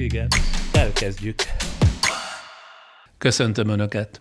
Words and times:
Igen. 0.00 0.28
Elkezdjük. 0.72 1.42
Köszöntöm 3.18 3.68
Önöket. 3.68 4.20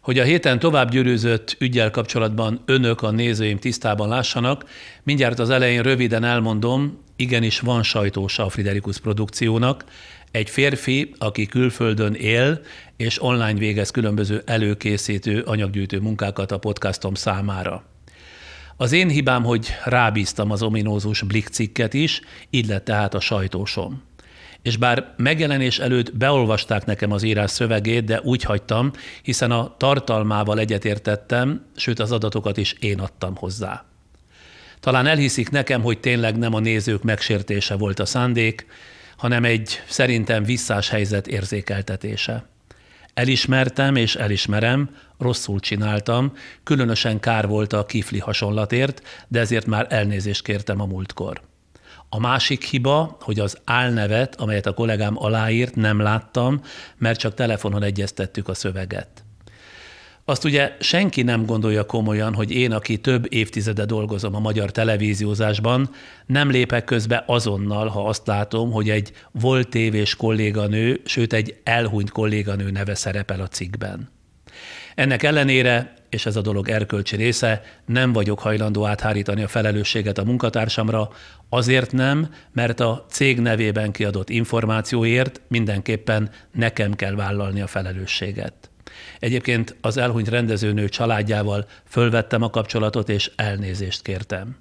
Hogy 0.00 0.18
a 0.18 0.24
héten 0.24 0.58
tovább 0.58 0.90
gyűrűzött 0.90 1.56
ügyel 1.58 1.90
kapcsolatban 1.90 2.62
önök, 2.64 3.02
a 3.02 3.10
nézőim 3.10 3.58
tisztában 3.58 4.08
lássanak, 4.08 4.64
mindjárt 5.02 5.38
az 5.38 5.50
elején 5.50 5.82
röviden 5.82 6.24
elmondom, 6.24 7.02
igenis 7.16 7.60
van 7.60 7.82
sajtósa 7.82 8.44
a 8.44 8.48
Friderikus 8.48 8.98
produkciónak, 8.98 9.84
egy 10.30 10.50
férfi, 10.50 11.14
aki 11.18 11.46
külföldön 11.46 12.14
él, 12.14 12.60
és 12.96 13.22
online 13.22 13.58
végez 13.58 13.90
különböző 13.90 14.42
előkészítő, 14.46 15.40
anyaggyűjtő 15.40 15.98
munkákat 16.00 16.52
a 16.52 16.58
podcastom 16.58 17.14
számára. 17.14 17.84
Az 18.76 18.92
én 18.92 19.08
hibám, 19.08 19.44
hogy 19.44 19.68
rábíztam 19.84 20.50
az 20.50 20.62
ominózus 20.62 21.22
Blick 21.22 21.48
cikket 21.48 21.94
is, 21.94 22.20
így 22.50 22.66
lett 22.66 22.84
tehát 22.84 23.14
a 23.14 23.20
sajtósom. 23.20 24.07
És 24.68 24.76
bár 24.76 25.14
megjelenés 25.16 25.78
előtt 25.78 26.16
beolvasták 26.16 26.84
nekem 26.84 27.12
az 27.12 27.22
írás 27.22 27.50
szövegét, 27.50 28.04
de 28.04 28.20
úgy 28.20 28.42
hagytam, 28.42 28.90
hiszen 29.22 29.50
a 29.50 29.74
tartalmával 29.76 30.58
egyetértettem, 30.58 31.64
sőt 31.76 31.98
az 31.98 32.12
adatokat 32.12 32.56
is 32.56 32.72
én 32.72 33.00
adtam 33.00 33.36
hozzá. 33.36 33.84
Talán 34.80 35.06
elhiszik 35.06 35.50
nekem, 35.50 35.82
hogy 35.82 35.98
tényleg 36.00 36.38
nem 36.38 36.54
a 36.54 36.58
nézők 36.58 37.02
megsértése 37.02 37.74
volt 37.76 37.98
a 37.98 38.06
szándék, 38.06 38.66
hanem 39.16 39.44
egy 39.44 39.82
szerintem 39.86 40.44
visszás 40.44 40.88
helyzet 40.88 41.26
érzékeltetése. 41.26 42.44
Elismertem 43.14 43.96
és 43.96 44.14
elismerem, 44.14 44.90
rosszul 45.18 45.60
csináltam, 45.60 46.32
különösen 46.64 47.20
kár 47.20 47.46
volt 47.46 47.72
a 47.72 47.86
kifli 47.86 48.18
hasonlatért, 48.18 49.02
de 49.28 49.40
ezért 49.40 49.66
már 49.66 49.86
elnézést 49.90 50.42
kértem 50.42 50.80
a 50.80 50.86
múltkor. 50.86 51.47
A 52.08 52.20
másik 52.20 52.64
hiba, 52.64 53.16
hogy 53.20 53.40
az 53.40 53.58
álnevet, 53.64 54.40
amelyet 54.40 54.66
a 54.66 54.74
kollégám 54.74 55.14
aláírt, 55.18 55.74
nem 55.74 56.00
láttam, 56.00 56.60
mert 56.96 57.18
csak 57.18 57.34
telefonon 57.34 57.82
egyeztettük 57.82 58.48
a 58.48 58.54
szöveget. 58.54 59.22
Azt 60.24 60.44
ugye 60.44 60.76
senki 60.80 61.22
nem 61.22 61.46
gondolja 61.46 61.86
komolyan, 61.86 62.34
hogy 62.34 62.50
én, 62.50 62.72
aki 62.72 62.98
több 62.98 63.32
évtizede 63.32 63.84
dolgozom 63.84 64.34
a 64.34 64.38
magyar 64.38 64.70
televíziózásban, 64.70 65.90
nem 66.26 66.50
lépek 66.50 66.84
közbe 66.84 67.24
azonnal, 67.26 67.88
ha 67.88 68.08
azt 68.08 68.26
látom, 68.26 68.70
hogy 68.70 68.90
egy 68.90 69.12
volt 69.32 69.68
tévés 69.68 70.16
kolléganő, 70.16 71.00
sőt 71.04 71.32
egy 71.32 71.60
elhunyt 71.64 72.10
kolléganő 72.10 72.70
neve 72.70 72.94
szerepel 72.94 73.40
a 73.40 73.48
cikkben. 73.48 74.10
Ennek 74.94 75.22
ellenére, 75.22 75.94
és 76.10 76.26
ez 76.26 76.36
a 76.36 76.40
dolog 76.40 76.68
erkölcsi 76.68 77.16
része, 77.16 77.62
nem 77.86 78.12
vagyok 78.12 78.38
hajlandó 78.38 78.86
áthárítani 78.86 79.42
a 79.42 79.48
felelősséget 79.48 80.18
a 80.18 80.24
munkatársamra, 80.24 81.08
azért 81.48 81.92
nem, 81.92 82.30
mert 82.52 82.80
a 82.80 83.06
cég 83.10 83.40
nevében 83.40 83.92
kiadott 83.92 84.30
információért 84.30 85.40
mindenképpen 85.48 86.30
nekem 86.52 86.94
kell 86.94 87.14
vállalni 87.14 87.60
a 87.60 87.66
felelősséget. 87.66 88.70
Egyébként 89.18 89.76
az 89.80 89.96
elhunyt 89.96 90.28
rendezőnő 90.28 90.88
családjával 90.88 91.66
fölvettem 91.88 92.42
a 92.42 92.50
kapcsolatot, 92.50 93.08
és 93.08 93.30
elnézést 93.36 94.02
kértem. 94.02 94.56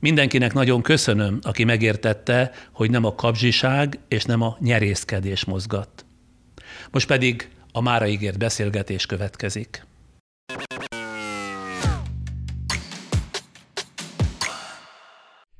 Mindenkinek 0.00 0.52
nagyon 0.52 0.82
köszönöm, 0.82 1.38
aki 1.42 1.64
megértette, 1.64 2.52
hogy 2.72 2.90
nem 2.90 3.04
a 3.04 3.14
kapzsiság 3.14 3.98
és 4.08 4.24
nem 4.24 4.40
a 4.40 4.56
nyerészkedés 4.60 5.44
mozgat. 5.44 6.04
Most 6.90 7.06
pedig 7.06 7.50
a 7.72 7.80
mára 7.80 8.06
ígért 8.06 8.38
beszélgetés 8.38 9.06
következik. 9.06 9.86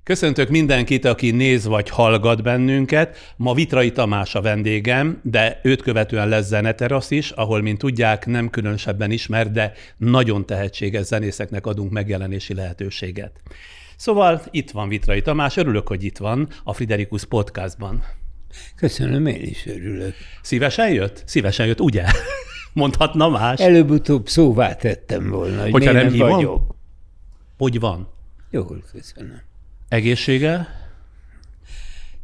Köszöntök 0.09 0.49
mindenkit, 0.49 1.05
aki 1.05 1.31
néz 1.31 1.67
vagy 1.67 1.89
hallgat 1.89 2.43
bennünket. 2.43 3.35
Ma 3.37 3.55
Vitrai 3.55 3.93
Tamás 3.93 4.35
a 4.35 4.41
vendégem, 4.41 5.21
de 5.23 5.61
őt 5.63 5.83
követően 5.83 6.29
lesz 6.29 6.47
zeneterasz 6.47 7.11
is, 7.11 7.31
ahol, 7.31 7.63
mint 7.63 7.79
tudják, 7.79 8.27
nem 8.27 8.51
különösebben 8.51 9.11
ismer, 9.11 9.51
de 9.51 9.73
nagyon 9.97 10.47
tehetséges 10.47 11.05
zenészeknek 11.05 11.67
adunk 11.67 11.91
megjelenési 11.91 12.55
lehetőséget. 12.55 13.41
Szóval 13.97 14.43
itt 14.51 14.71
van 14.71 14.89
Vitrai 14.89 15.23
Tamás, 15.23 15.57
örülök, 15.57 15.89
hogy 15.89 16.05
itt 16.05 16.19
van 16.19 16.49
a 16.65 16.73
Friderikus 16.73 17.25
podcastban. 17.25 18.05
Köszönöm, 18.77 19.27
én 19.27 19.43
is 19.43 19.67
örülök. 19.67 20.15
Szívesen 20.43 20.93
jött? 20.93 21.23
Szívesen 21.27 21.67
jött, 21.67 21.81
ugye? 21.81 22.05
Mondhatna 22.73 23.29
más? 23.29 23.61
Előbb-utóbb 23.61 24.29
szóvá 24.29 24.75
tettem 24.75 25.29
volna, 25.31 25.63
hogy 25.63 25.71
Hogyha 25.71 25.93
nem, 25.93 26.03
nem 26.03 26.13
hívom? 26.13 26.31
vagyok. 26.31 26.75
Hogy 27.59 27.81
van? 27.81 28.09
Jól, 28.51 28.83
köszönöm. 28.93 29.48
Egészsége? 29.89 30.67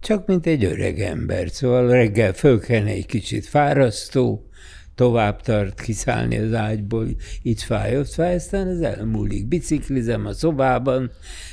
Csak 0.00 0.26
mint 0.26 0.46
egy 0.46 0.64
öreg 0.64 1.00
ember, 1.00 1.48
szóval 1.50 1.88
reggel 1.88 2.32
fölkelni 2.32 2.90
egy 2.90 3.06
kicsit 3.06 3.46
fárasztó, 3.46 4.48
tovább 4.94 5.40
tart 5.40 5.80
kiszállni 5.80 6.38
az 6.38 6.54
ágyból, 6.54 7.06
itt 7.42 7.60
fáj, 7.60 7.98
ott 7.98 8.08
fáj, 8.12 8.34
aztán 8.34 8.68
ez 8.68 8.80
elmúlik. 8.80 9.48
Biciklizem 9.48 10.26
a 10.26 10.32
szobában, 10.32 11.10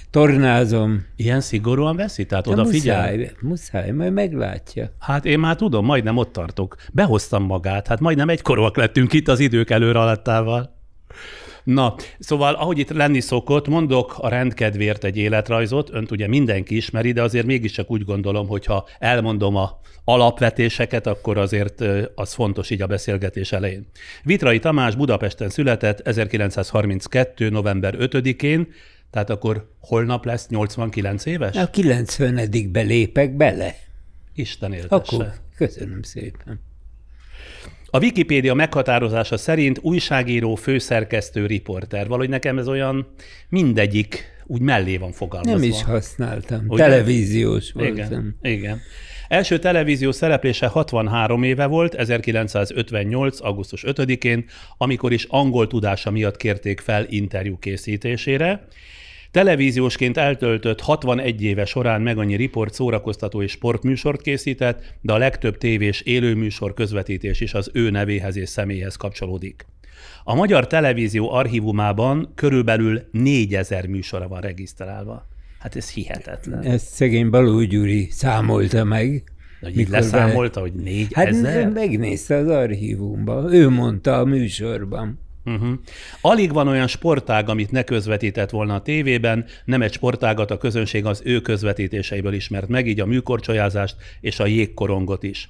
tornázom. 0.09 1.05
Ilyen 1.15 1.41
szigorúan 1.41 1.95
veszi? 1.95 2.25
Tehát 2.25 2.45
De 2.45 2.51
odafigyel? 2.51 3.01
muszáj, 3.01 3.31
muszáj, 3.41 3.91
majd 3.91 4.13
meglátja. 4.13 4.91
Hát 4.99 5.25
én 5.25 5.39
már 5.39 5.55
tudom, 5.55 5.85
majdnem 5.85 6.17
ott 6.17 6.31
tartok. 6.31 6.75
Behoztam 6.93 7.43
magát, 7.43 7.87
hát 7.87 7.99
majdnem 7.99 8.29
egykorúak 8.29 8.77
lettünk 8.77 9.13
itt 9.13 9.27
az 9.27 9.39
idők 9.39 9.69
előre 9.69 9.99
alattával. 9.99 10.75
Na, 11.63 11.95
szóval 12.19 12.53
ahogy 12.53 12.77
itt 12.77 12.89
lenni 12.89 13.19
szokott, 13.19 13.67
mondok 13.67 14.15
a 14.17 14.29
rendkedvért 14.29 15.03
egy 15.03 15.17
életrajzot, 15.17 15.89
önt 15.93 16.11
ugye 16.11 16.27
mindenki 16.27 16.75
ismeri, 16.75 17.11
de 17.11 17.21
azért 17.21 17.45
mégiscsak 17.45 17.91
úgy 17.91 18.05
gondolom, 18.05 18.47
hogy 18.47 18.65
ha 18.65 18.87
elmondom 18.99 19.55
a 19.55 19.79
alapvetéseket, 20.03 21.07
akkor 21.07 21.37
azért 21.37 21.83
az 22.15 22.33
fontos 22.33 22.69
így 22.69 22.81
a 22.81 22.87
beszélgetés 22.87 23.51
elején. 23.51 23.87
Vitrai 24.23 24.59
Tamás 24.59 24.95
Budapesten 24.95 25.49
született 25.49 26.07
1932. 26.07 27.49
november 27.49 27.95
5-én, 27.97 28.67
tehát 29.11 29.29
akkor 29.29 29.69
holnap 29.79 30.25
lesz 30.25 30.47
89 30.47 31.25
éves? 31.25 31.55
A 31.55 31.69
90 31.69 32.71
belépek 32.71 33.35
bele. 33.35 33.75
Isten 34.33 34.73
éltesse. 34.73 35.15
Akkor 35.15 35.33
köszönöm 35.55 36.01
szépen. 36.01 36.59
A 37.93 37.99
Wikipédia 37.99 38.53
meghatározása 38.53 39.37
szerint 39.37 39.79
újságíró, 39.81 40.55
főszerkesztő, 40.55 41.45
riporter. 41.45 42.07
Valahogy 42.07 42.29
nekem 42.29 42.57
ez 42.57 42.67
olyan 42.67 43.07
mindegyik 43.49 44.25
úgy 44.45 44.61
mellé 44.61 44.97
van 44.97 45.11
fogalmazva. 45.11 45.57
Nem 45.59 45.69
is 45.69 45.83
használtam. 45.83 46.65
Ugye? 46.67 46.83
Televíziós 46.83 47.71
voltam. 47.71 47.95
Igen, 47.95 48.37
igen. 48.41 48.79
Első 49.27 49.59
televízió 49.59 50.11
szereplése 50.11 50.67
63 50.67 51.43
éve 51.43 51.65
volt, 51.65 51.93
1958. 51.93 53.41
augusztus 53.41 53.83
5-én, 53.87 54.45
amikor 54.77 55.11
is 55.11 55.25
angol 55.29 55.67
tudása 55.67 56.11
miatt 56.11 56.37
kérték 56.37 56.79
fel 56.79 57.05
interjú 57.09 57.57
készítésére. 57.57 58.67
Televíziósként 59.31 60.17
eltöltött 60.17 60.81
61 60.81 61.43
éve 61.43 61.65
során 61.65 62.01
meg 62.01 62.17
annyi 62.17 62.35
riport, 62.35 62.73
szórakoztató 62.73 63.41
és 63.41 63.51
sportműsort 63.51 64.21
készített, 64.21 64.83
de 65.01 65.13
a 65.13 65.17
legtöbb 65.17 65.57
tévés 65.57 66.01
élőműsor 66.01 66.73
közvetítés 66.73 67.41
is 67.41 67.53
az 67.53 67.69
ő 67.73 67.89
nevéhez 67.89 68.35
és 68.35 68.49
személyhez 68.49 68.95
kapcsolódik. 68.95 69.65
A 70.23 70.35
Magyar 70.35 70.67
Televízió 70.67 71.31
archívumában 71.31 72.31
körülbelül 72.35 73.01
4000 73.11 73.87
műsora 73.87 74.27
van 74.27 74.41
regisztrálva. 74.41 75.27
Hát 75.59 75.75
ez 75.75 75.89
hihetetlen. 75.89 76.63
Ezt 76.63 76.87
szegény 76.87 77.29
Baló 77.29 77.61
Gyuri 77.61 78.07
számolta 78.11 78.83
meg. 78.83 79.23
Hogy 79.61 79.79
így 79.79 79.89
leszámolta, 79.89 80.59
hogy 80.59 80.73
Hát 81.13 81.31
4000? 81.31 81.69
megnézte 81.69 82.35
az 82.35 82.47
archívumban. 82.47 83.53
Ő 83.53 83.69
mondta 83.69 84.17
a 84.19 84.25
műsorban. 84.25 85.19
Uh-huh. 85.45 85.73
Alig 86.21 86.53
van 86.53 86.67
olyan 86.67 86.87
sportág, 86.87 87.49
amit 87.49 87.71
ne 87.71 87.83
közvetített 87.83 88.49
volna 88.49 88.75
a 88.75 88.81
tévében, 88.81 89.45
nem 89.65 89.81
egy 89.81 89.93
sportágat 89.93 90.51
a 90.51 90.57
közönség 90.57 91.05
az 91.05 91.21
ő 91.25 91.41
közvetítéseiből 91.41 92.33
ismert 92.33 92.67
meg, 92.67 92.87
így 92.87 92.99
a 92.99 93.05
műkorcsolyázást 93.05 93.95
és 94.21 94.39
a 94.39 94.45
jégkorongot 94.45 95.23
is. 95.23 95.49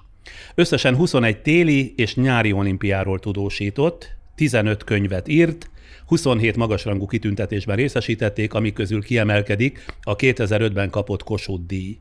Összesen 0.56 0.96
21 0.96 1.42
téli 1.42 1.94
és 1.98 2.16
nyári 2.16 2.52
olimpiáról 2.52 3.20
tudósított, 3.20 4.10
15 4.36 4.84
könyvet 4.84 5.28
írt, 5.28 5.70
27 6.06 6.56
magasrangú 6.56 7.06
kitüntetésben 7.06 7.76
részesítették, 7.76 8.54
amik 8.54 8.74
közül 8.74 9.04
kiemelkedik 9.04 9.86
a 10.02 10.16
2005-ben 10.16 10.90
kapott 10.90 11.24
Kossuth 11.24 11.66
díj. 11.66 11.98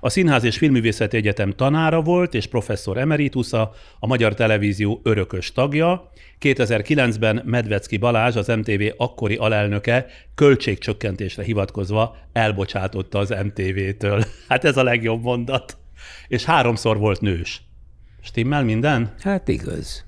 A 0.00 0.08
Színház 0.08 0.44
és 0.44 0.58
Filmművészeti 0.58 1.16
Egyetem 1.16 1.50
tanára 1.52 2.02
volt 2.02 2.34
és 2.34 2.46
professzor 2.46 2.96
emeritusa, 2.96 3.72
a 3.98 4.06
Magyar 4.06 4.34
Televízió 4.34 5.00
örökös 5.02 5.52
tagja. 5.52 6.10
2009-ben 6.40 7.42
Medvecki 7.44 7.96
Balázs, 7.96 8.36
az 8.36 8.46
MTV 8.46 8.82
akkori 8.96 9.36
alelnöke 9.36 10.06
költségcsökkentésre 10.34 11.42
hivatkozva 11.42 12.16
elbocsátotta 12.32 13.18
az 13.18 13.34
MTV-től. 13.44 14.24
Hát 14.48 14.64
ez 14.64 14.76
a 14.76 14.82
legjobb 14.82 15.22
mondat. 15.22 15.76
És 16.28 16.44
háromszor 16.44 16.98
volt 16.98 17.20
nős. 17.20 17.62
Stimmel 18.22 18.64
minden? 18.64 19.14
Hát 19.20 19.48
igaz. 19.48 20.07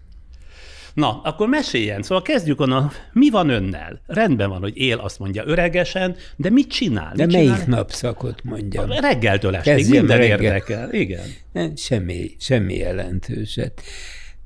Na, 0.94 1.20
akkor 1.24 1.48
meséljen. 1.48 2.02
Szóval 2.02 2.22
kezdjük 2.22 2.60
onnan, 2.60 2.90
mi 3.12 3.30
van 3.30 3.48
önnel? 3.48 4.00
Rendben 4.06 4.48
van, 4.48 4.60
hogy 4.60 4.76
él, 4.76 4.98
azt 4.98 5.18
mondja 5.18 5.42
öregesen, 5.46 6.16
de 6.36 6.50
mit 6.50 6.68
csinál? 6.68 7.12
De 7.14 7.26
mit 7.26 7.34
melyik 7.34 7.52
csinál? 7.52 7.66
napszakot 7.66 8.44
mondjam? 8.44 8.90
Reggeltől 8.90 9.56
estig, 9.56 9.74
Kezdjem 9.74 9.98
minden 9.98 10.18
reggel. 10.18 10.42
érdekel. 10.42 10.92
Igen. 10.92 11.24
Nem, 11.52 11.76
semmi, 11.76 12.30
semmi 12.38 12.74
jelentőset. 12.74 13.82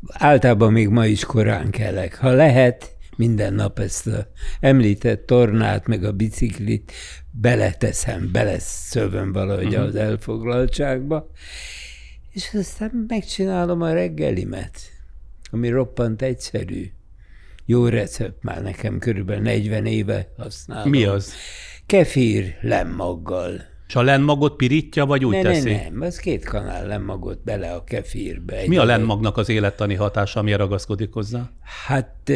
Általában 0.08 0.72
még 0.72 0.88
ma 0.88 1.06
is 1.06 1.24
korán 1.24 1.70
kelek. 1.70 2.16
Ha 2.16 2.30
lehet, 2.30 2.94
minden 3.16 3.54
nap 3.54 3.78
ezt 3.78 4.06
a 4.06 4.26
említett 4.60 5.26
tornát, 5.26 5.86
meg 5.86 6.04
a 6.04 6.12
biciklit 6.12 6.92
beleteszem, 7.30 8.28
beleszövöm 8.32 9.32
valahogy 9.32 9.66
uh-huh. 9.66 9.84
az 9.84 9.94
elfoglaltságba, 9.94 11.30
és 12.32 12.50
aztán 12.52 13.04
megcsinálom 13.08 13.82
a 13.82 13.92
reggelimet, 13.92 14.80
ami 15.54 15.68
roppant 15.68 16.22
egyszerű. 16.22 16.90
Jó 17.66 17.86
recept 17.86 18.42
már 18.42 18.62
nekem, 18.62 18.98
körülbelül 18.98 19.42
40 19.42 19.86
éve 19.86 20.28
használom. 20.36 20.90
Mi 20.90 21.04
az? 21.04 21.32
Kefír 21.86 22.56
lemmaggal. 22.60 23.60
És 23.88 23.94
a 23.94 24.02
lenmagot 24.02 24.56
pirítja, 24.56 25.06
vagy 25.06 25.24
úgy 25.24 25.34
Ne, 25.34 25.42
teszi? 25.42 25.70
ne, 25.70 25.82
nem, 25.82 26.00
az 26.00 26.16
két 26.16 26.44
kanál 26.44 26.86
lemmagot 26.86 27.42
bele 27.44 27.72
a 27.72 27.84
kefírbe. 27.84 28.56
Egy 28.56 28.68
Mi 28.68 28.76
a 28.76 28.84
lenmagnak 28.84 29.36
az 29.36 29.48
élettani 29.48 29.94
hatása, 29.94 30.40
ami 30.40 30.52
ragaszkodik 30.52 31.12
hozzá? 31.12 31.50
Hát 31.86 32.30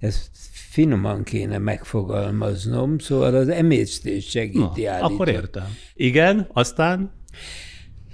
ezt 0.00 0.28
finoman 0.52 1.22
kéne 1.22 1.58
megfogalmaznom, 1.58 2.98
szóval 2.98 3.34
az 3.34 3.48
emésztés 3.48 4.28
segíti 4.28 4.58
Na, 4.82 4.90
állítólag. 4.90 5.12
akkor 5.12 5.28
értem. 5.28 5.66
Igen, 5.94 6.48
aztán 6.52 7.12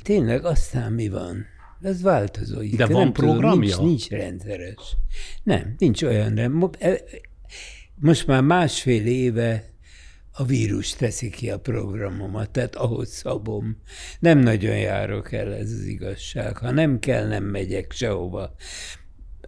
Tényleg, 0.03 0.45
aztán 0.45 0.93
mi 0.93 1.09
van? 1.09 1.47
Ez 1.83 2.03
változó. 2.03 2.61
De 2.77 2.87
van 2.87 3.01
nem 3.01 3.13
tudom, 3.13 3.31
programja? 3.39 3.59
nincs, 3.59 3.79
nincs 3.79 4.09
rendszeres. 4.09 4.97
Nem, 5.43 5.75
nincs 5.79 6.03
olyan. 6.03 6.33
Nem. 6.33 6.53
Mo- 6.53 6.79
Most 7.95 8.27
már 8.27 8.43
másfél 8.43 9.07
éve 9.07 9.65
a 10.33 10.45
vírus 10.45 10.93
teszi 10.93 11.31
ki 11.31 11.51
a 11.51 11.59
programomat, 11.59 12.51
tehát 12.51 12.75
ahhoz 12.75 13.09
szabom. 13.09 13.77
Nem 14.21 14.39
nagyon 14.39 14.79
járok 14.79 15.33
el, 15.33 15.55
ez 15.55 15.73
az 15.73 15.85
igazság. 15.85 16.57
Ha 16.57 16.71
nem 16.71 16.99
kell, 16.99 17.27
nem 17.27 17.45
megyek 17.45 17.93
sehova. 17.93 18.55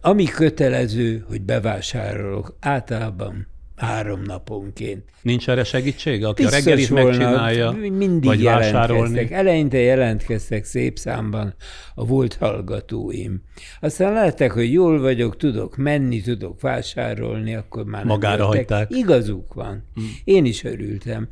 Ami 0.01 0.23
kötelező, 0.25 1.25
hogy 1.27 1.41
bevásárolok, 1.41 2.57
általában 2.59 3.47
három 3.81 4.21
naponként. 4.21 5.03
nincs 5.21 5.49
erre 5.49 5.63
segítsége, 5.63 6.27
aki 6.27 6.43
a 6.43 6.45
Biztos 6.45 6.63
reggelit 6.63 6.87
volna, 6.87 7.05
megcsinálja, 7.05 7.71
mindig 7.71 8.23
vagy 8.23 8.43
vásárolni. 8.43 9.31
Eleinte 9.31 9.77
jelentkeztek 9.77 10.65
szép 10.65 10.97
számban 10.97 11.55
a 11.95 12.05
volt 12.05 12.33
hallgatóim. 12.33 13.41
Aztán 13.79 14.13
látták, 14.13 14.51
hogy 14.51 14.71
jól 14.71 14.99
vagyok, 14.99 15.37
tudok 15.37 15.77
menni, 15.77 16.21
tudok 16.21 16.61
vásárolni, 16.61 17.55
akkor 17.55 17.83
már 17.85 18.05
nem 18.05 18.13
Magára 18.13 18.43
jöttek. 18.43 18.69
hagyták. 18.69 18.87
Igazuk 18.97 19.53
van. 19.53 19.83
Én 20.23 20.45
is 20.45 20.63
örültem. 20.63 21.27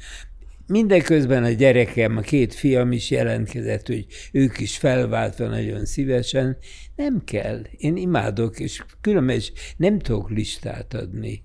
Mindeközben 0.67 1.43
a 1.43 1.49
gyerekem, 1.49 2.17
a 2.17 2.21
két 2.21 2.53
fiam 2.53 2.91
is 2.91 3.11
jelentkezett, 3.11 3.87
hogy 3.87 4.05
ők 4.31 4.59
is 4.59 4.77
felváltva 4.77 5.47
nagyon 5.47 5.85
szívesen. 5.85 6.57
Nem 6.95 7.21
kell. 7.25 7.61
Én 7.77 7.97
imádok, 7.97 8.59
és 8.59 8.83
különben 9.01 9.35
is 9.35 9.51
nem 9.77 9.99
tudok 9.99 10.29
listát 10.29 10.93
adni. 10.93 11.43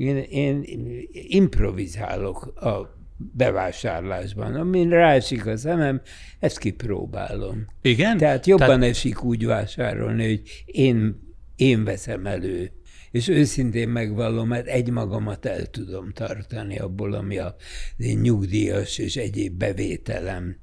Én, 0.00 0.16
én 0.16 0.64
improvizálok 1.12 2.46
a 2.46 2.98
bevásárlásban. 3.16 4.54
Amin 4.54 4.88
ráesik 4.88 5.46
a 5.46 5.56
szemem, 5.56 6.00
ezt 6.38 6.58
kipróbálom. 6.58 7.66
Igen? 7.82 8.16
Tehát 8.16 8.46
jobban 8.46 8.66
Tehát... 8.66 8.82
esik 8.82 9.24
úgy 9.24 9.46
vásárolni, 9.46 10.26
hogy 10.28 10.64
én, 10.66 11.20
én 11.56 11.84
veszem 11.84 12.26
elő. 12.26 12.72
És 13.10 13.28
őszintén 13.28 13.88
megvallom, 13.88 14.48
mert 14.48 14.66
egymagamat 14.66 15.46
el 15.46 15.66
tudom 15.66 16.12
tartani 16.12 16.78
abból, 16.78 17.12
ami 17.12 17.38
a 17.38 17.56
az 17.98 18.04
én 18.04 18.18
nyugdíjas 18.18 18.98
és 18.98 19.16
egyéb 19.16 19.58
bevételem. 19.58 20.56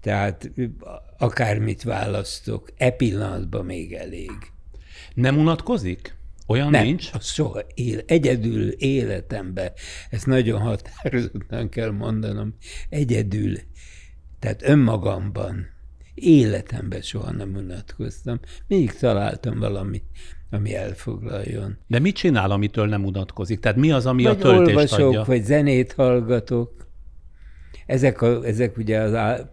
Tehát 0.00 0.50
akármit 1.18 1.82
választok, 1.82 2.70
e 2.76 2.90
pillanatban 2.90 3.64
még 3.64 3.92
elég. 3.92 4.30
Nem 5.14 5.38
unatkozik? 5.38 6.17
Olyan 6.50 6.70
Nem, 6.70 6.84
nincs? 6.84 7.10
az 7.12 7.26
soha 7.26 7.60
él, 7.74 8.00
egyedül 8.06 8.68
életemben, 8.70 9.72
ezt 10.10 10.26
nagyon 10.26 10.60
határozottan 10.60 11.68
kell 11.68 11.90
mondanom, 11.90 12.54
egyedül, 12.88 13.56
tehát 14.38 14.62
önmagamban, 14.62 15.66
életemben 16.14 17.00
soha 17.00 17.32
nem 17.32 17.54
unatkoztam. 17.54 18.40
Mindig 18.66 18.92
találtam 18.92 19.58
valamit, 19.58 20.04
ami 20.50 20.74
elfoglaljon. 20.74 21.78
De 21.86 21.98
mit 21.98 22.16
csinál, 22.16 22.50
amitől 22.50 22.86
nem 22.86 23.04
unatkozik? 23.04 23.60
Tehát 23.60 23.76
mi 23.78 23.90
az, 23.90 24.06
ami 24.06 24.26
a 24.26 24.28
Vagy 24.28 24.38
töltést 24.38 24.68
olvasok, 24.68 25.06
adja? 25.08 25.24
vagy 25.26 25.44
zenét 25.44 25.92
hallgatok. 25.92 26.86
Ezek, 27.86 28.22
a, 28.22 28.44
ezek 28.44 28.76
ugye 28.76 28.98
az 28.98 29.14
á, 29.14 29.50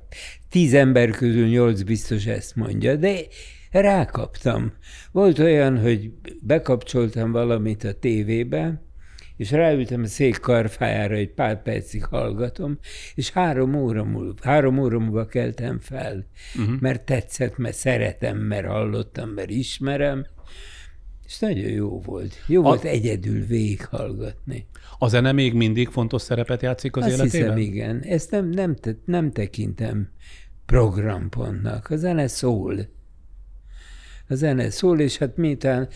tíz 0.50 0.74
ember 0.74 1.10
közül 1.10 1.48
nyolc 1.48 1.82
biztos 1.82 2.26
ezt 2.26 2.56
mondja, 2.56 2.96
de 2.96 3.20
rákaptam. 3.82 4.74
Volt 5.12 5.40
olyan, 5.40 5.80
hogy 5.80 6.12
bekapcsoltam 6.42 7.32
valamit 7.32 7.84
a 7.84 7.94
tévébe, 7.94 8.84
és 9.38 9.52
ráültem 9.52 10.04
a 10.04 10.08
szék 10.08 10.40
karfájára, 10.40 11.16
egy 11.16 11.34
pár 11.34 11.62
percig 11.62 12.06
hallgatom, 12.06 12.80
és 13.16 13.32
három 13.32 13.76
óra 13.76 14.04
múlva, 14.04 14.34
három 14.42 14.78
óra 14.78 15.00
múlva 15.00 15.26
keltem 15.26 15.80
fel, 15.80 16.28
uh-huh. 16.56 16.80
mert 16.80 17.06
tetszett, 17.06 17.58
mert 17.58 17.76
szeretem, 17.76 18.38
mert 18.38 18.68
hallottam, 18.68 19.30
mert 19.30 19.50
ismerem, 19.50 20.26
és 21.26 21.40
nagyon 21.40 21.70
jó 21.70 22.02
volt. 22.02 22.44
Jó 22.48 22.60
a... 22.60 22.64
volt 22.64 22.84
egyedül 22.84 23.46
végighallgatni. 23.46 24.68
A 24.98 25.08
zene 25.08 25.32
még 25.32 25.54
mindig 25.54 25.88
fontos 25.88 26.22
szerepet 26.22 26.62
játszik 26.62 26.96
az 26.96 27.04
Azt 27.04 27.14
életében? 27.14 27.58
hiszem, 27.58 27.74
igen. 27.74 28.02
Ezt 28.02 28.32
nem, 28.32 28.50
nem, 28.50 28.76
te, 28.76 28.98
nem 29.06 29.32
tekintem 29.32 30.10
programpontnak. 30.66 31.90
A 31.90 31.96
zene 31.96 32.28
szól. 32.28 32.94
A 34.28 34.36
zene 34.36 34.70
szól, 34.70 35.00
és 35.00 35.18
hát 35.18 35.38
miután 35.38 35.90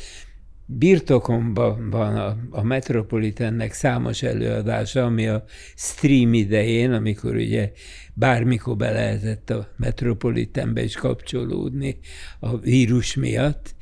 birtokomban 0.66 1.90
van 1.90 2.16
a, 2.16 2.38
a 2.50 2.64
Metropolitannek 2.64 3.74
számos 3.74 4.24
előadása, 4.24 5.06
ami 5.06 5.28
a 5.28 5.44
stream 5.76 6.34
idején, 6.34 6.92
amikor 6.92 7.36
ugye 7.36 7.72
bármikor 8.14 8.76
be 8.76 8.92
lehetett 8.92 9.50
a 9.50 9.74
Metropolitanbe 9.78 10.84
is 10.84 10.96
kapcsolódni 10.96 12.00
a 12.40 12.58
vírus 12.58 13.16
miatt, 13.16 13.76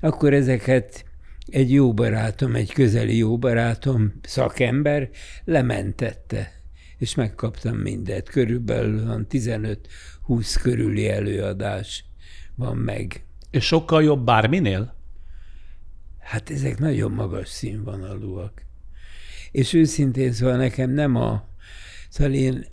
akkor 0.00 0.32
ezeket 0.32 1.04
egy 1.46 1.72
jó 1.72 1.94
barátom, 1.94 2.54
egy 2.54 2.72
közeli 2.72 3.16
jó 3.16 3.38
barátom, 3.38 4.12
szakember 4.22 5.10
lementette, 5.44 6.52
és 6.98 7.14
megkaptam 7.14 7.76
mindet. 7.76 8.28
Körülbelül 8.28 9.06
van 9.06 9.26
15-20 9.30 9.76
körüli 10.62 11.08
előadás 11.08 12.04
van 12.54 12.76
meg. 12.76 13.27
És 13.50 13.64
sokkal 13.64 14.02
jobb 14.02 14.24
bárminél? 14.24 14.96
Hát 16.18 16.50
ezek 16.50 16.78
nagyon 16.78 17.12
magas 17.12 17.48
színvonalúak. 17.48 18.62
És 19.50 19.72
őszintén 19.72 20.32
szóval 20.32 20.56
nekem 20.56 20.90
nem 20.90 21.16
a... 21.16 21.48
Szóval 22.08 22.32
én 22.32 22.66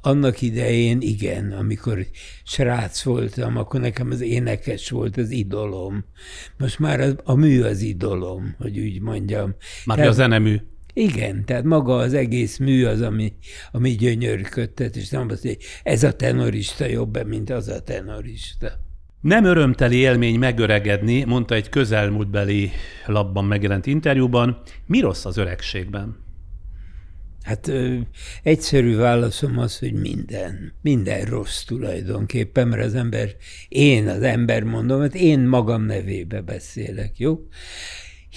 annak 0.00 0.42
idején 0.42 1.00
igen, 1.00 1.52
amikor 1.52 2.06
srác 2.44 3.02
voltam, 3.02 3.56
akkor 3.56 3.80
nekem 3.80 4.10
az 4.10 4.20
énekes 4.20 4.90
volt 4.90 5.16
az 5.16 5.30
idolom. 5.30 6.04
Most 6.58 6.78
már 6.78 7.00
az, 7.00 7.16
a 7.24 7.34
mű 7.34 7.62
az 7.62 7.80
idolom, 7.80 8.54
hogy 8.58 8.78
úgy 8.78 9.00
mondjam. 9.00 9.54
Már 9.84 9.96
tehát, 9.96 10.12
a 10.12 10.14
zenemű. 10.14 10.60
Igen, 10.92 11.44
tehát 11.44 11.64
maga 11.64 11.96
az 11.96 12.14
egész 12.14 12.58
mű 12.58 12.84
az, 12.84 13.00
ami, 13.00 13.32
ami 13.72 13.90
gyönyörködtet, 13.90 14.96
és 14.96 15.08
nem 15.08 15.28
az, 15.28 15.40
hogy 15.40 15.58
ez 15.82 16.02
a 16.02 16.12
tenorista 16.12 16.86
jobb, 16.86 17.26
mint 17.26 17.50
az 17.50 17.68
a 17.68 17.82
tenorista. 17.82 18.88
Nem 19.20 19.44
örömteli 19.44 19.96
élmény 19.96 20.38
megöregedni, 20.38 21.24
mondta 21.24 21.54
egy 21.54 21.68
közelmúltbeli 21.68 22.70
labban 23.06 23.44
megjelent 23.44 23.86
interjúban. 23.86 24.60
Mi 24.86 25.00
rossz 25.00 25.24
az 25.24 25.36
öregségben? 25.36 26.16
Hát 27.42 27.68
ö, 27.68 27.98
egyszerű 28.42 28.96
válaszom 28.96 29.58
az, 29.58 29.78
hogy 29.78 29.92
minden. 29.92 30.72
Minden 30.82 31.24
rossz 31.24 31.62
tulajdonképpen, 31.62 32.68
mert 32.68 32.84
az 32.84 32.94
ember, 32.94 33.36
én 33.68 34.08
az 34.08 34.22
ember 34.22 34.62
mondom, 34.62 35.00
hogy 35.00 35.14
én 35.14 35.40
magam 35.40 35.82
nevébe 35.82 36.40
beszélek, 36.40 37.18
jó? 37.18 37.38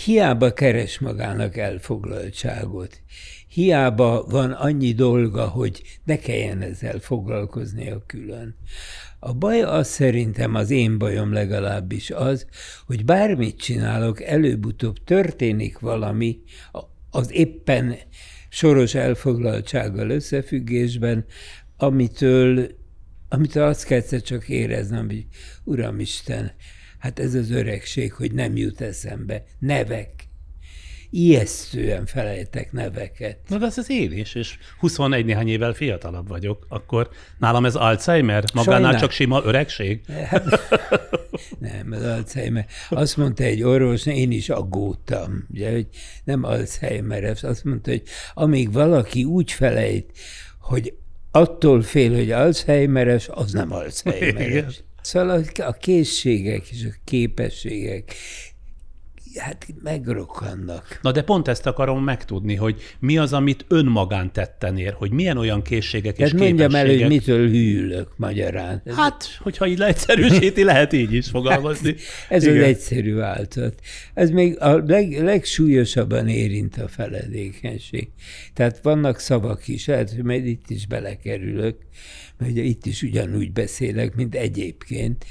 Hiába 0.05 0.53
keres 0.53 0.99
magának 0.99 1.57
elfoglaltságot. 1.57 3.01
Hiába 3.47 4.25
van 4.29 4.51
annyi 4.51 4.93
dolga, 4.93 5.47
hogy 5.47 5.81
ne 6.03 6.17
kelljen 6.17 6.61
ezzel 6.61 6.99
foglalkoznia 6.99 8.03
külön. 8.05 8.55
A 9.25 9.33
baj 9.33 9.61
az 9.61 9.87
szerintem, 9.87 10.55
az 10.55 10.69
én 10.69 10.97
bajom 10.97 11.33
legalábbis 11.33 12.11
az, 12.11 12.45
hogy 12.85 13.05
bármit 13.05 13.57
csinálok, 13.57 14.21
előbb-utóbb 14.21 15.03
történik 15.03 15.79
valami, 15.79 16.41
az 17.09 17.31
éppen 17.31 17.95
soros 18.49 18.95
elfoglaltsággal 18.95 20.09
összefüggésben, 20.09 21.25
amitől, 21.77 22.67
amitől 23.29 23.63
azt 23.63 23.85
kell 23.85 24.01
csak 24.01 24.49
éreznem, 24.49 25.05
hogy 25.05 25.27
Uramisten, 25.63 26.51
Hát 27.03 27.19
ez 27.19 27.33
az 27.33 27.51
öregség, 27.51 28.13
hogy 28.13 28.33
nem 28.33 28.57
jut 28.57 28.81
eszembe. 28.81 29.43
Nevek. 29.59 30.22
Ijesztően 31.15 32.05
felejtek 32.05 32.71
neveket. 32.71 33.37
Na 33.47 33.57
de 33.57 33.65
ez 33.65 33.77
az 33.77 33.89
én 33.89 34.11
is, 34.11 34.35
és 34.35 34.57
21 34.79 35.25
néhány 35.25 35.47
évvel 35.47 35.73
fiatalabb 35.73 36.27
vagyok, 36.27 36.65
akkor 36.69 37.09
nálam 37.39 37.65
ez 37.65 37.75
Alzheimer, 37.75 38.43
magánál 38.53 38.81
Sajnál. 38.81 38.99
csak 38.99 39.11
sima 39.11 39.41
öregség? 39.43 40.05
Hát, 40.05 40.45
nem, 41.59 41.91
az 41.91 42.03
Alzheimer. 42.03 42.65
Azt 42.89 43.17
mondta 43.17 43.43
egy 43.43 43.63
orvos, 43.63 44.05
én 44.05 44.31
is 44.31 44.49
aggódtam, 44.49 45.47
ugye, 45.51 45.71
hogy 45.71 45.87
nem 46.23 46.43
Alzheimer, 46.43 47.37
azt 47.41 47.63
mondta, 47.63 47.89
hogy 47.89 48.03
amíg 48.33 48.71
valaki 48.71 49.23
úgy 49.23 49.51
felejt, 49.51 50.11
hogy 50.59 50.93
attól 51.31 51.81
fél, 51.81 52.15
hogy 52.15 52.31
Alzheimeres, 52.31 53.27
az 53.27 53.51
nem 53.51 53.71
Alzheimeres. 53.71 54.83
Szóval 55.01 55.43
a 55.57 55.71
készségek 55.71 56.69
és 56.69 56.85
a 56.85 56.95
képességek 57.03 58.15
hát 59.37 59.65
megrokkannak. 59.83 60.99
Na 61.01 61.11
de 61.11 61.21
pont 61.21 61.47
ezt 61.47 61.65
akarom 61.65 62.03
megtudni, 62.03 62.55
hogy 62.55 62.81
mi 62.99 63.17
az, 63.17 63.33
amit 63.33 63.65
önmagán 63.67 64.31
tetten 64.31 64.77
ér, 64.77 64.93
hogy 64.93 65.11
milyen 65.11 65.37
olyan 65.37 65.61
készségek 65.61 66.17
és 66.17 66.31
képességek. 66.31 66.47
mondjam 66.47 66.75
el, 66.75 66.87
hogy 66.87 67.07
mitől 67.07 67.49
hűlök 67.49 68.11
magyarán. 68.15 68.81
Hát, 68.95 69.37
hogyha 69.39 69.67
így 69.67 69.77
leegyszerűsíti, 69.77 70.63
lehet 70.73 70.93
így 70.93 71.13
is 71.13 71.29
fogalmazni. 71.29 71.89
Hát, 71.89 71.99
ez 72.29 72.43
Igen. 72.43 72.57
az 72.57 72.63
egyszerű 72.63 73.13
változat. 73.13 73.79
Ez 74.13 74.29
még 74.29 74.59
a 74.59 74.83
leg, 74.85 75.23
legsúlyosabban 75.23 76.27
érint 76.27 76.77
a 76.77 76.87
feledékenység. 76.87 78.09
Tehát 78.53 78.79
vannak 78.81 79.19
szavak 79.19 79.67
is, 79.67 79.85
lehet, 79.85 80.11
hogy 80.11 80.23
majd 80.23 80.45
itt 80.45 80.69
is 80.69 80.87
belekerülök, 80.87 81.77
mert 82.37 82.55
itt 82.55 82.85
is 82.85 83.01
ugyanúgy 83.01 83.51
beszélek, 83.51 84.15
mint 84.15 84.35
egyébként 84.35 85.25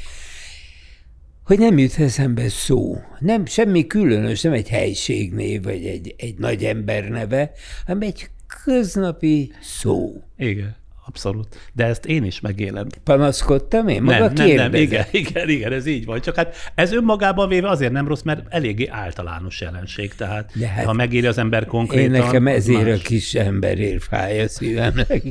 hogy 1.53 1.61
nem 1.61 1.79
jut 1.79 1.99
eszembe 1.99 2.49
szó. 2.49 3.03
Nem, 3.19 3.47
semmi 3.47 3.87
különös, 3.87 4.41
nem 4.41 4.53
egy 4.53 4.69
helységnév, 4.69 5.63
vagy 5.63 5.87
egy, 5.87 6.15
egy 6.19 6.35
nagy 6.39 6.65
ember 6.65 7.09
neve, 7.09 7.53
hanem 7.87 8.03
egy 8.03 8.29
köznapi 8.65 9.53
szó. 9.61 10.23
Igen. 10.37 10.77
Abszolút. 11.07 11.71
De 11.73 11.85
ezt 11.85 12.07
én 12.07 12.25
is 12.25 12.41
megélem. 12.41 12.87
Panaszkodtam 13.05 13.89
én? 13.89 14.03
Maga 14.03 14.19
nem, 14.19 14.47
nem, 14.47 14.57
nem, 14.57 14.75
igen, 14.75 15.05
igen, 15.23 15.49
igen, 15.49 15.73
ez 15.73 15.87
így 15.87 16.05
van. 16.05 16.21
Csak 16.21 16.35
hát 16.35 16.57
ez 16.75 16.93
önmagában 16.93 17.49
véve 17.49 17.69
azért 17.69 17.93
nem 17.93 18.09
rossz, 18.09 18.23
mert 18.23 18.47
eléggé 18.49 18.87
általános 18.87 19.61
jelenség. 19.61 20.15
Tehát 20.15 20.53
hát 20.75 20.85
ha 20.85 20.93
megéri 20.93 21.27
az 21.27 21.39
ember 21.39 21.67
konkrétan... 21.67 22.15
Én 22.15 22.23
nekem 22.23 22.47
ezért 22.47 22.85
más. 22.85 22.99
a 22.99 23.03
kis 23.03 23.35
emberért 23.35 24.03
fáj 24.03 24.41
a 24.41 24.49
szívemnek. 24.49 25.23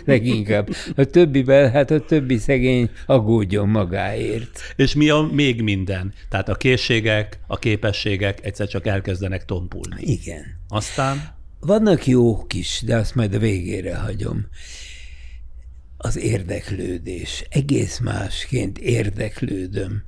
leginkább. 0.04 0.68
A 0.96 1.04
többivel, 1.04 1.70
hát 1.70 1.90
a 1.90 2.00
többi 2.00 2.38
szegény 2.38 2.90
aggódjon 3.06 3.68
magáért. 3.68 4.60
És 4.76 4.94
mi 4.94 5.08
a 5.08 5.28
még 5.32 5.62
minden? 5.62 6.12
Tehát 6.28 6.48
a 6.48 6.54
készségek, 6.54 7.40
a 7.46 7.58
képességek 7.58 8.44
egyszer 8.44 8.68
csak 8.68 8.86
elkezdenek 8.86 9.44
tompulni. 9.44 10.02
Igen. 10.02 10.44
Aztán? 10.68 11.34
Vannak 11.60 12.06
jók 12.06 12.54
is, 12.54 12.82
de 12.86 12.96
azt 12.96 13.14
majd 13.14 13.34
a 13.34 13.38
végére 13.38 13.96
hagyom. 13.96 14.46
Az 15.96 16.16
érdeklődés. 16.18 17.44
Egész 17.48 17.98
másként 17.98 18.78
érdeklődöm. 18.78 20.02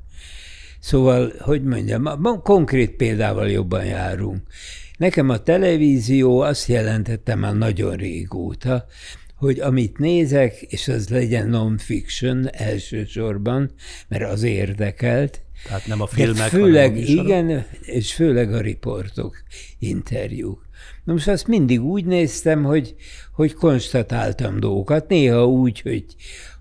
Szóval, 0.80 1.32
hogy 1.38 1.62
mondjam, 1.62 2.42
konkrét 2.42 2.90
példával 2.90 3.50
jobban 3.50 3.84
járunk. 3.84 4.42
Nekem 4.96 5.28
a 5.28 5.38
televízió 5.38 6.40
azt 6.40 6.68
jelentette 6.68 7.34
már 7.34 7.54
nagyon 7.54 7.96
régóta, 7.96 8.86
hogy 9.36 9.60
amit 9.60 9.98
nézek, 9.98 10.62
és 10.62 10.88
az 10.88 11.08
legyen 11.08 11.48
non-fiction 11.48 12.48
elsősorban, 12.52 13.70
mert 14.08 14.30
az 14.30 14.42
érdekelt. 14.42 15.40
Tehát 15.66 15.86
nem 15.86 16.00
a 16.00 16.06
filmek, 16.06 16.36
De 16.36 16.48
főleg, 16.48 16.90
hanem 16.90 17.18
a 17.18 17.22
igen, 17.22 17.66
és 17.82 18.14
főleg 18.14 18.52
a 18.52 18.60
riportok, 18.60 19.42
interjúk. 19.78 20.62
Na 21.04 21.12
most 21.12 21.28
azt 21.28 21.46
mindig 21.46 21.82
úgy 21.82 22.04
néztem, 22.04 22.64
hogy, 22.64 22.94
hogy 23.32 23.52
konstatáltam 23.52 24.60
dolgokat, 24.60 25.08
néha 25.08 25.46
úgy, 25.46 25.80
hogy, 25.80 26.04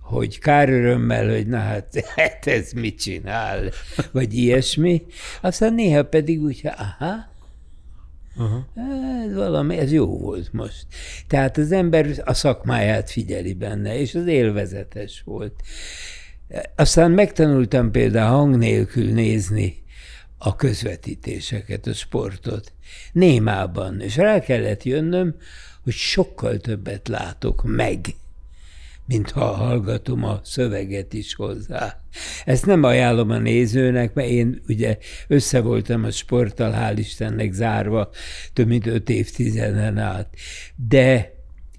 hogy 0.01 0.39
kár 0.39 0.69
örömmel, 0.69 1.29
hogy 1.29 1.47
na 1.47 1.57
hát, 1.57 2.05
hát 2.15 2.47
ez 2.47 2.71
mit 2.71 2.99
csinál, 2.99 3.71
vagy 4.11 4.33
ilyesmi. 4.33 5.03
Aztán 5.41 5.73
néha 5.73 6.03
pedig 6.03 6.41
úgy, 6.41 6.61
aha, 6.77 7.32
Uh-huh. 8.35 8.63
Ez 9.25 9.33
valami, 9.33 9.77
ez 9.77 9.91
jó 9.91 10.17
volt 10.17 10.53
most. 10.53 10.85
Tehát 11.27 11.57
az 11.57 11.71
ember 11.71 12.21
a 12.25 12.33
szakmáját 12.33 13.11
figyeli 13.11 13.53
benne, 13.53 13.99
és 13.99 14.15
az 14.15 14.27
élvezetes 14.27 15.21
volt. 15.25 15.53
Aztán 16.75 17.11
megtanultam 17.11 17.91
például 17.91 18.35
hang 18.35 18.57
nélkül 18.57 19.11
nézni 19.11 19.83
a 20.37 20.55
közvetítéseket, 20.55 21.87
a 21.87 21.93
sportot. 21.93 22.73
Némában. 23.11 24.01
És 24.01 24.15
rá 24.15 24.39
kellett 24.39 24.83
jönnöm, 24.83 25.35
hogy 25.83 25.93
sokkal 25.93 26.57
többet 26.57 27.07
látok 27.07 27.63
meg, 27.63 28.05
mintha 29.13 29.45
hallgatom 29.45 30.23
a 30.23 30.39
szöveget 30.43 31.13
is 31.13 31.35
hozzá. 31.35 32.01
Ezt 32.45 32.65
nem 32.65 32.83
ajánlom 32.83 33.29
a 33.29 33.37
nézőnek, 33.37 34.13
mert 34.13 34.29
én 34.29 34.61
ugye 34.67 34.97
össze 35.27 35.61
voltam 35.61 36.03
a 36.03 36.11
sporttal, 36.11 36.71
hál' 36.71 36.97
Istennek 36.97 37.51
zárva 37.51 38.09
több 38.53 38.67
mint 38.67 38.85
öt 38.85 39.09
évtizeden 39.09 39.97
át. 39.97 40.35
De 40.75 41.32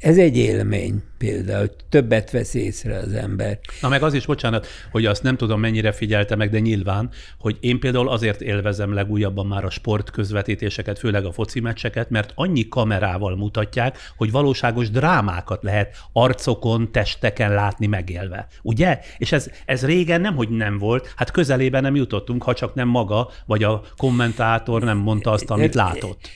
ez 0.05 0.19
egy 0.19 0.37
élmény 0.37 1.03
például, 1.19 1.71
többet 1.89 2.31
vesz 2.31 2.55
észre 2.55 2.97
az 2.97 3.13
ember. 3.13 3.59
Na 3.81 3.89
meg 3.89 4.03
az 4.03 4.15
is, 4.15 4.27
bocsánat, 4.27 4.67
hogy 4.91 5.07
azt 5.07 5.23
nem 5.23 5.37
tudom 5.37 5.61
mennyire 5.61 5.93
figyelte 5.93 6.37
meg, 6.37 6.51
de 6.51 6.59
nyilván, 6.59 7.11
hogy 7.39 7.57
én 7.61 7.79
például 7.79 8.09
azért 8.09 8.41
élvezem 8.41 8.93
legújabban 8.93 9.47
már 9.47 9.65
a 9.65 9.71
sport 9.71 10.11
közvetítéseket, 10.11 10.99
főleg 10.99 11.25
a 11.25 11.33
foci 11.33 11.61
meccseket, 11.61 12.11
mert 12.11 12.33
annyi 12.35 12.69
kamerával 12.69 13.37
mutatják, 13.37 13.99
hogy 14.17 14.31
valóságos 14.31 14.91
drámákat 14.91 15.63
lehet 15.63 15.97
arcokon, 16.13 16.93
testeken 16.93 17.53
látni 17.53 17.87
megélve. 17.87 18.47
Ugye? 18.63 18.99
És 19.19 19.33
ez, 19.33 19.51
ez 19.65 19.85
régen 19.85 20.21
nem, 20.21 20.37
hogy 20.37 20.49
nem 20.49 20.79
volt, 20.79 21.13
hát 21.17 21.31
közelében 21.31 21.83
nem 21.83 21.95
jutottunk, 21.95 22.43
ha 22.43 22.55
csak 22.55 22.75
nem 22.75 22.89
maga, 22.89 23.31
vagy 23.47 23.63
a 23.63 23.83
kommentátor 23.97 24.83
nem 24.83 24.99
mondta 24.99 25.31
azt, 25.31 25.51
amit 25.51 25.75
látott. 25.75 26.29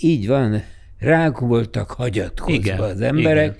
Így 0.00 0.26
van 0.26 0.62
rák 0.98 1.38
voltak 1.38 1.90
hagyatkozva 1.90 2.54
igen, 2.54 2.78
az 2.78 3.00
emberek, 3.00 3.44
igen. 3.44 3.58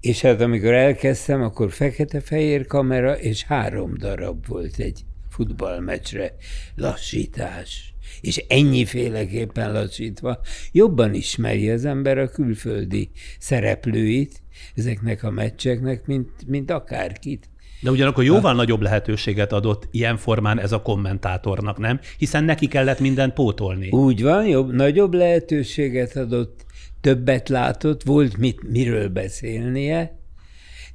és 0.00 0.20
hát 0.20 0.40
amikor 0.40 0.72
elkezdtem, 0.72 1.42
akkor 1.42 1.72
fekete-fehér 1.72 2.66
kamera, 2.66 3.18
és 3.18 3.44
három 3.44 3.98
darab 3.98 4.46
volt 4.46 4.76
egy 4.78 5.04
futballmeccsre 5.28 6.34
lassítás. 6.74 7.94
És 8.20 8.44
ennyiféleképpen 8.48 9.72
lassítva 9.72 10.40
jobban 10.72 11.14
ismeri 11.14 11.70
az 11.70 11.84
ember 11.84 12.18
a 12.18 12.28
külföldi 12.28 13.10
szereplőit 13.38 14.42
ezeknek 14.74 15.22
a 15.22 15.30
meccseknek, 15.30 16.06
mint, 16.06 16.30
mint 16.46 16.70
akárkit. 16.70 17.49
De 17.80 17.90
ugyanakkor 17.90 18.24
jóval 18.24 18.54
nagyobb 18.54 18.80
lehetőséget 18.80 19.52
adott 19.52 19.88
ilyen 19.90 20.16
formán 20.16 20.60
ez 20.60 20.72
a 20.72 20.82
kommentátornak, 20.82 21.78
nem? 21.78 22.00
Hiszen 22.18 22.44
neki 22.44 22.66
kellett 22.66 23.00
mindent 23.00 23.32
pótolni. 23.32 23.90
Úgy 23.90 24.22
van, 24.22 24.46
jobb, 24.46 24.74
nagyobb 24.74 25.14
lehetőséget 25.14 26.16
adott, 26.16 26.64
többet 27.00 27.48
látott, 27.48 28.02
volt 28.02 28.36
mit, 28.36 28.70
miről 28.70 29.08
beszélnie, 29.08 30.18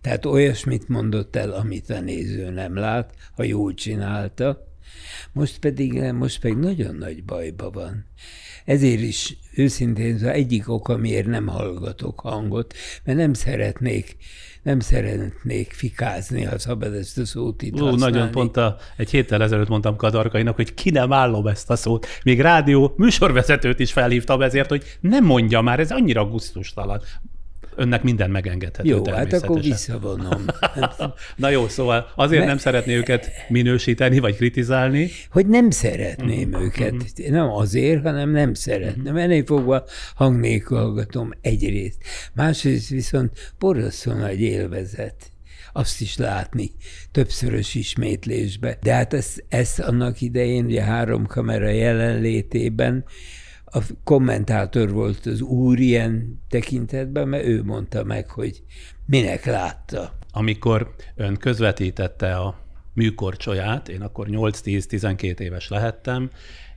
tehát 0.01 0.25
olyasmit 0.25 0.88
mondott 0.88 1.36
el, 1.36 1.51
amit 1.51 1.89
a 1.89 2.00
néző 2.00 2.50
nem 2.50 2.75
lát, 2.75 3.13
ha 3.36 3.44
jól 3.44 3.74
csinálta. 3.74 4.68
Most 5.32 5.60
pedig, 5.60 6.01
most 6.01 6.39
pedig 6.39 6.58
nagyon 6.58 6.96
nagy 6.96 7.24
bajba 7.24 7.70
van. 7.70 8.06
Ezért 8.65 9.01
is 9.01 9.38
őszintén 9.56 10.13
az 10.13 10.24
egyik 10.24 10.70
oka, 10.70 10.98
miért 10.98 11.27
nem 11.27 11.48
hallgatok 11.48 12.20
hangot, 12.20 12.74
mert 13.04 13.18
nem 13.18 13.34
szeretnék 13.34 14.18
nem 14.66 14.80
szeretnék 14.80 15.74
fikázni, 15.74 16.44
ha 16.44 16.60
szabad 16.60 16.94
ezt 16.94 17.18
a 17.18 17.26
szót 17.26 17.62
itt 17.62 17.82
Ó, 17.82 17.96
nagyon 17.96 18.32
pont 18.32 18.58
a, 18.58 18.78
egy 18.98 19.10
héttel 19.10 19.44
ezelőtt 19.44 19.68
mondtam 19.68 19.96
Kadarkainak, 19.96 20.56
hogy 20.56 20.74
ki 20.74 20.90
nem 20.90 21.14
állom 21.14 21.48
ezt 21.48 21.70
a 21.70 21.76
szót. 21.76 22.08
Még 22.24 22.42
rádió 22.42 22.94
műsorvezetőt 22.98 23.80
is 23.80 23.92
felhívtam 23.92 24.42
ezért, 24.42 24.70
hogy 24.70 24.98
nem 25.00 25.26
mondja 25.26 25.62
már, 25.62 25.80
ez 25.80 25.92
annyira 25.92 26.26
gusztustalan 26.26 27.02
önnek 27.75 28.03
minden 28.03 28.29
megengedhető 28.32 28.89
Jó, 28.89 29.05
hát 29.05 29.34
akkor 29.34 29.62
visszavonom. 29.62 30.46
Na 31.36 31.50
jó, 31.50 31.67
szóval 31.67 32.12
azért 32.15 32.38
Mert... 32.38 32.51
nem 32.51 32.58
szeretné 32.58 32.96
őket 32.96 33.32
minősíteni, 33.50 34.20
vagy 34.20 34.36
kritizálni. 34.36 35.10
Hogy 35.29 35.48
nem 35.48 35.70
szeretném 35.70 36.50
uh-huh. 36.50 36.63
őket. 36.63 36.94
Nem 37.29 37.50
azért, 37.50 38.03
hanem 38.03 38.29
nem 38.29 38.53
szeretném. 38.53 39.05
Uh-huh. 39.05 39.22
Ennél 39.22 39.46
fogva 39.46 39.84
hang 40.15 40.39
nélkül 40.39 40.77
hallgatom 40.77 41.32
egyrészt. 41.41 41.98
Másrészt 42.34 42.89
viszont 42.89 43.53
borzasztó 43.60 44.12
nagy 44.13 44.41
élvezet 44.41 45.29
azt 45.77 46.01
is 46.01 46.17
látni 46.17 46.72
többszörös 47.12 47.75
ismétlésbe. 47.75 48.77
De 48.82 48.94
hát 48.94 49.13
ezt, 49.13 49.46
ezt 49.50 49.79
annak 49.79 50.22
idején, 50.22 50.65
ugye 50.65 50.82
három 50.82 51.25
kamera 51.25 51.70
jelenlétében 51.70 53.05
a 53.66 53.80
kommentátor 54.04 54.92
volt 54.92 55.26
az 55.26 55.42
úr 55.42 55.80
ilyen 55.80 56.42
tekintetben, 56.50 57.28
mert 57.28 57.46
ő 57.46 57.64
mondta 57.64 58.04
meg, 58.04 58.30
hogy 58.30 58.64
minek 59.06 59.46
látta. 59.46 60.18
Amikor 60.32 60.96
ön 61.16 61.36
közvetítette 61.38 62.36
a 62.36 62.60
műkorcsolyát, 62.94 63.90
én 63.90 64.02
akkor 64.02 64.28
8-10-12 64.30 65.40
éves 65.40 65.68
lehettem, 65.68 66.30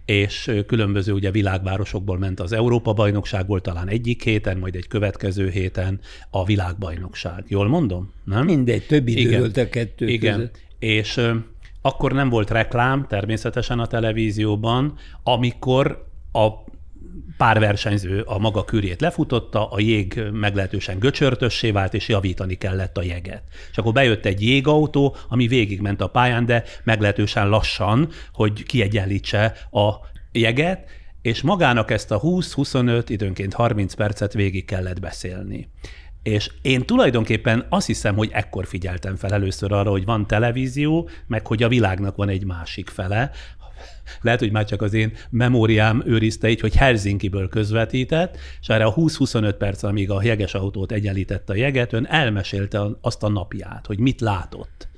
és 0.05 0.53
különböző 0.67 1.13
ugye 1.13 1.31
világvárosokból 1.31 2.19
ment 2.19 2.41
az 2.41 2.53
Európa-bajnokság, 2.53 3.47
volt 3.47 3.63
talán 3.63 3.89
egyik 3.89 4.23
héten, 4.23 4.59
majd 4.59 4.75
egy 4.75 4.89
következő 4.89 5.51
héten 5.51 6.01
a 6.31 6.45
világbajnokság. 6.45 7.45
Jól 7.49 7.69
mondom? 7.69 8.13
Nem? 8.25 8.45
Mindegy, 8.45 8.87
több 8.87 9.09
idő 9.09 9.21
Igen. 9.21 9.41
volt 9.41 9.57
a 9.57 9.69
kettő 9.69 10.09
Igen. 10.09 10.35
között. 10.35 10.61
És 10.79 11.21
akkor 11.83 12.13
nem 12.13 12.29
volt 12.29 12.51
reklám 12.51 13.07
természetesen 13.09 13.79
a 13.79 13.87
televízióban, 13.87 14.95
amikor 15.23 16.07
a 16.33 16.49
pár 17.37 17.59
versenyző 17.59 18.21
a 18.21 18.39
maga 18.39 18.65
kürjét 18.65 19.01
lefutotta, 19.01 19.71
a 19.71 19.81
jég 19.81 20.23
meglehetősen 20.33 20.99
göcsörtössé 20.99 21.71
vált, 21.71 21.95
és 21.95 22.09
javítani 22.09 22.55
kellett 22.55 22.97
a 22.97 23.03
jeget. 23.03 23.43
És 23.71 23.79
akkor 23.79 23.93
bejött 23.93 24.27
egy 24.27 24.43
jégautó, 24.43 25.17
ami 25.29 25.47
végigment 25.47 26.01
a 26.01 26.07
pályán, 26.07 26.47
de 26.47 26.65
meglehetősen 26.85 27.49
lassan, 27.49 28.09
hogy 28.33 28.63
kiegyenlítse 28.63 29.55
a 29.71 29.95
jeget, 30.33 30.89
és 31.23 31.43
magának 31.43 31.91
ezt 31.91 32.11
a 32.11 32.21
20-25, 32.21 33.05
időnként 33.07 33.55
30 33.55 33.95
percet 33.95 34.33
végig 34.33 34.65
kellett 34.65 35.01
beszélni. 35.01 35.69
És 36.23 36.51
én 36.63 36.87
tulajdonképpen 36.87 37.67
azt 37.69 37.87
hiszem, 37.87 38.17
hogy 38.17 38.31
ekkor 38.33 38.67
figyeltem 38.67 39.17
fel 39.17 39.33
először 39.33 39.73
arra, 39.73 39.91
hogy 39.91 40.05
van 40.05 40.27
televízió, 40.27 41.09
meg 41.27 41.47
hogy 41.47 41.63
a 41.63 41.69
világnak 41.69 42.17
van 42.17 42.29
egy 42.29 42.45
másik 42.45 42.89
fele, 42.89 43.31
lehet, 44.21 44.41
hogy 44.41 44.53
már 44.53 44.65
csak 44.65 44.83
az 44.83 44.93
én 44.93 45.13
memóriám 45.31 46.03
őrizte 46.07 46.49
így, 46.49 46.61
hogy 46.61 46.75
Helsinkiből 46.75 47.49
közvetített, 47.49 48.37
és 48.61 48.69
erre 48.69 48.85
a 48.85 48.95
20-25 48.95 49.55
perc, 49.59 49.83
amíg 49.83 50.11
a 50.11 50.23
jeges 50.23 50.55
autót 50.55 50.93
egyenlítette 50.93 51.53
a 51.53 51.57
jeget, 51.57 51.93
ön 51.93 52.07
elmesélte 52.07 52.81
azt 53.01 53.23
a 53.23 53.29
napját, 53.29 53.87
hogy 53.87 53.99
mit 53.99 54.21
látott. 54.21 54.89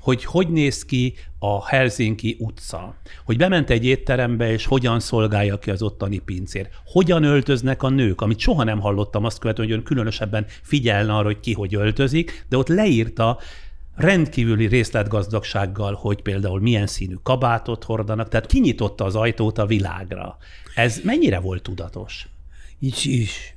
Hogy 0.00 0.24
hogy 0.24 0.48
néz 0.48 0.84
ki 0.84 1.14
a 1.38 1.68
Helsinki 1.68 2.36
utca, 2.38 2.94
hogy 3.24 3.36
bement 3.36 3.70
egy 3.70 3.84
étterembe, 3.84 4.52
és 4.52 4.66
hogyan 4.66 5.00
szolgálja 5.00 5.58
ki 5.58 5.70
az 5.70 5.82
ottani 5.82 6.18
pincér, 6.18 6.68
hogyan 6.84 7.22
öltöznek 7.22 7.82
a 7.82 7.88
nők, 7.88 8.20
amit 8.20 8.38
soha 8.38 8.64
nem 8.64 8.80
hallottam 8.80 9.24
azt 9.24 9.38
követően, 9.38 9.68
hogy 9.68 9.76
ön 9.76 9.84
különösebben 9.84 10.46
figyelne 10.62 11.14
arra, 11.14 11.26
hogy 11.26 11.40
ki 11.40 11.52
hogy 11.52 11.74
öltözik, 11.74 12.44
de 12.48 12.56
ott 12.56 12.68
leírta 12.68 13.38
rendkívüli 13.94 14.66
részletgazdagsággal, 14.66 15.94
hogy 15.94 16.22
például 16.22 16.60
milyen 16.60 16.86
színű 16.86 17.14
kabátot 17.22 17.84
hordanak, 17.84 18.28
tehát 18.28 18.46
kinyitotta 18.46 19.04
az 19.04 19.14
ajtót 19.14 19.58
a 19.58 19.66
világra. 19.66 20.36
Ez 20.74 21.00
mennyire 21.04 21.38
volt 21.38 21.62
tudatos? 21.62 22.28
Így 22.78 23.02
is. 23.04 23.56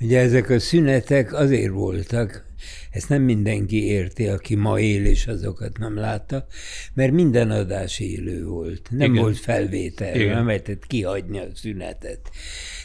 Ugye 0.00 0.20
ezek 0.20 0.50
a 0.50 0.58
szünetek 0.58 1.32
azért 1.32 1.72
voltak, 1.72 2.46
ezt 2.90 3.08
nem 3.08 3.22
mindenki 3.22 3.84
érti, 3.84 4.26
aki 4.26 4.54
ma 4.54 4.80
él 4.80 5.04
és 5.04 5.26
azokat 5.26 5.78
nem 5.78 5.96
látta, 5.96 6.46
mert 6.94 7.12
minden 7.12 7.50
adás 7.50 7.98
élő 7.98 8.44
volt. 8.44 8.88
Nem 8.90 9.10
Igen. 9.10 9.22
volt 9.22 9.38
felvétel, 9.38 10.14
Igen. 10.14 10.34
nem 10.34 10.46
lehetett 10.46 10.86
kihagyni 10.86 11.38
a 11.38 11.46
szünetet. 11.54 12.30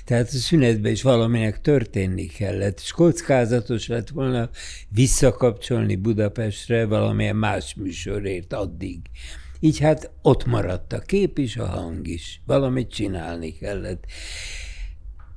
Tehát 0.05 0.27
a 0.27 0.37
szünetben 0.37 0.91
is 0.91 1.01
valaminek 1.01 1.61
történni 1.61 2.25
kellett, 2.25 2.79
és 2.79 2.91
kockázatos 2.91 3.87
lett 3.87 4.09
volna 4.09 4.49
visszakapcsolni 4.89 5.95
Budapestre 5.95 6.85
valamilyen 6.85 7.35
más 7.35 7.75
műsorért 7.75 8.53
addig. 8.53 8.99
Így 9.59 9.79
hát 9.79 10.11
ott 10.21 10.45
maradt 10.45 10.93
a 10.93 10.99
kép 10.99 11.37
is, 11.37 11.57
a 11.57 11.65
hang 11.65 12.07
is. 12.07 12.41
Valamit 12.45 12.91
csinálni 12.91 13.51
kellett. 13.51 14.05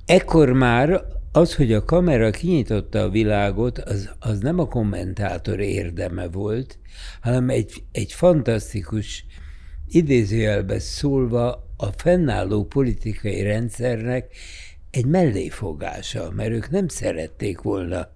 Ekkor 0.05 0.51
már 0.51 1.05
az, 1.31 1.55
hogy 1.55 1.73
a 1.73 1.83
kamera 1.83 2.31
kinyitotta 2.31 2.99
a 2.99 3.09
világot, 3.09 3.77
az, 3.77 4.09
az 4.19 4.39
nem 4.39 4.59
a 4.59 4.67
kommentátor 4.67 5.59
érdeme 5.59 6.27
volt, 6.27 6.79
hanem 7.21 7.49
egy, 7.49 7.83
egy 7.91 8.13
fantasztikus, 8.13 9.25
idézőjelbe 9.87 10.79
szólva 10.79 11.66
a 11.77 11.85
fennálló 11.85 12.65
politikai 12.65 13.41
rendszernek 13.41 14.35
egy 14.91 15.05
melléfogása, 15.05 16.31
mert 16.35 16.51
ők 16.51 16.69
nem 16.69 16.87
szerették 16.87 17.61
volna 17.61 18.15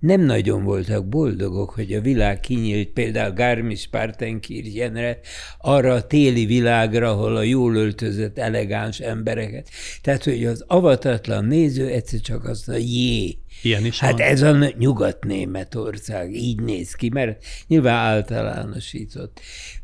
nem 0.00 0.20
nagyon 0.20 0.64
voltak 0.64 1.08
boldogok, 1.08 1.70
hogy 1.70 1.92
a 1.92 2.00
világ 2.00 2.40
kinyílt 2.40 2.88
például 2.88 3.32
Garmisch-Partenkirchenre, 3.32 5.18
arra 5.58 5.94
a 5.94 6.06
téli 6.06 6.46
világra, 6.46 7.10
ahol 7.10 7.36
a 7.36 7.42
jól 7.42 7.74
öltözött, 7.74 8.38
elegáns 8.38 9.00
embereket. 9.00 9.68
Tehát, 10.02 10.24
hogy 10.24 10.44
az 10.44 10.64
avatatlan 10.66 11.44
néző 11.44 11.86
egyszer 11.86 12.20
csak 12.20 12.44
azt 12.44 12.68
a 12.68 12.76
jé. 12.76 13.38
Ilyen 13.62 13.84
is 13.84 13.98
hát 13.98 14.12
van. 14.12 14.20
ez 14.20 14.42
a 14.42 14.72
Nyugat-Németország, 14.78 16.34
így 16.34 16.60
néz 16.60 16.94
ki, 16.94 17.08
mert 17.08 17.44
nyilván 17.66 17.94
általánosított. 17.94 19.40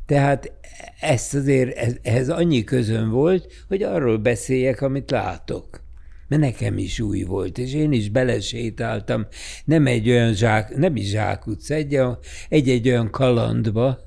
Tehát 0.07 0.53
ezt 1.01 1.35
azért, 1.35 1.99
ehhez 2.03 2.29
annyi 2.29 2.65
közön 2.65 3.11
volt, 3.11 3.53
hogy 3.69 3.83
arról 3.83 4.19
beszéljek, 4.19 4.81
amit 4.81 5.11
látok 5.11 5.85
mert 6.29 6.43
nekem 6.43 6.79
is 6.79 7.01
új 7.01 7.23
volt, 7.23 7.59
és 7.59 7.75
én 7.75 7.93
is 7.93 8.09
belesétáltam, 8.09 9.27
nem 9.65 9.87
egy 9.87 10.11
olyan 10.11 10.35
zsák, 10.35 10.77
nem 10.77 10.97
is 10.97 11.09
zsákutca, 11.09 11.75
egy, 11.75 12.01
egy-egy 12.49 12.89
olyan 12.89 13.11
kalandba, 13.11 13.99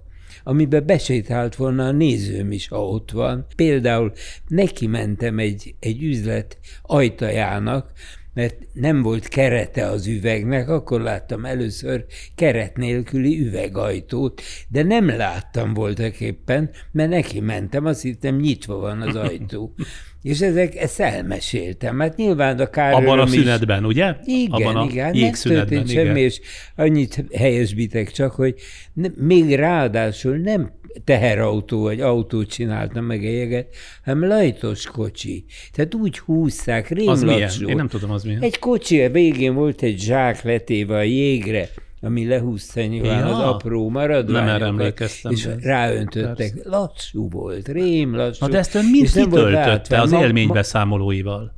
amiben 0.44 0.86
besétált 0.86 1.56
volna 1.56 1.86
a 1.86 1.92
nézőm 1.92 2.52
is, 2.52 2.68
ha 2.68 2.88
ott 2.88 3.12
van. 3.12 3.46
Például 3.56 4.12
neki 4.48 4.88
mentem 4.88 5.40
egy, 5.40 5.76
egy 5.80 6.04
üzlet 6.04 6.58
ajtajának, 6.82 7.92
mert 8.34 8.56
nem 8.74 9.02
volt 9.02 9.28
kerete 9.28 9.86
az 9.86 10.08
üvegnek, 10.08 10.70
akkor 10.70 11.02
láttam 11.02 11.46
először 11.46 12.06
keret 12.36 12.78
nélküli 12.78 13.40
üvegajtót, 13.48 14.42
de 14.68 14.84
nem 14.84 15.08
láttam 15.08 15.74
voltak 15.74 16.20
éppen, 16.20 16.70
mert 16.92 17.10
neki 17.10 17.40
mentem, 17.40 17.86
azt 17.86 18.02
hittem 18.02 18.36
nyitva 18.36 18.76
van 18.76 19.02
az 19.02 19.16
ajtó. 19.16 19.74
És 20.22 20.42
ezek, 20.42 20.76
ezt 20.76 21.00
elmeséltem. 21.00 22.00
Hát 22.00 22.16
nyilván 22.16 22.60
a 22.60 22.70
Károlyom 22.70 23.10
Abban 23.10 23.20
a 23.20 23.28
szünetben, 23.28 23.84
is, 23.84 23.88
ugye? 23.88 24.16
Igen, 24.24 24.52
Abban 24.52 24.76
a 24.76 24.88
igen. 24.90 25.18
Nem 25.18 25.32
történt 25.32 25.92
igen. 25.92 26.06
semmi, 26.06 26.20
és 26.20 26.42
annyit 26.76 27.26
helyesbitek 27.34 28.12
csak, 28.12 28.32
hogy 28.32 28.56
ne, 28.94 29.08
még 29.16 29.56
ráadásul 29.56 30.38
nem 30.38 30.72
teherautó 31.04 31.82
vagy 31.82 32.02
autót 32.02 32.50
csináltam 32.50 33.06
meg 33.06 33.24
a 33.24 33.30
jeget, 33.30 33.76
hanem 34.06 34.28
lajtos 34.28 34.86
kocsi. 34.86 35.46
Tehát 35.72 35.96
úgy 35.96 36.20
húzták, 36.20 36.88
rémlacsó. 36.88 37.12
Az 37.12 37.24
milyen? 37.24 37.52
Én 37.68 37.76
nem 37.76 37.88
tudom, 37.88 38.12
az 38.12 38.24
milyen. 38.24 38.42
Egy 38.42 38.60
kocsi, 38.60 39.02
a 39.02 39.10
végén 39.10 39.54
volt 39.54 39.82
egy 39.82 40.00
zsák 40.00 40.42
letéve 40.42 40.96
a 40.96 41.02
jégre, 41.02 41.70
ami 42.02 42.28
lehúzta 42.28 42.82
nyilván 42.82 43.28
ja, 43.28 43.36
az 43.36 43.54
apró 43.54 43.90
maradványokat, 43.90 45.12
és 45.30 45.50
ráöntöttek. 45.62 46.36
Persze. 46.54 46.70
Lassú 46.70 47.30
volt, 47.30 47.68
rém 47.68 48.16
lassú. 48.16 48.46
Na 48.46 48.52
de 48.52 48.58
ezt 48.58 48.76
ön 48.76 48.86
mind 48.86 49.12
kitöltötte 49.12 50.02
az 50.02 50.12
élménybeszámolóival? 50.12 51.54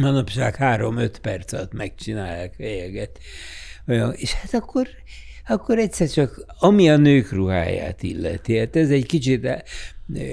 Manapság 0.00 0.54
három-öt 0.54 1.18
perc 1.18 1.52
alatt 1.52 1.72
megcsinálják 1.72 2.54
a 2.58 2.62
jeget. 2.62 3.18
Olyan, 3.88 4.12
és 4.16 4.32
hát 4.32 4.54
akkor, 4.54 4.86
akkor 5.46 5.78
egyszer 5.78 6.08
csak, 6.08 6.44
ami 6.58 6.90
a 6.90 6.96
nők 6.96 7.32
ruháját 7.32 8.02
illeti, 8.02 8.58
hát 8.58 8.76
ez 8.76 8.90
egy 8.90 9.06
kicsit 9.06 9.64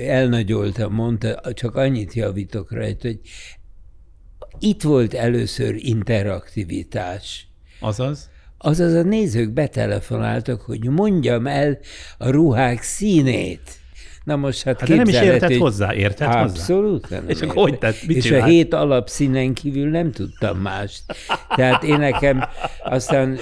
elnagyoltam, 0.08 0.94
mondta, 0.94 1.54
csak 1.54 1.76
annyit 1.76 2.14
javítok 2.14 2.72
rajta, 2.72 3.08
hogy 3.08 3.20
itt 4.60 4.82
volt 4.82 5.14
először 5.14 5.76
interaktivitás. 5.78 7.48
Azaz? 7.80 8.30
Azaz 8.58 8.94
a 8.94 9.02
nézők 9.02 9.52
betelefonáltak, 9.52 10.62
hogy 10.62 10.90
mondjam 10.90 11.48
el 11.48 11.80
a 12.18 12.30
ruhák 12.30 12.82
színét. 12.82 13.79
Na 14.30 14.36
most 14.36 14.64
hát, 14.64 14.80
hát 14.80 14.90
nem 14.90 15.08
is 15.08 15.22
értett 15.22 15.50
hogy... 15.50 15.58
hozzá, 15.58 15.94
értett 15.94 16.34
Abszolút 16.34 17.02
hozzá? 17.02 17.20
Nem 17.20 17.30
És 17.30 17.42
akkor 17.42 17.56
hogy 17.56 17.78
tett, 17.78 18.06
mit 18.08 18.18
És 18.18 18.24
csinált? 18.24 18.44
a 18.44 18.46
hét 18.46 18.74
alapszínen 18.74 19.54
kívül 19.54 19.90
nem 19.90 20.12
tudtam 20.12 20.58
mást. 20.58 21.02
Tehát 21.56 21.84
én 21.84 21.98
nekem 21.98 22.44
aztán 22.84 23.40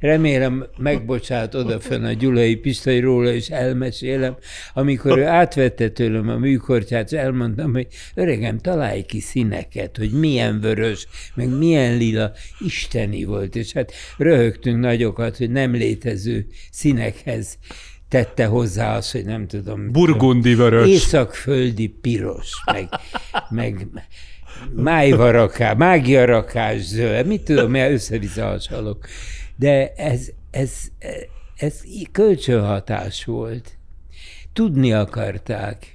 remélem 0.00 0.66
megbocsát 0.78 1.54
odafön 1.54 2.04
a 2.04 2.12
Gyulai 2.12 2.56
Pistai 2.56 3.00
róla, 3.00 3.32
és 3.32 3.48
elmesélem, 3.48 4.36
amikor 4.72 5.18
ő 5.18 5.26
átvette 5.26 5.88
tőlem 5.88 6.28
a 6.28 6.36
műkortyát, 6.36 7.12
és 7.12 7.18
elmondtam, 7.18 7.72
hogy 7.72 7.86
öregem, 8.14 8.58
találj 8.58 9.02
ki 9.02 9.20
színeket, 9.20 9.96
hogy 9.96 10.10
milyen 10.10 10.60
vörös, 10.60 11.06
meg 11.34 11.48
milyen 11.48 11.96
lila, 11.96 12.32
isteni 12.58 13.24
volt, 13.24 13.56
és 13.56 13.72
hát 13.72 13.92
röhögtünk 14.16 14.80
nagyokat, 14.80 15.36
hogy 15.36 15.50
nem 15.50 15.72
létező 15.72 16.46
színekhez 16.70 17.58
tette 18.14 18.46
hozzá 18.46 18.96
azt, 18.96 19.12
hogy 19.12 19.24
nem 19.24 19.46
tudom. 19.46 19.92
Burgundi 19.92 20.54
vörös. 20.54 20.88
Északföldi 20.88 21.86
piros, 21.88 22.50
meg, 22.72 22.88
meg 23.50 23.86
májvaraká, 24.74 25.72
mágiarakás 25.72 26.80
zöld, 26.80 27.26
mit 27.26 27.42
tudom, 27.42 27.70
mert 27.70 27.92
össze-vissza 27.92 28.44
hasonlok. 28.46 29.06
De 29.56 29.92
ez, 29.92 30.28
ez, 30.50 30.72
ez 31.56 31.80
kölcsönhatás 32.12 33.24
volt. 33.24 33.78
Tudni 34.52 34.92
akarták. 34.92 35.93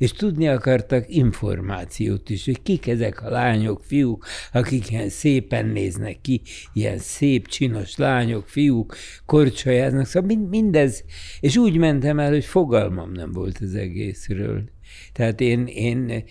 És 0.00 0.12
tudni 0.12 0.48
akartak 0.48 1.04
információt 1.08 2.30
is, 2.30 2.44
hogy 2.44 2.62
kik 2.62 2.86
ezek 2.86 3.22
a 3.22 3.30
lányok, 3.30 3.84
fiúk, 3.84 4.26
akik 4.52 4.90
ilyen 4.90 5.08
szépen 5.08 5.66
néznek 5.66 6.20
ki, 6.20 6.42
ilyen 6.72 6.98
szép, 6.98 7.48
csinos 7.48 7.96
lányok, 7.96 8.48
fiúk, 8.48 8.96
korcsolyáznak, 9.26 10.06
szóval 10.06 10.36
mindez, 10.50 11.04
és 11.40 11.56
úgy 11.56 11.76
mentem 11.76 12.18
el, 12.18 12.30
hogy 12.30 12.44
fogalmam 12.44 13.12
nem 13.12 13.32
volt 13.32 13.58
az 13.60 13.74
egészről. 13.74 14.64
Tehát 15.12 15.40
én, 15.40 15.66
én 15.66 16.24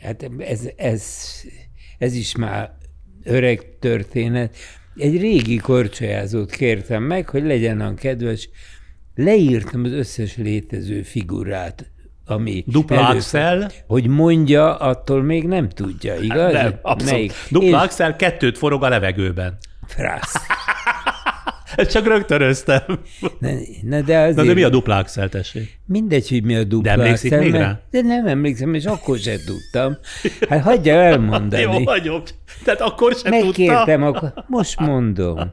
hát 0.00 0.30
ez, 0.38 0.68
ez, 0.76 1.04
ez 1.98 2.14
is 2.14 2.36
már 2.36 2.78
öreg 3.24 3.78
történet. 3.78 4.56
Egy 4.94 5.20
régi 5.20 5.56
korcsolyázót 5.56 6.50
kértem 6.50 7.02
meg, 7.02 7.28
hogy 7.28 7.42
legyen 7.42 7.80
a 7.80 7.94
kedves, 7.94 8.48
leírtam 9.14 9.84
az 9.84 9.92
összes 9.92 10.36
létező 10.36 11.02
figurát, 11.02 11.90
ami 12.26 12.64
Dupla 12.66 13.08
Axel. 13.08 13.70
Hogy 13.86 14.06
mondja, 14.06 14.76
attól 14.76 15.22
még 15.22 15.46
nem 15.46 15.68
tudja, 15.68 16.14
igaz? 16.14 16.52
Nem, 16.52 16.78
abszolút. 16.82 17.12
Melyik? 17.12 17.32
Dupla 17.50 17.68
és... 17.68 17.74
Axel 17.74 18.16
kettőt 18.16 18.58
forog 18.58 18.84
a 18.84 18.88
levegőben. 18.88 19.56
Frász. 19.86 20.34
Ezt 21.76 21.90
csak 21.90 22.06
rögtönöztem. 22.06 22.82
Ne, 23.38 23.50
ne, 23.82 24.00
de, 24.00 24.18
azért, 24.18 24.36
Na 24.36 24.44
de 24.44 24.54
mi 24.54 24.62
a 24.62 24.68
dupla 24.68 24.96
Axel, 24.96 25.28
tessék? 25.28 25.80
Mindegy, 25.86 26.28
hogy 26.28 26.42
mi 26.44 26.54
a 26.54 26.64
dupla 26.64 26.82
De 26.82 27.02
emlékszik 27.02 27.32
Axel, 27.32 27.44
még 27.44 27.54
rá? 27.54 27.80
De 27.90 28.00
nem 28.00 28.26
emlékszem, 28.26 28.74
és 28.74 28.84
akkor 28.84 29.18
sem 29.18 29.36
tudtam. 29.46 29.96
Hát 30.48 30.62
hagyja 30.62 30.94
elmondani. 30.94 31.62
Jó 31.76 31.84
vagyok. 31.84 32.22
Tehát 32.64 32.80
akkor 32.80 33.14
sem 33.14 33.30
Megkértem, 33.30 34.00
tudta. 34.02 34.18
akkor 34.18 34.44
most 34.46 34.80
mondom. 34.80 35.52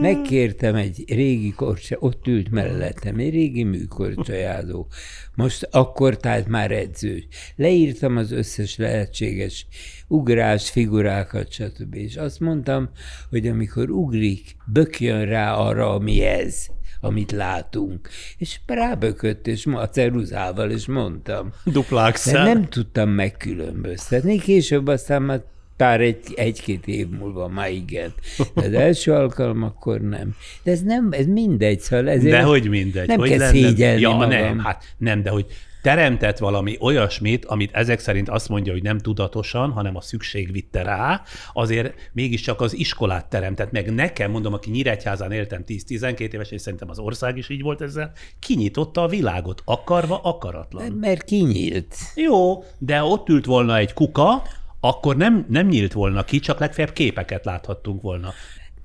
Megkértem 0.00 0.74
egy 0.74 1.04
régi 1.06 1.52
korcsa, 1.52 1.96
ott 1.98 2.26
ült 2.26 2.50
mellettem, 2.50 3.18
egy 3.18 3.30
régi 3.30 3.62
műkorcsajázó. 3.62 4.86
Most 5.34 5.68
akkor 5.70 6.16
tehát 6.16 6.48
már 6.48 6.70
edző. 6.70 7.22
Leírtam 7.56 8.16
az 8.16 8.32
összes 8.32 8.76
lehetséges 8.76 9.66
ugrás, 10.08 10.70
figurákat, 10.70 11.52
stb. 11.52 11.94
És 11.94 12.16
azt 12.16 12.40
mondtam, 12.40 12.88
hogy 13.30 13.46
amikor 13.46 13.90
ugrik, 13.90 14.56
bökjön 14.66 15.24
rá 15.24 15.54
arra, 15.54 15.94
ami 15.94 16.20
ez 16.20 16.66
amit 17.04 17.32
látunk. 17.32 18.08
És 18.38 18.60
rábökött, 18.66 19.46
és 19.46 19.66
ma 19.66 19.80
a 19.80 19.88
ceruzával, 19.88 20.70
és 20.70 20.86
mondtam. 20.86 21.52
Duplákszel. 21.64 22.44
De 22.44 22.52
nem 22.52 22.68
tudtam 22.68 23.10
megkülönböztetni. 23.10 24.38
Később 24.38 24.86
aztán 24.86 25.22
már 25.22 25.42
pár 25.76 26.00
egy, 26.00 26.18
egy-két 26.34 26.86
év 26.86 27.08
múlva 27.08 27.48
már 27.48 27.70
igen. 27.70 28.12
De 28.54 28.64
az 28.64 28.72
első 28.72 29.12
alkalom 29.12 29.62
akkor 29.62 30.00
nem. 30.00 30.34
De 30.62 30.70
ez 30.70 30.82
nem, 30.82 31.08
ez 31.10 31.26
mindegy, 31.26 31.80
szóval 31.80 32.08
ezért 32.08 32.34
De 32.36 32.42
hogy 32.42 32.68
mindegy. 32.68 33.06
Nem 33.06 33.18
hogy 33.18 33.28
kell 33.28 33.38
lenne, 33.38 33.52
szégyelni 33.52 34.00
ja, 34.00 34.10
magam. 34.10 34.28
nem, 34.28 34.58
hát 34.58 34.84
nem, 34.98 35.22
de 35.22 35.30
hogy 35.30 35.46
teremtett 35.84 36.38
valami 36.38 36.76
olyasmit, 36.80 37.44
amit 37.44 37.74
ezek 37.74 37.98
szerint 37.98 38.28
azt 38.28 38.48
mondja, 38.48 38.72
hogy 38.72 38.82
nem 38.82 38.98
tudatosan, 38.98 39.70
hanem 39.70 39.96
a 39.96 40.00
szükség 40.00 40.52
vitte 40.52 40.82
rá, 40.82 41.22
azért 41.52 41.94
mégiscsak 42.12 42.60
az 42.60 42.76
iskolát 42.76 43.26
teremtett 43.26 43.70
meg. 43.70 43.94
Nekem, 43.94 44.30
mondom, 44.30 44.52
aki 44.52 44.70
Nyíregyházán 44.70 45.32
éltem 45.32 45.64
10-12 45.66 46.18
éves, 46.32 46.50
és 46.50 46.60
szerintem 46.60 46.90
az 46.90 46.98
ország 46.98 47.36
is 47.36 47.48
így 47.48 47.62
volt 47.62 47.80
ezzel, 47.80 48.12
kinyitotta 48.38 49.02
a 49.02 49.08
világot, 49.08 49.62
akarva, 49.64 50.20
akaratlan. 50.22 50.92
Mert 50.92 51.24
kinyílt. 51.24 51.94
Jó, 52.14 52.64
de 52.78 53.02
ott 53.02 53.28
ült 53.28 53.44
volna 53.44 53.76
egy 53.76 53.92
kuka, 53.92 54.42
akkor 54.88 55.16
nem, 55.16 55.46
nem 55.48 55.66
nyílt 55.66 55.92
volna 55.92 56.24
ki, 56.24 56.38
csak 56.38 56.58
legfeljebb 56.58 56.92
képeket 56.92 57.44
láthattunk 57.44 58.02
volna. 58.02 58.32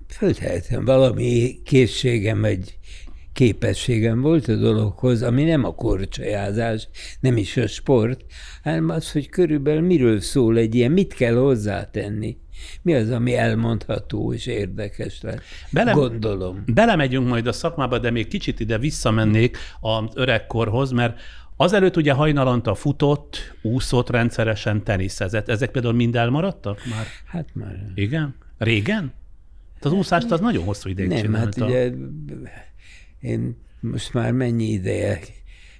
Föltehetem 0.07 0.85
valami 0.85 1.59
készségem, 1.63 2.43
egy 2.43 2.77
képességem 3.33 4.21
volt 4.21 4.47
a 4.47 4.55
dologhoz, 4.55 5.21
ami 5.21 5.43
nem 5.43 5.63
a 5.63 5.75
korcsajázás, 5.75 6.87
nem 7.19 7.37
is 7.37 7.57
a 7.57 7.67
sport, 7.67 8.25
hanem 8.63 8.89
az, 8.89 9.11
hogy 9.11 9.29
körülbelül 9.29 9.81
miről 9.81 10.19
szól 10.19 10.57
egy 10.57 10.75
ilyen, 10.75 10.91
mit 10.91 11.13
kell 11.13 11.35
hozzátenni. 11.35 12.37
Mi 12.81 12.93
az, 12.93 13.09
ami 13.09 13.35
elmondható 13.35 14.33
és 14.33 14.45
érdekes 14.45 15.21
lett? 15.21 15.41
Bele, 15.71 15.91
Gondolom. 15.91 16.63
Belemegyünk 16.73 17.27
majd 17.27 17.47
a 17.47 17.51
szakmába, 17.51 17.99
de 17.99 18.11
még 18.11 18.27
kicsit 18.27 18.59
ide 18.59 18.77
visszamennék 18.77 19.57
az 19.79 20.03
öregkorhoz, 20.13 20.91
mert 20.91 21.19
Azelőtt 21.61 21.97
ugye 21.97 22.13
hajnalanta 22.13 22.75
futott, 22.75 23.55
úszott 23.61 24.09
rendszeresen, 24.09 24.83
teniszezett. 24.83 25.49
Ezek 25.49 25.71
például 25.71 25.93
mind 25.93 26.15
elmaradtak 26.15 26.81
már? 26.89 27.05
Hát 27.25 27.47
már. 27.53 27.91
Igen? 27.95 28.35
Régen? 28.57 29.13
Hát 29.73 29.85
az 29.85 29.91
úszást 29.91 30.31
az 30.31 30.39
nagyon 30.39 30.63
hosszú 30.63 30.89
ideig 30.89 31.09
Nem, 31.09 31.17
csinálta. 31.17 31.59
hát 31.59 31.69
ugye 31.69 31.91
én 33.19 33.57
most 33.79 34.13
már 34.13 34.31
mennyi 34.31 34.65
ideje 34.65 35.19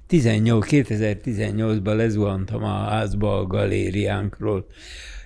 18, 0.07 0.65
2018-ban 0.69 1.95
lezuhantam 1.95 2.63
a 2.63 2.83
házba 2.83 3.37
a 3.37 3.47
galériánkról, 3.47 4.67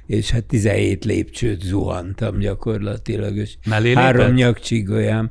és 0.06 0.30
hát 0.32 0.44
17 0.44 1.06
lépcsőt 1.06 1.62
zuhantam 1.62 2.40
gyakorlatilag, 2.40 3.38
és 3.38 3.58
Mellé 3.66 3.94
három 3.94 4.34
nyakcsigolyám, 4.34 5.30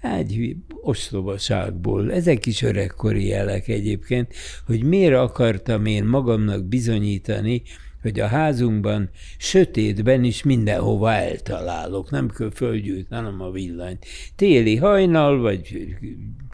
egy 0.00 0.56
ostobaságból. 0.82 2.12
Ezek 2.12 2.46
is 2.46 2.62
öregkori 2.62 3.26
jelek 3.26 3.68
egyébként, 3.68 4.34
hogy 4.66 4.82
miért 4.82 5.14
akartam 5.14 5.86
én 5.86 6.04
magamnak 6.04 6.64
bizonyítani, 6.64 7.62
hogy 8.02 8.20
a 8.20 8.26
házunkban 8.26 9.10
sötétben 9.38 10.24
is 10.24 10.42
mindenhova 10.42 11.12
eltalálok, 11.12 12.10
nem 12.10 12.28
kell 12.28 12.50
fölgyújtanom 12.54 13.40
a 13.40 13.50
villanyt. 13.50 14.04
Téli 14.36 14.76
hajnal, 14.76 15.40
vagy 15.40 15.86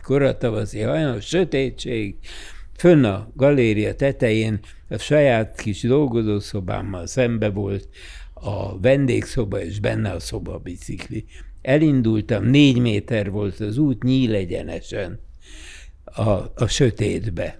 koratavaszi 0.02 0.80
hajnal, 0.80 1.20
sötétség, 1.20 2.16
fönn 2.80 3.04
a 3.04 3.32
galéria 3.34 3.94
tetején 3.94 4.60
a 4.88 4.98
saját 4.98 5.60
kis 5.60 5.82
dolgozószobámmal 5.82 7.06
szembe 7.06 7.48
volt 7.48 7.88
a 8.34 8.80
vendégszoba, 8.80 9.62
és 9.62 9.80
benne 9.80 10.10
a 10.10 10.20
szobabicikli. 10.20 11.24
Elindultam, 11.62 12.44
négy 12.44 12.78
méter 12.78 13.30
volt 13.30 13.60
az 13.60 13.78
út, 13.78 14.02
nyíl 14.02 14.34
egyenesen 14.34 15.20
a, 16.04 16.30
a 16.54 16.66
sötétbe. 16.66 17.58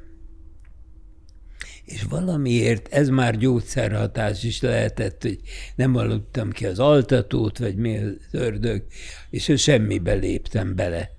És 1.84 2.02
valamiért 2.02 2.88
ez 2.94 3.08
már 3.08 3.36
gyógyszerhatás 3.36 4.44
is 4.44 4.60
lehetett, 4.60 5.22
hogy 5.22 5.40
nem 5.74 5.96
aludtam 5.96 6.50
ki 6.50 6.66
az 6.66 6.78
altatót, 6.78 7.58
vagy 7.58 7.76
mi 7.76 7.98
az 7.98 8.16
ördög, 8.30 8.84
és 9.30 9.52
semmibe 9.56 10.12
léptem 10.12 10.74
bele. 10.74 11.10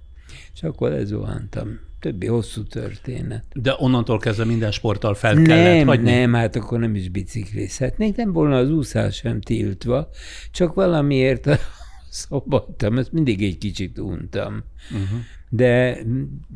És 0.53 0.63
akkor 0.63 0.89
lezuhantam. 0.89 1.90
Többi 2.01 2.27
hosszú 2.27 2.63
történet. 2.63 3.43
De 3.53 3.75
onnantól 3.77 4.17
kezdve 4.17 4.45
minden 4.45 4.71
sporttal 4.71 5.13
fel 5.13 5.33
nem, 5.33 5.43
kellett 5.43 5.85
hagyni? 5.85 6.11
Nem, 6.11 6.33
hát 6.33 6.55
akkor 6.55 6.79
nem 6.79 6.95
is 6.95 7.09
biciklizhetnék, 7.09 8.15
nem 8.15 8.31
volna 8.31 8.57
az 8.57 8.71
úszás 8.71 9.15
sem 9.15 9.41
tiltva, 9.41 10.09
csak 10.51 10.73
valamiért 10.73 11.47
szobottam, 12.09 12.97
ezt 12.97 13.11
mindig 13.11 13.43
egy 13.43 13.57
kicsit 13.57 13.99
untam. 13.99 14.63
Uh-huh. 14.91 15.19
De 15.49 15.97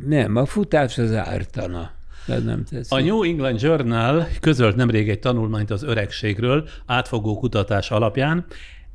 nem, 0.06 0.36
a 0.36 0.46
futás 0.46 0.98
az 0.98 1.14
ártana. 1.14 1.92
Ez 2.28 2.44
nem. 2.44 2.64
A 2.90 3.00
New 3.00 3.24
England 3.24 3.62
Journal 3.62 4.28
közölt 4.40 4.76
nemrég 4.76 5.10
egy 5.10 5.20
tanulmányt 5.20 5.72
az 5.72 5.84
öregségről 5.84 6.68
átfogó 6.86 7.40
kutatás 7.40 7.92
alapján. 7.92 8.46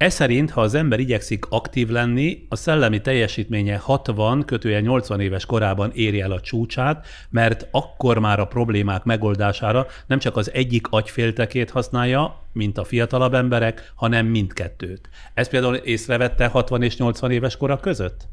Ez 0.01 0.15
szerint, 0.15 0.51
ha 0.51 0.61
az 0.61 0.75
ember 0.75 1.01
igyekszik 1.01 1.45
aktív 1.49 1.89
lenni, 1.89 2.47
a 2.49 2.57
szellemi 2.57 3.01
teljesítménye 3.01 3.77
60, 3.77 4.45
kötője 4.45 4.81
80 4.81 5.21
éves 5.21 5.47
korában 5.47 5.91
éri 5.95 6.21
el 6.21 6.31
a 6.33 6.41
csúcsát, 6.41 7.07
mert 7.31 7.69
akkor 7.71 8.19
már 8.19 8.41
a 8.41 8.47
problémák 8.47 9.05
megoldására 9.05 9.87
nem 10.07 10.19
csak 10.19 10.37
az 10.37 10.53
egyik 10.53 10.87
agyféltekét 10.91 11.71
használja, 11.71 12.47
mint 12.53 12.79
a 12.79 12.85
fiatalabb 12.85 13.35
emberek, 13.35 13.93
hanem 13.95 14.27
mindkettőt. 14.27 15.09
Ez 15.35 15.49
például 15.49 15.75
észrevette 15.75 16.47
60 16.47 16.83
és 16.83 16.97
80 16.97 17.31
éves 17.31 17.57
kora 17.57 17.81
között? 17.81 18.29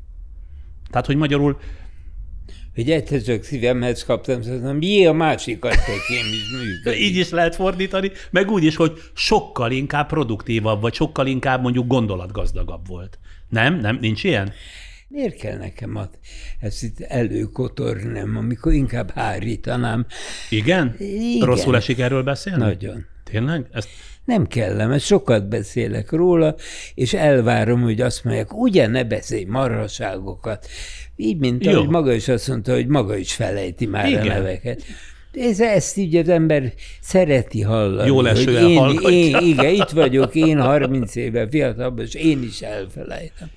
Tehát, 0.89 1.05
hogy 1.05 1.15
magyarul 1.15 1.59
hogy 2.77 2.91
egyszer 2.91 3.21
csak 3.21 3.43
szívemhez 3.43 4.03
kaptam, 4.03 4.39
mondom, 4.47 4.81
jé, 4.81 5.05
a 5.05 5.13
másikat 5.13 5.75
tekém 5.75 6.25
is 6.31 6.51
működik. 6.51 6.99
Így 6.99 7.15
is 7.15 7.29
lehet 7.29 7.55
fordítani, 7.55 8.11
meg 8.29 8.51
úgy 8.51 8.63
is, 8.63 8.75
hogy 8.75 8.99
sokkal 9.13 9.71
inkább 9.71 10.07
produktívabb, 10.07 10.81
vagy 10.81 10.93
sokkal 10.93 11.27
inkább 11.27 11.61
mondjuk 11.61 11.87
gondolatgazdagabb 11.87 12.87
volt. 12.87 13.19
Nem? 13.49 13.79
Nem? 13.79 13.97
Nincs 14.01 14.23
ilyen? 14.23 14.53
Miért 15.07 15.35
kell 15.35 15.57
nekem 15.57 15.95
a, 15.95 16.09
ezt 16.59 16.83
itt 16.83 16.99
előkotornem, 16.99 18.37
amikor 18.37 18.73
inkább 18.73 19.11
hárítanám? 19.11 20.05
Igen? 20.49 20.95
Igen. 20.99 21.47
Rosszul 21.47 21.75
esik 21.75 21.99
erről 21.99 22.23
beszélni? 22.23 22.63
Nagyon. 22.63 23.05
Tényleg? 23.23 23.65
Ezt 23.71 23.89
Nem 24.27 24.47
kellemes, 24.47 25.05
sokat 25.05 25.49
beszélek 25.49 26.11
róla, 26.11 26.55
és 26.93 27.13
elvárom, 27.13 27.81
hogy 27.81 28.01
azt 28.01 28.23
mondják, 28.23 28.57
ugye 28.57 28.87
ne 28.87 29.03
beszélj 29.03 29.43
marhaságokat. 29.43 30.67
Így, 31.15 31.37
mint 31.37 31.65
Jó. 31.65 31.71
ahogy 31.71 31.89
maga 31.89 32.13
is 32.13 32.27
azt 32.27 32.47
mondta, 32.47 32.73
hogy 32.73 32.87
maga 32.87 33.17
is 33.17 33.33
felejti 33.33 33.85
már 33.85 34.07
Igen. 34.07 34.21
a 34.21 34.23
neveket. 34.23 34.83
ez, 35.33 35.59
ezt 35.59 35.97
így 35.97 36.15
az 36.15 36.29
ember 36.29 36.73
szereti 37.01 37.61
hallani. 37.61 38.07
Jól 38.07 38.29
esően 38.29 38.69
én, 38.69 38.77
hallgatja. 38.77 39.09
én, 39.09 39.35
igen, 39.35 39.73
itt 39.73 39.89
vagyok, 39.89 40.35
én 40.35 40.61
30 40.61 41.15
éve 41.15 41.47
fiatalabb, 41.49 41.99
és 41.99 42.13
én 42.13 42.43
is 42.43 42.61
elfelejtem. 42.61 43.47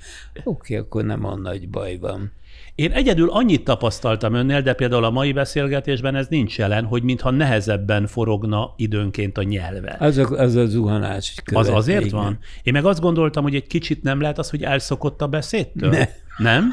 Oké, 0.44 0.76
akkor 0.76 1.04
nem 1.04 1.24
a 1.24 1.36
nagy 1.36 1.68
baj 1.68 1.98
van. 1.98 2.32
Én 2.80 2.92
egyedül 2.92 3.30
annyit 3.30 3.64
tapasztaltam 3.64 4.34
önnél, 4.34 4.62
de 4.62 4.72
például 4.72 5.04
a 5.04 5.10
mai 5.10 5.32
beszélgetésben 5.32 6.14
ez 6.14 6.26
nincs 6.28 6.58
jelen, 6.58 6.84
hogy 6.84 7.02
mintha 7.02 7.30
nehezebben 7.30 8.06
forogna 8.06 8.74
időnként 8.76 9.38
a 9.38 9.42
nyelve. 9.42 9.96
Az 9.98 10.18
a, 10.18 10.28
az 10.30 10.54
a 10.54 10.66
zuhanás 10.66 11.34
Az 11.44 11.68
azért 11.68 12.04
igen. 12.04 12.18
van? 12.18 12.38
Én 12.62 12.72
meg 12.72 12.84
azt 12.84 13.00
gondoltam, 13.00 13.42
hogy 13.42 13.54
egy 13.54 13.66
kicsit 13.66 14.02
nem 14.02 14.20
lehet 14.20 14.38
az, 14.38 14.50
hogy 14.50 14.62
elszokott 14.62 15.22
a 15.22 15.26
beszédtől? 15.26 15.90
Ne. 15.90 16.08
Nem? 16.38 16.72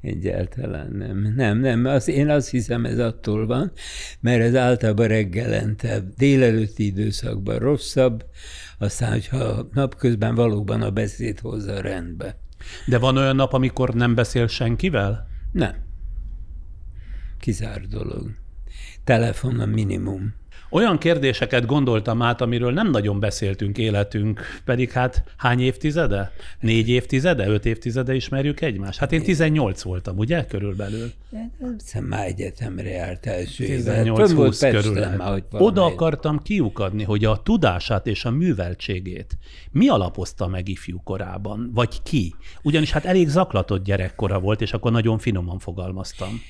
Egyáltalán 0.00 0.90
nem. 0.92 1.32
Nem, 1.36 1.58
nem. 1.58 1.84
Az, 1.84 2.08
én 2.08 2.28
azt 2.28 2.50
hiszem, 2.50 2.84
ez 2.84 2.98
attól 2.98 3.46
van, 3.46 3.72
mert 4.20 4.42
ez 4.42 4.54
általában 4.54 5.06
reggelente, 5.06 6.02
délelőtti 6.16 6.86
időszakban 6.86 7.58
rosszabb, 7.58 8.24
aztán, 8.78 9.10
hogyha 9.10 9.68
napközben 9.72 10.34
valóban 10.34 10.82
a 10.82 10.90
beszéd 10.90 11.38
hozza 11.40 11.80
rendbe. 11.80 12.41
De 12.86 12.98
van 12.98 13.16
olyan 13.16 13.36
nap, 13.36 13.52
amikor 13.52 13.94
nem 13.94 14.14
beszél 14.14 14.46
senkivel? 14.46 15.26
Nem. 15.52 15.74
Kizárt 17.38 17.88
dolog. 17.88 18.30
Telefon 19.04 19.60
a 19.60 19.66
minimum. 19.66 20.34
Olyan 20.72 20.98
kérdéseket 20.98 21.66
gondoltam 21.66 22.22
át, 22.22 22.40
amiről 22.40 22.72
nem 22.72 22.90
nagyon 22.90 23.20
beszéltünk 23.20 23.78
életünk, 23.78 24.40
pedig 24.64 24.90
hát 24.90 25.24
hány 25.36 25.60
évtizede? 25.60 26.32
Négy 26.60 26.88
évtizede? 26.88 27.46
Öt 27.46 27.66
évtizede 27.66 28.14
ismerjük 28.14 28.60
egymást? 28.60 28.98
Hát 28.98 29.12
én 29.12 29.22
18 29.22 29.82
voltam, 29.82 30.18
ugye? 30.18 30.44
Körülbelül. 30.44 31.12
Hiszem 31.78 32.04
már 32.04 32.26
egyetemre 32.26 32.88
járt 32.88 33.26
első 33.26 33.64
18-20 33.68 34.68
körül. 34.70 35.62
Oda 35.62 35.84
akartam 35.84 36.42
kiukadni, 36.42 37.02
hogy 37.02 37.24
a 37.24 37.40
tudását 37.42 38.06
és 38.06 38.24
a 38.24 38.30
műveltségét 38.30 39.38
mi 39.70 39.88
alapozta 39.88 40.46
meg 40.46 40.68
ifjú 40.68 41.00
korában? 41.04 41.70
Vagy 41.74 42.02
ki? 42.02 42.34
Ugyanis 42.62 42.90
hát 42.90 43.04
elég 43.04 43.28
zaklatott 43.28 43.84
gyerekkora 43.84 44.40
volt, 44.40 44.60
és 44.60 44.72
akkor 44.72 44.92
nagyon 44.92 45.18
finoman 45.18 45.58
fogalmaztam. 45.58 46.40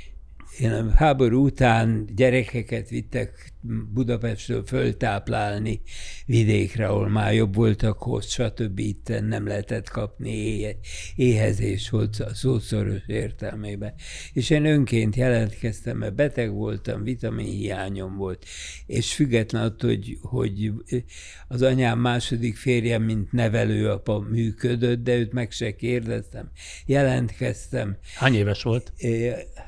Én 0.59 0.73
a 0.73 0.91
háború 0.95 1.45
után 1.45 2.07
gyerekeket 2.15 2.89
vittek 2.89 3.52
Budapestről 3.93 4.65
föltáplálni 4.65 5.81
vidékre, 6.27 6.87
ahol 6.87 7.09
már 7.09 7.35
jobb 7.35 7.55
volt 7.55 7.83
a 7.83 7.93
kosz, 7.93 8.29
stb. 8.29 8.79
Itt 8.79 9.13
nem 9.29 9.47
lehetett 9.47 9.89
kapni 9.89 10.31
éhe, 10.31 10.77
éhezés 11.17 11.91
volt 11.91 12.21
a 12.21 12.35
szószoros 12.35 13.07
értelmében. 13.07 13.95
És 14.33 14.51
én 14.51 14.65
önként 14.65 15.17
jelentkeztem, 15.17 15.97
mert 15.97 16.15
beteg 16.15 16.53
voltam, 16.53 17.03
vitaminhiányom 17.03 18.17
volt, 18.17 18.45
és 18.87 19.15
független 19.15 19.63
attól, 19.63 19.91
hogy, 19.91 20.19
hogy 20.21 21.05
az 21.49 21.63
anyám 21.63 21.99
második 21.99 22.57
férje, 22.57 22.99
mint 22.99 23.33
nevelőapa 23.33 24.19
működött, 24.19 25.03
de 25.03 25.17
őt 25.17 25.33
meg 25.33 25.51
se 25.51 25.75
kérdeztem. 25.75 26.51
Jelentkeztem, 26.87 27.97
Hány 28.15 28.35
éves 28.35 28.63
volt? 28.63 28.93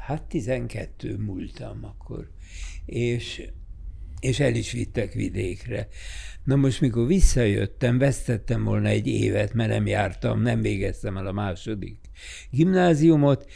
Hát 0.07 0.23
12 0.23 1.17
múltam 1.17 1.85
akkor, 1.85 2.31
és, 2.87 3.43
és 4.25 4.41
el 4.41 4.55
is 4.55 4.73
vittek 4.73 5.13
vidékre. 5.13 5.89
Na 6.45 6.57
most, 6.57 6.81
mikor 6.81 7.07
visszajöttem, 7.07 7.99
vesztettem 7.99 8.65
volna 8.65 8.89
egy 8.89 9.07
évet, 9.07 9.53
mert 9.53 9.71
nem 9.71 9.87
jártam, 9.87 10.43
nem 10.43 10.61
végeztem 10.61 11.17
el 11.17 11.27
a 11.27 11.33
második 11.33 11.99
gimnáziumot, 12.51 13.51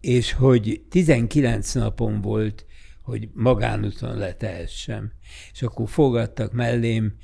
és 0.00 0.32
hogy 0.32 0.82
19 0.88 1.72
napom 1.72 2.20
volt, 2.20 2.66
hogy 3.02 3.28
magánúton 3.32 4.16
letehessem. 4.16 5.12
És 5.52 5.62
akkor 5.62 5.88
fogadtak 5.88 6.52
mellém, 6.52 7.14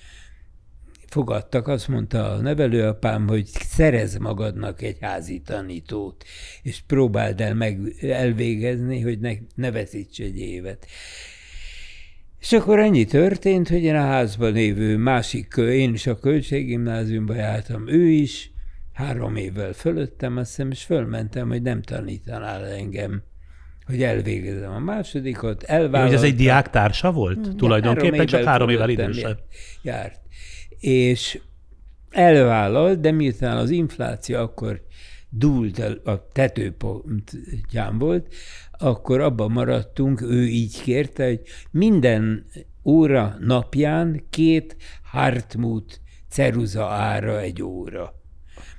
fogadtak, 1.08 1.68
azt 1.68 1.88
mondta 1.88 2.30
a 2.30 2.40
nevelőapám, 2.40 3.28
hogy 3.28 3.46
szerez 3.46 4.16
magadnak 4.16 4.82
egy 4.82 4.98
házi 5.00 5.40
tanítót, 5.40 6.24
és 6.62 6.82
próbáld 6.86 7.40
el 7.40 7.54
meg 7.54 7.94
elvégezni, 8.00 9.00
hogy 9.00 9.18
ne, 9.18 9.32
ne 9.54 9.70
veszíts 9.70 10.20
egy 10.20 10.38
évet. 10.38 10.86
És 12.40 12.52
akkor 12.52 12.78
annyi 12.78 13.04
történt, 13.04 13.68
hogy 13.68 13.82
én 13.82 13.94
a 13.94 14.06
házban 14.06 14.52
lévő 14.52 14.96
másik, 14.96 15.54
én 15.56 15.92
is 15.94 16.06
a 16.06 16.18
költséggimnáziumba 16.18 17.34
jártam, 17.34 17.88
ő 17.88 18.06
is, 18.08 18.50
három 18.92 19.36
évvel 19.36 19.72
fölöttem, 19.72 20.36
azt 20.36 20.48
hiszem, 20.48 20.70
és 20.70 20.82
fölmentem, 20.82 21.48
hogy 21.48 21.62
nem 21.62 21.82
tanítanál 21.82 22.66
engem, 22.66 23.22
hogy 23.86 24.02
elvégezem 24.02 24.70
a 24.70 24.78
másodikot, 24.78 25.60
Hogy 25.60 25.76
elvállaltam. 25.76 26.16
ez 26.16 26.22
egy 26.22 26.34
diák 26.34 26.70
társa 26.70 27.12
volt? 27.12 27.56
Tulajdonképpen 27.56 28.26
csak 28.26 28.44
három 28.44 28.68
évvel 28.68 28.88
idősebb. 28.88 29.38
Járt. 29.82 30.20
És 30.80 31.40
elvállalt, 32.10 33.00
de 33.00 33.10
miután 33.10 33.56
az 33.56 33.70
infláció 33.70 34.36
akkor 34.38 34.85
dúlt 35.28 35.78
a 36.04 36.28
tetőpontján 36.32 37.98
volt, 37.98 38.34
akkor 38.70 39.20
abban 39.20 39.50
maradtunk, 39.50 40.20
ő 40.20 40.46
így 40.46 40.82
kérte, 40.82 41.26
hogy 41.26 41.40
minden 41.70 42.46
óra 42.84 43.36
napján 43.40 44.22
két 44.30 44.76
Hartmut 45.02 46.00
ceruza 46.28 46.86
ára 46.86 47.40
egy 47.40 47.62
óra. 47.62 48.14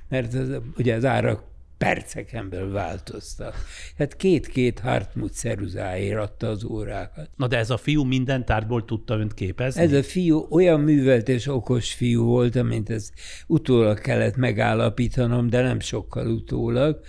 Mert 0.08 0.34
az, 0.34 0.60
ugye 0.76 0.94
az 0.94 1.04
árak 1.04 1.44
perceken 1.78 2.48
belül 2.48 2.72
változtak. 2.72 3.54
Hát 3.98 4.16
két-két 4.16 4.78
Hartmut 4.78 5.32
ceruzáért 5.32 6.18
adta 6.18 6.48
az 6.48 6.64
órákat. 6.64 7.30
Na 7.36 7.46
de 7.46 7.56
ez 7.56 7.70
a 7.70 7.76
fiú 7.76 8.04
minden 8.04 8.44
tárgyból 8.44 8.84
tudta 8.84 9.18
önt 9.18 9.34
képezni? 9.34 9.82
Ez 9.82 9.92
a 9.92 10.02
fiú 10.02 10.46
olyan 10.50 10.80
művelt 10.80 11.28
és 11.28 11.46
okos 11.46 11.92
fiú 11.92 12.24
volt, 12.24 12.56
amint 12.56 12.90
ez 12.90 13.10
utólag 13.46 14.00
kellett 14.00 14.36
megállapítanom, 14.36 15.50
de 15.50 15.62
nem 15.62 15.80
sokkal 15.80 16.26
utólag, 16.26 17.00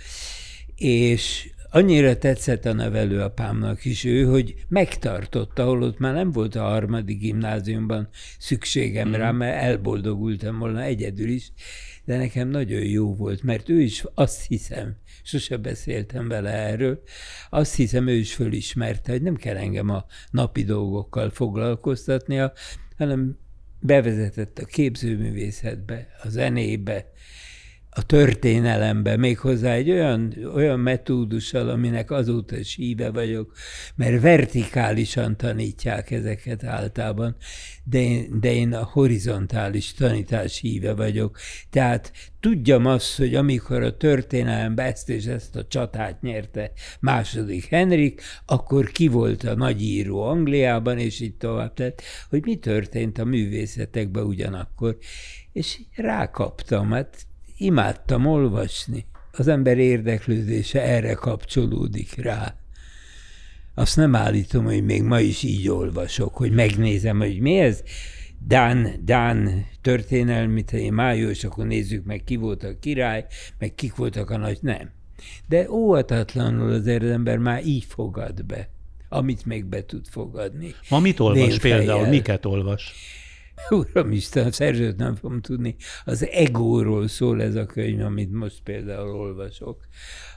és 0.76 1.50
annyira 1.70 2.18
tetszett 2.18 2.64
a 2.64 2.72
nevelőapámnak 2.72 3.84
is 3.84 4.04
ő, 4.04 4.24
hogy 4.24 4.54
megtartotta, 4.68 5.64
holott 5.64 5.98
már 5.98 6.14
nem 6.14 6.32
volt 6.32 6.54
a 6.54 6.62
harmadik 6.62 7.18
gimnáziumban 7.18 8.08
szükségem 8.38 9.08
mm. 9.08 9.12
rá, 9.12 9.30
mert 9.30 9.62
elboldogultam 9.62 10.58
volna 10.58 10.82
egyedül 10.82 11.28
is, 11.28 11.52
de 12.04 12.16
nekem 12.16 12.48
nagyon 12.48 12.82
jó 12.82 13.14
volt, 13.14 13.42
mert 13.42 13.68
ő 13.68 13.80
is 13.80 14.04
azt 14.14 14.46
hiszem, 14.46 14.96
sose 15.22 15.56
beszéltem 15.56 16.28
vele 16.28 16.50
erről, 16.50 17.02
azt 17.50 17.74
hiszem 17.74 18.08
ő 18.08 18.14
is 18.14 18.34
fölismerte, 18.34 19.12
hogy 19.12 19.22
nem 19.22 19.36
kell 19.36 19.56
engem 19.56 19.88
a 19.88 20.04
napi 20.30 20.64
dolgokkal 20.64 21.30
foglalkoztatnia, 21.30 22.52
hanem 22.96 23.38
bevezetett 23.80 24.58
a 24.58 24.64
képzőművészetbe, 24.64 26.08
a 26.22 26.28
zenébe, 26.28 27.12
a 27.92 28.06
történelembe, 28.06 29.16
méghozzá 29.16 29.72
egy 29.72 29.90
olyan, 29.90 30.34
olyan 30.54 30.80
metódussal, 30.80 31.68
aminek 31.68 32.10
azóta 32.10 32.56
is 32.56 32.74
híve 32.74 33.10
vagyok, 33.10 33.52
mert 33.94 34.20
vertikálisan 34.20 35.36
tanítják 35.36 36.10
ezeket 36.10 36.64
általában, 36.64 37.36
de 37.84 37.98
én, 37.98 38.40
de 38.40 38.52
én 38.52 38.74
a 38.74 38.88
horizontális 38.92 39.92
tanítás 39.92 40.58
híve 40.58 40.94
vagyok. 40.94 41.38
Tehát 41.70 42.12
tudjam 42.40 42.86
azt, 42.86 43.16
hogy 43.16 43.34
amikor 43.34 43.82
a 43.82 43.96
történelemben 43.96 44.86
ezt 44.86 45.08
és 45.08 45.24
ezt 45.24 45.56
a 45.56 45.66
csatát 45.66 46.22
nyerte 46.22 46.72
második 47.00 47.64
Henrik, 47.64 48.22
akkor 48.46 48.90
ki 48.90 49.08
volt 49.08 49.44
a 49.44 49.54
nagyíró 49.54 50.22
Angliában, 50.22 50.98
és 50.98 51.20
így 51.20 51.36
tovább. 51.36 51.74
Tehát, 51.74 52.02
hogy 52.28 52.42
mi 52.44 52.56
történt 52.56 53.18
a 53.18 53.24
művészetekben 53.24 54.24
ugyanakkor. 54.24 54.98
És 55.52 55.80
rákaptam, 55.94 56.90
hát 56.90 57.28
imádtam 57.60 58.26
olvasni. 58.26 59.06
Az 59.32 59.48
ember 59.48 59.78
érdeklődése 59.78 60.82
erre 60.82 61.14
kapcsolódik 61.14 62.22
rá. 62.22 62.54
Azt 63.74 63.96
nem 63.96 64.14
állítom, 64.14 64.64
hogy 64.64 64.84
még 64.84 65.02
ma 65.02 65.20
is 65.20 65.42
így 65.42 65.68
olvasok, 65.68 66.36
hogy 66.36 66.52
megnézem, 66.52 67.18
hogy 67.18 67.40
mi 67.40 67.58
ez. 67.58 67.82
Dán, 68.46 68.94
Dán 69.04 69.66
történelmi 69.80 70.64
májó, 70.90 71.28
és 71.28 71.44
akkor 71.44 71.66
nézzük 71.66 72.04
meg, 72.04 72.24
ki 72.24 72.36
volt 72.36 72.62
a 72.62 72.78
király, 72.78 73.26
meg 73.58 73.74
kik 73.74 73.94
voltak 73.94 74.30
a 74.30 74.36
nagy... 74.36 74.58
Nem. 74.60 74.90
De 75.48 75.70
óvatatlanul 75.70 76.72
az 76.72 76.86
ember 76.86 77.38
már 77.38 77.66
így 77.66 77.84
fogad 77.84 78.44
be, 78.44 78.68
amit 79.08 79.46
még 79.46 79.64
be 79.64 79.84
tud 79.84 80.06
fogadni. 80.08 80.74
Ma 80.88 80.98
mit 80.98 81.20
olvas 81.20 81.48
Délfejjel. 81.48 81.78
például? 81.78 82.06
Miket 82.06 82.46
olvas? 82.46 82.92
Uram 83.70 84.12
Isten, 84.12 84.46
a 84.46 84.52
szerzőt 84.52 84.96
nem 84.96 85.14
fogom 85.14 85.40
tudni. 85.40 85.76
Az 86.04 86.26
egóról 86.26 87.08
szól 87.08 87.42
ez 87.42 87.54
a 87.54 87.66
könyv, 87.66 88.00
amit 88.00 88.32
most 88.32 88.60
például 88.64 89.14
olvasok. 89.16 89.86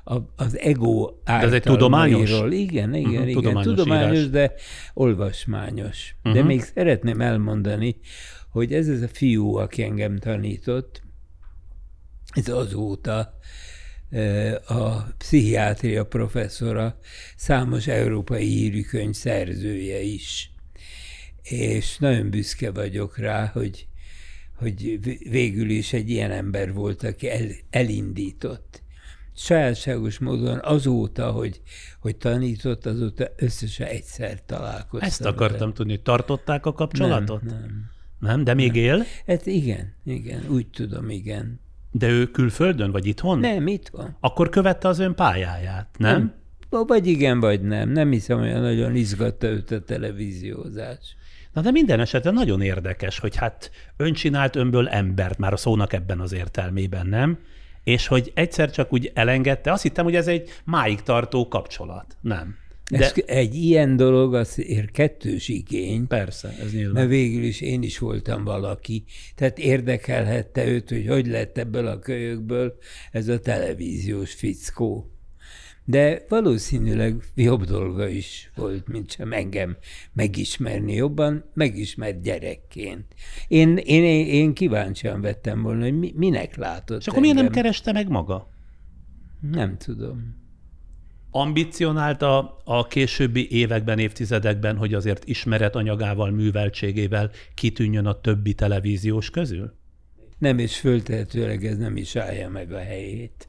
A, 0.03 0.15
az 0.35 0.59
ego 0.59 1.13
ez 1.23 1.51
egy 1.53 1.61
tudományos? 1.61 2.29
Igen, 2.49 2.93
igen, 2.93 3.11
uh-huh, 3.11 3.29
igen. 3.29 3.33
tudományos 3.33 3.63
Tudományos, 3.75 4.17
írás. 4.17 4.29
de 4.29 4.53
olvasmányos. 4.93 6.15
Uh-huh. 6.17 6.33
De 6.33 6.39
Mhm. 6.39 6.47
még 6.47 6.61
szeretném 6.61 7.21
elmondani, 7.21 7.99
hogy 8.49 8.73
ez 8.73 8.87
az 8.87 9.01
a 9.01 9.07
fiú, 9.07 9.55
aki 9.55 9.83
engem 9.83 10.17
tanított, 10.17 11.01
ez 12.33 12.47
azóta 12.49 13.37
a 14.67 15.01
pszichiátria 15.17 16.05
professzora, 16.05 16.97
számos 17.35 17.87
európai 17.87 18.45
hírűkönyv 18.45 19.13
szerzője 19.13 20.01
is. 20.01 20.51
És 21.43 21.97
nagyon 21.97 22.29
büszke 22.29 22.71
vagyok 22.71 23.17
rá, 23.17 23.45
hogy, 23.45 23.87
hogy 24.55 24.99
végül 25.29 25.69
is 25.69 25.93
egy 25.93 26.09
ilyen 26.09 26.31
ember 26.31 26.73
volt, 26.73 27.03
aki 27.03 27.29
el, 27.29 27.47
elindított. 27.69 28.81
Sajátságos 29.35 30.19
módon 30.19 30.59
azóta, 30.63 31.31
hogy, 31.31 31.61
hogy 31.99 32.15
tanított, 32.15 32.85
azóta 32.85 33.25
összesen 33.37 33.87
egyszer 33.87 34.45
találkoztam. 34.45 35.09
Ezt 35.09 35.25
akartam 35.25 35.59
vele. 35.59 35.71
tudni, 35.71 36.01
tartották 36.01 36.65
a 36.65 36.73
kapcsolatot? 36.73 37.41
Nem, 37.41 37.59
nem. 37.59 37.91
Nem, 38.19 38.43
de 38.43 38.53
még 38.53 38.71
nem. 38.71 38.81
él? 38.81 39.03
Hát 39.27 39.45
igen, 39.45 39.93
igen, 40.05 40.45
úgy 40.49 40.67
tudom, 40.67 41.09
igen. 41.09 41.59
De 41.91 42.07
ő 42.07 42.31
külföldön, 42.31 42.91
vagy 42.91 43.05
itthon? 43.05 43.39
Nem, 43.39 43.67
itt 43.67 43.89
van. 43.89 44.17
Akkor 44.19 44.49
követte 44.49 44.87
az 44.87 44.99
ön 44.99 45.15
pályáját, 45.15 45.87
nem? 45.97 46.33
nem. 46.69 46.85
Vagy 46.87 47.07
igen, 47.07 47.39
vagy 47.39 47.61
nem. 47.61 47.89
Nem 47.89 48.11
hiszem, 48.11 48.39
hogy 48.39 48.61
nagyon 48.61 48.95
izgatta 48.95 49.47
őt 49.47 49.71
a 49.71 49.81
televíziózás. 49.81 51.15
Na 51.53 51.61
de 51.61 51.71
minden 51.71 51.99
esetben 51.99 52.33
nagyon 52.33 52.61
érdekes, 52.61 53.19
hogy 53.19 53.35
hát 53.35 53.71
ön 53.97 54.13
csinált 54.13 54.55
önből 54.55 54.87
embert, 54.87 55.37
már 55.37 55.53
a 55.53 55.57
szónak 55.57 55.93
ebben 55.93 56.19
az 56.19 56.33
értelmében, 56.33 57.07
nem? 57.07 57.39
És 57.83 58.07
hogy 58.07 58.31
egyszer 58.35 58.71
csak 58.71 58.93
úgy 58.93 59.11
elengedte, 59.13 59.71
azt 59.71 59.83
hittem, 59.83 60.03
hogy 60.03 60.15
ez 60.15 60.27
egy 60.27 60.49
máig 60.63 61.01
tartó 61.01 61.47
kapcsolat. 61.47 62.17
Nem. 62.21 62.55
De... 62.91 63.05
Ez 63.05 63.13
egy 63.25 63.55
ilyen 63.55 63.95
dolog 63.95 64.33
azért 64.33 64.91
kettős 64.91 65.47
igény. 65.47 66.07
Persze, 66.07 66.55
ez 66.61 66.71
nyilván. 66.71 66.93
Mert 66.93 67.09
végül 67.09 67.43
is 67.43 67.61
én 67.61 67.83
is 67.83 67.97
voltam 67.97 68.43
valaki. 68.43 69.03
Tehát 69.35 69.59
érdekelhette 69.59 70.67
őt, 70.67 70.89
hogy 70.89 71.07
hogy 71.07 71.27
lett 71.27 71.57
ebből 71.57 71.87
a 71.87 71.99
kölyökből 71.99 72.77
ez 73.11 73.27
a 73.27 73.39
televíziós 73.39 74.33
fickó. 74.33 75.12
De 75.85 76.25
valószínűleg 76.29 77.23
jobb 77.35 77.63
dolga 77.63 78.07
is 78.07 78.51
volt, 78.55 78.87
mint 78.87 79.11
sem 79.11 79.33
engem 79.33 79.77
megismerni 80.13 80.93
jobban, 80.93 81.43
megismert 81.53 82.21
gyerekként. 82.21 83.05
Én, 83.47 83.77
én, 83.77 84.03
én 84.25 84.53
kíváncsian 84.53 85.21
vettem 85.21 85.61
volna, 85.61 85.83
hogy 85.83 85.99
mi, 85.99 86.13
minek 86.15 86.55
látott 86.55 86.99
És 86.99 87.07
akkor 87.07 87.21
miért 87.21 87.35
nem 87.35 87.49
kereste 87.49 87.91
meg 87.91 88.09
maga? 88.09 88.49
Nem 89.51 89.77
tudom 89.77 90.41
ambicionálta 91.35 92.57
a 92.63 92.87
későbbi 92.87 93.51
években, 93.51 93.99
évtizedekben, 93.99 94.77
hogy 94.77 94.93
azért 94.93 95.25
ismeret 95.25 95.75
anyagával, 95.75 96.31
műveltségével 96.31 97.31
kitűnjön 97.53 98.05
a 98.05 98.21
többi 98.21 98.53
televíziós 98.53 99.29
közül? 99.29 99.73
Nem, 100.37 100.57
és 100.59 100.79
föltehetőleg 100.79 101.65
ez 101.65 101.77
nem 101.77 101.97
is 101.97 102.15
állja 102.15 102.49
meg 102.49 102.71
a 102.71 102.79
helyét. 102.79 103.47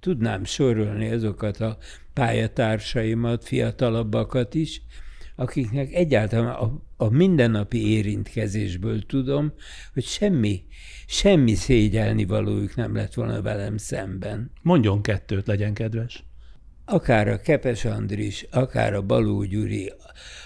Tudnám 0.00 0.44
sorolni 0.44 1.10
azokat 1.10 1.60
a 1.60 1.78
pályatársaimat, 2.12 3.44
fiatalabbakat 3.44 4.54
is, 4.54 4.82
akiknek 5.36 5.92
egyáltalán 5.92 6.54
a, 6.54 6.82
a 6.96 7.10
mindennapi 7.10 7.90
érintkezésből 7.90 9.06
tudom, 9.06 9.52
hogy 9.92 10.04
semmi, 10.04 10.64
semmi 11.06 11.54
szégyelni 11.54 12.24
valójuk 12.24 12.74
nem 12.74 12.94
lett 12.94 13.14
volna 13.14 13.42
velem 13.42 13.76
szemben. 13.76 14.50
Mondjon 14.62 15.02
kettőt, 15.02 15.46
legyen 15.46 15.74
kedves 15.74 16.24
akár 16.86 17.28
a 17.28 17.40
Kepes 17.40 17.84
Andris, 17.84 18.46
akár 18.50 18.94
a 18.94 19.02
Baló 19.02 19.42
Gyuri, 19.42 19.92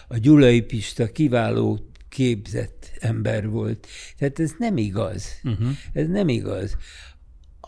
a 0.08 0.16
Gyulai 0.18 0.60
Pista 0.60 1.06
kiváló 1.06 1.90
képzett 2.08 2.90
ember 2.98 3.48
volt. 3.48 3.86
Tehát 4.18 4.40
ez 4.40 4.52
nem 4.58 4.76
igaz. 4.76 5.40
Uh-huh. 5.42 5.68
Ez 5.92 6.06
nem 6.08 6.28
igaz. 6.28 6.76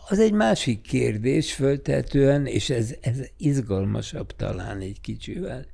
Az 0.07 0.19
egy 0.19 0.33
másik 0.33 0.81
kérdés 0.81 1.53
föltetően, 1.53 2.45
és 2.45 2.69
ez, 2.69 2.95
ez 3.01 3.19
izgalmasabb 3.37 4.35
talán 4.35 4.79
egy 4.79 5.01
kicsivel, 5.01 5.65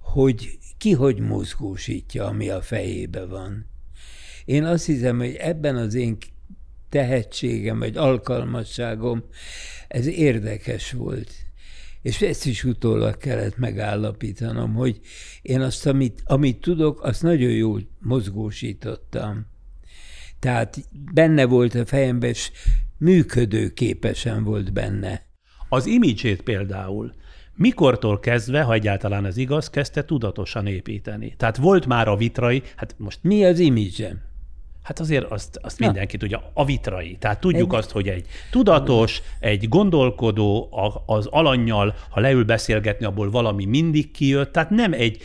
hogy 0.00 0.58
ki 0.78 0.92
hogy 0.92 1.18
mozgósítja, 1.18 2.26
ami 2.26 2.48
a 2.48 2.62
fejébe 2.62 3.26
van. 3.26 3.66
Én 4.44 4.64
azt 4.64 4.86
hiszem, 4.86 5.18
hogy 5.18 5.34
ebben 5.34 5.76
az 5.76 5.94
én 5.94 6.16
tehetségem, 6.88 7.78
vagy 7.78 7.96
alkalmasságom, 7.96 9.24
ez 9.88 10.06
érdekes 10.06 10.92
volt 10.92 11.44
és 12.04 12.22
ezt 12.22 12.46
is 12.46 12.64
utólag 12.64 13.16
kellett 13.16 13.56
megállapítanom, 13.56 14.74
hogy 14.74 15.00
én 15.42 15.60
azt, 15.60 15.86
amit, 15.86 16.22
amit 16.24 16.60
tudok, 16.60 17.02
azt 17.02 17.22
nagyon 17.22 17.50
jól 17.50 17.82
mozgósítottam. 17.98 19.46
Tehát 20.38 20.76
benne 21.14 21.44
volt 21.44 21.74
a 21.74 21.86
fejemben, 21.86 22.30
és 22.30 22.50
működőképesen 23.04 24.44
volt 24.44 24.72
benne. 24.72 25.22
Az 25.68 25.86
imidzsét 25.86 26.42
például 26.42 27.12
mikortól 27.54 28.20
kezdve, 28.20 28.62
ha 28.62 28.72
egyáltalán 28.72 29.24
ez 29.26 29.36
igaz, 29.36 29.70
kezdte 29.70 30.04
tudatosan 30.04 30.66
építeni? 30.66 31.34
Tehát 31.36 31.56
volt 31.56 31.86
már 31.86 32.08
a 32.08 32.16
vitrai, 32.16 32.62
hát 32.76 32.94
most... 32.98 33.18
Mi 33.22 33.44
az 33.44 33.58
imidzsem? 33.58 34.20
Hát 34.82 35.00
azért 35.00 35.30
azt, 35.30 35.58
azt 35.62 35.78
mindenki 35.78 36.16
tudja, 36.16 36.50
a 36.54 36.64
vitrai. 36.64 37.16
Tehát 37.18 37.40
tudjuk 37.40 37.72
egy... 37.72 37.78
azt, 37.78 37.90
hogy 37.90 38.08
egy 38.08 38.26
tudatos, 38.50 39.22
egy 39.40 39.68
gondolkodó, 39.68 40.68
az 41.06 41.26
alanyjal, 41.26 41.94
ha 42.10 42.20
leül 42.20 42.44
beszélgetni, 42.44 43.06
abból 43.06 43.30
valami 43.30 43.64
mindig 43.64 44.10
kijött. 44.10 44.52
Tehát 44.52 44.70
nem 44.70 44.92
egy 44.92 45.22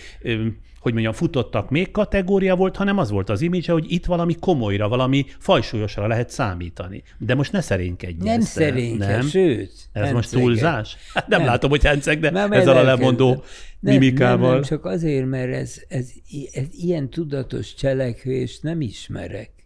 hogy 0.79 0.93
mondjam, 0.93 1.13
futottak 1.13 1.69
még 1.69 1.91
kategória 1.91 2.55
volt, 2.55 2.75
hanem 2.75 2.97
az 2.97 3.09
volt 3.09 3.29
az 3.29 3.41
image 3.41 3.71
hogy 3.71 3.91
itt 3.91 4.05
valami 4.05 4.35
komolyra, 4.39 4.87
valami 4.87 5.25
fajsúlyosra 5.39 6.07
lehet 6.07 6.29
számítani. 6.29 7.03
De 7.17 7.35
most 7.35 7.51
ne 7.51 7.61
szerénykedj. 7.61 8.23
Nem 8.23 8.41
szerényke, 8.41 9.07
nem? 9.07 9.21
sőt. 9.27 9.71
Ez 9.71 9.87
hencege. 9.91 10.13
most 10.13 10.31
túlzás? 10.31 10.97
Hát 11.13 11.27
nem, 11.27 11.39
nem 11.39 11.47
látom, 11.47 11.69
hogy 11.69 11.83
henceg, 11.83 12.19
de 12.19 12.29
nem, 12.29 12.51
ezzel 12.51 12.77
a 12.77 12.83
lemondó 12.83 13.43
nem, 13.79 13.93
mimikával. 13.93 14.47
Nem, 14.47 14.53
nem, 14.53 14.61
csak 14.61 14.85
azért, 14.85 15.25
mert 15.25 15.53
ez, 15.53 15.75
ez, 15.87 16.09
ez 16.53 16.65
ilyen 16.71 17.09
tudatos 17.09 17.73
cselekvés 17.73 18.59
nem 18.59 18.81
ismerek 18.81 19.58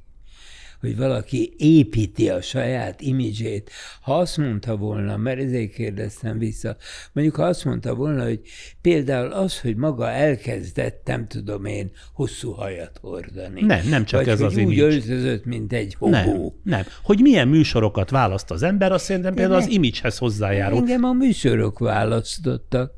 hogy 0.83 0.97
valaki 0.97 1.53
építi 1.57 2.29
a 2.29 2.41
saját 2.41 3.01
imidzsét. 3.01 3.71
Ha 4.01 4.17
azt 4.17 4.37
mondta 4.37 4.75
volna, 4.77 5.17
mert 5.17 5.39
ezért 5.39 5.73
kérdeztem 5.73 6.37
vissza, 6.37 6.77
mondjuk 7.13 7.35
ha 7.35 7.43
azt 7.43 7.65
mondta 7.65 7.95
volna, 7.95 8.23
hogy 8.23 8.39
például 8.81 9.31
az, 9.31 9.59
hogy 9.59 9.75
maga 9.75 10.09
elkezdett, 10.09 11.01
nem 11.05 11.27
tudom 11.27 11.65
én, 11.65 11.91
hosszú 12.13 12.51
hajat 12.51 12.97
hordani. 13.01 13.61
Nem, 13.61 13.87
nem 13.89 14.05
csak 14.05 14.19
vagy 14.19 14.29
ez 14.29 14.41
az 14.41 14.55
úgy 14.55 14.61
image. 14.61 14.81
öltözött, 14.81 15.45
mint 15.45 15.73
egy 15.73 15.95
hobó. 15.99 16.13
Nem, 16.13 16.51
nem. 16.63 16.83
Hogy 17.03 17.19
milyen 17.21 17.47
műsorokat 17.47 18.09
választ 18.09 18.51
az 18.51 18.63
ember, 18.63 18.91
azt 18.91 19.05
szerintem 19.05 19.33
például 19.33 19.61
az 19.61 19.69
imidzshez 19.69 20.17
hozzájárul. 20.17 20.77
Engem 20.77 21.03
a 21.03 21.13
műsorok 21.13 21.79
választottak. 21.79 22.93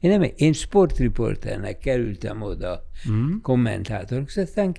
Én, 0.00 0.10
nem, 0.10 0.32
én 0.36 0.52
sportriporternek 0.52 1.78
kerültem 1.78 2.42
oda, 2.42 2.82
mm. 3.10 3.32
kommentátorok, 3.42 4.28
aztán 4.36 4.76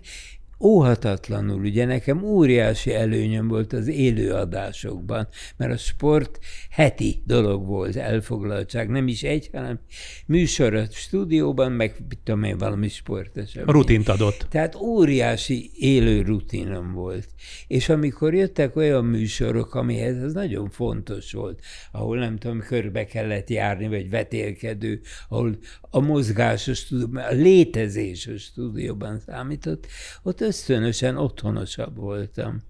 óhatatlanul, 0.62 1.62
ugye 1.62 1.86
nekem 1.86 2.24
óriási 2.24 2.94
előnyöm 2.94 3.48
volt 3.48 3.74
az 3.74 3.88
élőadásokban, 3.88 5.28
mert 5.58 5.72
a 5.72 5.78
sport 5.78 6.40
heti 6.70 7.22
dolog 7.26 7.66
volt, 7.66 7.96
elfoglaltság, 7.96 8.90
nem 8.90 9.08
is 9.08 9.24
egy, 9.24 9.50
hanem 9.54 9.80
műsor 10.26 10.74
a 10.74 10.86
stúdióban, 10.92 11.72
meg 11.72 11.96
tudom 12.24 12.44
én, 12.44 12.58
valami 12.58 12.88
sportesemény. 12.88 13.74
Rutint 13.74 14.10
adott. 14.10 14.46
Tehát 14.50 14.76
óriási 14.76 15.72
élő 15.76 16.22
rutinom 16.22 16.92
volt. 16.92 17.28
És 17.68 17.90
amikor 17.90 18.34
jöttek 18.34 18.76
olyan 18.76 19.06
műsorok, 19.06 19.76
amihez 19.76 20.18
ez 20.18 20.34
nagyon 20.34 20.70
fontos 20.70 21.32
volt, 21.32 21.60
ahol 21.92 22.18
nem 22.18 22.38
tudom, 22.38 22.60
körbe 22.60 23.06
kellett 23.06 23.50
járni, 23.50 23.88
vagy 23.88 24.10
vetélkedő, 24.10 25.02
ahol 25.30 25.58
a 25.82 26.00
mozgás 26.00 26.68
a 26.68 26.74
stúdióban, 26.74 27.24
a 27.24 27.32
létezés 27.32 28.28
a 28.28 28.38
stúdióban 28.38 29.20
számított, 29.20 29.88
ott 30.24 30.42
ösztönösen 30.52 31.18
otthonosabb 31.18 31.96
voltam. 31.96 32.62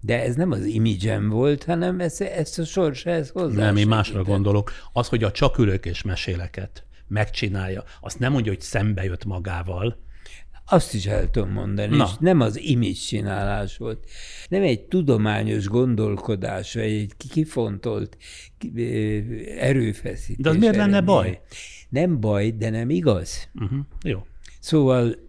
De 0.00 0.22
ez 0.22 0.34
nem 0.34 0.50
az 0.50 0.64
imidzsem 0.64 1.28
volt, 1.28 1.64
hanem 1.64 2.00
ezt, 2.00 2.20
ezt 2.20 2.58
a 2.58 2.64
sorshez 2.64 3.30
hozzá. 3.30 3.64
Nem, 3.64 3.76
én 3.76 3.86
másra 3.86 4.22
gondolok. 4.22 4.72
Az, 4.92 5.08
hogy 5.08 5.24
a 5.24 5.30
csak 5.30 5.58
ülök 5.58 5.86
és 5.86 6.02
meséleket 6.02 6.84
megcsinálja, 7.08 7.84
azt 8.00 8.18
nem 8.18 8.32
mondja, 8.32 8.52
hogy 8.52 8.60
szembe 8.60 9.04
jött 9.04 9.24
magával, 9.24 10.02
azt 10.66 10.94
is 10.94 11.06
el 11.06 11.30
tudom 11.30 11.50
mondani, 11.50 11.96
Na. 11.96 12.04
és 12.04 12.10
nem 12.20 12.40
az 12.40 12.60
image 12.60 12.92
csinálás 12.92 13.76
volt. 13.76 14.04
Nem 14.48 14.62
egy 14.62 14.80
tudományos 14.80 15.66
gondolkodás, 15.66 16.74
vagy 16.74 16.82
egy 16.82 17.12
kifontolt 17.30 18.16
erőfeszítés. 19.58 20.42
De 20.42 20.48
az 20.48 20.56
miért 20.56 20.76
lenne 20.76 21.00
baj? 21.00 21.40
Nem 21.88 22.20
baj, 22.20 22.50
de 22.50 22.70
nem 22.70 22.90
igaz. 22.90 23.48
Uh-huh. 23.54 23.78
Jó. 24.02 24.26
Szóval 24.60 25.23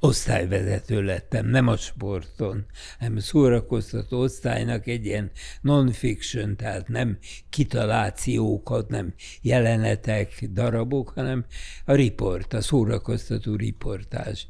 osztályvezető 0.00 1.02
lettem, 1.02 1.46
nem 1.46 1.68
a 1.68 1.76
sporton, 1.76 2.64
hanem 2.98 3.18
szórakoztató 3.18 4.18
osztálynak 4.18 4.86
egy 4.86 5.06
ilyen 5.06 5.30
non-fiction, 5.60 6.56
tehát 6.56 6.88
nem 6.88 7.18
kitalációkat, 7.50 8.88
nem 8.88 9.14
jelenetek, 9.42 10.44
darabok, 10.52 11.08
hanem 11.08 11.44
a 11.84 11.94
riport, 11.94 12.52
a 12.52 12.60
szórakoztató 12.60 13.54
riportás. 13.54 14.48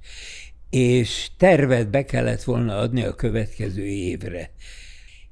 És 0.70 1.30
tervet 1.36 1.90
be 1.90 2.04
kellett 2.04 2.42
volna 2.42 2.78
adni 2.78 3.02
a 3.02 3.14
következő 3.14 3.84
évre. 3.84 4.50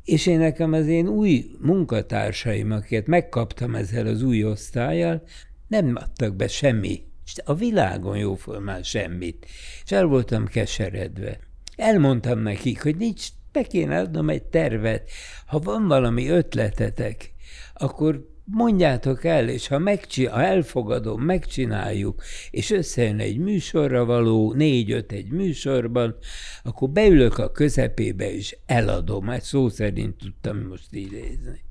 És 0.04 0.26
én 0.26 0.38
nekem 0.38 0.72
az 0.72 0.86
én 0.86 1.08
új 1.08 1.50
munkatársaim, 1.60 2.70
akiket 2.70 3.06
megkaptam 3.06 3.74
ezzel 3.74 4.06
az 4.06 4.22
új 4.22 4.44
osztályjal, 4.44 5.22
nem 5.68 5.96
adtak 5.96 6.36
be 6.36 6.48
semmi. 6.48 7.07
A 7.44 7.54
világon 7.54 8.16
jó 8.16 8.36
már 8.60 8.84
semmit. 8.84 9.46
És 9.84 9.92
el 9.92 10.04
voltam 10.04 10.46
keseredve. 10.46 11.38
Elmondtam 11.76 12.38
nekik, 12.38 12.82
hogy 12.82 12.96
nincs, 12.96 13.26
be 13.52 13.62
kéne 13.62 13.98
adnom 13.98 14.28
egy 14.28 14.42
tervet. 14.42 15.10
Ha 15.46 15.58
van 15.58 15.88
valami 15.88 16.28
ötletetek, 16.28 17.32
akkor 17.74 18.36
mondjátok 18.44 19.24
el, 19.24 19.48
és 19.48 19.66
ha, 19.66 19.78
megcsin- 19.78 20.30
ha 20.30 20.42
elfogadom, 20.42 21.22
megcsináljuk, 21.22 22.22
és 22.50 22.70
összejön 22.70 23.18
egy 23.18 23.38
műsorra 23.38 24.04
való, 24.04 24.52
négy-öt 24.52 25.12
egy 25.12 25.30
műsorban, 25.30 26.16
akkor 26.62 26.90
beülök 26.90 27.38
a 27.38 27.52
közepébe, 27.52 28.32
és 28.32 28.56
eladom. 28.66 29.26
Hát 29.26 29.42
szó 29.42 29.68
szerint 29.68 30.16
tudtam 30.16 30.58
most 30.58 30.92
idézni. 30.92 31.66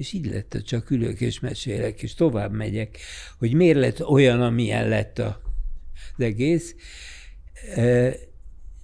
És 0.00 0.12
így 0.12 0.26
lett, 0.26 0.52
hogy 0.52 0.64
csak 0.64 0.90
ülök 0.90 1.20
és 1.20 1.40
mesélek, 1.40 2.02
és 2.02 2.14
tovább 2.14 2.52
megyek, 2.52 2.98
hogy 3.38 3.54
miért 3.54 3.78
lett 3.78 4.04
olyan, 4.04 4.42
amilyen 4.42 4.88
lett 4.88 5.18
az 5.18 5.34
egész. 6.18 6.74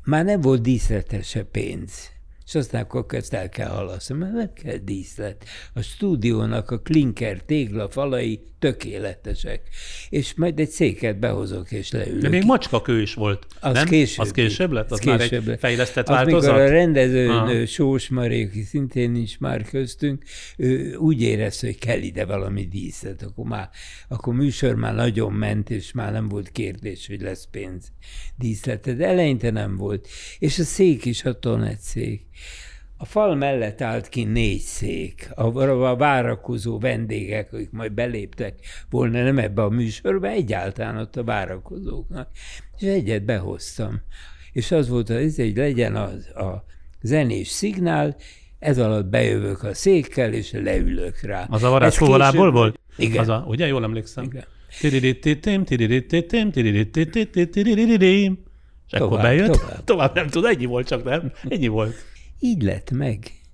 Már 0.04 0.24
nem 0.24 0.40
volt 0.40 0.62
díszletese 0.62 1.44
pénz 1.44 2.10
és 2.46 2.54
aztán 2.54 2.82
akkor 2.82 3.06
ezt 3.10 3.34
el 3.34 3.48
kell 3.48 3.68
halasztani, 3.68 4.20
mert 4.20 4.32
nem 4.32 4.52
kell 4.52 4.76
díszlet. 4.76 5.44
A 5.74 5.80
stúdiónak 5.80 6.70
a 6.70 6.78
klinker 6.78 7.40
tégla 7.40 7.88
falai 7.88 8.40
tökéletesek. 8.58 9.60
És 10.08 10.34
majd 10.34 10.58
egy 10.58 10.68
széket 10.68 11.18
behozok 11.18 11.72
és 11.72 11.90
leülök. 11.90 12.20
De 12.20 12.28
még 12.28 12.44
macskakő 12.44 13.00
is 13.00 13.14
volt, 13.14 13.46
az 13.60 13.74
nem? 13.74 13.86
Később, 13.86 14.24
az 14.24 14.30
később 14.30 14.72
lett? 14.72 14.90
Az, 14.90 14.98
az 14.98 15.04
már 15.04 15.18
később 15.18 15.48
egy 15.48 15.58
fejlesztett 15.58 16.08
az, 16.08 16.14
változat? 16.14 16.50
Amikor 16.50 16.66
a 16.66 16.68
rendező. 16.68 17.64
Sós 17.66 18.08
Mari, 18.08 18.44
aki 18.44 18.62
szintén 18.62 19.10
nincs 19.10 19.38
már 19.38 19.62
köztünk, 19.62 20.24
ő 20.56 20.94
úgy 20.94 21.22
érezte, 21.22 21.66
hogy 21.66 21.78
kell 21.78 22.00
ide 22.00 22.24
valami 22.24 22.66
díszlet. 22.66 23.22
Akkor, 23.22 23.44
már, 23.44 23.68
akkor 24.08 24.34
műsor 24.34 24.74
már 24.74 24.94
nagyon 24.94 25.32
ment, 25.32 25.70
és 25.70 25.92
már 25.92 26.12
nem 26.12 26.28
volt 26.28 26.50
kérdés, 26.52 27.06
hogy 27.06 27.20
lesz 27.20 27.48
pénz 27.50 27.92
díszlete. 28.36 28.92
De 28.92 29.06
eleinte 29.06 29.50
nem 29.50 29.76
volt. 29.76 30.08
És 30.38 30.58
a 30.58 30.64
szék 30.64 31.04
is 31.04 31.24
a 31.24 31.38
tonet 31.38 31.80
szék. 31.80 32.24
A 32.98 33.04
fal 33.04 33.34
mellett 33.34 33.80
állt 33.80 34.08
ki 34.08 34.24
négy 34.24 34.60
szék. 34.60 35.30
A, 35.34 35.60
a 35.68 35.96
várakozó 35.96 36.78
vendégek, 36.78 37.52
akik 37.52 37.70
majd 37.70 37.92
beléptek 37.92 38.54
volna 38.90 39.22
nem 39.22 39.38
ebbe 39.38 39.62
a 39.62 39.68
műsorba, 39.68 40.28
egyáltalán 40.28 40.96
ott 40.96 41.16
a 41.16 41.24
várakozóknak. 41.24 42.28
És 42.78 42.86
egyet 42.86 43.24
behoztam. 43.24 44.00
És 44.52 44.70
az 44.70 44.88
volt, 44.88 45.08
hogy 45.08 45.16
ez 45.16 45.38
egy 45.38 45.56
legyen 45.56 45.96
a, 45.96 46.04
a 46.42 46.64
zenés 47.02 47.48
szignál, 47.48 48.16
ez 48.58 48.78
alatt 48.78 49.06
bejövök 49.06 49.62
a 49.62 49.74
székkel, 49.74 50.32
és 50.32 50.52
leülök 50.52 51.20
rá. 51.20 51.46
Az 51.50 51.62
a 51.62 51.70
varázs 51.70 51.98
volt? 52.52 52.80
Igen. 52.96 53.20
Az 53.20 53.28
a, 53.28 53.44
ugye, 53.48 53.66
jól 53.66 53.84
emlékszem. 53.84 54.24
Igen. 54.24 54.44
És 58.86 58.92
akkor 58.92 59.20
bejött. 59.20 59.52
tovább. 59.52 59.84
Tovább 59.84 60.14
nem 60.14 60.28
tud, 60.28 60.44
ennyi 60.44 60.64
volt 60.64 60.86
csak, 60.86 61.04
nem? 61.04 61.32
Ennyi 61.48 61.66
volt. 61.66 61.94
Így 62.38 62.62
lett 62.62 62.90
meg. 62.90 63.45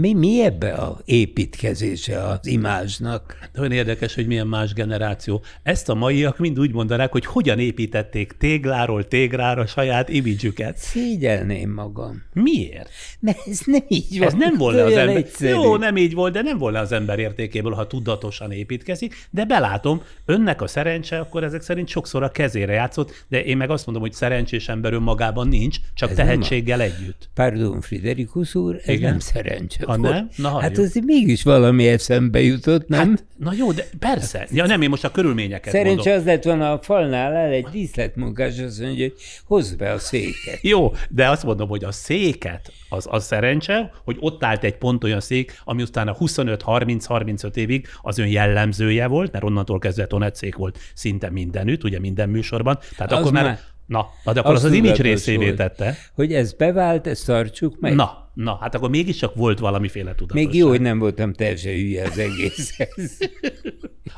Mi, 0.00 0.12
mi 0.12 0.42
ebbe 0.44 0.72
a 0.72 0.98
építkezése 1.04 2.22
az 2.22 2.46
imázsnak? 2.46 3.38
Nagyon 3.52 3.72
érdekes, 3.72 4.14
hogy 4.14 4.26
milyen 4.26 4.46
más 4.46 4.72
generáció. 4.72 5.42
Ezt 5.62 5.88
a 5.88 5.94
maiak 5.94 6.38
mind 6.38 6.58
úgy 6.58 6.72
mondanák, 6.72 7.12
hogy 7.12 7.24
hogyan 7.24 7.58
építették 7.58 8.32
tégláról 8.38 9.08
tégrára 9.08 9.66
saját 9.66 10.08
imidzsüket. 10.08 10.76
Szégyelném 10.76 11.70
magam. 11.70 12.22
Miért? 12.32 12.90
Mert 13.20 13.46
ez 13.46 13.60
nem 13.64 13.84
így 13.88 14.18
van. 14.18 14.26
Ez 14.28 14.34
nem 14.34 14.56
volna 14.56 14.84
az 14.84 14.92
ember. 14.92 15.16
egyszerű. 15.16 15.52
Jó, 15.52 15.76
nem 15.76 15.96
így 15.96 16.14
volt, 16.14 16.32
de 16.32 16.42
nem 16.42 16.58
volna 16.58 16.78
az 16.78 16.92
ember 16.92 17.18
értékéből, 17.18 17.72
ha 17.72 17.86
tudatosan 17.86 18.52
építkezik, 18.52 19.14
de 19.30 19.44
belátom, 19.44 20.02
önnek 20.24 20.62
a 20.62 20.66
szerencse 20.66 21.18
akkor 21.18 21.44
ezek 21.44 21.62
szerint 21.62 21.88
sokszor 21.88 22.22
a 22.22 22.30
kezére 22.30 22.72
játszott, 22.72 23.24
de 23.28 23.44
én 23.44 23.56
meg 23.56 23.70
azt 23.70 23.86
mondom, 23.86 24.04
hogy 24.04 24.12
szerencsés 24.12 24.68
ember 24.68 24.92
önmagában 24.92 25.48
nincs, 25.48 25.76
csak 25.94 26.10
Ez 26.10 26.16
tehetséggel 26.16 26.80
együtt. 26.80 27.28
Pardon, 27.34 27.80
Friderikus 27.80 28.54
úr, 28.54 28.74
ez 28.84 28.88
Igen. 28.88 29.10
nem 29.10 29.18
szerencse 29.18 29.86
Ha 29.88 29.96
volt. 29.98 30.12
nem? 30.12 30.28
Na, 30.36 30.48
hát 30.48 30.60
hagyjuk. 30.62 30.86
azért 30.86 31.04
mégis 31.04 31.42
valami 31.42 31.88
eszembe 31.88 32.40
jutott, 32.40 32.88
nem? 32.88 33.08
Hát, 33.08 33.24
na 33.36 33.52
jó, 33.56 33.72
de 33.72 33.84
persze. 33.98 34.46
Ja 34.50 34.66
nem, 34.66 34.82
én 34.82 34.88
most 34.88 35.04
a 35.04 35.10
körülményeket 35.10 35.72
Szerencsé 35.72 35.94
mondom. 35.94 36.14
az 36.18 36.24
lett 36.24 36.44
volna 36.44 36.72
a 36.72 36.78
falnál 36.82 37.32
el 37.32 37.50
egy 37.50 37.66
díszletmunkás, 37.72 38.58
azt 38.58 38.80
mondja, 38.80 39.04
hogy 39.04 39.14
hozd 39.44 39.76
be 39.76 39.92
a 39.92 39.98
széket. 39.98 40.58
Jó, 40.60 40.92
de 41.10 41.28
azt 41.28 41.44
mondom, 41.44 41.68
hogy 41.68 41.84
a 41.84 41.92
széket, 41.92 42.72
az, 42.88 43.06
az 43.10 43.24
szerencse, 43.24 43.90
hogy 44.04 44.16
ott 44.20 44.44
állt 44.44 44.64
egy 44.64 44.76
pont 44.76 45.04
olyan 45.04 45.20
szék, 45.20 45.60
ami 45.64 45.82
utána 45.82 46.16
25-30-35 46.20 47.56
évig 47.56 47.86
az 48.02 48.18
ön 48.18 48.28
jellemzője 48.28 49.06
volt, 49.06 49.32
mert 49.32 49.44
onnantól 49.44 49.78
kezdve 49.78 50.30
szék 50.34 50.56
volt 50.56 50.78
szinte 50.94 51.30
mindenütt, 51.30 51.84
ugye 51.84 51.98
minden 52.00 52.28
műsorban. 52.28 52.78
Tehát 52.96 53.12
Az 53.12 53.18
akkor 53.18 53.32
már, 53.32 53.44
már- 53.44 53.76
na, 53.86 54.06
na, 54.24 54.32
de 54.32 54.40
akkor 54.40 54.54
az 54.54 54.64
az, 54.64 54.70
az 54.70 54.76
image 54.76 55.02
részévé 55.02 55.52
tette. 55.52 55.96
Hogy 56.14 56.32
ez 56.34 56.52
bevált, 56.52 57.06
ezt 57.06 57.26
tartsuk 57.26 57.80
meg. 57.80 57.94
Na, 57.94 58.27
na, 58.38 58.58
hát 58.60 58.74
akkor 58.74 58.90
mégiscsak 58.90 59.34
volt 59.34 59.58
valamiféle 59.58 60.14
tudatosság. 60.14 60.46
Még 60.46 60.56
jó, 60.56 60.68
hogy 60.68 60.80
nem 60.80 60.98
voltam 60.98 61.32
teljesen 61.32 61.72
hülye 61.72 62.04
az 62.04 62.18
egészhez. 62.18 63.18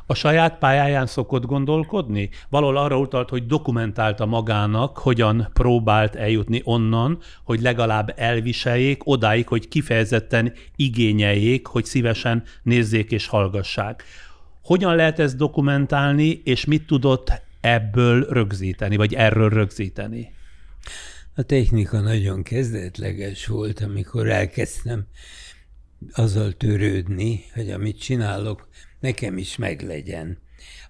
A 0.07 0.15
saját 0.15 0.59
pályáján 0.59 1.07
szokott 1.07 1.45
gondolkodni? 1.45 2.31
Valahol 2.49 2.77
arra 2.77 2.99
utalt, 2.99 3.29
hogy 3.29 3.47
dokumentálta 3.47 4.27
magának, 4.27 4.99
hogyan 4.99 5.49
próbált 5.53 6.15
eljutni 6.15 6.61
onnan, 6.65 7.19
hogy 7.45 7.61
legalább 7.61 8.13
elviseljék, 8.17 9.07
odáig, 9.07 9.49
hogy 9.49 9.69
kifejezetten 9.69 10.53
igényeljék, 10.77 11.67
hogy 11.67 11.85
szívesen 11.85 12.43
nézzék 12.63 13.11
és 13.11 13.27
hallgassák. 13.27 14.05
Hogyan 14.63 14.95
lehet 14.95 15.19
ezt 15.19 15.37
dokumentálni, 15.37 16.41
és 16.45 16.65
mit 16.65 16.87
tudott 16.87 17.43
ebből 17.61 18.27
rögzíteni, 18.31 18.97
vagy 18.97 19.15
erről 19.15 19.49
rögzíteni? 19.49 20.33
A 21.41 21.43
technika 21.43 22.01
nagyon 22.01 22.43
kezdetleges 22.43 23.47
volt, 23.47 23.81
amikor 23.81 24.29
elkezdtem 24.29 25.07
azzal 26.13 26.53
törődni, 26.53 27.45
hogy 27.55 27.71
amit 27.71 28.01
csinálok, 28.01 28.69
nekem 28.99 29.39
is 29.39 29.57
meglegyen. 29.57 30.39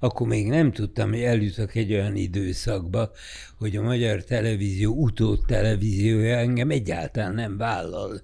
Akkor 0.01 0.27
még 0.27 0.47
nem 0.47 0.73
tudtam, 0.73 1.11
hogy 1.11 1.21
eljutok 1.21 1.75
egy 1.75 1.93
olyan 1.93 2.17
időszakba, 2.17 3.11
hogy 3.59 3.77
a 3.77 3.83
magyar 3.83 4.25
televízió 4.25 4.95
utód 4.95 5.41
televíziója 5.47 6.37
engem 6.37 6.71
egyáltalán 6.71 7.35
nem 7.35 7.57
vállal. 7.57 8.21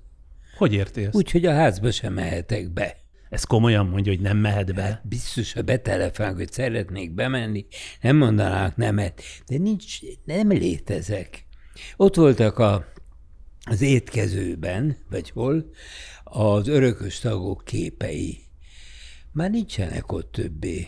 Hogy 0.57 0.73
érti 0.73 1.01
ezt? 1.01 1.15
Úgy. 1.15 1.23
Úgyhogy 1.23 1.47
a 1.47 1.53
házba 1.53 1.91
sem 1.91 2.13
mehetek 2.13 2.73
be. 2.73 2.97
Ez 3.31 3.45
komolyan 3.45 3.87
mondja, 3.87 4.13
hogy 4.13 4.23
nem 4.23 4.37
mehet 4.37 4.75
be. 4.75 5.03
Biztos, 5.05 5.53
ha 5.53 5.63
betelefánk, 5.63 6.37
hogy 6.37 6.53
szeretnék 6.53 7.15
bemenni, 7.15 7.67
nem 8.01 8.17
mondanák 8.17 8.77
nemet, 8.77 9.23
de 9.47 9.59
nincs, 9.59 9.99
nem 10.25 10.49
létezek. 10.49 11.46
Ott 11.97 12.15
voltak 12.15 12.59
a, 12.59 12.87
az 13.65 13.81
étkezőben, 13.81 14.97
vagy 15.11 15.31
hol, 15.31 15.71
az 16.25 16.69
örökös 16.69 17.19
tagok 17.19 17.63
képei. 17.65 18.39
Már 19.33 19.51
nincsenek 19.51 20.13
ott 20.13 20.33
többé. 20.33 20.87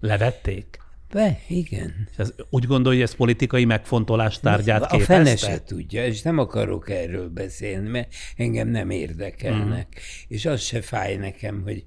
Levették? 0.00 0.78
Be, 1.12 1.40
igen. 1.48 2.08
És 2.10 2.16
ez, 2.16 2.34
úgy 2.50 2.64
gondolja, 2.64 2.98
hogy 2.98 3.08
ez 3.08 3.16
politikai 3.16 3.64
megfontolás 3.64 4.40
tárgyát 4.40 4.82
A 4.82 4.86
képezte? 4.86 5.14
fene 5.14 5.36
se 5.36 5.62
tudja, 5.62 6.06
és 6.06 6.22
nem 6.22 6.38
akarok 6.38 6.90
erről 6.90 7.28
beszélni, 7.28 7.88
mert 7.88 8.14
engem 8.36 8.68
nem 8.68 8.90
érdekelnek. 8.90 9.86
Mm. 9.90 10.00
És 10.28 10.46
az 10.46 10.60
se 10.60 10.82
fáj 10.82 11.16
nekem, 11.16 11.62
hogy 11.62 11.84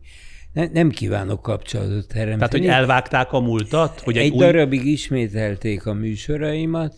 ne, 0.53 0.67
nem 0.67 0.89
kívánok 0.89 1.41
kapcsolatot 1.41 2.07
teremteni. 2.07 2.37
Tehát, 2.37 2.51
hogy 2.51 2.67
elvágták 2.67 3.31
a 3.31 3.39
múltat? 3.39 3.99
Hogy 3.99 4.17
egy, 4.17 4.25
egy 4.25 4.31
új... 4.31 4.37
darabig 4.37 4.85
ismételték 4.85 5.85
a 5.85 5.93
műsoraimat, 5.93 6.95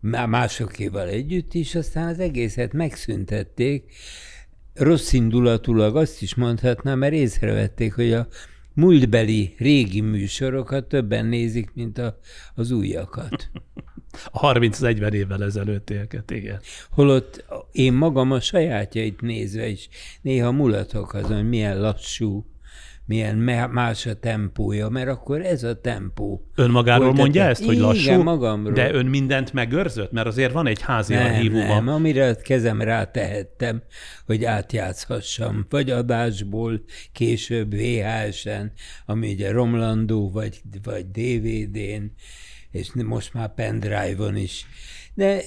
másokéval 0.00 1.08
együtt 1.08 1.54
is, 1.54 1.74
aztán 1.74 2.08
az 2.08 2.18
egészet 2.18 2.72
megszüntették. 2.72 3.94
Rossz 4.74 5.12
indulatulag 5.12 5.96
azt 5.96 6.22
is 6.22 6.34
mondhatnám, 6.34 6.98
mert 6.98 7.12
észrevették, 7.12 7.94
hogy 7.94 8.12
a 8.12 8.28
múltbeli 8.74 9.54
régi 9.58 10.00
műsorokat 10.00 10.88
többen 10.88 11.26
nézik, 11.26 11.70
mint 11.74 11.98
a, 11.98 12.18
az 12.54 12.70
újakat. 12.70 13.50
A 14.32 14.52
30-40 14.52 15.12
évvel 15.12 15.44
ezelőtt 15.44 15.90
élket, 15.90 16.30
igen. 16.30 16.60
Holott 16.90 17.44
én 17.72 17.92
magam 17.92 18.32
a 18.32 18.40
sajátjait 18.40 19.20
nézve 19.20 19.68
is 19.68 19.88
néha 20.22 20.52
mulatok 20.52 21.14
azon, 21.14 21.36
hogy 21.36 21.48
milyen 21.48 21.80
lassú, 21.80 22.49
milyen 23.10 23.36
más 23.70 24.06
a 24.06 24.14
tempója, 24.14 24.88
mert 24.88 25.08
akkor 25.08 25.40
ez 25.40 25.62
a 25.62 25.80
tempó. 25.80 26.46
Önmagáról 26.54 27.04
Volt 27.04 27.16
mondja 27.16 27.42
ezt, 27.44 27.64
hogy 27.64 27.74
Igen, 27.74 27.86
lassú? 27.86 28.22
magamról. 28.22 28.72
De 28.72 28.92
ön 28.92 29.06
mindent 29.06 29.52
megőrzött? 29.52 30.12
Mert 30.12 30.26
azért 30.26 30.52
van 30.52 30.66
egy 30.66 30.80
házi 30.82 31.14
Nem, 31.14 31.24
archívuma. 31.34 31.66
nem, 31.66 31.88
amire 31.88 32.28
a 32.28 32.34
kezem 32.34 32.80
rátehettem, 32.80 33.82
hogy 34.26 34.44
átjátszhassam, 34.44 35.66
vagy 35.68 35.90
adásból, 35.90 36.80
később 37.12 37.74
VHS-en, 37.74 38.72
ami 39.06 39.32
ugye 39.32 39.50
romlandó, 39.50 40.30
vagy, 40.30 40.60
vagy 40.82 41.10
DVD-n, 41.10 42.04
és 42.70 42.90
most 42.94 43.34
már 43.34 43.54
pendrive-on 43.54 44.36
is. 44.36 44.66
De 45.14 45.40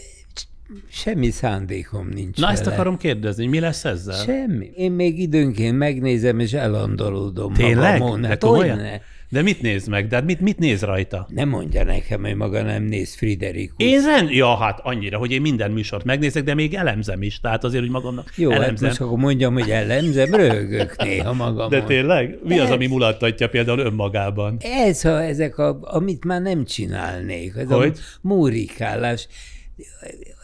semmi 0.89 1.30
szándékom 1.30 2.07
nincs 2.14 2.38
Na 2.38 2.45
vele. 2.45 2.57
ezt 2.59 2.68
akarom 2.68 2.97
kérdezni, 2.97 3.45
mi 3.47 3.59
lesz 3.59 3.86
ezzel? 3.86 4.24
Semmi. 4.24 4.72
Én 4.76 4.91
még 4.91 5.20
időnként 5.20 5.78
megnézem, 5.78 6.39
és 6.39 6.53
elandolódom 6.53 7.53
Tényleg? 7.53 7.99
magamon. 7.99 8.22
De 8.22 8.28
Hát 8.28 8.43
hogyne? 8.43 9.01
De 9.30 9.41
mit 9.41 9.61
néz 9.61 9.88
meg? 9.88 10.07
De 10.07 10.16
hát 10.16 10.26
mit, 10.26 10.39
mit 10.39 10.57
néz 10.59 10.82
rajta? 10.82 11.28
Nem 11.30 11.49
mondja 11.49 11.84
nekem, 11.84 12.22
hogy 12.22 12.36
maga 12.36 12.61
nem 12.61 12.84
néz 12.84 13.14
Friderikus. 13.16 13.76
Én 13.78 14.01
rend... 14.05 14.30
Ja, 14.30 14.55
hát 14.57 14.80
annyira, 14.84 15.18
hogy 15.18 15.32
én 15.32 15.41
minden 15.41 15.72
műsort 15.72 16.03
megnézek, 16.05 16.43
de 16.43 16.53
még 16.53 16.74
elemzem 16.74 17.22
is. 17.22 17.39
Tehát 17.39 17.64
azért, 17.64 17.82
hogy 17.84 17.91
magamnak 17.91 18.32
Jó, 18.36 18.49
hát 18.51 18.59
elemzem. 18.61 18.88
most 18.88 19.01
akkor 19.01 19.18
mondjam, 19.18 19.53
hogy 19.53 19.70
ellenzem, 19.70 20.34
röhögök 20.34 20.95
néha 21.03 21.34
magamon. 21.34 21.70
De 21.70 21.84
tényleg? 21.84 22.38
Mi 22.43 22.59
az, 22.59 22.68
De- 22.68 22.74
ami 22.74 22.88
mulattatja 22.88 23.49
például 23.49 23.80
önmagában? 23.80 24.57
Ez, 24.61 25.05
a, 25.05 25.24
ezek, 25.24 25.57
a, 25.57 25.80
amit 25.82 26.26
már 26.26 26.41
nem 26.41 26.66
csinálnék. 26.66 27.53
Ez 27.55 27.68
Hogy? 27.68 27.97
a 27.97 28.18
múrikálás. 28.22 29.28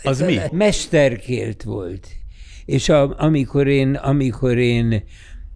Az 0.03 0.19
mi? 0.19 0.39
Mesterkélt 0.51 1.63
volt. 1.63 2.07
És 2.65 2.89
a, 2.89 3.19
amikor, 3.19 3.67
én, 3.67 3.95
amikor 3.95 4.57
én 4.57 5.03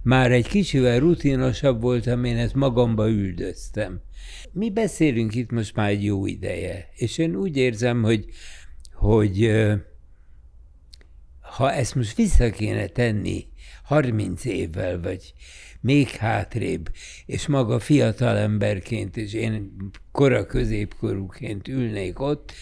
már 0.04 0.32
egy 0.32 0.48
kicsivel 0.48 1.00
rutinosabb 1.00 1.82
voltam, 1.82 2.24
én 2.24 2.38
ezt 2.38 2.54
magamba 2.54 3.10
üldöztem. 3.10 4.02
Mi 4.52 4.72
beszélünk 4.72 5.36
itt 5.36 5.52
most 5.52 5.76
már 5.76 5.90
egy 5.90 6.04
jó 6.04 6.26
ideje, 6.26 6.90
és 6.96 7.18
én 7.18 7.36
úgy 7.36 7.58
érzem, 7.58 8.02
hogy, 8.02 8.26
hogy 8.94 9.52
ha 11.40 11.72
ezt 11.72 11.96
most 11.96 12.16
vissza 12.16 12.50
kéne 12.50 12.88
tenni 12.88 13.46
30 13.84 14.46
évvel, 14.46 15.02
vagy 15.02 15.34
még 15.82 16.08
hátrébb, 16.08 16.90
és 17.26 17.48
maga 17.48 17.80
fiatal 17.80 18.38
emberként, 18.38 19.18
és 19.18 19.34
én 19.34 19.76
kora 20.12 20.46
középkorúként 20.46 21.68
ülnék 21.68 22.20
ott, 22.20 22.54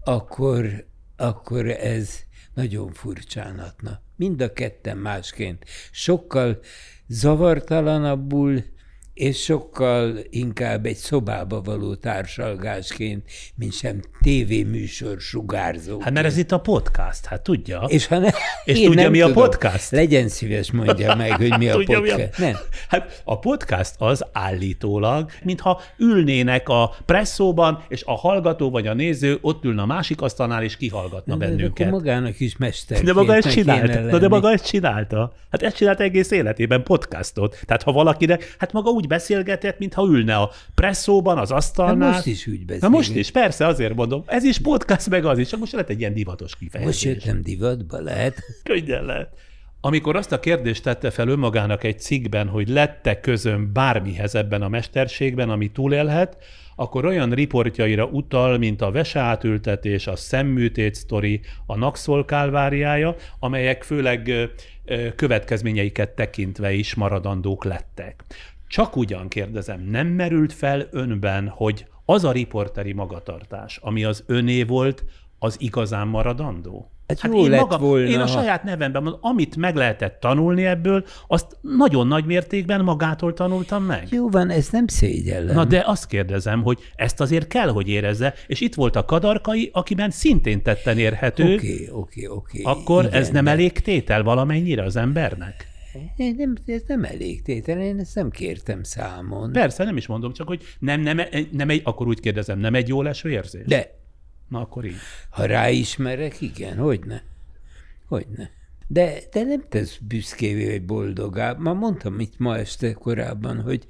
akkor, 0.00 0.86
akkor 1.16 1.66
ez 1.66 2.18
nagyon 2.54 2.92
furcsán 2.92 3.58
hatna. 3.58 4.00
Mind 4.16 4.40
a 4.40 4.52
ketten 4.52 4.96
másként. 4.96 5.64
Sokkal 5.90 6.58
zavartalanabbul, 7.06 8.64
és 9.18 9.42
sokkal 9.42 10.18
inkább 10.30 10.86
egy 10.86 10.96
szobába 10.96 11.60
való 11.60 11.94
társalgásként, 11.94 13.22
mint 13.54 13.72
sem 13.72 14.00
tévéműsor 14.20 15.20
sugárzó. 15.20 16.00
Hát 16.00 16.12
mert 16.12 16.26
ez 16.26 16.36
itt 16.36 16.52
a 16.52 16.58
podcast, 16.60 17.24
hát 17.24 17.42
tudja. 17.42 17.84
És, 17.86 18.06
ha 18.06 18.18
ne, 18.18 18.28
És 18.64 18.80
tudja, 18.80 19.10
mi 19.10 19.20
a 19.20 19.26
tudom. 19.26 19.42
podcast? 19.42 19.90
Legyen 19.90 20.28
szíves, 20.28 20.70
mondja 20.72 21.14
meg, 21.14 21.32
hogy 21.32 21.58
mi 21.58 21.68
a 21.68 21.74
Tudja, 21.78 22.00
mi 22.00 22.08
podcast. 22.08 22.38
Nem. 22.38 22.56
Hát 22.88 23.22
a 23.24 23.38
podcast 23.38 23.94
az 23.98 24.24
állítólag, 24.32 25.30
mintha 25.42 25.80
ülnének 25.96 26.68
a 26.68 26.94
presszóban, 27.04 27.84
és 27.88 28.02
a 28.04 28.16
hallgató 28.16 28.70
vagy 28.70 28.86
a 28.86 28.94
néző 28.94 29.38
ott 29.40 29.64
ülne 29.64 29.82
a 29.82 29.86
másik 29.86 30.20
asztalnál, 30.20 30.62
és 30.62 30.76
kihallgatna 30.76 31.36
De 31.36 31.46
bennünket. 31.46 31.86
akkor 31.86 32.00
magának 32.00 32.40
is 32.40 32.56
mester. 32.56 33.02
De 33.02 33.12
maga 33.12 33.34
ezt 33.34 33.50
csinálta. 33.50 34.00
Na, 34.00 34.18
de 34.18 34.28
maga 34.28 34.50
ezt 34.52 34.66
csinálta. 34.66 35.32
Hát 35.50 35.62
ezt 35.62 35.76
csinálta 35.76 36.02
egész 36.02 36.30
életében 36.30 36.82
podcastot. 36.82 37.58
Tehát 37.66 37.82
ha 37.82 37.92
valakinek, 37.92 38.54
hát 38.58 38.72
maga 38.72 38.90
úgy 38.90 39.06
beszélgetett, 39.08 39.78
mintha 39.78 40.06
ülne 40.06 40.36
a 40.36 40.50
presszóban, 40.74 41.38
az 41.38 41.50
asztalnál. 41.50 42.10
most 42.12 42.26
is 42.26 42.46
úgy 42.46 42.58
Na 42.58 42.64
beszélünk. 42.64 42.92
most 42.94 43.14
is, 43.14 43.30
persze, 43.30 43.66
azért 43.66 43.94
mondom. 43.94 44.22
Ez 44.26 44.44
is 44.44 44.58
podcast, 44.58 45.08
meg 45.10 45.24
az 45.24 45.38
is, 45.38 45.48
csak 45.48 45.60
most 45.60 45.72
lett 45.72 45.88
egy 45.88 46.00
ilyen 46.00 46.14
divatos 46.14 46.50
Most 46.50 46.58
kifejezés. 46.58 47.02
jöttem 47.04 47.42
divatba, 47.42 48.00
lehet? 48.00 48.42
Könnyen 48.62 49.04
lehet. 49.04 49.28
Amikor 49.80 50.16
azt 50.16 50.32
a 50.32 50.40
kérdést 50.40 50.82
tette 50.82 51.10
fel 51.10 51.28
önmagának 51.28 51.84
egy 51.84 52.00
cikkben, 52.00 52.48
hogy 52.48 52.68
lette 52.68 53.20
közön 53.20 53.72
bármihez 53.72 54.34
ebben 54.34 54.62
a 54.62 54.68
mesterségben, 54.68 55.50
ami 55.50 55.70
túlélhet, 55.70 56.36
akkor 56.76 57.04
olyan 57.04 57.30
riportjaira 57.30 58.04
utal, 58.04 58.58
mint 58.58 58.82
a 58.82 58.90
veseátültetés, 58.90 60.06
a 60.06 60.16
szemműtét 60.16 60.94
sztori, 60.94 61.40
a 61.66 61.76
Naxol 61.76 62.24
kálváriája, 62.24 63.14
amelyek 63.38 63.82
főleg 63.82 64.30
következményeiket 65.16 66.10
tekintve 66.10 66.72
is 66.72 66.94
maradandók 66.94 67.64
lettek. 67.64 68.24
Csak 68.68 68.96
ugyan 68.96 69.28
kérdezem, 69.28 69.80
nem 69.80 70.06
merült 70.06 70.52
fel 70.52 70.88
önben, 70.90 71.48
hogy 71.48 71.86
az 72.04 72.24
a 72.24 72.32
riporteri 72.32 72.92
magatartás, 72.92 73.78
ami 73.82 74.04
az 74.04 74.24
öné 74.26 74.62
volt, 74.62 75.04
az 75.38 75.56
igazán 75.58 76.08
maradandó? 76.08 76.90
Hát 77.08 77.32
jó 77.32 77.44
én, 77.44 77.50
lett 77.50 77.76
volna, 77.76 78.08
én 78.08 78.20
a 78.20 78.26
saját 78.26 78.64
nevemben 78.64 79.02
mondom, 79.02 79.20
amit 79.22 79.56
meg 79.56 79.76
lehetett 79.76 80.20
tanulni 80.20 80.64
ebből, 80.64 81.04
azt 81.26 81.56
nagyon 81.60 82.06
nagy 82.06 82.24
mértékben 82.24 82.84
magától 82.84 83.34
tanultam 83.34 83.84
meg. 83.84 84.06
Jó 84.10 84.28
van, 84.28 84.50
ezt 84.50 84.72
nem 84.72 84.86
szégyellem. 84.86 85.54
Na 85.54 85.64
de 85.64 85.82
azt 85.86 86.06
kérdezem, 86.06 86.62
hogy 86.62 86.78
ezt 86.94 87.20
azért 87.20 87.46
kell, 87.46 87.68
hogy 87.68 87.88
érezze, 87.88 88.34
és 88.46 88.60
itt 88.60 88.74
volt 88.74 88.96
a 88.96 89.04
kadarkai, 89.04 89.70
akiben 89.72 90.10
szintén 90.10 90.62
tetten 90.62 90.98
érhető, 90.98 91.54
Oké, 91.54 91.88
oké, 91.92 92.26
oké. 92.26 92.62
akkor 92.62 93.04
Igen, 93.04 93.20
ez 93.20 93.28
nem 93.28 93.46
elég 93.46 93.72
tétel 93.72 94.22
valamennyire 94.22 94.82
az 94.82 94.96
embernek? 94.96 95.68
Nem, 96.16 96.54
ez 96.66 96.82
nem 96.86 97.04
elég 97.04 97.42
tétel, 97.42 97.80
én 97.80 97.98
ezt 97.98 98.14
nem 98.14 98.30
kértem 98.30 98.82
számon. 98.82 99.52
Persze, 99.52 99.84
nem 99.84 99.96
is 99.96 100.06
mondom, 100.06 100.32
csak 100.32 100.46
hogy 100.46 100.62
nem, 100.78 101.00
nem, 101.00 101.20
nem 101.50 101.68
egy, 101.68 101.80
akkor 101.84 102.06
úgy 102.06 102.20
kérdezem, 102.20 102.58
nem 102.58 102.74
egy 102.74 102.88
jó 102.88 103.02
leső 103.02 103.30
érzés? 103.30 103.66
De 103.66 103.96
Na 104.48 104.60
akkor 104.60 104.84
így. 104.84 104.96
ha 105.30 105.44
ráismerek, 105.44 106.40
igen, 106.40 106.76
hogyne. 106.76 107.22
Hogyne. 108.06 108.50
De, 108.86 109.18
de 109.32 109.42
nem 109.42 109.64
tesz 109.68 109.96
büszkévé 109.96 110.70
vagy 110.70 110.84
boldogá. 110.84 111.52
Ma 111.52 111.72
mondtam 111.72 112.20
itt 112.20 112.38
ma 112.38 112.56
este 112.56 112.92
korábban, 112.92 113.60
hogy, 113.60 113.86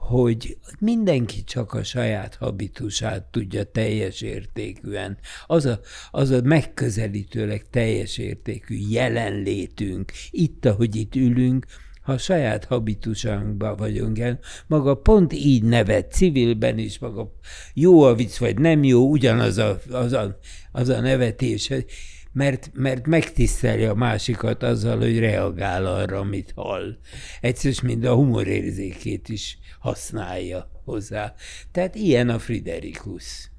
hogy 0.00 0.58
mindenki 0.78 1.44
csak 1.44 1.72
a 1.72 1.82
saját 1.82 2.34
habitusát 2.34 3.24
tudja 3.24 3.64
teljes 3.64 4.20
értékűen. 4.20 5.18
Az 5.46 5.66
a, 5.66 5.80
az 6.10 6.30
a 6.30 6.40
megközelítőleg 6.42 7.66
teljes 7.70 8.18
értékű 8.18 8.76
jelenlétünk, 8.88 10.12
itt, 10.30 10.64
ahogy 10.64 10.96
itt 10.96 11.14
ülünk, 11.14 11.66
ha 12.02 12.12
a 12.12 12.18
saját 12.18 12.64
habitusánkban 12.64 13.76
vagyunk 13.76 14.18
el, 14.18 14.38
maga 14.66 14.94
pont 14.94 15.32
így 15.32 15.62
nevet, 15.62 16.12
civilben 16.12 16.78
is, 16.78 16.98
maga 16.98 17.32
jó 17.74 18.02
a 18.02 18.14
vicc, 18.14 18.38
vagy 18.38 18.58
nem 18.58 18.84
jó, 18.84 19.08
ugyanaz 19.08 19.58
a, 19.58 19.80
az 19.90 20.12
a, 20.12 20.38
az 20.72 20.88
a 20.88 21.00
nevetés, 21.00 21.72
mert, 22.32 22.70
mert 22.72 23.06
megtiszteli 23.06 23.84
a 23.84 23.94
másikat 23.94 24.62
azzal, 24.62 24.98
hogy 24.98 25.18
reagál 25.18 25.86
arra, 25.86 26.18
amit 26.18 26.52
hall. 26.56 26.96
Egyszer, 27.40 27.72
mind 27.82 28.04
a 28.04 28.14
humorérzékét 28.14 29.28
is 29.28 29.58
használja 29.78 30.70
hozzá. 30.84 31.34
Tehát 31.72 31.94
ilyen 31.94 32.28
a 32.28 32.38
Friderikus. 32.38 33.50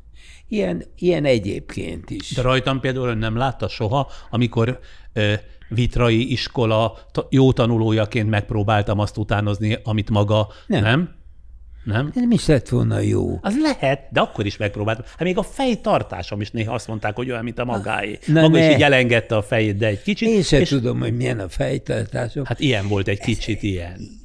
Ilyen, 0.47 0.83
ilyen 0.95 1.25
egyébként 1.25 2.09
is. 2.09 2.31
De 2.31 2.41
rajtam 2.41 2.79
például 2.79 3.07
ön 3.07 3.17
nem 3.17 3.35
látta 3.35 3.67
soha, 3.67 4.11
amikor 4.29 4.79
ö, 5.13 5.33
vitrai 5.69 6.31
iskola 6.31 6.97
jó 7.29 7.53
tanulójaként 7.53 8.29
megpróbáltam 8.29 8.99
azt 8.99 9.17
utánozni, 9.17 9.77
amit 9.83 10.09
maga 10.09 10.47
Nem. 10.67 10.81
nem? 10.81 11.15
Nem? 11.83 12.11
Nem 12.13 12.31
is 12.31 12.45
lett 12.45 12.69
volna 12.69 12.99
jó. 12.99 13.39
Az 13.41 13.55
lehet, 13.61 14.07
de 14.11 14.19
akkor 14.19 14.45
is 14.45 14.57
megpróbáltam. 14.57 15.05
Hát 15.09 15.23
még 15.23 15.37
a 15.37 15.43
fejtartásom 15.43 16.41
is 16.41 16.51
néha 16.51 16.73
azt 16.73 16.87
mondták, 16.87 17.15
hogy 17.15 17.29
olyan, 17.29 17.43
mint 17.43 17.59
a 17.59 17.65
magáé. 17.65 18.19
Na 18.25 18.41
Maga 18.41 18.57
is 18.57 18.65
ne. 18.65 18.71
így 18.71 18.83
elengedte 18.83 19.35
a 19.35 19.41
fejét, 19.41 19.77
de 19.77 19.87
egy 19.87 20.01
kicsit. 20.01 20.27
Én 20.27 20.41
sem 20.41 20.61
és 20.61 20.69
tudom, 20.69 20.99
hogy 20.99 21.15
milyen 21.15 21.39
a 21.39 21.49
fejtartásom. 21.49 22.45
Hát 22.45 22.59
ilyen 22.59 22.87
volt 22.87 23.07
egy 23.07 23.19
kicsit 23.19 23.63
ilyen. 23.63 24.20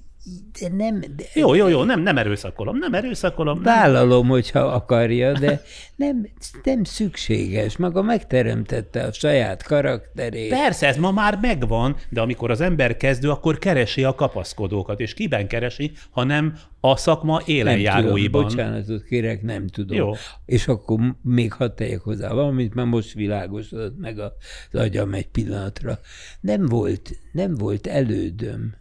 De 0.61 0.69
nem, 0.77 1.01
de 1.01 1.25
Jó, 1.35 1.55
jó, 1.55 1.69
jó, 1.69 1.83
nem, 1.85 2.01
nem 2.01 2.19
erőszakolom, 2.19 2.79
nem 2.79 2.95
erőszakolom. 2.95 3.55
Nem. 3.61 3.63
vállalom, 3.75 4.27
hogyha 4.29 4.61
akarja, 4.61 5.33
de 5.33 5.63
nem, 5.97 6.29
nem 6.63 6.85
szükséges. 6.85 7.77
Maga 7.77 8.03
megteremtette 8.03 9.03
a 9.03 9.13
saját 9.13 9.63
karakterét. 9.63 10.49
Persze, 10.49 10.87
ez 10.87 10.97
ma 10.97 11.11
már 11.11 11.39
megvan, 11.41 11.97
de 12.11 12.21
amikor 12.21 12.51
az 12.51 12.61
ember 12.61 12.97
kezdő, 12.97 13.31
akkor 13.31 13.59
keresi 13.59 14.05
a 14.05 14.15
kapaszkodókat. 14.15 15.01
És 15.01 15.15
kiben 15.15 15.49
keresi, 15.49 15.93
hanem 16.11 16.59
a 16.81 16.97
szakma 16.97 17.33
nem 17.37 17.45
élenjáróiban. 17.57 18.25
tudom, 18.25 18.43
bocsánatot 18.43 19.05
kérek, 19.05 19.43
nem 19.43 19.67
tudom. 19.67 19.97
Jó. 19.97 20.13
És 20.47 20.69
akkor 20.69 20.99
még 21.23 21.53
hadd 21.53 21.75
tegyek 21.75 22.01
hozzá 22.01 22.33
valamit, 22.33 22.75
mert 22.75 22.89
most 22.89 23.13
világosodott 23.13 23.99
meg 23.99 24.19
a- 24.19 24.33
az 24.73 24.81
agyam 24.81 25.15
egy 25.15 25.29
pillanatra. 25.29 25.99
Nem 26.41 26.67
volt, 26.67 27.11
nem 27.33 27.55
volt 27.55 27.87
elődöm. 27.87 28.75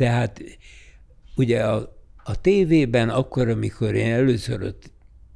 Tehát 0.00 0.42
ugye 1.36 1.64
a, 1.64 1.96
a 2.24 2.40
tévében 2.40 3.08
akkor, 3.08 3.48
amikor 3.48 3.94
én 3.94 4.12
először 4.12 4.62
ott 4.62 4.90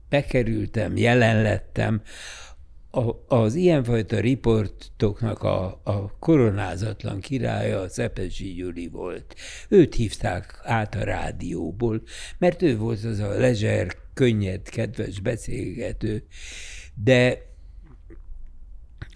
bekerültem, 0.08 0.96
jelen 0.96 1.42
lettem, 1.42 2.02
a, 2.90 3.34
az 3.34 3.54
ilyenfajta 3.54 4.20
riportoknak 4.20 5.42
a, 5.42 5.80
a 5.84 6.18
koronázatlan 6.18 7.20
királya 7.20 7.80
a 7.80 7.88
Szepesi 7.88 8.52
Gyuri 8.52 8.88
volt. 8.88 9.34
Őt 9.68 9.94
hívták 9.94 10.60
át 10.62 10.94
a 10.94 11.04
rádióból, 11.04 12.02
mert 12.38 12.62
ő 12.62 12.76
volt 12.76 13.04
az 13.04 13.18
a 13.18 13.28
lezser, 13.28 13.96
könnyed, 14.14 14.68
kedves 14.68 15.20
beszélgető, 15.20 16.26
de 17.04 17.38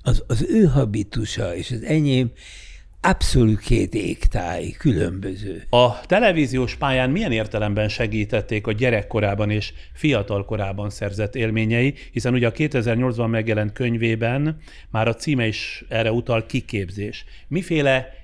az, 0.03 0.23
az 0.27 0.47
ő 0.49 0.65
habitusa 0.65 1.57
és 1.57 1.71
az 1.71 1.83
enyém 1.83 2.33
abszolút 3.01 3.61
két 3.61 3.95
égtáj, 3.95 4.71
különböző. 4.71 5.67
A 5.71 6.01
televíziós 6.01 6.75
pályán 6.75 7.11
milyen 7.11 7.33
értelemben 7.33 7.89
segítették 7.89 8.67
a 8.67 8.73
gyerekkorában 8.73 9.51
és 9.51 9.73
fiatalkorában 9.93 10.91
szerzett 10.91 11.35
élményei, 11.35 11.95
hiszen 12.13 12.35
ugye 12.35 12.47
a 12.47 12.53
2008-ban 12.53 13.29
megjelent 13.31 13.73
könyvében 13.73 14.61
már 14.91 15.09
a 15.09 15.15
címe 15.15 15.47
is 15.47 15.85
erre 15.89 16.13
utal 16.13 16.47
kiképzés. 16.47 17.25
Miféle 17.49 18.15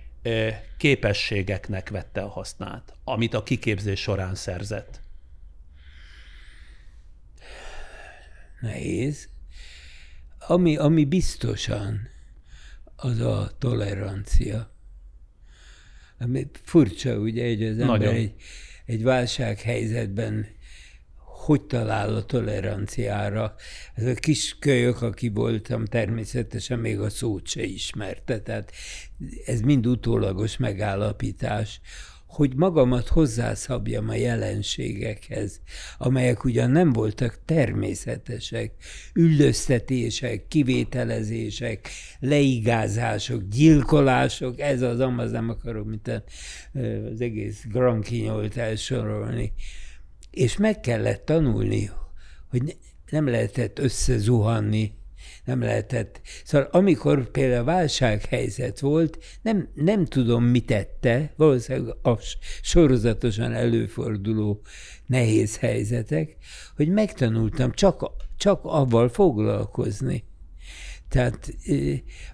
képességeknek 0.79 1.89
vette 1.89 2.21
a 2.21 2.29
hasznát, 2.29 2.95
amit 3.05 3.35
a 3.35 3.43
kiképzés 3.43 4.01
során 4.01 4.35
szerzett? 4.35 5.01
Nehéz. 8.61 9.29
Ami, 10.39 10.77
ami 10.77 11.05
biztosan, 11.05 12.09
az 13.05 13.21
a 13.21 13.51
tolerancia. 13.59 14.73
Ami 16.19 16.47
furcsa, 16.63 17.17
ugye, 17.17 17.49
hogy 17.49 17.65
az 17.65 17.79
ember 17.79 18.15
egy, 18.15 18.35
egy 18.87 19.03
válsághelyzetben 19.03 20.47
hogy 21.45 21.63
talál 21.63 22.15
a 22.15 22.25
toleranciára. 22.25 23.55
Ez 23.95 24.07
a 24.07 24.15
kis 24.15 24.59
kölyök, 24.59 25.03
aki 25.03 25.29
voltam, 25.29 25.85
természetesen 25.85 26.79
még 26.79 27.01
a 27.01 27.11
szót 27.11 27.47
se 27.47 27.63
ismerte, 27.63 28.41
tehát 28.41 28.73
ez 29.47 29.61
mind 29.61 29.87
utólagos 29.87 30.57
megállapítás, 30.57 31.81
hogy 32.35 32.55
magamat 32.57 33.09
hozzászabjam 33.09 34.09
a 34.09 34.15
jelenségekhez, 34.15 35.61
amelyek 35.99 36.45
ugyan 36.45 36.71
nem 36.71 36.93
voltak 36.93 37.39
természetesek, 37.45 38.73
üldöztetések, 39.15 40.49
kivételezések, 40.49 41.89
leigázások, 42.21 43.43
gyilkolások, 43.49 44.61
ez 44.61 44.83
az, 44.83 45.01
amaz 45.01 45.31
nem 45.31 45.49
akarom 45.49 45.89
mint 45.89 46.09
az 47.13 47.21
egész 47.21 47.65
Grand 47.69 48.05
Kinyolt 48.05 48.57
elsorolni. 48.57 49.53
És 50.31 50.57
meg 50.57 50.81
kellett 50.81 51.25
tanulni, 51.25 51.91
hogy 52.51 52.77
nem 53.11 53.29
lehetett 53.29 53.79
összezuhanni 53.79 54.93
nem 55.45 55.61
lehetett. 55.61 56.21
Szóval 56.45 56.69
amikor 56.73 57.31
például 57.31 57.65
válsághelyzet 57.65 58.81
volt, 58.81 59.19
nem, 59.43 59.69
nem 59.75 60.05
tudom, 60.05 60.45
mit 60.45 60.67
tette, 60.67 61.33
valószínűleg 61.37 61.97
a 62.03 62.19
sorozatosan 62.63 63.53
előforduló 63.53 64.61
nehéz 65.07 65.57
helyzetek, 65.59 66.37
hogy 66.77 66.89
megtanultam 66.89 67.73
csak, 67.73 68.11
csak 68.37 68.61
avval 68.63 69.09
foglalkozni. 69.09 70.25
Tehát 71.09 71.55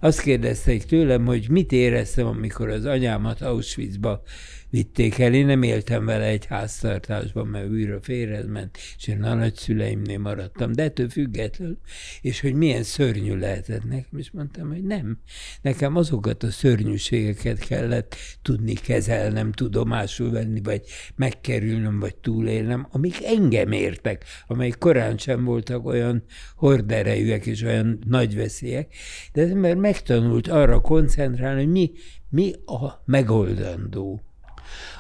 azt 0.01 0.21
kérdezték 0.21 0.85
tőlem, 0.85 1.27
hogy 1.27 1.51
mit 1.51 1.73
éreztem, 1.73 2.27
amikor 2.27 2.69
az 2.69 2.85
anyámat 2.85 3.41
Auschwitzba 3.41 4.23
vitték 4.71 5.19
el. 5.19 5.35
Én 5.35 5.47
nem 5.47 5.63
éltem 5.63 6.05
vele 6.05 6.25
egy 6.25 6.47
háztartásban, 6.47 7.47
mert 7.47 7.69
újra 7.69 8.01
ment, 8.47 8.79
és 8.97 9.09
én 9.09 9.23
a 9.23 9.35
nagyszüleimnél 9.35 10.19
maradtam, 10.19 10.73
de 10.73 10.83
ettől 10.83 11.09
függetlenül, 11.09 11.79
és 12.21 12.41
hogy 12.41 12.55
milyen 12.55 12.83
szörnyű 12.83 13.37
lehetett 13.37 13.85
nekem, 13.85 14.19
és 14.19 14.31
mondtam, 14.31 14.69
hogy 14.69 14.85
nem. 14.85 15.19
Nekem 15.63 15.97
azokat 15.97 16.43
a 16.43 16.51
szörnyűségeket 16.51 17.59
kellett 17.59 18.17
tudni 18.43 18.73
kezelnem, 18.73 19.53
tudomásul 19.53 20.31
venni, 20.31 20.61
vagy 20.63 20.83
megkerülnöm, 21.17 21.99
vagy 22.01 22.17
túlélnem, 22.17 22.87
amik 22.91 23.25
engem 23.25 23.73
értek, 23.73 24.25
amelyek 24.47 24.79
korán 24.79 25.19
sem 25.19 25.45
voltak 25.45 25.87
olyan 25.87 26.25
horderejűek 26.57 27.47
és 27.47 27.63
olyan 27.63 27.99
nagy 28.07 28.37
veszélyek, 28.37 28.95
de 29.33 29.43
az 29.43 29.51
ember 29.51 29.75
megtanult 29.75 30.49
arra 30.49 30.81
koncentrálni, 30.81 31.63
hogy 31.63 31.73
mi, 31.73 31.93
mi 32.29 32.53
a 32.67 33.03
megoldandó. 33.05 34.30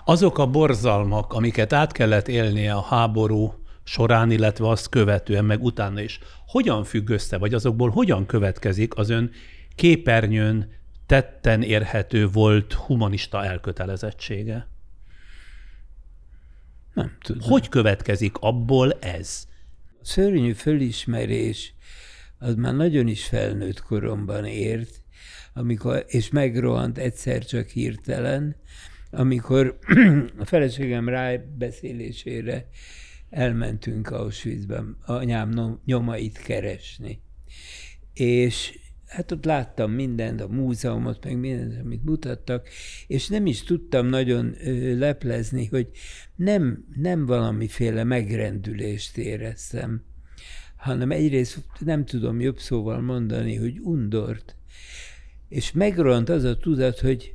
Azok 0.04 0.38
a 0.38 0.46
borzalmak, 0.46 1.32
amiket 1.32 1.72
át 1.72 1.92
kellett 1.92 2.28
élnie 2.28 2.72
a 2.74 2.82
háború 2.82 3.54
során, 3.84 4.30
illetve 4.30 4.68
azt 4.68 4.88
követően, 4.88 5.44
meg 5.44 5.62
utána 5.62 6.00
is, 6.00 6.18
hogyan 6.46 6.84
függ 6.84 7.08
össze, 7.08 7.38
vagy 7.38 7.54
azokból 7.54 7.90
hogyan 7.90 8.26
következik 8.26 8.96
az 8.96 9.08
ön 9.08 9.30
képernyőn 9.74 10.72
tetten 11.06 11.62
érhető 11.62 12.28
volt 12.28 12.72
humanista 12.72 13.44
elkötelezettsége? 13.44 14.68
Nem 16.94 17.16
tudom. 17.22 17.48
Hogy 17.48 17.68
következik 17.68 18.36
abból 18.38 18.92
ez? 18.92 19.46
A 20.00 20.04
szörnyű 20.04 20.52
fölismerés 20.52 21.74
az 22.38 22.54
már 22.54 22.74
nagyon 22.74 23.06
is 23.06 23.24
felnőtt 23.24 23.82
koromban 23.82 24.44
ért, 24.44 25.02
amikor, 25.52 26.04
és 26.06 26.30
megrohant 26.30 26.98
egyszer 26.98 27.44
csak 27.44 27.68
hirtelen, 27.68 28.56
amikor 29.10 29.78
a 30.38 30.44
feleségem 30.44 31.08
rábeszélésére 31.08 32.68
elmentünk 33.30 34.10
Auschwitzben 34.10 34.96
anyám 35.06 35.80
nyomait 35.84 36.38
keresni. 36.38 37.20
És 38.14 38.78
hát 39.06 39.32
ott 39.32 39.44
láttam 39.44 39.90
mindent, 39.90 40.40
a 40.40 40.48
múzeumot, 40.48 41.24
meg 41.24 41.38
mindent, 41.38 41.80
amit 41.84 42.04
mutattak, 42.04 42.68
és 43.06 43.28
nem 43.28 43.46
is 43.46 43.62
tudtam 43.62 44.06
nagyon 44.06 44.56
leplezni, 44.98 45.66
hogy 45.66 45.88
nem, 46.36 46.84
nem 46.96 47.26
valamiféle 47.26 48.04
megrendülést 48.04 49.16
éreztem, 49.18 50.02
hanem 50.76 51.10
egyrészt 51.10 51.58
nem 51.78 52.04
tudom 52.04 52.40
jobb 52.40 52.58
szóval 52.58 53.00
mondani, 53.00 53.56
hogy 53.56 53.78
undort. 53.80 54.56
És 55.48 55.72
megront 55.72 56.28
az 56.28 56.44
a 56.44 56.56
tudat, 56.56 57.00
hogy 57.00 57.34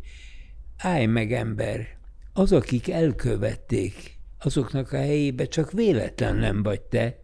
állj 0.78 1.06
meg 1.06 1.34
ember, 1.34 1.88
az, 2.34 2.52
akik 2.52 2.90
elkövették, 2.90 4.18
azoknak 4.40 4.92
a 4.92 4.98
helyébe 4.98 5.46
csak 5.46 5.72
véletlen 5.72 6.36
nem 6.36 6.64
vagy 6.64 6.82
te, 6.82 7.20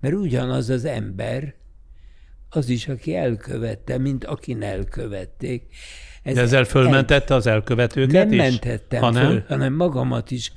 mert 0.00 0.14
ugyanaz 0.14 0.68
az 0.68 0.84
ember, 0.84 1.54
az 2.48 2.68
is, 2.68 2.88
aki 2.88 3.14
elkövette, 3.14 3.98
mint 3.98 4.24
akin 4.24 4.62
elkövették. 4.62 5.62
Ez 6.22 6.34
De 6.34 6.40
ezzel 6.40 6.64
fölmentette 6.64 7.32
el... 7.32 7.36
az 7.36 7.46
elkövetőket 7.46 8.28
Nem 8.28 8.32
is? 8.32 8.38
mentettem 8.38 9.00
ha 9.00 9.10
nem? 9.10 9.26
föl, 9.26 9.44
hanem 9.48 9.72
magamat 9.72 10.30
is, 10.30 10.52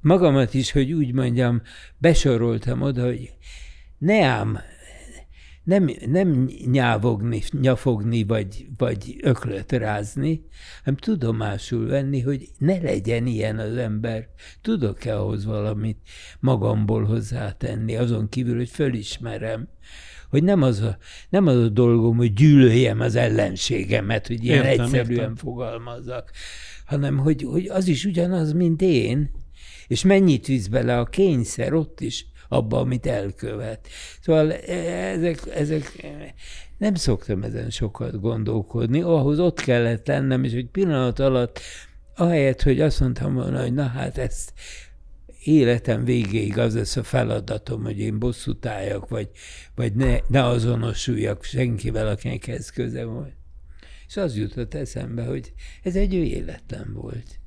magamat 0.00 0.54
is, 0.54 0.72
hogy 0.72 0.92
úgy 0.92 1.12
mondjam, 1.12 1.62
besoroltam 1.98 2.82
oda, 2.82 3.04
hogy 3.04 3.32
ne 3.98 4.24
ám, 4.24 4.58
nem, 5.68 5.90
nem 6.06 6.48
nyávogni, 6.70 7.42
nyafogni, 7.60 8.24
vagy, 8.24 8.66
vagy 8.76 9.16
öklöt 9.22 9.72
rázni, 9.72 10.44
hanem 10.84 10.98
tudomásul 10.98 11.86
venni, 11.86 12.20
hogy 12.20 12.48
ne 12.58 12.80
legyen 12.80 13.26
ilyen 13.26 13.58
az 13.58 13.76
ember. 13.76 14.28
Tudok-e 14.62 15.18
ahhoz 15.18 15.44
valamit 15.44 15.98
magamból 16.40 17.04
hozzátenni, 17.04 17.96
azon 17.96 18.28
kívül, 18.28 18.56
hogy 18.56 18.68
fölismerem, 18.68 19.68
hogy 20.30 20.44
nem 20.44 20.62
az 20.62 20.80
a, 20.80 20.98
nem 21.28 21.46
az 21.46 21.56
a 21.56 21.68
dolgom, 21.68 22.16
hogy 22.16 22.32
gyűlöljem 22.32 23.00
az 23.00 23.14
ellenségemet, 23.14 24.26
hogy 24.26 24.44
ilyen 24.44 24.64
értem, 24.64 24.84
egyszerűen 24.84 25.10
értem. 25.10 25.36
fogalmazzak, 25.36 26.30
hanem 26.84 27.18
hogy, 27.18 27.42
hogy 27.42 27.66
az 27.66 27.88
is 27.88 28.04
ugyanaz, 28.04 28.52
mint 28.52 28.82
én, 28.82 29.30
és 29.86 30.04
mennyit 30.04 30.46
visz 30.46 30.66
bele 30.66 30.98
a 30.98 31.04
kényszer 31.04 31.72
ott 31.72 32.00
is, 32.00 32.26
abba, 32.48 32.80
amit 32.80 33.06
elkövet. 33.06 33.88
Szóval 34.20 34.52
e, 34.52 34.74
ezek, 35.08 35.40
ezek 35.54 36.06
nem 36.78 36.94
szoktam 36.94 37.42
ezen 37.42 37.70
sokat 37.70 38.20
gondolkodni, 38.20 39.00
ahhoz 39.00 39.38
ott 39.38 39.60
kellett 39.60 40.06
lennem, 40.06 40.44
és 40.44 40.52
egy 40.52 40.68
pillanat 40.68 41.18
alatt, 41.18 41.60
ahelyett, 42.16 42.62
hogy 42.62 42.80
azt 42.80 43.00
mondtam 43.00 43.34
volna, 43.34 43.60
hogy 43.60 43.74
na 43.74 43.86
hát 43.86 44.18
ezt 44.18 44.52
életem 45.44 46.04
végéig 46.04 46.58
az 46.58 46.74
lesz 46.74 46.96
a 46.96 47.02
feladatom, 47.02 47.82
hogy 47.82 47.98
én 47.98 48.18
bosszút 48.18 48.66
álljak, 48.66 49.08
vagy, 49.08 49.30
vagy 49.74 49.94
ne, 49.94 50.18
ne 50.28 50.44
azonosuljak 50.44 51.44
senkivel, 51.44 52.08
akinek 52.08 52.46
ez 52.46 52.70
köze 52.70 53.04
volt. 53.04 53.32
És 54.08 54.16
az 54.16 54.36
jutott 54.36 54.74
eszembe, 54.74 55.24
hogy 55.24 55.52
ez 55.82 55.96
egy 55.96 56.12
életlen 56.12 56.92
volt. 56.92 57.38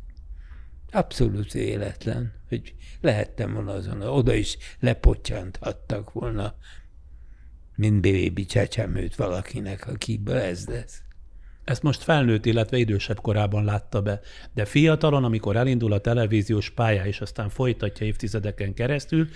Abszolút 0.91 1.56
életlen, 1.56 2.34
hogy 2.49 2.74
lehettem 3.02 3.54
volna 3.54 3.74
azon, 3.74 4.02
oda 4.02 4.34
is 4.34 4.58
lepottyanthattak 4.80 6.12
volna, 6.12 6.56
mint 7.76 8.02
bébi 8.02 8.45
csecsemőt 8.45 9.16
valakinek, 9.16 9.88
akiből 9.88 10.38
ez 10.38 10.68
lesz. 10.68 11.02
Ezt 11.64 11.84
most 11.84 12.04
felnőtt, 12.04 12.45
illetve 12.45 12.78
idősebb 12.78 13.22
korában 13.22 13.64
látta 13.64 14.02
be, 14.02 14.20
de 14.54 14.66
fiatalon, 14.66 15.24
amikor 15.24 15.56
elindul 15.56 15.93
a 15.93 16.02
televíziós 16.02 16.70
pálya, 16.70 17.06
és 17.06 17.22
aztán 17.22 17.49
folytatja 17.49 18.06
évtizedeken 18.06 18.74
keresztül, 18.74 19.28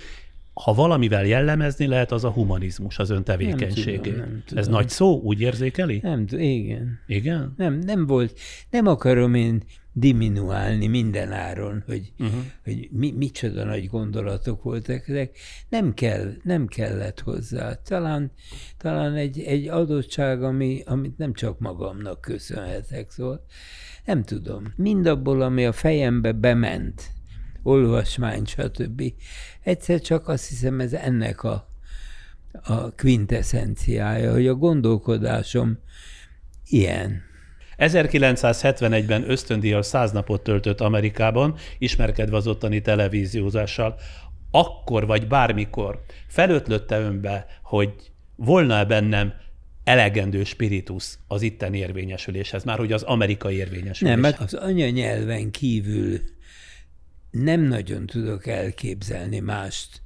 ha 0.64 0.74
valamivel 0.74 1.26
jellemezni 1.26 1.88
lehet, 1.88 2.12
az 2.12 2.24
a 2.24 2.30
humanizmus 2.30 3.00
az 3.00 3.10
ön 3.10 3.24
tevékenységét. 3.24 4.04
Nem 4.04 4.14
tudom, 4.14 4.30
nem 4.30 4.44
tudom. 4.46 4.64
Ez 4.64 4.68
nagy 4.68 4.90
szó, 4.90 5.22
úgy 5.22 5.42
érzékeli? 5.42 6.00
Nem, 6.04 6.26
igen. 6.30 7.00
Igen? 7.08 7.54
Nem, 7.58 7.80
nem 7.80 8.06
volt. 8.06 8.40
Nem 8.70 8.88
akarom 8.88 9.34
én 9.34 9.64
diminuálni 9.98 10.88
minden 10.88 11.32
áron, 11.32 11.84
hogy, 11.86 12.14
uh-huh. 12.20 12.40
hogy 12.64 12.90
mi, 12.92 13.12
micsoda 13.12 13.64
nagy 13.64 13.88
gondolatok 13.88 14.64
voltak 14.64 15.08
ezek. 15.08 15.38
Nem, 15.70 15.94
kell, 15.94 16.34
nem 16.44 16.68
kellett 16.68 17.20
hozzá. 17.20 17.74
Talán, 17.74 18.32
talán 18.78 19.16
egy, 19.16 19.40
egy 19.40 19.68
adottság, 19.68 20.44
ami, 20.44 20.82
amit 20.86 21.18
nem 21.18 21.34
csak 21.34 21.60
magamnak 21.60 22.22
köszönhetek, 22.22 23.10
szóval 23.10 23.46
nem 24.06 24.24
tudom. 24.24 24.64
Mindabból, 24.76 25.42
ami 25.42 25.66
a 25.66 25.72
fejembe 25.72 26.32
bement, 26.32 27.15
olvasmány, 27.66 28.46
stb. 28.46 29.04
Egyszer 29.64 30.02
csak 30.02 30.28
azt 30.28 30.48
hiszem, 30.48 30.80
ez 30.80 30.94
ennek 30.94 31.44
a, 31.44 31.68
a 32.64 32.92
quintessenciája, 32.96 34.32
hogy 34.32 34.48
a 34.48 34.54
gondolkodásom 34.56 35.78
ilyen. 36.68 37.22
1971-ben 37.78 39.30
ösztöndíjas 39.30 39.86
száz 39.86 40.12
napot 40.12 40.44
töltött 40.44 40.82
Amerikában, 40.82 41.56
ismerkedve 41.78 42.38
az 42.38 42.48
ottani 42.48 42.82
televíziózással. 42.82 43.96
Akkor 44.52 45.06
vagy 45.06 45.28
bármikor 45.28 46.04
felötlötte 46.28 47.00
önbe, 47.00 47.46
hogy 47.64 47.94
volna 48.36 48.86
bennem 48.86 49.34
elegendő 49.84 50.44
spiritus 50.44 51.14
az 51.28 51.42
itten 51.42 51.74
érvényesüléshez, 51.74 52.64
már 52.64 52.78
hogy 52.78 52.92
az 52.92 53.04
amerikai 53.04 53.56
érvényesülés. 53.56 54.14
Nem, 54.14 54.20
mert 54.20 54.40
az 54.40 54.54
anyanyelven 54.54 55.52
kívül 55.52 56.20
nem 57.44 57.62
nagyon 57.62 58.06
tudok 58.06 58.48
elképzelni 58.48 59.40
mást, 59.40 60.02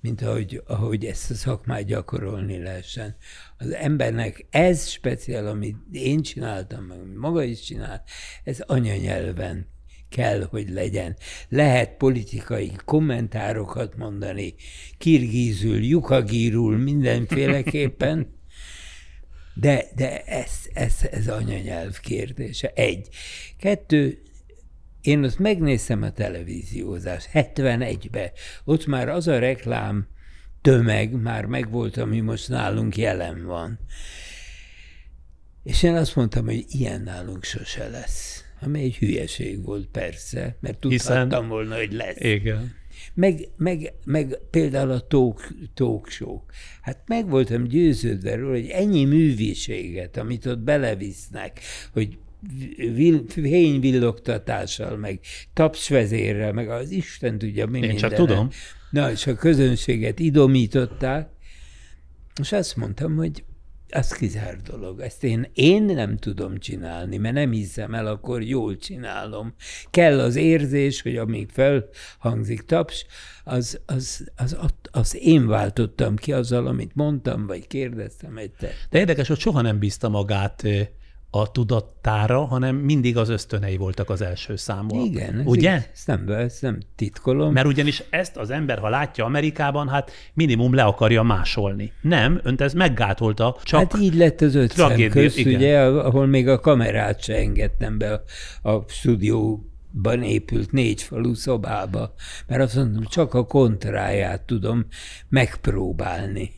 mint 0.00 0.22
ahogy, 0.22 0.62
ahogy 0.66 1.04
ezt 1.04 1.30
a 1.30 1.34
szakmát 1.34 1.84
gyakorolni 1.84 2.58
lehessen. 2.58 3.16
Az 3.56 3.74
embernek 3.74 4.46
ez 4.50 4.88
speciál, 4.88 5.46
amit 5.46 5.76
én 5.92 6.22
csináltam, 6.22 6.84
meg 6.84 6.98
maga 7.16 7.42
is 7.42 7.60
csinál, 7.60 8.02
ez 8.44 8.60
anyanyelven 8.60 9.66
kell, 10.08 10.46
hogy 10.50 10.70
legyen. 10.70 11.16
Lehet 11.48 11.96
politikai 11.96 12.72
kommentárokat 12.84 13.96
mondani, 13.96 14.54
kirgízül, 14.98 15.84
jukagírul, 15.84 16.76
mindenféleképpen, 16.76 18.36
de, 19.54 19.84
de 19.94 20.24
ez, 20.24 20.50
ez, 20.72 20.94
ez 21.10 21.28
anyanyelv 21.28 22.00
kérdése. 22.00 22.72
Egy. 22.74 23.08
Kettő, 23.58 24.22
én 25.00 25.24
ott 25.24 25.38
megnéztem 25.38 26.02
a 26.02 26.12
televíziózást, 26.12 27.28
71-be. 27.32 28.32
Ott 28.64 28.86
már 28.86 29.08
az 29.08 29.28
a 29.28 29.38
reklám 29.38 30.06
tömeg 30.62 31.12
már 31.12 31.44
megvolt, 31.44 31.96
ami 31.96 32.20
most 32.20 32.48
nálunk 32.48 32.96
jelen 32.96 33.46
van. 33.46 33.78
És 35.62 35.82
én 35.82 35.94
azt 35.94 36.16
mondtam, 36.16 36.44
hogy 36.44 36.64
ilyen 36.68 37.02
nálunk 37.02 37.44
sose 37.44 37.88
lesz. 37.88 38.44
Ami 38.60 38.82
egy 38.82 38.96
hülyeség 38.96 39.64
volt 39.64 39.86
persze, 39.86 40.56
mert 40.60 40.78
tudhattam 40.78 41.28
Hiszen... 41.28 41.48
volna, 41.48 41.76
hogy 41.76 41.92
lesz. 41.92 42.20
Igen. 42.20 42.76
Meg, 43.14 43.48
meg, 43.56 43.92
meg 44.04 44.38
például 44.50 44.90
a 44.90 45.06
talk, 45.06 45.48
talk 45.74 46.08
show. 46.08 46.40
Hát 46.80 47.02
meg 47.06 47.28
voltam 47.28 47.64
győződve 47.64 48.34
róla, 48.34 48.52
hogy 48.52 48.68
ennyi 48.68 49.04
műviséget, 49.04 50.16
amit 50.16 50.46
ott 50.46 50.58
belevisznek, 50.58 51.60
hogy 51.92 52.18
fényvillogtatással, 53.28 54.96
meg 54.96 55.20
tapsvezérrel, 55.52 56.52
meg 56.52 56.68
az 56.68 56.90
Isten 56.90 57.38
tudja 57.38 57.66
mi 57.66 57.78
Én 57.78 57.96
csak 57.96 58.12
tudom. 58.12 58.48
Na, 58.90 59.10
és 59.10 59.26
a 59.26 59.34
közönséget 59.34 60.18
idomították, 60.18 61.28
és 62.40 62.52
azt 62.52 62.76
mondtam, 62.76 63.16
hogy 63.16 63.44
az 63.90 64.12
kizár 64.12 64.56
dolog. 64.56 65.00
Ezt 65.00 65.24
én, 65.24 65.50
én 65.54 65.82
nem 65.82 66.16
tudom 66.16 66.58
csinálni, 66.58 67.16
mert 67.16 67.34
nem 67.34 67.50
hiszem 67.50 67.94
el, 67.94 68.06
akkor 68.06 68.42
jól 68.42 68.76
csinálom. 68.76 69.54
Kell 69.90 70.20
az 70.20 70.36
érzés, 70.36 71.02
hogy 71.02 71.16
amíg 71.16 71.48
felhangzik 71.50 72.62
taps, 72.62 73.06
az, 73.44 73.80
az, 73.86 74.30
az, 74.36 74.56
az, 74.60 74.72
az 74.90 75.16
én 75.20 75.46
váltottam 75.46 76.16
ki 76.16 76.32
azzal, 76.32 76.66
amit 76.66 76.94
mondtam, 76.94 77.46
vagy 77.46 77.66
kérdeztem 77.66 78.36
egy 78.36 78.50
te. 78.50 78.70
De 78.90 78.98
érdekes, 78.98 79.28
hogy 79.28 79.38
soha 79.38 79.60
nem 79.60 79.78
bízta 79.78 80.08
magát 80.08 80.64
a 81.30 81.50
tudattára, 81.50 82.44
hanem 82.44 82.76
mindig 82.76 83.16
az 83.16 83.28
ösztönei 83.28 83.76
voltak 83.76 84.10
az 84.10 84.20
első 84.20 84.56
számú. 84.56 85.04
Igen. 85.04 85.42
Ugye? 85.44 85.88
Ezt 85.92 86.06
nem, 86.06 86.28
ezt 86.28 86.62
nem 86.62 86.78
titkolom. 86.96 87.52
Mert 87.52 87.66
ugyanis 87.66 88.02
ezt 88.10 88.36
az 88.36 88.50
ember, 88.50 88.78
ha 88.78 88.88
látja 88.88 89.24
Amerikában, 89.24 89.88
hát 89.88 90.10
minimum 90.34 90.74
le 90.74 90.82
akarja 90.82 91.22
másolni. 91.22 91.92
Nem, 92.00 92.40
önt 92.42 92.60
ez 92.60 92.72
meggátolta, 92.72 93.56
csak 93.62 93.80
Hát 93.80 94.02
így 94.02 94.14
lett 94.14 94.40
az 94.40 94.54
öt 94.54 94.72
szem 94.72 95.08
köz, 95.08 95.36
ugye, 95.36 95.80
ahol 95.80 96.26
még 96.26 96.48
a 96.48 96.60
kamerát 96.60 97.22
se 97.22 97.36
engedtem 97.36 97.98
be 97.98 98.12
a, 98.62 98.68
a 98.70 98.84
stúdióban 98.88 100.22
épült 100.22 100.72
négy 100.72 101.02
falu 101.02 101.34
szobába, 101.34 102.14
mert 102.46 102.62
azt 102.62 102.76
mondom, 102.76 103.04
csak 103.04 103.34
a 103.34 103.44
kontráját 103.44 104.42
tudom 104.42 104.86
megpróbálni 105.28 106.56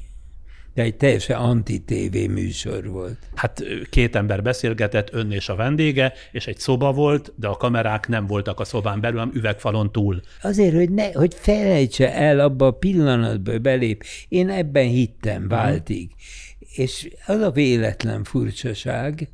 de 0.74 0.82
egy 0.82 0.96
teljesen 0.96 1.36
anti-TV 1.36 2.30
műsor 2.30 2.88
volt. 2.88 3.18
Hát 3.34 3.62
két 3.90 4.16
ember 4.16 4.42
beszélgetett, 4.42 5.12
ön 5.12 5.32
és 5.32 5.48
a 5.48 5.54
vendége, 5.54 6.12
és 6.32 6.46
egy 6.46 6.58
szoba 6.58 6.92
volt, 6.92 7.32
de 7.36 7.46
a 7.48 7.56
kamerák 7.56 8.08
nem 8.08 8.26
voltak 8.26 8.60
a 8.60 8.64
szobán 8.64 9.00
belül, 9.00 9.18
hanem 9.18 9.34
üvegfalon 9.34 9.92
túl. 9.92 10.20
Azért, 10.42 10.74
hogy, 10.74 10.90
ne, 10.90 11.12
hogy 11.12 11.34
felejtse 11.34 12.14
el 12.14 12.40
abba 12.40 12.66
a 12.66 12.70
pillanatba, 12.70 13.58
belép. 13.58 14.04
Én 14.28 14.48
ebben 14.48 14.86
hittem 14.86 15.48
váltig. 15.48 16.10
Uh-huh. 16.10 16.78
És 16.84 17.08
az 17.26 17.40
a 17.40 17.50
véletlen 17.50 18.24
furcsaság, 18.24 19.28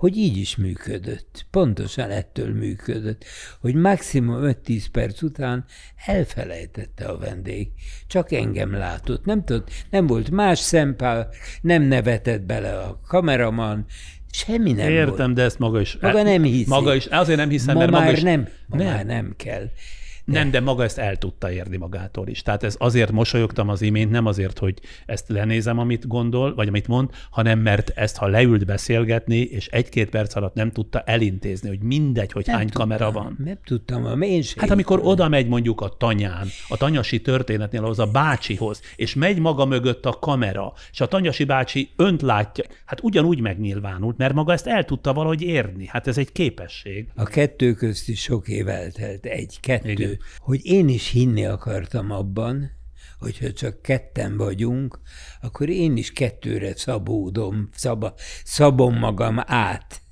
hogy 0.00 0.16
így 0.16 0.36
is 0.36 0.56
működött. 0.56 1.46
Pontosan 1.50 2.10
ettől 2.10 2.54
működött, 2.54 3.24
hogy 3.60 3.74
maximum 3.74 4.38
5-10 4.42 4.84
perc 4.92 5.22
után 5.22 5.64
elfelejtette 6.06 7.04
a 7.04 7.18
vendég. 7.18 7.68
Csak 8.06 8.32
engem 8.32 8.72
látott. 8.72 9.24
Nem 9.24 9.44
tudott, 9.44 9.70
nem 9.90 10.06
volt 10.06 10.30
más 10.30 10.58
szempál, 10.58 11.28
nem 11.60 11.82
nevetett 11.82 12.42
bele 12.42 12.78
a 12.78 13.00
kameraman, 13.06 13.86
semmi 14.30 14.72
nem 14.72 14.90
Értem, 14.90 15.16
volt. 15.16 15.32
de 15.32 15.42
ezt 15.42 15.58
maga 15.58 15.80
is. 15.80 15.96
Maga 16.00 16.22
nem 16.22 16.42
hiszi. 16.42 16.68
Maga 16.68 16.94
is, 16.94 17.06
azért 17.06 17.38
nem 17.38 17.48
hiszem, 17.48 17.74
ma 17.74 17.80
mert 17.80 17.92
már 17.92 18.00
maga 18.00 18.12
is. 18.16 18.22
Nem, 18.22 18.48
ma 18.66 18.76
nem. 18.76 18.86
már 18.86 19.06
nem 19.06 19.34
kell. 19.36 19.70
Nem, 20.30 20.50
de 20.50 20.60
maga 20.60 20.82
ezt 20.82 20.98
el 20.98 21.16
tudta 21.16 21.52
érni 21.52 21.76
magától 21.76 22.28
is. 22.28 22.42
Tehát 22.42 22.62
ez 22.62 22.76
azért 22.78 23.10
mosolyogtam 23.12 23.68
az 23.68 23.82
imént, 23.82 24.10
nem 24.10 24.26
azért, 24.26 24.58
hogy 24.58 24.78
ezt 25.06 25.28
lenézem, 25.28 25.78
amit 25.78 26.06
gondol, 26.06 26.54
vagy 26.54 26.68
amit 26.68 26.86
mond, 26.86 27.10
hanem 27.30 27.58
mert 27.58 27.90
ezt, 27.90 28.16
ha 28.16 28.26
leült 28.26 28.66
beszélgetni, 28.66 29.36
és 29.36 29.66
egy-két 29.66 30.10
perc 30.10 30.34
alatt 30.36 30.54
nem 30.54 30.70
tudta 30.70 31.00
elintézni, 31.00 31.68
hogy 31.68 31.80
mindegy, 31.80 32.32
hogy 32.32 32.46
nem 32.46 32.56
hány 32.56 32.66
tudtam, 32.66 32.88
kamera 32.88 33.12
van. 33.12 33.36
Nem 33.44 33.58
tudtam, 33.64 34.04
a 34.04 34.14
mélység. 34.14 34.60
Hát 34.60 34.70
amikor 34.70 35.00
oda 35.02 35.28
megy 35.28 35.48
mondjuk 35.48 35.80
a 35.80 35.88
tanyán, 35.88 36.46
a 36.68 36.76
tanyasi 36.76 37.20
történetnél 37.20 37.84
az 37.84 37.98
a 37.98 38.06
bácsihoz, 38.06 38.80
és 38.96 39.14
megy 39.14 39.38
maga 39.38 39.64
mögött 39.64 40.06
a 40.06 40.12
kamera, 40.12 40.72
és 40.92 41.00
a 41.00 41.06
tanyasi 41.06 41.44
bácsi 41.44 41.90
önt 41.96 42.22
látja, 42.22 42.64
hát 42.84 43.00
ugyanúgy 43.02 43.40
megnyilvánult, 43.40 44.16
mert 44.16 44.34
maga 44.34 44.52
ezt 44.52 44.66
el 44.66 44.84
tudta 44.84 45.12
valahogy 45.12 45.42
érni. 45.42 45.86
Hát 45.86 46.06
ez 46.06 46.18
egy 46.18 46.32
képesség. 46.32 47.08
A 47.14 47.24
kettő 47.24 47.74
közt 47.74 48.08
is 48.08 48.20
sok 48.20 48.48
év 48.48 48.68
eltelt. 48.68 49.24
Egy, 49.24 49.60
kettő. 49.60 49.90
Igen 49.90 50.18
hogy 50.38 50.66
én 50.66 50.88
is 50.88 51.10
hinni 51.10 51.44
akartam 51.44 52.10
abban, 52.10 52.70
hogyha 53.18 53.52
csak 53.52 53.82
ketten 53.82 54.36
vagyunk, 54.36 55.00
akkor 55.40 55.68
én 55.68 55.96
is 55.96 56.12
kettőre 56.12 56.76
szabódom, 56.76 57.68
szaba, 57.72 58.14
szabom 58.44 58.98
magam 58.98 59.36
át. 59.46 60.02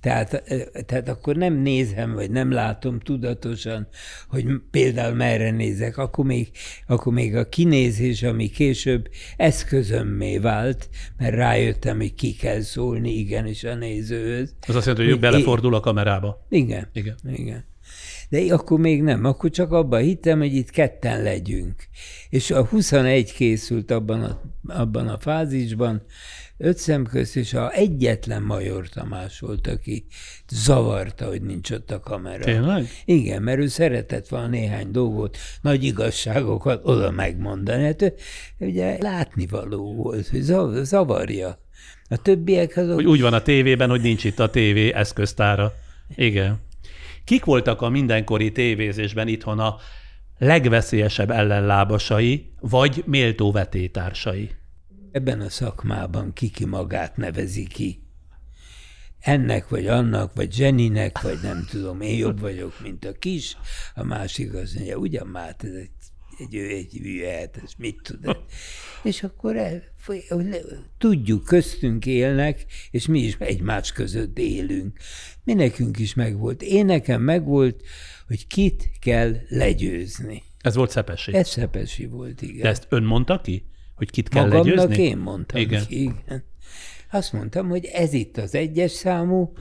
Tehát, 0.00 0.42
tehát 0.86 1.08
akkor 1.08 1.36
nem 1.36 1.54
nézem, 1.54 2.14
vagy 2.14 2.30
nem 2.30 2.50
látom 2.50 3.00
tudatosan, 3.00 3.88
hogy 4.28 4.46
például 4.70 5.14
merre 5.14 5.50
nézek, 5.50 5.96
akkor 5.96 6.24
még, 6.24 6.50
akkor 6.86 7.12
még 7.12 7.36
a 7.36 7.48
kinézés, 7.48 8.22
ami 8.22 8.48
később 8.48 9.08
eszközömmé 9.36 10.38
vált, 10.38 10.88
mert 11.16 11.34
rájöttem, 11.34 11.96
hogy 11.96 12.14
ki 12.14 12.34
kell 12.34 12.60
szólni 12.60 13.10
igenis 13.10 13.64
a 13.64 13.74
nézőhöz. 13.74 14.54
Az 14.66 14.74
azt 14.74 14.86
jelenti, 14.86 15.10
hogy 15.10 15.20
belefordul 15.20 15.74
a 15.74 15.80
kamerába. 15.80 16.46
Igen. 16.48 16.88
Igen. 16.92 17.16
igen. 17.32 17.64
De 18.28 18.54
akkor 18.54 18.78
még 18.78 19.02
nem, 19.02 19.24
akkor 19.24 19.50
csak 19.50 19.72
abban 19.72 20.00
hittem, 20.00 20.38
hogy 20.38 20.54
itt 20.54 20.70
ketten 20.70 21.22
legyünk. 21.22 21.74
És 22.28 22.50
a 22.50 22.64
21 22.64 23.32
készült 23.32 23.90
abban 23.90 24.22
a, 24.22 24.40
abban 24.66 25.08
a 25.08 25.18
fázisban, 25.18 26.02
öt 26.58 26.78
szem 26.78 27.04
közt, 27.04 27.36
és 27.36 27.54
a 27.54 27.72
egyetlen 27.72 28.42
Major 28.42 28.88
Tamás 28.88 29.40
volt, 29.40 29.66
aki 29.66 30.06
zavarta, 30.48 31.26
hogy 31.26 31.42
nincs 31.42 31.70
ott 31.70 31.90
a 31.90 32.00
kamera. 32.00 32.44
Tényleg? 32.44 32.88
Igen, 33.04 33.42
mert 33.42 33.58
ő 33.58 33.66
szeretett 33.66 34.28
volna 34.28 34.46
néhány 34.46 34.90
dolgot, 34.90 35.38
nagy 35.60 35.84
igazságokat 35.84 36.80
oda 36.84 37.10
megmondani. 37.10 37.84
Hát 37.84 38.02
ő, 38.02 38.14
ugye 38.58 38.96
látnivaló 39.00 39.94
volt, 39.94 40.28
hogy 40.28 40.42
zavarja. 40.84 41.58
A 42.08 42.22
többiek 42.22 42.76
azok... 42.76 42.94
Hogy 42.94 43.06
úgy 43.06 43.20
van 43.20 43.32
a 43.32 43.42
tévében, 43.42 43.90
hogy 43.90 44.00
nincs 44.00 44.24
itt 44.24 44.38
a 44.38 44.50
tévé 44.50 44.92
eszköztára. 44.92 45.72
Igen. 46.16 46.66
Kik 47.28 47.44
voltak 47.44 47.80
a 47.80 47.88
mindenkori 47.88 48.52
tévézésben 48.52 49.28
itthon 49.28 49.58
a 49.58 49.76
legveszélyesebb 50.38 51.30
ellenlábasai, 51.30 52.52
vagy 52.60 53.02
méltó 53.06 53.52
vetétársai? 53.52 54.50
Ebben 55.12 55.40
a 55.40 55.48
szakmában 55.48 56.32
kiki 56.32 56.64
magát 56.64 57.16
nevezi 57.16 57.66
ki. 57.66 58.02
ennek 59.20 59.68
vagy 59.68 59.86
annak, 59.86 60.34
vagy 60.34 60.58
Jennynek, 60.58 61.20
vagy 61.20 61.38
nem 61.42 61.66
tudom, 61.70 62.00
én 62.00 62.16
jobb 62.16 62.40
vagyok, 62.40 62.80
mint 62.82 63.04
a 63.04 63.12
kis, 63.12 63.56
a 63.94 64.04
másik 64.04 64.54
az 64.54 64.72
mondja, 64.74 64.96
ugyan 64.96 65.26
már, 65.26 65.56
ez 65.58 65.72
egy, 65.72 65.90
egy, 66.38 66.54
egy 66.54 66.98
hülye, 67.02 67.38
hát 67.38 67.60
ez 67.64 67.72
mit 67.78 68.02
tud? 68.02 68.36
És 69.02 69.22
akkor 69.22 69.56
el, 69.56 69.82
tudjuk, 70.98 71.44
köztünk 71.44 72.06
élnek, 72.06 72.66
és 72.90 73.06
mi 73.06 73.18
is 73.20 73.36
egymás 73.38 73.92
között 73.92 74.38
élünk. 74.38 74.98
Mi 75.44 75.52
nekünk 75.54 75.98
is 75.98 76.14
megvolt. 76.14 76.62
Én 76.62 76.86
nekem 76.86 77.22
megvolt, 77.22 77.82
hogy 78.26 78.46
kit 78.46 78.90
kell 79.00 79.36
legyőzni. 79.48 80.42
Ez 80.60 80.74
volt 80.74 80.90
Szepesi? 80.90 81.34
Ez 81.34 81.48
Szepesi 81.48 82.06
volt, 82.06 82.42
igen. 82.42 82.62
De 82.62 82.68
ezt 82.68 82.86
ön 82.88 83.02
mondta 83.02 83.40
ki? 83.40 83.66
Hogy 83.94 84.10
kit 84.10 84.28
kell 84.28 84.42
Magamnak 84.46 84.76
legyőzni? 84.76 85.02
én 85.02 85.16
mondtam 85.18 85.60
Igen. 85.60 85.86
ki, 85.86 86.00
igen. 86.00 86.44
Azt 87.10 87.32
mondtam, 87.32 87.68
hogy 87.68 87.84
ez 87.84 88.12
itt 88.12 88.36
az 88.36 88.54
egyes 88.54 88.90
számú, 88.90 89.52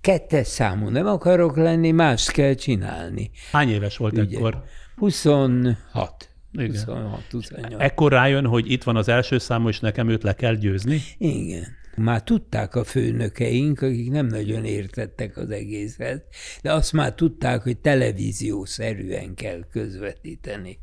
kettes 0.00 0.46
számú 0.46 0.88
nem 0.88 1.06
akarok 1.06 1.56
lenni, 1.56 1.90
más 1.90 2.30
kell 2.30 2.54
csinálni. 2.54 3.30
Hány 3.52 3.68
éves 3.68 3.96
volt 3.96 4.18
Ugye. 4.18 4.36
ekkor? 4.36 4.64
26. 4.96 6.27
Igen. 6.60 6.70
26, 6.70 7.22
28. 7.30 7.82
Ekkor 7.82 8.12
rájön, 8.12 8.46
hogy 8.46 8.70
itt 8.70 8.82
van 8.82 8.96
az 8.96 9.08
első 9.08 9.38
számú, 9.38 9.68
és 9.68 9.80
nekem 9.80 10.08
őt 10.08 10.22
le 10.22 10.34
kell 10.34 10.54
győzni? 10.54 11.00
Igen. 11.18 11.64
Már 11.98 12.22
tudták 12.22 12.74
a 12.74 12.84
főnökeink, 12.84 13.82
akik 13.82 14.10
nem 14.10 14.26
nagyon 14.26 14.64
értettek 14.64 15.36
az 15.36 15.50
egészet, 15.50 16.24
de 16.62 16.72
azt 16.72 16.92
már 16.92 17.14
tudták, 17.14 17.62
hogy 17.62 17.78
televíziószerűen 17.78 19.34
kell 19.34 19.60
közvetíteni. 19.72 20.78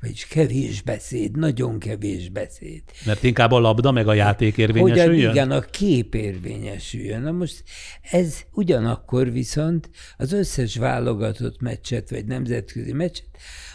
Vagyis 0.00 0.26
kevés 0.26 0.82
beszéd, 0.82 1.36
nagyon 1.36 1.78
kevés 1.78 2.28
beszéd. 2.28 2.82
Mert 3.06 3.22
inkább 3.22 3.52
a 3.52 3.58
labda 3.58 3.90
meg 3.90 4.08
a 4.08 4.14
játék 4.14 4.56
érvényesüljön? 4.56 5.30
igen, 5.30 5.50
a 5.50 5.60
kép 5.60 6.14
érvényesüljön. 6.14 7.22
Na 7.22 7.30
most 7.30 7.62
ez 8.10 8.40
ugyanakkor 8.52 9.32
viszont 9.32 9.90
az 10.16 10.32
összes 10.32 10.76
válogatott 10.76 11.60
meccset, 11.60 12.10
vagy 12.10 12.24
nemzetközi 12.24 12.92
meccset 12.92 13.28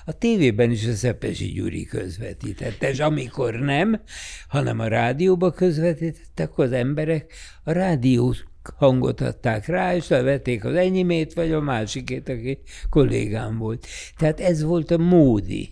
a 0.06 0.12
tévében 0.12 0.72
is 0.72 0.88
a 0.88 0.94
Szepesi 0.94 1.46
Gyuri 1.46 1.86
közvetítette, 1.86 2.90
és 2.90 3.00
amikor 3.00 3.54
nem, 3.54 4.02
hanem 4.48 4.80
a 4.80 4.88
rádióba 4.88 5.52
közvetítette, 5.52 6.44
akkor 6.44 6.66
az 6.66 6.72
emberek 6.86 7.34
a 7.64 7.72
rádió 7.72 8.36
hangot 8.76 9.22
adták 9.22 9.66
rá, 9.66 9.96
és 9.96 10.08
levették 10.08 10.66
az 10.66 10.76
enyémét, 10.76 11.34
vagy 11.34 11.52
a 11.52 11.60
másikét, 11.62 12.30
aki 12.30 12.60
kollégám 12.90 13.58
volt. 13.58 13.88
Tehát 14.18 14.40
ez 14.40 14.64
volt 14.64 14.92
a 14.92 14.98
módi. 14.98 15.70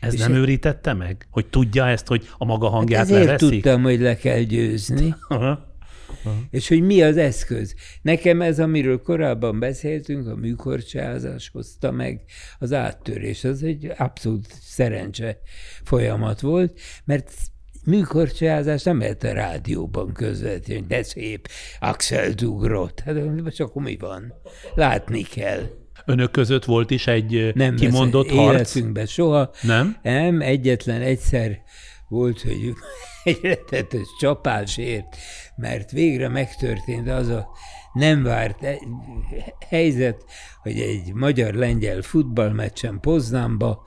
Ez 0.00 0.14
és 0.14 0.20
nem 0.20 0.32
egy- 0.32 0.38
őrítette 0.38 0.92
meg? 0.92 1.26
Hogy 1.30 1.46
tudja 1.46 1.88
ezt, 1.88 2.06
hogy 2.06 2.28
a 2.38 2.44
maga 2.44 2.68
hangját 2.68 2.98
Hát 2.98 3.08
Ezért 3.10 3.24
leveszik? 3.24 3.48
tudtam, 3.48 3.82
hogy 3.82 4.00
le 4.00 4.16
kell 4.16 4.40
győzni. 4.40 5.14
Aha. 5.28 5.72
És 6.50 6.68
hogy 6.68 6.80
mi 6.82 7.02
az 7.02 7.16
eszköz. 7.16 7.74
Nekem 8.02 8.42
ez, 8.42 8.58
amiről 8.60 9.02
korábban 9.02 9.58
beszéltünk, 9.58 10.26
a 10.28 10.36
műkorcsázás 10.36 11.50
hozta 11.52 11.90
meg 11.90 12.20
az 12.58 12.72
áttörés. 12.72 13.44
Az 13.44 13.62
egy 13.62 13.92
abszolút 13.96 14.46
szerencse 14.60 15.38
folyamat 15.82 16.40
volt, 16.40 16.80
mert 17.04 17.32
műkorcsázás 17.84 18.82
nem 18.82 18.98
lehet 18.98 19.22
a 19.24 19.32
rádióban 19.32 20.12
közvetíteni, 20.12 20.86
de 20.88 21.02
szép, 21.02 21.48
Axel 21.80 22.32
ugrott. 22.44 23.00
Hát 23.00 23.42
most 23.42 23.60
akkor 23.60 23.82
mi 23.82 23.96
van? 23.96 24.32
Látni 24.74 25.22
kell. 25.22 25.60
Önök 26.06 26.30
között 26.30 26.64
volt 26.64 26.90
is 26.90 27.06
egy 27.06 27.50
Nem 27.54 27.74
kimondott 27.76 28.26
vesz- 28.26 28.36
harc? 28.36 28.54
életünkben 28.74 29.06
soha. 29.06 29.50
Nem? 29.62 29.96
Nem, 30.02 30.40
egyetlen 30.40 31.00
egyszer 31.00 31.62
volt, 32.08 32.40
hogy 32.42 32.72
egy 33.24 33.38
rettetes 33.42 34.06
csapásért, 34.20 35.16
mert 35.56 35.90
végre 35.90 36.28
megtörtént 36.28 37.08
az 37.10 37.28
a 37.28 37.48
nem 37.92 38.22
várt 38.22 38.62
e- 38.64 38.78
helyzet, 39.68 40.24
hogy 40.62 40.80
egy 40.80 41.12
magyar-lengyel 41.12 42.02
futballmeccsen 42.02 43.00
Poznánba 43.00 43.84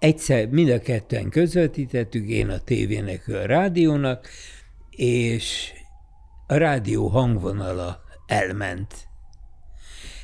egyszer 0.00 0.48
mind 0.48 0.70
a 0.70 0.80
ketten 0.80 1.28
közvetítettük, 1.28 2.28
én 2.28 2.48
a 2.48 2.58
tévének, 2.58 3.28
ő 3.28 3.36
a 3.36 3.46
rádiónak, 3.46 4.28
és 4.90 5.72
a 6.46 6.54
rádió 6.54 7.06
hangvonala 7.08 8.00
elment. 8.26 9.08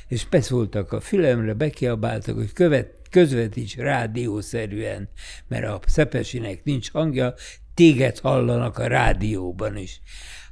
És 0.07 0.25
beszóltak 0.25 0.91
a 0.91 0.99
fülemre, 0.99 1.53
bekiabáltak, 1.53 2.35
hogy 2.35 2.53
követ, 2.53 2.95
közvetíts 3.09 3.75
rádiószerűen, 3.75 5.09
mert 5.47 5.65
a 5.65 5.79
Szepesinek 5.85 6.63
nincs 6.63 6.91
hangja, 6.91 7.33
téged 7.73 8.19
hallanak 8.19 8.77
a 8.77 8.87
rádióban 8.87 9.77
is. 9.77 10.01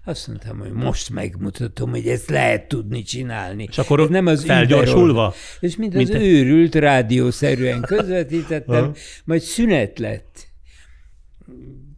Azt 0.05 0.27
mondtam, 0.27 0.59
hogy 0.59 0.71
most 0.71 1.09
megmutatom, 1.09 1.89
hogy 1.89 2.07
ezt 2.07 2.29
lehet 2.29 2.67
tudni 2.67 3.03
csinálni. 3.03 3.67
És 3.69 3.77
akkor 3.77 3.99
Ez 3.99 4.09
nem 4.09 4.25
az 4.25 4.45
felgyorsulva? 4.45 5.11
Uberon. 5.11 5.31
És 5.59 5.75
mint, 5.75 5.93
Mint 5.93 6.09
az 6.09 6.15
egy- 6.15 6.21
őrült 6.27 6.75
rádiószerűen 6.75 7.81
közvetítettem, 7.81 8.93
majd 9.25 9.41
szünet 9.41 9.99
lett. 9.99 10.47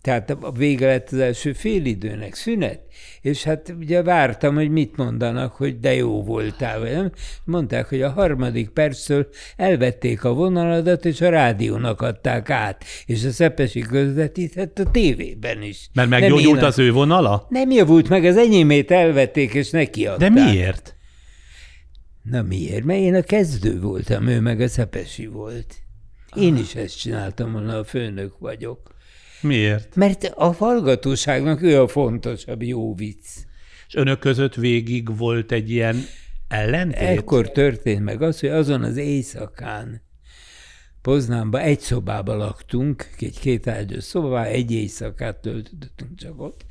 Tehát 0.07 0.29
a 0.29 0.51
vége 0.51 0.87
lett 0.87 1.11
az 1.11 1.17
első 1.17 1.53
félidőnek, 1.53 2.33
szünet. 2.33 2.79
És 3.21 3.43
hát 3.43 3.75
ugye 3.79 4.03
vártam, 4.03 4.55
hogy 4.55 4.69
mit 4.69 4.95
mondanak, 4.95 5.53
hogy 5.53 5.79
de 5.79 5.93
jó 5.93 6.23
voltál, 6.23 6.79
vagy 6.79 6.91
nem. 6.91 7.11
Mondták, 7.43 7.87
hogy 7.89 8.01
a 8.01 8.09
harmadik 8.09 8.69
perctől 8.69 9.27
elvették 9.55 10.23
a 10.23 10.33
vonaladat, 10.33 11.05
és 11.05 11.21
a 11.21 11.29
rádiónak 11.29 12.01
adták 12.01 12.49
át. 12.49 12.83
És 13.05 13.25
a 13.25 13.31
Szepesi 13.31 13.79
közvetített 13.79 14.79
a 14.79 14.91
tévében 14.91 15.61
is. 15.61 15.89
Mert 15.93 16.09
meggyógyult 16.09 16.61
az 16.61 16.79
ő 16.79 16.91
vonala? 16.91 17.47
Nem 17.49 17.71
javult 17.71 18.09
meg, 18.09 18.25
az 18.25 18.37
enyémét 18.37 18.91
elvették, 18.91 19.53
és 19.53 19.69
nekiadták. 19.69 20.33
De 20.33 20.43
miért? 20.43 20.95
Na 22.21 22.41
miért? 22.41 22.83
Mert 22.83 22.99
én 22.99 23.15
a 23.15 23.21
kezdő 23.21 23.79
voltam, 23.79 24.27
ő 24.27 24.39
meg 24.39 24.61
a 24.61 24.67
Szepesi 24.67 25.25
volt. 25.25 25.75
Én 26.35 26.57
is 26.57 26.75
ezt 26.75 26.99
csináltam 26.99 27.51
volna, 27.51 27.77
a 27.77 27.83
főnök 27.83 28.37
vagyok. 28.39 28.95
Miért? 29.41 29.95
Mert 29.95 30.23
a 30.35 30.51
hallgatóságnak 30.51 31.61
ő 31.61 31.81
a 31.81 31.87
fontosabb 31.87 32.63
jó 32.63 32.95
vicc. 32.95 33.25
És 33.87 33.95
önök 33.95 34.19
között 34.19 34.55
végig 34.55 35.17
volt 35.17 35.51
egy 35.51 35.71
ilyen 35.71 35.95
ellentét? 36.47 36.99
Ekkor 36.99 37.51
történt 37.51 38.03
meg 38.03 38.21
az, 38.21 38.39
hogy 38.39 38.49
azon 38.49 38.83
az 38.83 38.97
éjszakán 38.97 40.05
Poznánban 41.01 41.61
egy 41.61 41.79
szobába 41.79 42.35
laktunk, 42.35 43.09
egy 43.19 43.39
kétágyas 43.39 44.03
szobában, 44.03 44.43
egy 44.45 44.71
éjszakát 44.71 45.35
töltöttünk 45.35 46.15
csak 46.15 46.41
ott, 46.41 46.65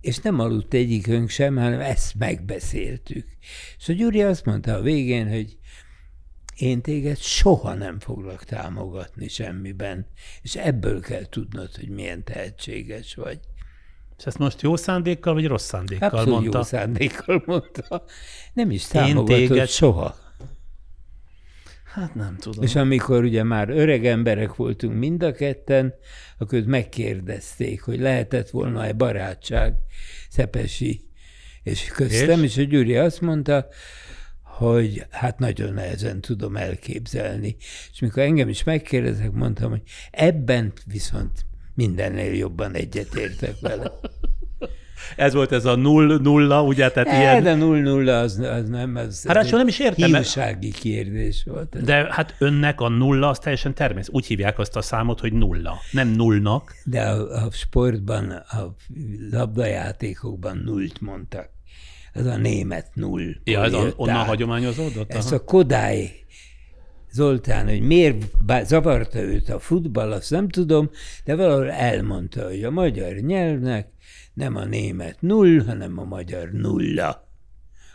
és 0.00 0.18
nem 0.18 0.40
aludt 0.40 0.74
egyikünk 0.74 1.28
sem, 1.28 1.56
hanem 1.56 1.80
ezt 1.80 2.14
megbeszéltük. 2.18 3.26
És 3.78 3.88
a 3.88 3.92
Gyuri 3.92 4.22
azt 4.22 4.44
mondta 4.44 4.74
a 4.74 4.80
végén, 4.80 5.28
hogy 5.28 5.56
én 6.58 6.82
téged 6.82 7.16
soha 7.16 7.74
nem 7.74 8.00
foglak 8.00 8.44
támogatni 8.44 9.28
semmiben, 9.28 10.06
és 10.42 10.56
ebből 10.56 11.00
kell 11.00 11.24
tudnod, 11.24 11.74
hogy 11.76 11.88
milyen 11.88 12.24
tehetséges 12.24 13.14
vagy. 13.14 13.38
És 14.18 14.24
ezt 14.24 14.38
most 14.38 14.62
jó 14.62 14.76
szándékkal, 14.76 15.34
vagy 15.34 15.46
rossz 15.46 15.66
szándékkal 15.66 16.08
Abszolút 16.08 16.40
mondta? 16.40 16.58
jó 16.58 16.64
szándékkal 16.64 17.42
mondta. 17.46 18.04
Nem 18.52 18.70
is 18.70 18.86
támogatott 18.86 19.36
téged- 19.36 19.68
soha. 19.68 20.16
Hát 21.84 22.14
nem 22.14 22.36
tudom. 22.36 22.64
És 22.64 22.74
amikor 22.74 23.24
ugye 23.24 23.42
már 23.42 23.70
öreg 23.70 24.06
emberek 24.06 24.54
voltunk 24.54 24.98
mind 24.98 25.22
a 25.22 25.32
ketten, 25.32 25.94
akkor 26.38 26.62
megkérdezték, 26.62 27.82
hogy 27.82 28.00
lehetett 28.00 28.50
volna 28.50 28.84
egy 28.84 28.96
barátság 28.96 29.74
Szepesi 30.28 31.00
és 31.62 31.84
köztem, 31.84 32.42
és? 32.42 32.56
és 32.56 32.64
a 32.64 32.68
Gyuri 32.68 32.96
azt 32.96 33.20
mondta, 33.20 33.66
hogy 34.58 35.06
hát 35.10 35.38
nagyon 35.38 35.74
nehezen 35.74 36.20
tudom 36.20 36.56
elképzelni. 36.56 37.56
És 37.92 38.00
mikor 38.00 38.22
engem 38.22 38.48
is 38.48 38.64
megkérdezek, 38.64 39.32
mondtam, 39.32 39.70
hogy 39.70 39.82
ebben 40.10 40.72
viszont 40.86 41.46
mindennél 41.74 42.34
jobban 42.34 42.74
egyetértek 42.74 43.60
vele. 43.60 43.92
Ez 45.16 45.34
volt 45.34 45.52
ez 45.52 45.64
a 45.64 45.76
null, 45.76 46.18
nulla, 46.22 46.62
ugye? 46.62 46.90
Tehát 46.90 47.08
E, 47.08 47.20
ilyen... 47.20 47.42
de 47.42 47.54
null 47.54 47.80
nulla 47.80 48.18
az, 48.18 48.38
az 48.38 48.68
nem, 48.68 48.96
az, 48.96 49.24
Hát 49.26 49.36
az 49.36 49.50
nem 49.50 49.68
is 49.68 49.78
értem, 49.78 50.14
hívsági 50.14 50.70
kérdés 50.70 51.44
volt. 51.46 51.74
Ez. 51.74 51.82
De 51.82 52.06
hát 52.10 52.34
önnek 52.38 52.80
a 52.80 52.88
nulla 52.88 53.28
az 53.28 53.38
teljesen 53.38 53.74
természet. 53.74 54.14
Úgy 54.14 54.26
hívják 54.26 54.58
azt 54.58 54.76
a 54.76 54.82
számot, 54.82 55.20
hogy 55.20 55.32
nulla. 55.32 55.78
Nem 55.90 56.08
nullnak. 56.08 56.74
De 56.84 57.02
a, 57.02 57.44
a 57.44 57.50
sportban, 57.50 58.30
a 58.30 58.74
labdajátékokban 59.30 60.62
nullt 60.64 61.00
mondtak. 61.00 61.50
Ez 62.12 62.26
a 62.26 62.36
német 62.36 62.90
null. 62.94 63.34
Ja, 63.44 63.64
ez 63.64 63.72
a, 63.72 63.92
onnan 63.96 64.24
hagyományozódott? 64.24 65.12
Ezt 65.12 65.32
Aha. 65.32 65.36
a 65.36 65.44
Kodály 65.44 66.10
Zoltán, 67.12 67.68
hogy 67.68 67.80
miért 67.80 68.24
zavarta 68.64 69.20
őt 69.20 69.48
a 69.48 69.58
futball, 69.58 70.12
azt 70.12 70.30
nem 70.30 70.48
tudom, 70.48 70.90
de 71.24 71.36
valahol 71.36 71.70
elmondta, 71.70 72.46
hogy 72.46 72.64
a 72.64 72.70
magyar 72.70 73.14
nyelvnek 73.14 73.88
nem 74.34 74.56
a 74.56 74.64
német 74.64 75.16
null, 75.20 75.64
hanem 75.66 75.98
a 75.98 76.04
magyar 76.04 76.50
nulla. 76.50 77.27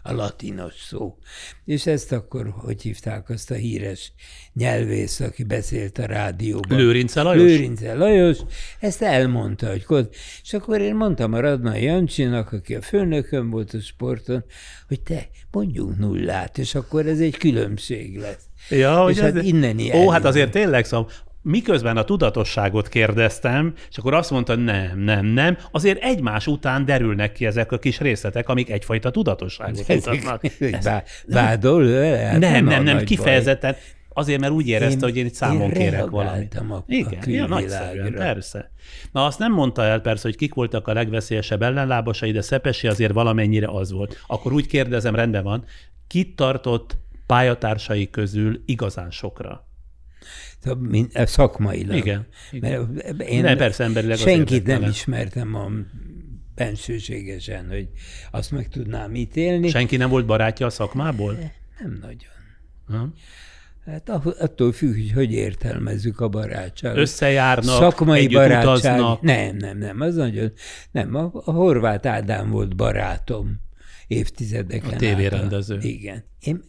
A 0.03 0.13
latinos 0.13 0.73
szó. 0.73 1.17
És 1.65 1.85
ezt 1.85 2.11
akkor, 2.11 2.53
hogy 2.57 2.81
hívták 2.81 3.29
azt 3.29 3.51
a 3.51 3.53
híres 3.53 4.13
nyelvész, 4.53 5.19
aki 5.19 5.43
beszélt 5.43 5.97
a 5.97 6.05
rádióban. 6.05 6.77
Lőrince 6.77 7.21
Lajos? 7.21 7.43
Lőrince 7.43 7.93
Lajos, 7.93 8.37
ezt 8.79 9.01
elmondta, 9.01 9.69
hogy 9.69 9.83
kod. 9.83 10.09
És 10.43 10.53
akkor 10.53 10.81
én 10.81 10.95
mondtam 10.95 11.33
a 11.33 11.39
Radnai 11.39 11.83
Jancsinak, 11.83 12.51
aki 12.51 12.75
a 12.75 12.81
főnökön 12.81 13.49
volt 13.49 13.73
a 13.73 13.79
sporton, 13.79 14.43
hogy 14.87 15.01
te 15.01 15.29
mondjunk 15.51 15.97
nullát, 15.97 16.57
és 16.57 16.75
akkor 16.75 17.07
ez 17.07 17.19
egy 17.19 17.37
különbség 17.37 18.17
lesz. 18.17 18.43
Ja, 18.69 19.05
és 19.09 19.19
hát 19.19 19.43
innen 19.43 19.79
Ó, 19.93 20.09
hát 20.09 20.25
azért 20.25 20.51
tényleg 20.51 20.85
szóval 20.85 21.11
miközben 21.43 21.97
a 21.97 22.03
tudatosságot 22.03 22.89
kérdeztem, 22.89 23.73
és 23.89 23.97
akkor 23.97 24.13
azt 24.13 24.31
mondta, 24.31 24.55
nem, 24.55 24.99
nem, 24.99 25.25
nem, 25.25 25.57
azért 25.71 26.03
egymás 26.03 26.47
után 26.47 26.85
derülnek 26.85 27.31
ki 27.31 27.45
ezek 27.45 27.71
a 27.71 27.77
kis 27.77 27.99
részletek, 27.99 28.49
amik 28.49 28.69
egyfajta 28.69 29.11
tudatosságot 29.11 29.87
mutatnak. 29.87 30.41
Vádol 31.27 31.83
Nem, 31.83 32.39
nem, 32.39 32.65
nem, 32.65 32.83
nem 32.83 33.03
kifejezetten. 33.03 33.75
Azért, 34.15 34.39
mert 34.39 34.51
úgy 34.51 34.67
érezte, 34.67 34.95
én, 34.95 35.01
hogy 35.01 35.17
én 35.17 35.25
itt 35.25 35.33
számon 35.33 35.69
én 35.69 35.73
kérek 35.73 36.09
valamit. 36.09 36.55
A, 36.55 36.83
Igen, 36.87 37.19
a 37.25 37.29
ja, 37.29 37.47
nagyszerűen, 37.47 38.13
persze. 38.13 38.71
Na 39.11 39.25
azt 39.25 39.39
nem 39.39 39.51
mondta 39.51 39.83
el 39.83 39.99
persze, 39.99 40.27
hogy 40.27 40.35
kik 40.35 40.53
voltak 40.53 40.87
a 40.87 40.93
legveszélyesebb 40.93 41.61
ellenlábasai, 41.61 42.31
de 42.31 42.41
Szepesi 42.41 42.87
azért 42.87 43.13
valamennyire 43.13 43.67
az 43.67 43.91
volt. 43.91 44.23
Akkor 44.27 44.53
úgy 44.53 44.67
kérdezem, 44.67 45.15
rendben 45.15 45.43
van, 45.43 45.65
kit 46.07 46.35
tartott 46.35 46.97
pályatársai 47.25 48.09
közül 48.09 48.61
igazán 48.65 49.11
sokra? 49.11 49.67
E, 51.11 51.25
szakmailag. 51.25 51.95
Igen. 51.95 52.27
igen. 52.51 52.89
Mert 52.93 53.21
én 53.21 53.41
ne, 53.41 53.55
persze 53.55 53.83
emberileg 53.83 54.17
senkit 54.17 54.65
nem 54.65 54.83
ismertem 54.83 55.55
a 55.55 55.69
bensőségesen, 56.55 57.67
hogy 57.69 57.87
azt 58.31 58.51
meg 58.51 58.69
tudnám 58.69 59.15
ítélni. 59.15 59.67
Senki 59.67 59.97
nem 59.97 60.09
volt 60.09 60.25
barátja 60.25 60.65
a 60.65 60.69
szakmából? 60.69 61.33
Nem 61.79 61.97
nagyon. 62.01 62.31
Ha? 62.87 63.13
Hát 63.85 64.09
attól 64.09 64.71
függ, 64.71 64.93
hogy 64.93 65.11
hogy 65.11 65.31
értelmezzük 65.31 66.19
a 66.19 66.27
barátságot. 66.27 66.97
Összejárnak, 66.97 67.75
Szakmai 67.75 68.27
barátság. 68.27 68.63
Utaznak. 68.63 69.21
Nem, 69.21 69.55
nem, 69.55 69.77
nem, 69.77 70.01
az 70.01 70.15
nagyon, 70.15 70.51
nem, 70.91 71.15
a, 71.15 71.31
a 71.33 71.51
Horváth 71.51 72.07
Ádám 72.07 72.49
volt 72.49 72.75
barátom 72.75 73.59
évtizedeken 74.07 74.93
A 74.93 74.95
tévérendező. 74.95 75.77
Igen. 75.81 76.23
Én 76.39 76.63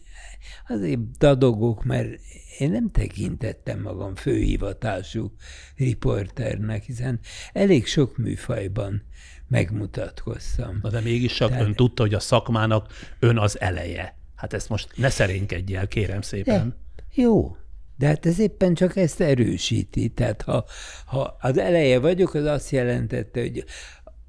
azért 0.67 1.17
dadogok, 1.17 1.83
mert 1.83 2.19
én 2.57 2.71
nem 2.71 2.91
tekintettem 2.91 3.81
magam 3.81 4.15
főhivatású 4.15 5.31
riporternek, 5.75 6.83
hiszen 6.83 7.19
elég 7.53 7.85
sok 7.85 8.17
műfajban 8.17 9.03
megmutatkoztam. 9.47 10.79
Na 10.81 10.89
de 10.89 10.99
mégis 10.99 11.33
csak 11.33 11.49
Tehát... 11.49 11.63
ön 11.63 11.73
tudta, 11.73 12.01
hogy 12.01 12.13
a 12.13 12.19
szakmának 12.19 12.93
ön 13.19 13.37
az 13.37 13.59
eleje. 13.59 14.17
Hát 14.35 14.53
ezt 14.53 14.69
most 14.69 14.89
ne 14.95 15.09
szerénkedj 15.09 15.75
el, 15.75 15.87
kérem 15.87 16.21
szépen. 16.21 16.69
De, 16.95 17.03
jó, 17.21 17.55
de 17.97 18.07
hát 18.07 18.25
ez 18.25 18.39
éppen 18.39 18.73
csak 18.73 18.95
ezt 18.95 19.21
erősíti. 19.21 20.09
Tehát 20.09 20.41
ha, 20.41 20.65
ha 21.05 21.37
az 21.39 21.57
eleje 21.57 21.99
vagyok, 21.99 22.33
az 22.33 22.45
azt 22.45 22.69
jelentette, 22.69 23.39
hogy 23.39 23.65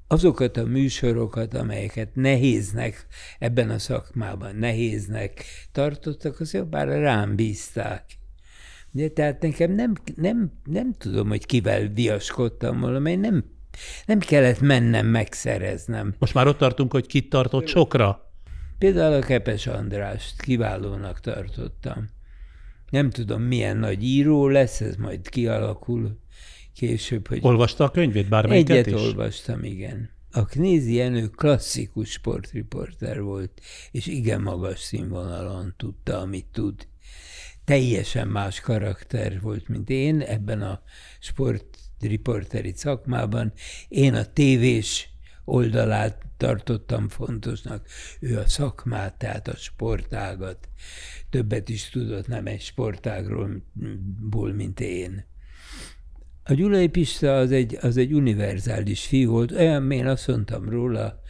azokat 0.07 0.57
a 0.57 0.65
műsorokat, 0.65 1.53
amelyeket 1.53 2.15
nehéznek 2.15 3.07
ebben 3.39 3.69
a 3.69 3.79
szakmában, 3.79 4.55
nehéznek 4.55 5.45
tartottak, 5.71 6.39
az 6.39 6.53
jobbára 6.53 6.99
rám 6.99 7.35
bízták. 7.35 8.05
Ugye, 8.93 9.09
tehát 9.09 9.41
nekem 9.41 9.71
nem, 9.71 9.93
nem, 10.15 10.51
nem 10.63 10.93
tudom, 10.93 11.27
hogy 11.27 11.45
kivel 11.45 11.87
viaskodtam 11.87 12.77
mert 12.77 13.19
nem, 13.19 13.45
nem 14.05 14.19
kellett 14.19 14.59
mennem 14.59 15.07
megszereznem. 15.07 16.15
Most 16.19 16.33
már 16.33 16.47
ott 16.47 16.57
tartunk, 16.57 16.91
hogy 16.91 17.05
kit 17.05 17.29
tartott 17.29 17.67
sokra? 17.67 18.31
Például 18.77 19.13
a 19.13 19.25
Kepes 19.25 19.67
Andrást 19.67 20.41
kiválónak 20.41 21.19
tartottam. 21.19 22.09
Nem 22.89 23.09
tudom, 23.09 23.41
milyen 23.41 23.77
nagy 23.77 24.03
író 24.03 24.47
lesz, 24.47 24.81
ez 24.81 24.95
majd 24.95 25.29
kialakul 25.29 26.19
később. 26.77 27.27
Hogy 27.27 27.39
Olvasta 27.41 27.83
a 27.83 27.91
könyvét 27.91 28.29
bármelyiket 28.29 28.77
Egyet 28.77 28.99
is? 28.99 29.05
olvastam, 29.05 29.63
igen. 29.63 30.09
A 30.31 30.45
Knézi 30.45 30.93
Jenő 30.93 31.27
klasszikus 31.27 32.11
sportriporter 32.11 33.21
volt, 33.21 33.61
és 33.91 34.05
igen 34.05 34.41
magas 34.41 34.79
színvonalon 34.79 35.73
tudta, 35.77 36.19
amit 36.19 36.45
tud. 36.51 36.87
Teljesen 37.65 38.27
más 38.27 38.59
karakter 38.59 39.41
volt, 39.41 39.67
mint 39.67 39.89
én 39.89 40.21
ebben 40.21 40.61
a 40.61 40.81
sportriporteri 41.19 42.73
szakmában. 42.75 43.53
Én 43.87 44.13
a 44.13 44.25
tévés 44.25 45.09
oldalát 45.45 46.25
tartottam 46.37 47.09
fontosnak, 47.09 47.87
ő 48.19 48.37
a 48.37 48.47
szakmát, 48.47 49.17
tehát 49.17 49.47
a 49.47 49.55
sportágat. 49.55 50.69
Többet 51.29 51.69
is 51.69 51.89
tudott 51.89 52.27
nem 52.27 52.45
egy 52.45 52.61
sportágról, 52.61 53.63
mint 54.53 54.79
én. 54.79 55.25
A 56.49 56.53
Gyulai 56.53 56.87
Pista 56.87 57.37
az 57.37 57.51
egy, 57.51 57.77
az 57.81 57.97
egy 57.97 58.13
univerzális 58.13 59.05
fiú 59.05 59.31
volt, 59.31 59.51
olyan, 59.51 59.91
én 59.91 60.07
azt 60.07 60.27
mondtam 60.27 60.69
róla, 60.69 61.21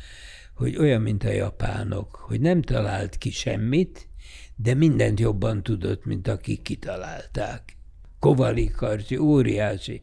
hogy 0.56 0.78
olyan, 0.78 1.02
mint 1.02 1.24
a 1.24 1.30
japánok, 1.30 2.16
hogy 2.16 2.40
nem 2.40 2.62
talált 2.62 3.18
ki 3.18 3.32
semmit, 3.32 4.10
de 4.56 4.74
mindent 4.74 5.20
jobban 5.20 5.64
tudott, 5.64 6.06
mint 6.06 6.28
akik 6.28 6.62
kitalálták. 6.62 7.78
Kovali 8.20 8.68
Karcsi, 8.68 9.18
óriási 9.18 10.02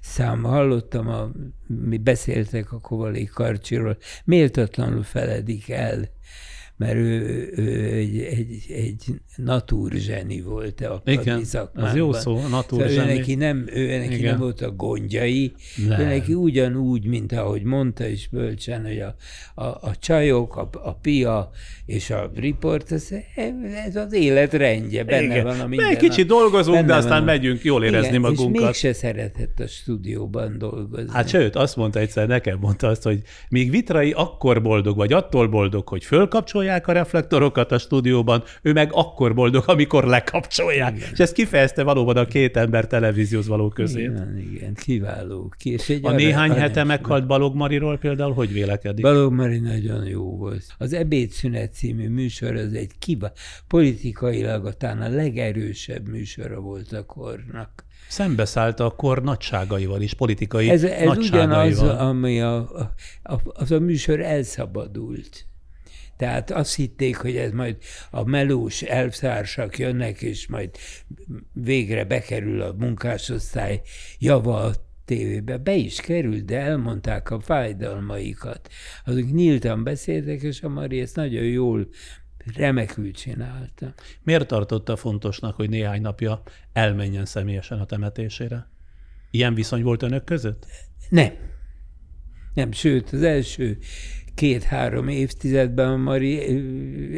szám. 0.00 0.42
Hallottam, 0.42 1.08
a, 1.08 1.30
mi 1.66 1.98
beszéltek 1.98 2.72
a 2.72 2.80
Kovali 2.80 3.24
Karcsiról, 3.24 3.96
méltatlanul 4.24 5.02
feledik 5.02 5.70
el 5.70 6.10
mert 6.82 6.94
ő, 6.94 7.52
ő 7.56 7.92
egy, 7.94 8.18
egy, 8.18 8.64
egy 8.68 9.04
natúrzseni 9.36 10.40
volt 10.40 10.80
a 10.80 11.02
Igen, 11.04 11.44
szakmában. 11.44 11.90
az 11.90 11.96
jó 11.96 12.12
szó, 12.12 12.48
natúrzseni. 12.48 12.92
Szóval 12.92 13.10
ő 13.10 13.16
neki 13.16 13.34
nem, 13.34 13.66
ő 13.74 13.98
neki 13.98 14.14
Igen. 14.14 14.30
nem 14.30 14.38
volt 14.38 14.60
a 14.60 14.70
gondjai, 14.70 15.52
nem. 15.88 16.00
ő 16.00 16.04
neki 16.04 16.34
ugyanúgy, 16.34 17.04
mint 17.04 17.32
ahogy 17.32 17.62
mondta 17.62 18.06
is 18.06 18.28
bölcsen, 18.28 18.82
hogy 18.82 18.98
a, 18.98 19.14
a, 19.54 19.64
a 19.64 19.96
csajok, 19.98 20.56
a, 20.56 20.68
a 20.72 20.94
pia 20.94 21.50
és 21.86 22.10
a 22.10 22.30
riport, 22.34 22.92
ez, 22.92 23.08
ez 23.86 23.96
az 23.96 24.12
élet 24.12 24.52
rendje, 24.52 25.04
benne 25.04 25.24
Igen. 25.24 25.44
van 25.44 25.60
a 25.60 25.66
minden. 25.66 25.88
Egy 25.88 25.96
kicsit 25.96 26.26
dolgozunk, 26.26 26.86
de 26.86 26.94
aztán 26.94 27.22
a... 27.22 27.24
megyünk 27.24 27.62
jól 27.62 27.84
érezni 27.84 28.08
Igen, 28.08 28.20
magunkat. 28.20 28.60
És 28.60 28.60
mégse 28.60 28.92
szeretett 28.92 29.60
a 29.60 29.66
stúdióban 29.66 30.58
dolgozni. 30.58 31.12
Hát 31.12 31.28
sőt, 31.28 31.56
azt 31.56 31.76
mondta 31.76 31.98
egyszer, 31.98 32.26
nekem 32.26 32.58
mondta 32.58 32.86
azt, 32.86 33.02
hogy 33.02 33.22
még 33.48 33.70
Vitrai 33.70 34.12
akkor 34.12 34.62
boldog, 34.62 34.96
vagy 34.96 35.12
attól 35.12 35.48
boldog, 35.48 35.88
hogy 35.88 36.04
fölkapcsolják, 36.04 36.71
lekapcsolják 36.72 36.86
a 36.86 36.92
reflektorokat 36.92 37.72
a 37.72 37.78
stúdióban, 37.78 38.42
ő 38.62 38.72
meg 38.72 38.88
akkor 38.92 39.34
boldog, 39.34 39.64
amikor 39.66 40.04
lekapcsolják. 40.04 40.96
Igen. 40.96 41.08
És 41.12 41.18
ezt 41.18 41.32
kifejezte 41.32 41.82
valóban 41.82 42.16
a 42.16 42.24
két 42.24 42.56
ember 42.56 42.86
televízióz 42.86 43.46
való 43.46 43.68
közé. 43.68 44.02
Igen, 44.02 44.38
igen, 44.38 44.74
kiváló. 44.74 45.52
Ki, 45.56 45.72
és 45.72 45.88
egy 45.88 46.04
a 46.04 46.12
néhány 46.12 46.50
arany, 46.50 46.62
hete 46.62 46.84
meghalt 46.84 47.26
Balog 47.26 47.54
Mariról 47.54 47.98
például 47.98 48.32
hogy 48.32 48.52
vélekedik? 48.52 49.04
Balog 49.04 49.32
Mari 49.32 49.58
nagyon 49.58 50.06
jó 50.06 50.36
volt. 50.36 50.64
Az 50.78 50.92
Ebédszünet 50.92 51.72
című 51.74 52.08
műsor 52.08 52.56
az 52.56 52.74
egy 52.74 52.92
kiva, 52.98 53.32
politikailag 53.68 54.66
a 54.66 54.70
a 54.82 55.08
legerősebb 55.08 56.08
műsora 56.08 56.60
volt 56.60 56.92
a 56.92 57.04
kornak 57.04 57.84
szembeszállt 58.08 58.80
a 58.80 58.90
kor 58.90 59.22
nagyságaival 59.22 60.00
is, 60.02 60.14
politikai 60.14 60.68
ez, 60.70 60.84
ez 60.84 61.04
nagyságaival. 61.04 61.60
Ez 61.60 61.78
ugyanaz, 61.78 61.98
ami 62.00 62.40
a, 62.40 62.56
a, 63.22 63.40
az 63.44 63.70
a 63.70 63.80
műsor 63.80 64.20
elszabadult. 64.20 65.46
Tehát 66.22 66.50
azt 66.50 66.74
hitték, 66.74 67.16
hogy 67.16 67.36
ez 67.36 67.52
majd 67.52 67.76
a 68.10 68.24
melós 68.24 68.82
elvtársak 68.82 69.78
jönnek, 69.78 70.22
és 70.22 70.48
majd 70.48 70.70
végre 71.52 72.04
bekerül 72.04 72.60
a 72.60 72.72
munkásosztály 72.72 73.80
java 74.18 74.56
a 74.56 74.72
tévébe. 75.04 75.56
Be 75.56 75.74
is 75.74 76.00
került, 76.00 76.44
de 76.44 76.60
elmondták 76.60 77.30
a 77.30 77.40
fájdalmaikat. 77.40 78.68
Azok 79.04 79.32
nyíltan 79.32 79.84
beszéltek, 79.84 80.42
és 80.42 80.62
a 80.62 80.68
Mari 80.68 81.00
ezt 81.00 81.16
nagyon 81.16 81.44
jól 81.44 81.88
remekül 82.56 83.10
csinálta. 83.10 83.94
Miért 84.22 84.46
tartotta 84.46 84.96
fontosnak, 84.96 85.54
hogy 85.54 85.68
néhány 85.68 86.00
napja 86.00 86.42
elmenjen 86.72 87.24
személyesen 87.24 87.78
a 87.78 87.86
temetésére? 87.86 88.70
Ilyen 89.30 89.54
viszony 89.54 89.82
volt 89.82 90.02
önök 90.02 90.24
között? 90.24 90.66
Nem. 91.08 91.32
Nem, 92.54 92.72
sőt, 92.72 93.12
az 93.12 93.22
első 93.22 93.78
két-három 94.34 95.08
évtizedben 95.08 95.88
a 95.88 95.96
Mari 95.96 96.38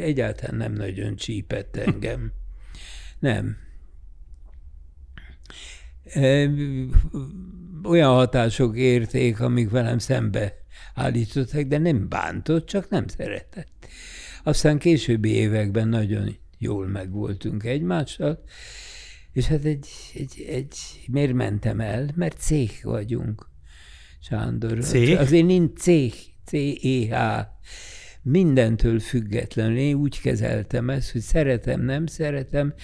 egyáltalán 0.01 0.57
nem 0.57 0.73
nagyon 0.73 1.17
csípett 1.17 1.77
engem. 1.77 2.33
Nem. 3.19 3.57
Olyan 7.85 8.11
hatások 8.11 8.77
érték, 8.77 9.41
amik 9.41 9.71
velem 9.71 9.99
szembe 9.99 10.55
állítottak, 10.95 11.62
de 11.62 11.79
nem 11.79 12.09
bántott, 12.09 12.67
csak 12.67 12.89
nem 12.89 13.07
szeretett. 13.07 13.87
Aztán 14.43 14.79
későbbi 14.79 15.31
években 15.31 15.89
nagyon 15.89 16.37
jól 16.59 16.87
megvoltunk 16.87 17.65
egymással, 17.65 18.43
és 19.33 19.47
hát 19.47 19.65
egy, 19.65 19.87
egy, 20.15 20.45
egy, 20.49 20.77
miért 21.07 21.33
mentem 21.33 21.81
el? 21.81 22.09
Mert 22.15 22.39
cég 22.39 22.71
vagyunk, 22.83 23.51
Sándor. 24.21 24.79
Cég? 24.79 25.17
Azért 25.17 25.47
nincs 25.47 25.79
cég, 25.79 26.15
C-E-H. 26.55 27.46
mindentől 28.22 29.00
függetlenül 29.00 29.76
én 29.76 29.94
úgy 29.94 30.20
kezeltem 30.20 30.90
ezt, 30.90 31.12
hogy 31.12 31.20
szeretem, 31.20 31.80
nem 31.80 32.07
szeretem, 32.07 32.74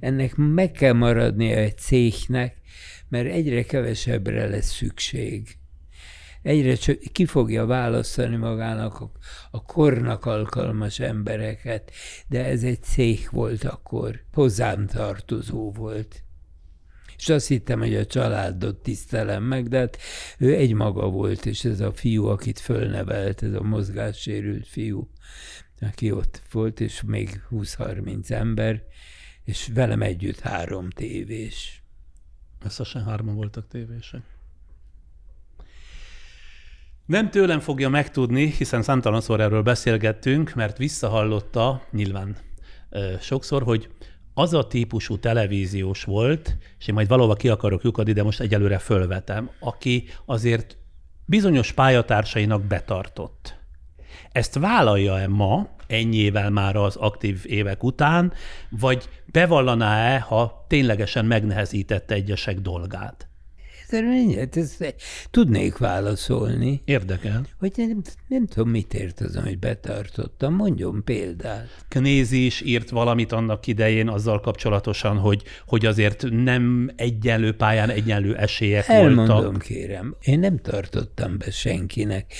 ennek 0.00 0.34
meg 0.36 0.70
kell 0.70 0.92
maradnia 0.92 1.56
egy 1.56 1.78
céhnek, 1.78 2.56
mert 3.08 3.26
egyre 3.26 3.62
kevesebbre 3.62 4.46
lesz 4.46 4.72
szükség. 4.72 5.56
Egyre 6.42 6.74
csak 6.74 6.98
ki 7.12 7.26
fogja 7.26 7.66
választani 7.66 8.36
magának 8.36 9.00
a, 9.00 9.10
a 9.50 9.62
kornak 9.64 10.24
alkalmas 10.24 11.00
embereket, 11.00 11.90
de 12.28 12.44
ez 12.44 12.62
egy 12.62 12.82
cég 12.82 13.28
volt 13.30 13.64
akkor, 13.64 14.24
hozzám 14.32 14.86
tartozó 14.86 15.72
volt. 15.72 16.23
És 17.24 17.30
azt 17.30 17.46
hittem, 17.46 17.78
hogy 17.78 17.94
a 17.94 18.06
családot 18.06 18.82
tisztelem 18.82 19.42
meg, 19.42 19.68
de 19.68 19.78
hát 19.78 19.98
ő 20.38 20.54
egy 20.54 20.72
maga 20.72 21.08
volt, 21.08 21.46
és 21.46 21.64
ez 21.64 21.80
a 21.80 21.92
fiú, 21.92 22.26
akit 22.26 22.58
fölnevelt, 22.58 23.42
ez 23.42 23.52
a 23.52 23.62
mozgássérült 23.62 24.66
fiú, 24.66 25.10
aki 25.80 26.10
ott 26.10 26.42
volt, 26.52 26.80
és 26.80 27.02
még 27.06 27.42
20-30 27.50 28.30
ember, 28.30 28.82
és 29.44 29.70
velem 29.74 30.02
együtt 30.02 30.40
három 30.40 30.90
tévés. 30.90 31.82
Összesen 32.64 33.04
hárman 33.04 33.34
voltak 33.34 33.68
tévések. 33.68 34.22
Nem 37.06 37.30
tőlem 37.30 37.60
fogja 37.60 37.88
megtudni, 37.88 38.46
hiszen 38.50 38.82
számtalanszor 38.82 39.40
erről 39.40 39.62
beszélgettünk, 39.62 40.54
mert 40.54 40.78
visszahallotta 40.78 41.86
nyilván 41.90 42.36
sokszor, 43.20 43.62
hogy 43.62 43.88
az 44.34 44.54
a 44.54 44.66
típusú 44.66 45.18
televíziós 45.18 46.04
volt, 46.04 46.56
és 46.78 46.86
én 46.86 46.94
majd 46.94 47.08
valóban 47.08 47.36
ki 47.36 47.48
akarok 47.48 47.82
lyukadni, 47.82 48.12
de 48.12 48.22
most 48.22 48.40
egyelőre 48.40 48.78
fölvetem, 48.78 49.50
aki 49.60 50.04
azért 50.24 50.76
bizonyos 51.24 51.72
pályatársainak 51.72 52.62
betartott. 52.62 53.56
Ezt 54.32 54.54
vállalja-e 54.54 55.28
ma, 55.28 55.68
ennyivel 55.86 56.50
már 56.50 56.76
az 56.76 56.96
aktív 56.96 57.42
évek 57.46 57.82
után, 57.82 58.32
vagy 58.70 59.08
bevallaná-e, 59.26 60.20
ha 60.20 60.64
ténylegesen 60.68 61.24
megnehezítette 61.24 62.14
egyesek 62.14 62.60
dolgát? 62.60 63.28
Hát 63.90 64.56
ezt 64.56 64.94
tudnék 65.30 65.76
válaszolni. 65.76 66.82
Érdekel. 66.84 67.46
Hogy 67.58 67.72
nem, 67.76 68.02
nem 68.28 68.46
tudom, 68.46 68.70
mit 68.70 68.94
ért 68.94 69.20
az, 69.20 69.36
amit 69.36 69.58
betartottam. 69.58 70.54
Mondjon 70.54 71.02
példát. 71.04 71.84
Knézi 71.88 72.44
is 72.44 72.60
írt 72.60 72.90
valamit 72.90 73.32
annak 73.32 73.66
idején 73.66 74.08
azzal 74.08 74.40
kapcsolatosan, 74.40 75.16
hogy, 75.16 75.42
hogy 75.66 75.86
azért 75.86 76.24
nem 76.30 76.90
egyenlő 76.96 77.52
pályán 77.56 77.90
egyenlő 77.90 78.36
esélyek 78.36 78.88
Elmondom, 78.88 79.16
voltak. 79.16 79.36
Elmondom, 79.36 79.60
kérem. 79.60 80.16
Én 80.20 80.38
nem 80.38 80.58
tartottam 80.58 81.38
be 81.38 81.50
senkinek. 81.50 82.34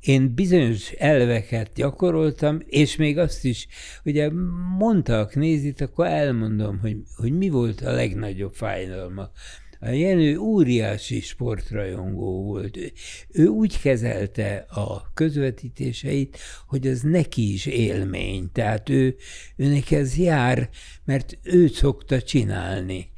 Én 0.00 0.34
bizonyos 0.34 0.90
elveket 0.90 1.70
gyakoroltam, 1.74 2.60
és 2.66 2.96
még 2.96 3.18
azt 3.18 3.44
is, 3.44 3.66
ugye 4.04 4.30
mondtak, 4.78 5.34
nézit, 5.34 5.80
akkor 5.80 6.06
elmondom, 6.06 6.78
hogy, 6.78 6.96
hogy 7.16 7.32
mi 7.32 7.48
volt 7.48 7.80
a 7.80 7.92
legnagyobb 7.92 8.54
fájdalma. 8.54 9.30
A 9.84 9.88
Jenő 9.88 10.38
óriási 10.38 11.20
sportrajongó 11.20 12.42
volt. 12.42 12.76
Ő, 12.76 12.92
ő 13.28 13.46
úgy 13.46 13.80
kezelte 13.80 14.66
a 14.68 15.12
közvetítéseit, 15.14 16.38
hogy 16.66 16.86
az 16.86 17.00
neki 17.00 17.52
is 17.52 17.66
élmény. 17.66 18.52
Tehát 18.52 18.88
ő, 18.88 19.16
őnek 19.56 19.90
ez 19.90 20.16
jár, 20.16 20.70
mert 21.04 21.38
ő 21.42 21.66
szokta 21.66 22.22
csinálni. 22.22 23.12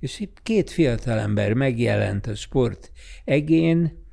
És 0.00 0.28
két 0.42 0.70
fiatalember 0.70 1.52
megjelent 1.52 2.26
a 2.26 2.34
sport 2.34 2.92
egén, 3.24 4.04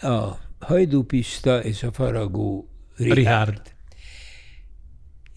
a 0.00 0.32
Hajdúpista 0.58 1.64
és 1.64 1.82
a 1.82 1.92
Faragó 1.92 2.68
Richard. 2.96 3.16
Richard. 3.16 3.76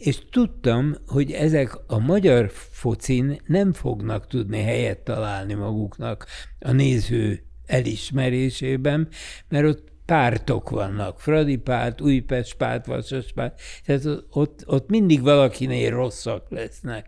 És 0.02 0.20
tudtam, 0.32 0.96
hogy 1.08 1.32
ezek 1.32 1.78
a 1.88 2.00
magyar 2.00 2.52
focin 2.52 3.42
nem 3.46 3.74
fognak 3.74 4.28
tudni 4.28 4.62
helyet 4.62 5.00
találni 5.00 5.54
maguknak 5.54 6.26
a 6.60 6.72
néző 6.72 7.44
elismerésében, 7.66 9.08
mert 9.50 9.66
ott 9.66 9.92
pártok 10.06 10.70
vannak, 10.70 11.20
Fradi 11.20 11.58
párt, 11.58 12.02
Újpest 12.02 12.56
párt, 12.56 12.86
Vasas 12.86 13.32
párt, 13.34 13.62
tehát 13.86 14.06
ott, 14.30 14.64
ott 14.66 14.90
mindig 14.90 15.22
valakinél 15.22 15.90
rosszak 15.90 16.50
lesznek, 16.50 17.06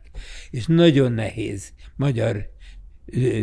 és 0.50 0.66
nagyon 0.66 1.12
nehéz 1.12 1.74
magyar 1.96 2.50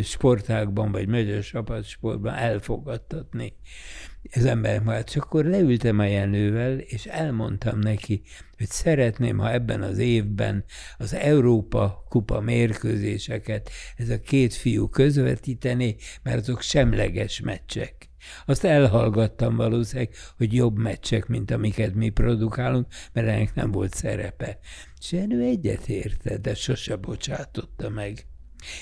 sportákban, 0.03 0.91
vagy 0.91 1.07
magyar 1.07 1.41
csapatsportban 1.41 2.33
elfogadtatni 2.33 3.53
az 4.35 4.45
ember 4.45 4.81
majd. 4.81 5.03
Csak 5.03 5.23
akkor 5.23 5.45
leültem 5.45 5.99
a 5.99 6.03
Jenővel, 6.03 6.77
és 6.77 7.05
elmondtam 7.05 7.79
neki, 7.79 8.21
hogy 8.57 8.69
szeretném, 8.69 9.37
ha 9.37 9.51
ebben 9.51 9.81
az 9.81 9.97
évben 9.97 10.63
az 10.97 11.13
Európa 11.13 12.05
kupa 12.09 12.39
mérkőzéseket 12.39 13.69
ez 13.97 14.09
a 14.09 14.19
két 14.19 14.53
fiú 14.53 14.89
közvetíteni, 14.89 15.95
mert 16.23 16.37
azok 16.37 16.61
semleges 16.61 17.39
meccsek. 17.39 18.09
Azt 18.45 18.63
elhallgattam 18.63 19.55
valószínűleg, 19.55 20.13
hogy 20.37 20.53
jobb 20.53 20.77
meccsek, 20.77 21.27
mint 21.27 21.51
amiket 21.51 21.93
mi 21.93 22.09
produkálunk, 22.09 22.87
mert 23.13 23.27
ennek 23.27 23.55
nem 23.55 23.71
volt 23.71 23.93
szerepe. 23.93 24.59
És 24.99 25.11
egyet 25.29 25.87
érte, 25.87 26.37
de 26.37 26.55
sose 26.55 26.95
bocsátotta 26.95 27.89
meg. 27.89 28.25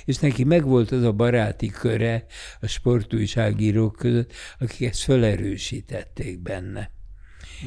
És 0.05 0.17
neki 0.17 0.43
megvolt 0.43 0.91
az 0.91 1.03
a 1.03 1.11
baráti 1.11 1.67
köre 1.67 2.25
a 2.61 2.67
sportújságírók 2.67 3.95
között, 3.95 4.33
akik 4.59 4.87
ezt 4.87 5.01
felerősítették 5.01 6.41
benne. 6.41 6.91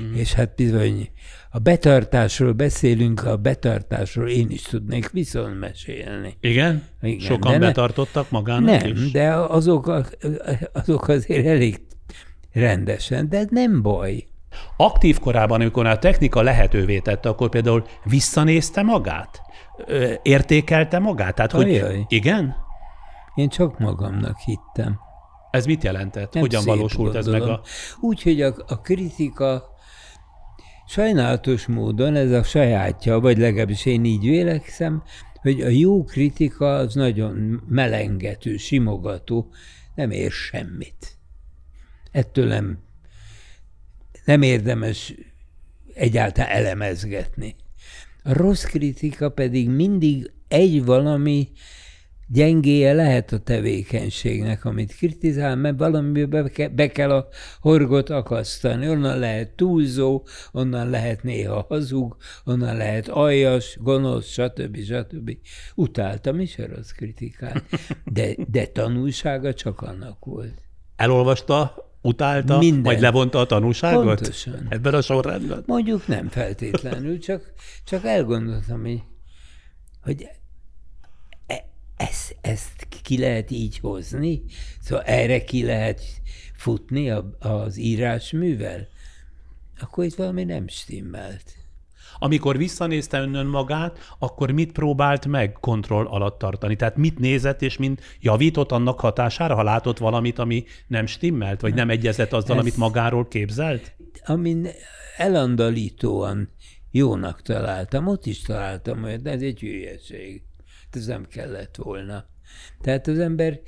Mm. 0.00 0.14
És 0.14 0.32
hát 0.32 0.54
bizony, 0.54 1.10
a 1.50 1.58
betartásról 1.58 2.52
beszélünk, 2.52 3.24
a 3.24 3.36
betartásról 3.36 4.28
én 4.28 4.50
is 4.50 4.62
tudnék 4.62 5.10
viszont 5.10 5.58
mesélni. 5.58 6.36
Igen? 6.40 6.82
Igen 7.02 7.20
Sokan 7.20 7.52
de 7.52 7.58
betartottak 7.58 8.30
magának 8.30 8.80
Nem, 8.80 8.90
is? 8.90 9.10
de 9.10 9.32
azok, 9.32 9.92
azok 10.72 11.08
azért 11.08 11.46
elég 11.46 11.80
rendesen, 12.52 13.28
de 13.28 13.44
nem 13.50 13.82
baj. 13.82 14.24
Aktív 14.76 15.18
korában, 15.18 15.60
amikor 15.60 15.86
a 15.86 15.98
technika 15.98 16.42
lehetővé 16.42 16.98
tette, 16.98 17.28
akkor 17.28 17.48
például 17.48 17.86
visszanézte 18.04 18.82
magát? 18.82 19.40
Értékelte 20.22 20.98
magát? 20.98 21.34
Tehát, 21.34 21.52
Ajaj. 21.52 21.96
hogy 21.96 22.04
igen? 22.08 22.56
Én 23.34 23.48
csak 23.48 23.78
magamnak 23.78 24.38
hittem. 24.38 25.00
Ez 25.50 25.66
mit 25.66 25.82
jelentett? 25.82 26.32
Nem 26.32 26.42
Hogyan 26.42 26.64
valósult 26.64 27.12
gondolom. 27.12 27.34
ez 27.34 27.40
meg 27.40 27.50
a... 27.50 27.62
Úgy, 28.00 28.22
hogy 28.22 28.42
a, 28.42 28.54
a 28.66 28.80
kritika 28.80 29.64
sajnálatos 30.86 31.66
módon 31.66 32.16
ez 32.16 32.30
a 32.30 32.42
sajátja, 32.42 33.20
vagy 33.20 33.38
legalábbis 33.38 33.86
én 33.86 34.04
így 34.04 34.22
vélekszem, 34.22 35.02
hogy 35.34 35.60
a 35.60 35.68
jó 35.68 36.04
kritika 36.04 36.74
az 36.74 36.94
nagyon 36.94 37.62
melengető, 37.68 38.56
simogató, 38.56 39.52
nem 39.94 40.10
ér 40.10 40.30
semmit. 40.30 41.18
Ettől 42.10 42.46
nem, 42.46 42.78
nem 44.24 44.42
érdemes 44.42 45.14
egyáltalán 45.94 46.50
elemezgetni. 46.50 47.56
A 48.22 48.32
rossz 48.32 48.64
kritika 48.64 49.28
pedig 49.28 49.68
mindig 49.68 50.30
egy 50.48 50.84
valami 50.84 51.48
gyengéje 52.32 52.92
lehet 52.92 53.32
a 53.32 53.38
tevékenységnek, 53.38 54.64
amit 54.64 54.96
kritizál, 54.96 55.56
mert 55.56 55.78
valamibe 55.78 56.68
be, 56.74 56.88
kell 56.88 57.10
a 57.10 57.28
horgot 57.60 58.10
akasztani. 58.10 58.88
Onnan 58.88 59.18
lehet 59.18 59.50
túlzó, 59.50 60.26
onnan 60.52 60.90
lehet 60.90 61.22
néha 61.22 61.66
hazug, 61.68 62.16
onnan 62.44 62.76
lehet 62.76 63.08
aljas, 63.08 63.78
gonosz, 63.80 64.26
stb. 64.26 64.76
stb. 64.76 65.36
Utáltam 65.74 66.40
is 66.40 66.58
a 66.58 66.66
rossz 66.74 66.90
kritikát, 66.90 67.64
de, 68.04 68.34
de 68.48 68.66
tanulsága 68.66 69.54
csak 69.54 69.80
annak 69.80 70.24
volt. 70.24 70.62
Elolvasta 70.96 71.74
utálta, 72.03 72.59
Minden. 72.59 72.80
majd 72.80 73.00
levonta 73.00 73.38
a 73.38 73.46
tanúságot? 73.46 74.05
Pontosan. 74.05 74.66
Ebben 74.68 74.94
a 74.94 75.00
sorrendben? 75.00 75.62
Mondjuk 75.66 76.07
nem 76.07 76.28
feltétlenül, 76.28 77.18
csak, 77.18 77.53
csak 77.84 78.05
elgondoltam, 78.05 78.82
hogy, 78.82 79.03
hogy 80.03 80.28
e, 81.46 81.64
ezt, 81.96 82.36
ezt 82.40 82.86
ki 83.03 83.18
lehet 83.18 83.50
így 83.50 83.78
hozni? 83.78 84.42
Szóval 84.80 85.05
erre 85.05 85.44
ki 85.44 85.64
lehet 85.64 86.03
futni 86.55 87.11
az 87.38 87.76
írásművel? 87.76 88.88
Akkor 89.80 90.05
itt 90.05 90.14
valami 90.14 90.44
nem 90.44 90.68
stimmelt. 90.68 91.61
Amikor 92.22 92.56
visszanézte 92.56 93.20
önnön 93.20 93.46
magát, 93.46 93.98
akkor 94.18 94.50
mit 94.50 94.72
próbált 94.72 95.26
meg 95.26 95.52
kontroll 95.60 96.06
alatt 96.06 96.38
tartani? 96.38 96.76
Tehát 96.76 96.96
mit 96.96 97.18
nézett 97.18 97.62
és 97.62 97.76
mint 97.76 98.00
javított 98.20 98.72
annak 98.72 99.00
hatására, 99.00 99.54
ha 99.54 99.62
látott 99.62 99.98
valamit, 99.98 100.38
ami 100.38 100.64
nem 100.86 101.06
stimmelt, 101.06 101.60
vagy 101.60 101.74
nem 101.74 101.90
egyezett 101.90 102.32
azzal, 102.32 102.56
Ez, 102.56 102.62
amit 102.62 102.76
magáról 102.76 103.28
képzelt? 103.28 103.96
Amin 104.24 104.68
elandalítóan 105.16 106.50
jónak 106.90 107.42
találtam, 107.42 108.06
ott 108.06 108.26
is 108.26 108.42
találtam, 108.42 109.02
hogy 109.02 109.20
ez 109.26 109.42
egy 109.42 109.60
hülyeség. 109.60 110.42
Ez 110.90 111.06
nem 111.06 111.26
kellett 111.26 111.76
volna. 111.76 112.24
Tehát 112.80 113.06
az 113.06 113.18
ember 113.18 113.60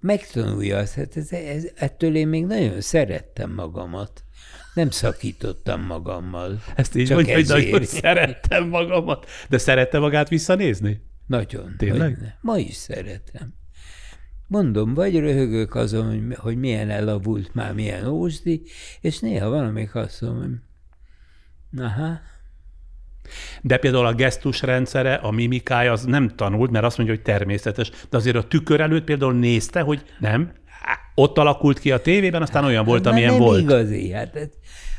megtanulja 0.00 0.78
azt, 0.78 0.94
hát 0.94 1.16
ez, 1.16 1.32
ez, 1.32 1.70
ettől 1.74 2.16
én 2.16 2.28
még 2.28 2.46
nagyon 2.46 2.80
szerettem 2.80 3.52
magamat. 3.52 4.25
Nem 4.76 4.90
szakítottam 4.90 5.80
magammal. 5.82 6.62
Ezt 6.74 6.96
így 6.96 7.10
mondja, 7.10 7.34
hogy 7.34 7.46
nagyon 7.46 7.84
szerettem 7.84 8.68
magamat. 8.68 9.26
De 9.48 9.58
szerette 9.58 9.98
magát 9.98 10.28
visszanézni? 10.28 11.00
Nagyon. 11.26 11.74
Tényleg? 11.78 12.18
Hogy 12.18 12.28
Ma 12.40 12.58
is 12.58 12.74
szeretem. 12.74 13.54
Mondom, 14.46 14.94
vagy 14.94 15.18
röhögök 15.18 15.74
azon, 15.74 16.06
hogy, 16.08 16.36
hogy 16.36 16.56
milyen 16.56 16.90
elavult 16.90 17.54
már, 17.54 17.74
milyen 17.74 18.06
ósdi, 18.06 18.62
és 19.00 19.18
néha 19.18 19.48
valamelyik 19.48 19.94
azt 19.94 20.20
mondom, 20.20 20.62
aha, 21.78 22.20
de 23.62 23.76
például 23.76 24.06
a 24.06 24.14
gesztus 24.14 24.62
rendszere, 24.62 25.14
a 25.14 25.30
mimikája 25.30 25.92
az 25.92 26.04
nem 26.04 26.28
tanult, 26.28 26.70
mert 26.70 26.84
azt 26.84 26.96
mondja, 26.96 27.14
hogy 27.14 27.24
természetes. 27.24 27.90
De 28.10 28.16
azért 28.16 28.36
a 28.36 28.48
tükör 28.48 28.80
előtt 28.80 29.04
például 29.04 29.34
nézte, 29.34 29.80
hogy 29.80 30.02
nem, 30.18 30.52
ott 31.14 31.38
alakult 31.38 31.78
ki 31.78 31.92
a 31.92 32.00
tévében, 32.00 32.42
aztán 32.42 32.64
olyan 32.64 32.84
volt, 32.84 33.04
hát, 33.04 33.12
amilyen 33.12 33.30
nem 33.32 33.40
volt. 33.40 33.60
igazi. 33.60 34.10
Hát, 34.10 34.36
ez, 34.36 34.48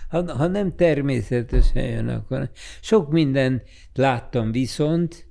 ha, 0.09 0.33
ha 0.33 0.47
nem 0.47 0.75
természetesen 0.75 1.83
jön, 1.83 2.07
akkor 2.07 2.49
sok 2.81 3.11
mindent 3.11 3.63
láttam 3.93 4.51
viszont, 4.51 5.25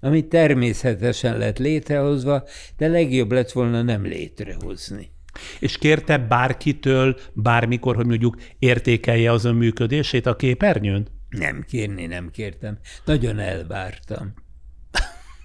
ami 0.00 0.28
természetesen 0.28 1.38
lett 1.38 1.58
létrehozva, 1.58 2.44
de 2.76 2.88
legjobb 2.88 3.32
lett 3.32 3.52
volna 3.52 3.82
nem 3.82 4.04
létrehozni. 4.04 5.12
És 5.58 5.78
kérte 5.78 6.18
bárkitől 6.18 7.16
bármikor, 7.32 7.96
hogy 7.96 8.06
mondjuk 8.06 8.36
értékelje 8.58 9.32
az 9.32 9.44
ön 9.44 9.54
működését 9.54 10.26
a 10.26 10.36
képernyőn? 10.36 11.08
Nem 11.28 11.64
kérni 11.68 12.06
nem 12.06 12.30
kértem. 12.30 12.78
Nagyon 13.04 13.38
elvártam. 13.38 14.34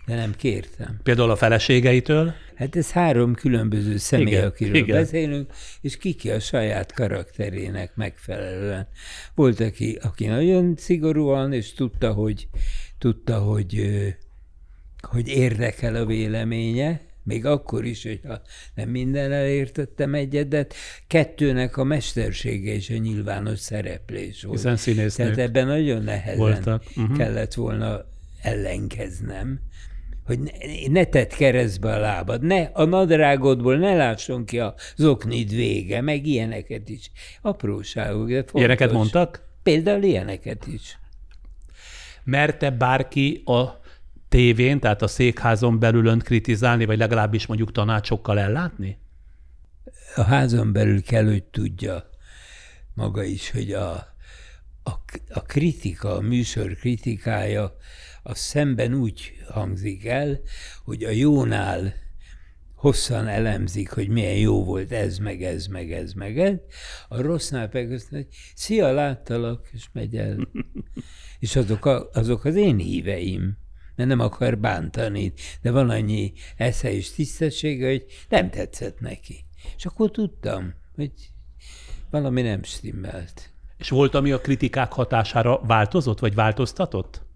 De 0.05 0.15
nem 0.15 0.35
kértem. 0.37 0.99
Például 1.03 1.31
a 1.31 1.35
feleségeitől? 1.35 2.33
Hát 2.59 2.75
ez 2.75 2.91
három 2.91 3.33
különböző 3.33 3.97
személy, 3.97 4.27
Igen, 4.27 4.45
akiről 4.45 4.75
igen. 4.75 5.01
beszélünk, 5.01 5.51
és 5.81 5.97
kiki 5.97 6.29
a 6.29 6.39
saját 6.39 6.93
karakterének 6.93 7.95
megfelelően. 7.95 8.87
Volt, 9.35 9.59
aki, 9.59 9.97
aki 10.01 10.25
nagyon 10.25 10.73
szigorúan, 10.77 11.53
és 11.53 11.73
tudta, 11.73 12.13
hogy, 12.13 12.47
tudta, 12.97 13.39
hogy, 13.39 13.89
hogy 15.01 15.27
érdekel 15.27 15.95
a 15.95 16.05
véleménye, 16.05 17.01
még 17.23 17.45
akkor 17.45 17.85
is, 17.85 18.03
hogyha 18.03 18.41
nem 18.73 18.89
minden 18.89 19.31
elértettem 19.31 20.13
egyet, 20.13 20.47
de 20.47 20.67
kettőnek 21.07 21.77
a 21.77 21.83
mestersége 21.83 22.73
és 22.73 22.89
a 22.89 22.97
nyilvános 22.97 23.59
szereplés 23.59 24.43
volt. 24.43 24.57
Hiszen 24.57 24.77
színésznők 24.77 25.35
Tehát 25.35 25.49
ebben 25.49 25.67
nagyon 25.67 26.03
nehezen 26.03 26.37
voltak. 26.37 26.83
Mhm. 26.95 27.15
kellett 27.15 27.53
volna 27.53 28.05
ellenkeznem, 28.41 29.59
hogy 30.29 30.39
ne, 30.39 30.51
ne 30.87 31.05
tedd 31.05 31.29
keresztbe 31.29 31.93
a 31.93 31.99
lábad, 31.99 32.41
ne, 32.41 32.61
a 32.61 32.83
nadrágodból 32.83 33.77
ne 33.77 33.95
lásson 33.95 34.45
ki 34.45 34.59
a 34.59 34.73
zoknid 34.95 35.49
vége, 35.49 36.01
meg 36.01 36.25
ilyeneket 36.25 36.89
is. 36.89 37.11
Apróságok, 37.41 38.27
de 38.27 38.35
fontos. 38.35 38.59
Ilyeneket 38.59 38.91
mondtak? 38.91 39.43
Például 39.63 40.03
ilyeneket 40.03 40.67
is. 40.67 40.99
Merte 42.23 42.69
bárki 42.69 43.41
a 43.45 43.81
tévén, 44.29 44.79
tehát 44.79 45.01
a 45.01 45.07
székházon 45.07 45.79
belül 45.79 46.05
önt 46.05 46.23
kritizálni, 46.23 46.85
vagy 46.85 46.97
legalábbis 46.97 47.45
mondjuk 47.45 47.71
tanácsokkal 47.71 48.39
ellátni? 48.39 48.97
A 50.15 50.21
házon 50.21 50.71
belül 50.71 51.03
kell, 51.03 51.25
hogy 51.25 51.43
tudja 51.43 52.09
maga 52.93 53.23
is, 53.23 53.51
hogy 53.51 53.71
a, 53.71 53.91
a, 54.83 54.91
a 55.29 55.41
kritika, 55.41 56.15
a 56.15 56.21
műsor 56.21 56.75
kritikája, 56.75 57.77
a 58.23 58.35
szemben 58.35 58.93
úgy 58.93 59.33
hangzik 59.47 60.05
el, 60.05 60.39
hogy 60.83 61.03
a 61.03 61.09
jónál 61.09 61.93
hosszan 62.75 63.27
elemzik, 63.27 63.91
hogy 63.91 64.07
milyen 64.07 64.37
jó 64.37 64.63
volt 64.63 64.91
ez, 64.91 65.17
meg 65.17 65.43
ez, 65.43 65.67
meg 65.67 65.91
ez, 65.91 66.13
meg 66.13 66.39
ez. 66.39 66.57
A 67.07 67.21
rossznál 67.21 67.67
pedig 67.67 67.91
azt 67.91 68.11
mondja, 68.11 68.29
hogy 68.29 68.39
szia, 68.55 68.91
láttalak, 68.91 69.69
és 69.71 69.85
megy 69.93 70.17
el. 70.17 70.47
és 71.39 71.55
azok, 71.55 71.85
a, 71.85 72.09
azok 72.13 72.45
az 72.45 72.55
én 72.55 72.77
híveim, 72.77 73.57
mert 73.95 74.09
nem 74.09 74.19
akar 74.19 74.57
bántani, 74.57 75.33
de 75.61 75.71
van 75.71 75.89
annyi 75.89 76.33
esze 76.57 76.91
és 76.91 77.11
tisztessége, 77.11 77.87
hogy 77.87 78.05
nem 78.29 78.49
tetszett 78.49 78.99
neki. 78.99 79.45
És 79.77 79.85
akkor 79.85 80.11
tudtam, 80.11 80.73
hogy 80.95 81.11
valami 82.09 82.41
nem 82.41 82.63
stimmelt. 82.63 83.49
És 83.77 83.89
volt, 83.89 84.15
ami 84.15 84.31
a 84.31 84.41
kritikák 84.41 84.91
hatására 84.91 85.59
változott, 85.59 86.19
vagy 86.19 86.35
változtatott? 86.35 87.27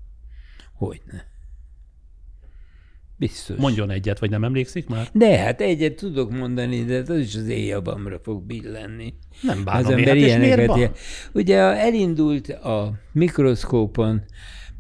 Hogyne. 0.86 1.32
Biztos. 3.18 3.58
Mondjon 3.58 3.90
egyet, 3.90 4.20
vagy 4.20 4.30
nem 4.30 4.44
emlékszik 4.44 4.88
már? 4.88 5.10
De 5.14 5.38
hát 5.38 5.62
egyet 5.62 5.96
tudok 5.96 6.32
mondani, 6.32 6.84
de 6.84 7.04
az 7.08 7.18
is 7.18 7.36
az 7.36 7.48
éjjabamra 7.48 8.20
fog 8.20 8.44
billenni. 8.44 9.14
Nem 9.42 9.64
bánom 9.64 9.86
Az 9.86 9.92
ember 9.92 10.08
hát 10.08 10.16
ilyeneket 10.16 10.68
van? 10.68 10.92
Ugye 11.34 11.58
elindult 11.58 12.50
a 12.50 12.94
mikroszkópon 13.12 14.24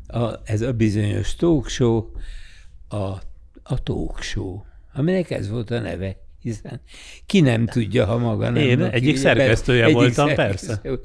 a, 0.08 0.40
ez 0.44 0.62
a 0.62 0.74
bizonyos 0.74 1.36
talk 1.36 1.70
show, 1.70 2.06
a, 2.88 2.96
a 3.64 3.84
talk 3.84 4.22
show, 4.22 4.62
aminek 4.94 5.30
ez 5.30 5.50
volt 5.50 5.72
a 5.72 5.80
neve, 5.80 6.18
hiszen 6.42 6.82
ki 7.26 7.40
nem 7.40 7.66
tudja, 7.66 8.06
ha 8.06 8.18
maga 8.18 8.50
nem. 8.50 8.56
Én 8.56 8.80
lakik, 8.80 8.94
egyik 8.94 9.18
szerkesztője 9.18 9.84
egyik 9.84 9.96
voltam, 9.96 10.28
szerkesztő. 10.28 11.00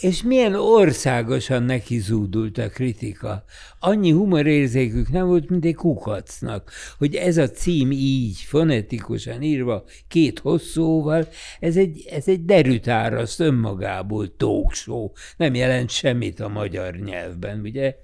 És 0.00 0.22
milyen 0.22 0.54
országosan 0.54 1.62
neki 1.62 1.98
zúdult 1.98 2.58
a 2.58 2.68
kritika. 2.68 3.44
Annyi 3.78 4.10
humorérzékük 4.10 5.10
nem 5.10 5.26
volt, 5.26 5.48
mint 5.48 5.64
egy 5.64 5.74
kukacnak, 5.74 6.72
hogy 6.98 7.14
ez 7.14 7.36
a 7.36 7.50
cím 7.50 7.90
így, 7.90 8.38
fonetikusan 8.38 9.42
írva, 9.42 9.84
két 10.08 10.38
hosszúval, 10.38 11.28
ez 11.60 11.76
egy, 11.76 12.06
ez 12.10 12.28
egy 12.28 12.44
derűtáraszt 12.44 13.40
önmagából 13.40 14.34
show. 14.70 15.10
Nem 15.36 15.54
jelent 15.54 15.90
semmit 15.90 16.40
a 16.40 16.48
magyar 16.48 16.94
nyelvben, 16.94 17.60
ugye? 17.60 17.94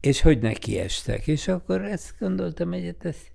És 0.00 0.20
hogy 0.20 0.38
nekiestek. 0.38 1.26
És 1.26 1.48
akkor 1.48 1.84
ezt 1.84 2.14
gondoltam, 2.18 2.72
hogy 2.72 2.84
hát 2.84 3.04
ezt, 3.04 3.32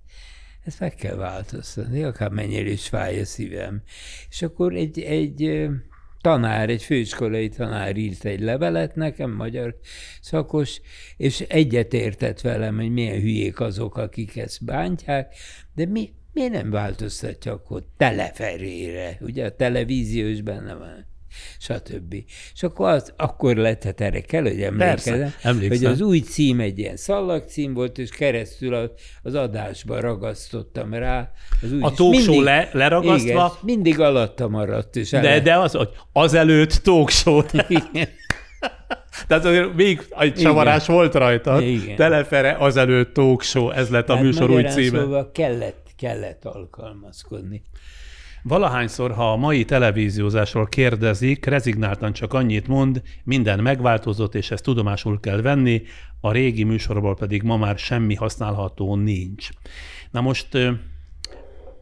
ezt 0.64 0.80
meg 0.80 0.94
kell 0.94 1.16
változtatni, 1.16 2.02
akár 2.02 2.30
mennyire 2.30 2.70
is 2.70 2.88
fáj 2.88 3.20
a 3.20 3.24
szívem. 3.24 3.82
És 4.30 4.42
akkor 4.42 4.74
egy, 4.74 5.00
egy 5.00 5.68
tanár, 6.20 6.70
egy 6.70 6.82
főiskolai 6.82 7.48
tanár 7.48 7.96
írt 7.96 8.24
egy 8.24 8.40
levelet 8.40 8.94
nekem, 8.94 9.30
magyar 9.30 9.76
szakos, 10.20 10.80
és 11.16 11.40
egyetértett 11.40 12.40
velem, 12.40 12.76
hogy 12.76 12.92
milyen 12.92 13.20
hülyék 13.20 13.60
azok, 13.60 13.96
akik 13.96 14.36
ezt 14.36 14.64
bántják, 14.64 15.34
de 15.74 15.86
mi, 15.86 16.12
miért 16.32 16.52
nem 16.52 16.70
változtatja 16.70 17.52
akkor 17.52 17.84
teleferére, 17.96 19.18
ugye 19.20 19.44
a 19.44 19.56
televízió 19.56 20.26
is 20.26 20.42
benne 20.42 20.74
van 20.74 21.06
stb. 21.58 22.14
És 22.54 22.62
akkor, 22.62 22.88
az, 22.88 23.12
akkor 23.16 23.56
lett, 23.56 23.84
hát 23.84 24.00
erre 24.00 24.20
kell, 24.20 24.42
hogy 24.42 24.62
emlékezem, 24.62 25.32
emlékszem. 25.42 25.68
hogy 25.68 25.84
az 25.84 26.00
új 26.00 26.18
cím 26.18 26.60
egy 26.60 26.78
ilyen 26.78 26.96
szallagcím 26.96 27.74
volt, 27.74 27.98
és 27.98 28.10
keresztül 28.10 28.74
a- 28.74 28.90
az 29.22 29.34
adásba 29.34 30.00
ragasztottam 30.00 30.94
rá. 30.94 31.30
Az 31.62 31.72
új, 31.72 31.82
A 31.82 31.88
és 31.90 31.96
talk 31.96 32.14
show 32.14 32.14
mindig- 32.34 32.42
le- 32.44 32.68
leragasztva? 32.72 33.28
Igen, 33.30 33.50
mindig 33.62 34.00
alatta 34.00 34.48
maradt. 34.48 34.96
És 34.96 35.10
De, 35.10 35.40
de 35.40 35.58
az, 35.58 35.72
hogy 35.72 35.88
azelőtt 36.12 36.72
talk 36.72 37.10
show. 37.10 37.40
Igen. 37.68 38.08
Tehát 39.26 39.44
azért 39.44 39.74
még 39.74 40.06
egy 40.18 40.34
csavarás 40.34 40.86
volt 40.86 41.14
rajta. 41.14 41.60
Igen. 41.62 41.96
Telefere 41.96 42.56
azelőtt 42.58 43.14
talk 43.14 43.42
show, 43.42 43.70
ez 43.70 43.88
lett 43.88 44.08
a 44.08 44.14
Hát 44.14 44.22
műsor 44.22 44.50
új 44.50 44.62
címe. 44.62 44.98
Szóval 44.98 45.30
kellett, 45.32 45.86
kellett 45.96 46.44
alkalmazkodni. 46.44 47.62
Valahányszor, 48.48 49.12
ha 49.12 49.32
a 49.32 49.36
mai 49.36 49.64
televíziózásról 49.64 50.66
kérdezik, 50.66 51.44
rezignáltan 51.44 52.12
csak 52.12 52.32
annyit 52.32 52.68
mond, 52.68 53.02
minden 53.24 53.58
megváltozott, 53.58 54.34
és 54.34 54.50
ezt 54.50 54.62
tudomásul 54.62 55.20
kell 55.20 55.40
venni, 55.40 55.82
a 56.20 56.32
régi 56.32 56.64
műsorból 56.64 57.14
pedig 57.14 57.42
ma 57.42 57.56
már 57.56 57.78
semmi 57.78 58.14
használható 58.14 58.96
nincs. 58.96 59.48
Na 60.10 60.20
most 60.20 60.48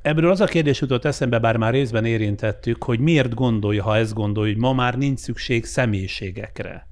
ebből 0.03 0.31
az 0.31 0.41
a 0.41 0.45
kérdés 0.45 0.81
jutott 0.81 1.05
eszembe, 1.05 1.39
bár 1.39 1.57
már 1.57 1.73
részben 1.73 2.05
érintettük, 2.05 2.85
hogy 2.85 3.01
miért 3.01 3.35
gondolja, 3.35 3.83
ha 3.83 3.97
ezt 3.97 4.15
gondolja, 4.15 4.53
hogy 4.53 4.61
ma 4.61 4.73
már 4.73 4.99
nincs 4.99 5.19
szükség 5.19 5.65
személyiségekre 5.65 6.89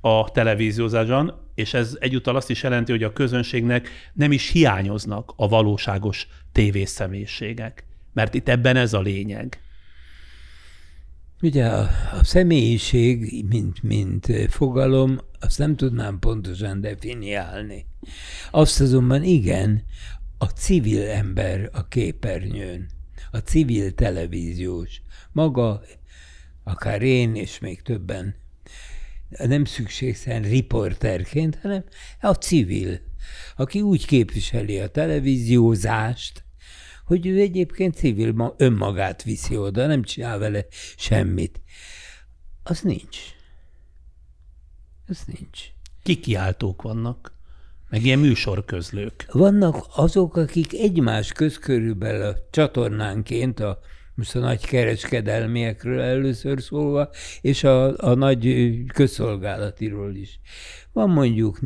a 0.00 0.30
televíziózásban, 0.30 1.50
és 1.54 1.74
ez 1.74 1.96
egyúttal 2.00 2.36
azt 2.36 2.50
is 2.50 2.62
jelenti, 2.62 2.92
hogy 2.92 3.02
a 3.02 3.12
közönségnek 3.12 3.88
nem 4.12 4.32
is 4.32 4.50
hiányoznak 4.50 5.32
a 5.36 5.48
valóságos 5.48 6.28
tévészemélységek. 6.52 7.87
Mert 8.18 8.34
itt 8.34 8.48
ebben 8.48 8.76
ez 8.76 8.92
a 8.92 9.00
lényeg. 9.00 9.60
Ugye 11.42 11.66
a, 11.66 11.88
a 12.12 12.24
személyiség, 12.24 13.44
mint, 13.48 13.82
mint 13.82 14.26
fogalom, 14.48 15.18
azt 15.40 15.58
nem 15.58 15.76
tudnám 15.76 16.18
pontosan 16.18 16.80
definiálni. 16.80 17.86
Azt 18.50 18.80
azonban 18.80 19.22
igen, 19.22 19.82
a 20.38 20.44
civil 20.44 21.08
ember 21.08 21.70
a 21.72 21.88
képernyőn, 21.88 22.86
a 23.30 23.38
civil 23.38 23.94
televíziós, 23.94 25.02
maga, 25.32 25.82
akár 26.64 27.02
én 27.02 27.34
és 27.34 27.58
még 27.58 27.82
többen, 27.82 28.34
nem 29.28 29.64
szükségszerűen 29.64 30.42
riporterként, 30.42 31.58
hanem 31.62 31.84
a 32.20 32.32
civil, 32.32 33.00
aki 33.56 33.80
úgy 33.80 34.06
képviseli 34.06 34.78
a 34.78 34.88
televíziózást, 34.88 36.46
hogy 37.08 37.26
ő 37.26 37.40
egyébként 37.40 37.94
civil 37.94 38.32
ma, 38.32 38.54
önmagát 38.56 39.22
viszi 39.22 39.56
oda, 39.56 39.86
nem 39.86 40.02
csinál 40.02 40.38
vele 40.38 40.66
semmit. 40.96 41.60
Az 42.62 42.80
nincs. 42.80 43.18
Az 45.06 45.22
nincs. 45.26 45.60
Kikiáltók 46.02 46.82
vannak, 46.82 47.32
meg 47.88 48.04
ilyen 48.04 48.18
műsorközlők. 48.18 49.26
Vannak 49.32 49.86
azok, 49.94 50.36
akik 50.36 50.72
egymás 50.72 51.32
köz 51.32 51.58
körülbelül 51.58 52.22
a 52.22 52.36
csatornánként 52.50 53.60
a 53.60 53.78
most 54.18 54.36
a 54.36 54.38
nagy 54.38 54.66
kereskedelmiekről 54.66 56.00
először 56.00 56.62
szólva, 56.62 57.10
és 57.40 57.64
a, 57.64 57.96
a 57.96 58.14
nagy 58.14 58.74
közszolgálatiról 58.92 60.14
is. 60.14 60.40
Van 60.92 61.10
mondjuk 61.10 61.58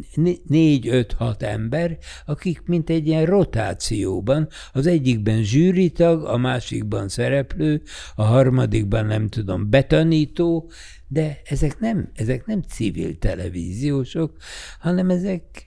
négy-öt-hat 0.47 1.43
ember, 1.43 1.99
akik 2.27 2.63
mint 2.65 2.91
egy 2.91 3.07
ilyen 3.07 3.25
rotációban, 3.25 4.49
az 4.73 4.87
egyikben 4.87 5.43
zsűritag, 5.43 6.25
a 6.25 6.37
másikban 6.37 7.09
szereplő, 7.09 7.83
a 8.15 8.23
harmadikban 8.23 9.07
nem 9.07 9.29
tudom, 9.29 9.71
betanító, 9.71 10.71
de 11.09 11.41
ezek 11.45 11.79
nem, 11.79 12.11
ezek 12.15 12.47
nem 12.47 12.63
civil 12.63 13.19
televíziósok, 13.19 14.37
hanem 14.81 15.11
ezek 15.11 15.67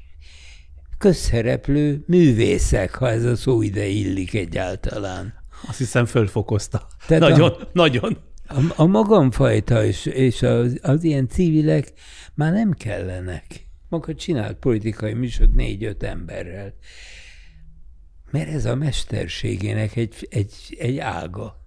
közszereplő 0.98 2.04
művészek, 2.08 2.96
ha 2.96 3.10
ez 3.10 3.24
a 3.24 3.36
szó 3.36 3.62
ide 3.62 3.86
illik 3.86 4.34
egyáltalán. 4.34 5.45
Azt 5.68 5.78
hiszem 5.78 6.06
fölfokozta. 6.06 6.88
Tehát 7.08 7.30
nagyon, 7.30 7.52
a, 7.52 7.70
nagyon. 7.74 8.18
A, 8.48 8.74
a 8.76 8.86
magamfajta 8.86 9.86
és, 9.86 10.06
és 10.06 10.42
az, 10.42 10.80
az 10.82 11.04
ilyen 11.04 11.28
civilek 11.28 11.94
már 12.34 12.54
nem 12.54 12.72
kellenek. 12.72 13.70
Maga 13.90 14.16
csinált 14.16 14.58
politikai 14.58 15.14
műsort 15.14 15.54
négy-öt 15.54 16.04
emberrel. 16.04 16.74
Mert 18.32 18.50
ez 18.50 18.66
a 18.66 18.76
mesterségének 18.76 19.96
egy, 19.96 20.28
egy, 20.30 20.54
egy 20.80 20.98
ága. 20.98 21.64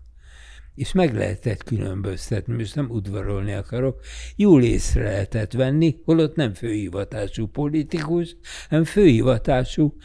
És 0.75 0.93
meg 0.93 1.15
lehetett 1.15 1.65
különböztetni, 1.65 2.55
most 2.55 2.75
nem 2.75 2.91
udvarolni 2.91 3.53
akarok, 3.53 4.01
jól 4.37 4.63
észre 4.63 5.03
lehetett 5.03 5.53
venni, 5.53 5.97
holott 6.05 6.37
nem 6.37 6.55
főhivatású 6.55 7.47
politikus, 7.47 8.37
hanem 8.69 8.85
főhivatású 8.85 9.97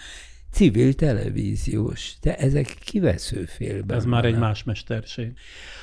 civil 0.53 0.93
televíziós, 0.93 2.13
de 2.21 2.37
ezek 2.37 2.77
kivesző 2.83 3.45
félben. 3.45 3.97
Ez 3.97 4.05
már 4.05 4.25
egy 4.25 4.37
más 4.37 4.63
mesterség. 4.63 5.31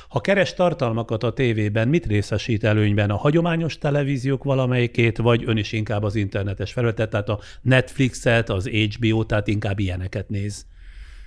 Ha 0.09 0.21
keres 0.21 0.55
tartalmakat 0.55 1.23
a 1.23 1.33
tévében, 1.33 1.89
mit 1.89 2.07
részesít 2.07 2.65
előnyben? 2.65 3.11
A 3.11 3.17
hagyományos 3.17 3.79
televíziók 3.79 4.45
valamelyikét, 4.45 5.19
vagy 5.19 5.45
ön 5.47 5.57
is 5.57 5.73
inkább 5.73 6.03
az 6.03 6.15
internetes 6.15 6.73
felületet, 6.73 7.11
tehát 7.11 7.29
a 7.29 7.41
Netflixet, 7.63 8.49
az 8.49 8.69
HBO, 8.69 9.25
tehát 9.25 9.49
inkább 9.49 9.79
ilyeneket 9.79 10.29
néz? 10.29 10.67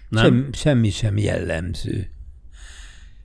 Nem? 0.09 0.23
Sem, 0.23 0.49
semmi 0.53 0.89
sem 0.89 1.17
jellemző. 1.17 2.09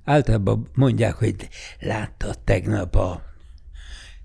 Általában 0.04 0.68
mondják, 0.74 1.14
hogy 1.14 1.34
láttad 1.80 2.38
tegnap 2.38 2.94
a 2.94 3.27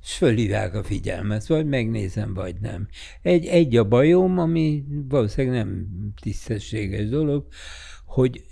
és 0.04 0.14
fölhívják 0.14 0.76
a 0.76 0.84
figyelmet, 0.84 1.48
vagy 1.48 1.66
megnézem, 1.66 2.34
vagy 2.34 2.56
nem. 2.62 2.88
Egy, 3.22 3.46
egy 3.46 3.78
a 3.78 3.88
bajom, 3.88 4.38
ami 4.38 4.84
valószínűleg 5.10 5.58
nem 5.58 5.88
tisztességes 6.22 7.10
dolog, 7.10 7.48
hogy 8.06 8.44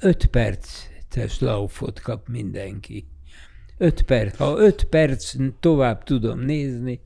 öt 0.00 0.26
perces 0.26 1.38
laufot 1.38 2.00
kap 2.00 2.28
mindenki. 2.28 3.09
Öt 3.82 4.02
perc. 4.02 4.36
Ha 4.36 4.58
öt 4.58 4.84
perc 4.84 5.34
tovább 5.60 6.04
tudom 6.04 6.40
nézni, 6.40 7.00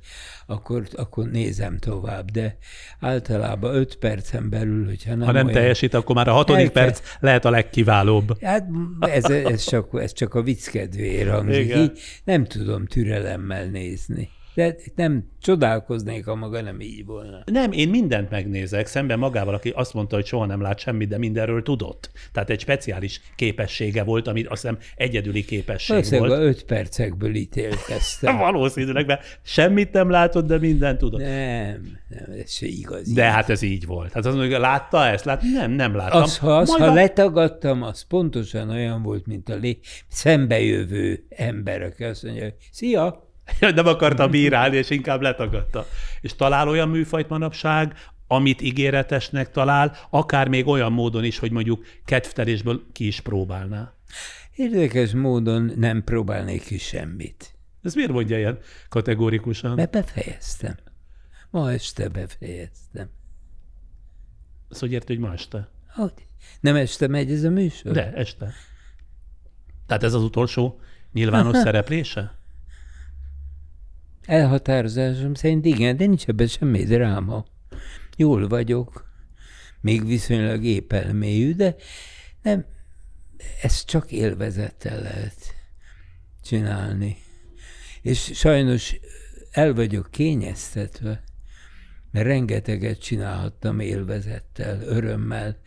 akkor, 0.46 0.86
akkor 0.92 1.30
nézem 1.30 1.78
tovább, 1.78 2.30
de 2.30 2.56
általában 3.00 3.74
öt 3.74 3.96
percen 3.96 4.50
belül, 4.50 4.86
hogyha 4.86 5.14
nem 5.14 5.26
Ha 5.26 5.32
nem 5.32 5.46
olyan... 5.46 5.56
teljesít, 5.56 5.94
akkor 5.94 6.14
már 6.16 6.28
a 6.28 6.32
hatodik 6.32 6.62
elke... 6.62 6.80
perc 6.80 7.00
lehet 7.20 7.44
a 7.44 7.50
legkiválóbb. 7.50 8.42
Hát 8.42 8.66
ez, 9.00 9.24
ez, 9.24 9.64
csak, 9.64 9.88
ez 10.00 10.12
csak 10.12 10.34
a 10.34 10.42
vicc 10.42 10.66
kedvéért 10.66 11.30
hangzik. 11.30 11.76
Így 11.76 11.98
nem 12.24 12.44
tudom 12.44 12.86
türelemmel 12.86 13.64
nézni. 13.64 14.28
De 14.54 14.76
nem 14.94 15.32
csodálkoznék, 15.40 16.24
ha 16.24 16.34
maga 16.34 16.60
nem 16.60 16.80
így 16.80 17.04
volna. 17.04 17.42
Nem, 17.44 17.72
én 17.72 17.88
mindent 17.88 18.30
megnézek, 18.30 18.86
szemben 18.86 19.18
magával, 19.18 19.54
aki 19.54 19.70
azt 19.70 19.94
mondta, 19.94 20.14
hogy 20.14 20.26
soha 20.26 20.46
nem 20.46 20.60
lát 20.60 20.78
semmit, 20.78 21.08
de 21.08 21.18
mindenről 21.18 21.62
tudott. 21.62 22.10
Tehát 22.32 22.50
egy 22.50 22.60
speciális 22.60 23.20
képessége 23.36 24.02
volt, 24.04 24.26
amit 24.26 24.46
azt 24.46 24.62
hiszem 24.62 24.78
egyedüli 24.96 25.44
képesség 25.44 25.88
Valószínűleg 25.88 26.30
volt. 26.30 26.42
öt 26.42 26.64
percekből 26.64 27.34
ítélkeztem. 27.34 28.36
Valószínűleg, 28.48 29.06
mert 29.06 29.38
semmit 29.42 29.92
nem 29.92 30.10
látott, 30.10 30.46
de 30.46 30.58
mindent 30.58 30.98
tudott. 30.98 31.20
Nem, 31.20 31.98
nem, 32.08 32.38
ez 32.42 32.50
se 32.50 32.66
igaz. 32.66 33.12
De 33.12 33.24
hát 33.24 33.50
ez 33.50 33.62
így 33.62 33.86
volt. 33.86 34.12
Hát 34.12 34.26
az 34.26 34.34
mondja, 34.34 34.58
látta 34.58 35.06
ezt? 35.06 35.24
Lát? 35.24 35.42
Nem, 35.42 35.70
nem 35.70 35.94
láttam. 35.96 36.22
Az, 36.22 36.38
ha, 36.38 36.56
az, 36.56 36.76
ha 36.76 36.84
a... 36.84 36.94
letagadtam, 36.94 37.82
az 37.82 38.02
pontosan 38.02 38.70
olyan 38.70 39.02
volt, 39.02 39.26
mint 39.26 39.48
a 39.48 39.54
lé... 39.54 39.78
szembejövő 40.08 41.26
ember, 41.28 41.82
aki 41.82 42.04
azt 42.04 42.22
mondja, 42.22 42.54
szia, 42.70 43.23
nem 43.60 43.86
akarta 43.86 44.28
bírálni, 44.28 44.76
és 44.76 44.90
inkább 44.90 45.20
letagadta. 45.20 45.86
És 46.20 46.34
talál 46.34 46.68
olyan 46.68 46.88
műfajt 46.88 47.28
manapság, 47.28 47.94
amit 48.26 48.62
ígéretesnek 48.62 49.50
talál, 49.50 49.96
akár 50.10 50.48
még 50.48 50.66
olyan 50.66 50.92
módon 50.92 51.24
is, 51.24 51.38
hogy 51.38 51.50
mondjuk 51.50 51.84
kedvtelésből 52.04 52.82
ki 52.92 53.06
is 53.06 53.20
próbálná. 53.20 53.92
Érdekes 54.54 55.12
módon 55.12 55.72
nem 55.76 56.04
próbálnék 56.04 56.64
ki 56.64 56.78
semmit. 56.78 57.54
Ez 57.82 57.94
miért 57.94 58.10
mondja 58.10 58.38
ilyen 58.38 58.58
kategórikusan? 58.88 59.74
Mert 59.74 59.90
befejeztem. 59.90 60.74
Ma 61.50 61.72
este 61.72 62.08
befejeztem. 62.08 63.08
Azt 64.68 64.80
hogy 64.80 64.92
érti, 64.92 65.14
hogy 65.14 65.22
ma 65.22 65.32
este? 65.32 65.68
Hogy? 65.88 66.12
Nem 66.60 66.76
este 66.76 67.06
megy 67.06 67.30
ez 67.30 67.44
a 67.44 67.50
műsor? 67.50 67.92
De, 67.92 68.12
este. 68.12 68.52
Tehát 69.86 70.02
ez 70.02 70.14
az 70.14 70.22
utolsó 70.22 70.80
nyilvános 71.12 71.56
szereplése? 71.66 72.38
Elhatározásom 74.26 75.34
szerint 75.34 75.64
igen, 75.64 75.96
de 75.96 76.06
nincs 76.06 76.26
ebben 76.26 76.46
semmi 76.46 76.84
dráma. 76.84 77.44
Jól 78.16 78.48
vagyok, 78.48 79.12
még 79.80 80.06
viszonylag 80.06 80.64
épelmélyű, 80.64 81.54
de 81.54 81.76
nem, 82.42 82.64
ezt 83.62 83.86
csak 83.86 84.12
élvezettel 84.12 85.00
lehet 85.00 85.54
csinálni. 86.42 87.16
És 88.02 88.30
sajnos 88.34 88.96
el 89.50 89.74
vagyok 89.74 90.10
kényeztetve, 90.10 91.22
mert 92.10 92.26
rengeteget 92.26 93.00
csinálhattam 93.00 93.80
élvezettel, 93.80 94.82
örömmel, 94.82 95.58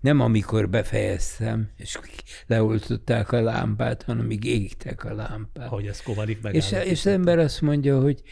nem 0.00 0.20
amikor 0.20 0.68
befejeztem, 0.68 1.70
és 1.76 1.98
leoltották 2.46 3.32
a 3.32 3.40
lámpát, 3.40 4.02
hanem 4.02 4.24
amíg 4.24 4.44
égtek 4.44 5.04
a 5.04 5.14
lámpát. 5.14 5.68
Hogy 5.68 5.86
ez 5.86 6.02
kovarik 6.02 6.40
meg. 6.40 6.54
És, 6.54 6.72
és 6.84 6.98
az 6.98 7.12
ember 7.12 7.38
azt 7.38 7.60
mondja, 7.60 8.00
hogy 8.00 8.22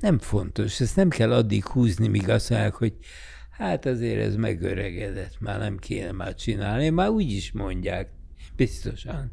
nem 0.00 0.18
fontos, 0.18 0.80
ezt 0.80 0.96
nem 0.96 1.08
kell 1.08 1.32
addig 1.32 1.64
húzni, 1.64 2.08
míg 2.08 2.28
azt 2.28 2.50
mondják, 2.50 2.74
hogy 2.74 2.94
hát 3.50 3.86
azért 3.86 4.20
ez 4.20 4.36
megöregedett, 4.36 5.40
már 5.40 5.58
nem 5.58 5.76
kéne 5.76 6.12
már 6.12 6.34
csinálni, 6.34 6.88
már 6.88 7.08
úgy 7.08 7.30
is 7.32 7.52
mondják, 7.52 8.08
biztosan. 8.56 9.32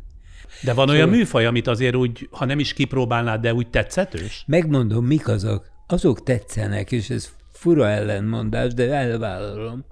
De 0.64 0.73
van 0.73 0.90
olyan 0.90 1.02
szóval, 1.02 1.18
műfaj, 1.18 1.45
amit 1.45 1.68
azért 1.68 1.95
úgy, 1.95 2.27
ha 2.31 2.45
nem 2.45 2.60
is 2.60 2.73
kipróbálnád, 2.73 3.41
de 3.41 3.53
úgy 3.53 3.69
tetszetős? 3.69 4.44
Megmondom, 4.48 5.06
mik 5.06 5.27
azok. 5.27 5.72
Azok 5.88 6.23
tetszenek, 6.23 6.91
és 6.91 7.10
ez 7.10 7.34
fura 7.52 7.90
ellenmondás, 7.90 8.73
de 8.73 8.94
elvállalom 8.94 9.85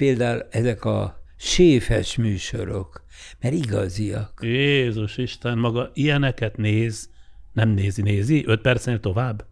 például 0.00 0.46
ezek 0.50 0.84
a 0.84 1.22
séfes 1.36 2.16
műsorok, 2.16 3.04
mert 3.40 3.54
igaziak. 3.54 4.38
Jézus 4.42 5.16
Isten, 5.16 5.58
maga 5.58 5.90
ilyeneket 5.94 6.56
néz, 6.56 7.10
nem 7.52 7.68
nézi, 7.68 8.02
nézi, 8.02 8.44
öt 8.46 8.60
percnél 8.60 9.00
tovább? 9.00 9.44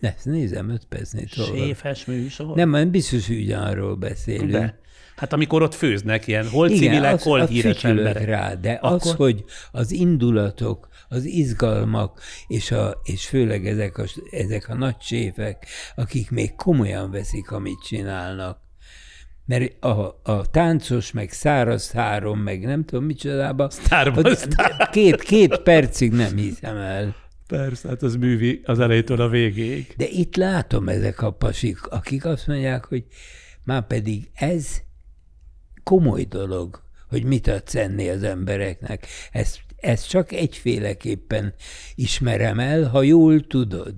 Ezt 0.00 0.24
nézem 0.24 0.70
öt 0.70 0.86
percnél 0.88 1.28
tovább. 1.28 1.54
Séfes 1.54 2.04
műsor? 2.04 2.56
Nem, 2.56 2.70
nem 2.70 2.90
biztos, 2.90 3.26
hogy 3.26 3.36
ugyanarról 3.36 3.94
beszélünk. 3.96 4.50
De. 4.50 4.78
Hát 5.16 5.32
amikor 5.32 5.62
ott 5.62 5.74
főznek 5.74 6.26
ilyen, 6.26 6.48
hol 6.48 6.68
Igen, 6.68 6.78
civilek, 6.78 7.14
az, 7.14 7.22
hol 7.22 7.46
híres 7.46 7.84
emberek. 7.84 8.24
rá, 8.24 8.54
de 8.54 8.72
akkor... 8.72 8.94
az, 8.94 9.14
hogy 9.14 9.44
az 9.70 9.92
indulatok, 9.92 10.88
az 11.08 11.24
izgalmak, 11.24 12.20
és, 12.46 12.70
a, 12.70 13.00
és 13.04 13.26
főleg 13.26 13.66
ezek 13.66 13.98
a, 13.98 14.04
ezek 14.30 14.68
a 14.68 14.74
nagy 14.74 15.00
séfek, 15.00 15.66
akik 15.94 16.30
még 16.30 16.54
komolyan 16.54 17.10
veszik, 17.10 17.50
amit 17.50 17.82
csinálnak, 17.82 18.62
mert 19.46 19.84
a, 19.84 20.20
a 20.22 20.50
táncos, 20.50 21.12
meg 21.12 21.30
száraz 21.30 21.90
három, 21.90 22.38
meg 22.38 22.64
nem 22.64 22.84
tudom 22.84 23.04
micsodába, 23.04 23.68
két, 24.90 25.22
két 25.22 25.58
percig 25.58 26.12
nem 26.12 26.36
hiszem 26.36 26.76
el. 26.76 27.14
Persze, 27.46 27.88
hát 27.88 28.02
az 28.02 28.16
művi 28.16 28.60
az 28.64 28.78
elejétől 28.78 29.20
a 29.20 29.28
végéig. 29.28 29.94
De 29.96 30.06
itt 30.08 30.36
látom 30.36 30.88
ezek 30.88 31.22
a 31.22 31.30
pasik, 31.30 31.86
akik 31.86 32.24
azt 32.24 32.46
mondják, 32.46 32.84
hogy 32.84 33.04
már 33.64 33.86
pedig 33.86 34.30
ez 34.34 34.82
komoly 35.82 36.22
dolog, 36.22 36.82
hogy 37.08 37.24
mit 37.24 37.46
adsz 37.46 37.74
enni 37.74 38.08
az 38.08 38.22
embereknek. 38.22 39.06
Ez, 39.32 39.56
ezt 39.76 40.08
csak 40.08 40.32
egyféleképpen 40.32 41.54
ismerem 41.94 42.58
el, 42.58 42.84
ha 42.88 43.02
jól 43.02 43.46
tudod. 43.46 43.94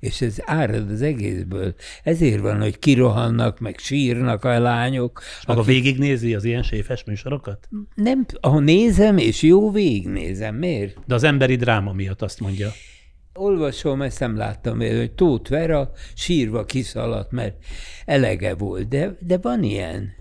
És 0.00 0.20
ez 0.20 0.36
árad 0.44 0.90
az 0.90 1.02
egészből. 1.02 1.74
Ezért 2.02 2.40
van, 2.40 2.60
hogy 2.60 2.78
kirohannak, 2.78 3.58
meg 3.58 3.78
sírnak 3.78 4.44
a 4.44 4.58
lányok. 4.58 5.22
És 5.40 5.44
akik... 5.46 5.64
végignézi 5.64 6.34
az 6.34 6.44
ilyen 6.44 6.62
séfes 6.62 7.04
műsorokat? 7.04 7.68
Nem, 7.94 8.26
ha 8.40 8.58
nézem, 8.58 9.18
és 9.18 9.42
jó 9.42 9.70
végignézem. 9.70 10.54
Miért? 10.54 10.96
De 11.06 11.14
az 11.14 11.22
emberi 11.22 11.56
dráma 11.56 11.92
miatt 11.92 12.22
azt 12.22 12.40
mondja. 12.40 12.70
Olvasom, 13.34 14.02
ezt 14.02 14.20
nem 14.20 14.36
láttam, 14.36 14.78
hogy 14.78 15.12
Tóth 15.12 15.50
Vera 15.50 15.90
sírva 16.14 16.64
kiszaladt, 16.64 17.30
mert 17.30 17.56
elege 18.04 18.54
volt. 18.54 18.88
De, 18.88 19.16
de 19.20 19.38
van 19.38 19.62
ilyen. 19.62 20.12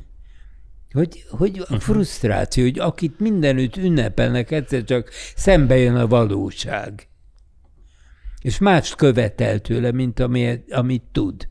Hogy, 0.92 1.24
hogy 1.30 1.58
a 1.58 1.62
uh-huh. 1.62 1.80
frusztráció, 1.80 2.64
hogy 2.64 2.80
akit 2.80 3.20
mindenütt 3.20 3.78
ünnepelnek, 3.78 4.52
egyszer 4.52 4.84
csak 4.84 5.10
szembe 5.36 5.78
jön 5.78 5.96
a 5.96 6.08
valóság. 6.08 7.08
És 8.46 8.58
mást 8.58 8.96
követel 8.96 9.60
tőle, 9.60 9.92
mint 9.92 10.20
ami, 10.20 10.64
amit 10.70 11.04
tud. 11.12 11.50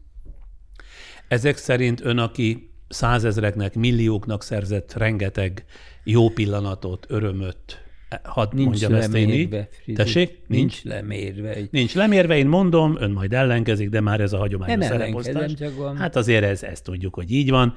Ezek 1.28 1.56
szerint 1.56 2.04
ön, 2.04 2.18
aki 2.18 2.70
százezreknek, 2.88 3.74
millióknak 3.74 4.42
szerzett 4.42 4.92
rengeteg 4.92 5.64
jó 6.04 6.28
pillanatot, 6.28 7.06
örömöt, 7.08 7.84
hadd 8.22 8.54
nincs 8.54 8.66
mondjam 8.68 8.94
ezt 8.94 9.14
én 9.14 9.28
így. 9.28 9.68
Tessék? 9.94 10.28
Nincs, 10.28 10.48
nincs 10.48 10.82
lemérve. 10.82 11.56
Nincs 11.70 11.94
lemérve, 11.94 12.36
én 12.36 12.46
mondom, 12.46 12.96
ön 12.98 13.10
majd 13.10 13.32
ellenkezik, 13.32 13.88
de 13.88 14.00
már 14.00 14.20
ez 14.20 14.32
a 14.32 14.38
hagyományos 14.38 14.84
szereposztás. 14.84 15.54
Csak 15.54 15.96
Hát 15.96 16.16
azért 16.16 16.44
ez, 16.44 16.62
ezt 16.62 16.84
tudjuk, 16.84 17.14
hogy 17.14 17.30
így 17.30 17.50
van. 17.50 17.74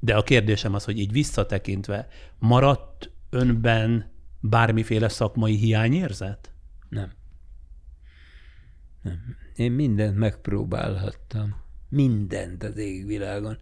De 0.00 0.14
a 0.14 0.22
kérdésem 0.22 0.74
az, 0.74 0.84
hogy 0.84 0.98
így 0.98 1.12
visszatekintve, 1.12 2.08
maradt 2.38 3.10
önben 3.30 4.12
bármiféle 4.40 5.08
szakmai 5.08 5.56
hiányérzet? 5.56 6.52
Nem. 6.88 7.16
Nem. 9.08 9.36
Én 9.56 9.72
mindent 9.72 10.16
megpróbálhattam. 10.16 11.66
Mindent 11.88 12.62
az 12.64 12.76
égvilágon. 12.76 13.58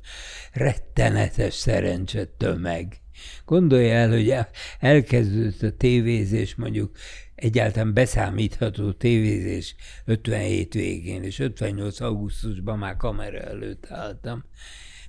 Rettenetes 0.53 1.55
szerencse 1.55 2.25
tömeg. 2.25 3.01
Gondolja 3.45 3.95
el, 3.95 4.11
hogy 4.11 4.35
elkezdődött 4.79 5.63
a 5.63 5.77
tévézés, 5.77 6.55
mondjuk 6.55 6.97
egyáltalán 7.35 7.95
beszámítható 7.95 8.93
tévézés 8.93 9.75
57 10.05 10.75
végén, 10.75 11.23
és 11.23 11.39
58. 11.39 12.01
augusztusban 12.01 12.79
már 12.79 12.97
kamera 12.97 13.39
előtt 13.39 13.87
álltam 13.91 14.45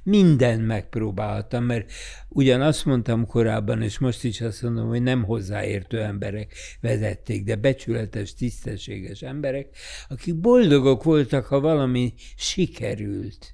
mindent 0.07 0.65
megpróbáltam, 0.65 1.63
mert 1.63 1.91
ugyan 2.29 2.61
azt 2.61 2.85
mondtam 2.85 3.25
korábban, 3.25 3.81
és 3.81 3.99
most 3.99 4.23
is 4.23 4.41
azt 4.41 4.61
mondom, 4.61 4.87
hogy 4.87 5.01
nem 5.01 5.23
hozzáértő 5.23 6.01
emberek 6.01 6.53
vezették, 6.81 7.43
de 7.43 7.55
becsületes, 7.55 8.33
tisztességes 8.33 9.21
emberek, 9.21 9.69
akik 10.09 10.35
boldogok 10.35 11.03
voltak, 11.03 11.45
ha 11.45 11.59
valami 11.59 12.13
sikerült. 12.35 13.53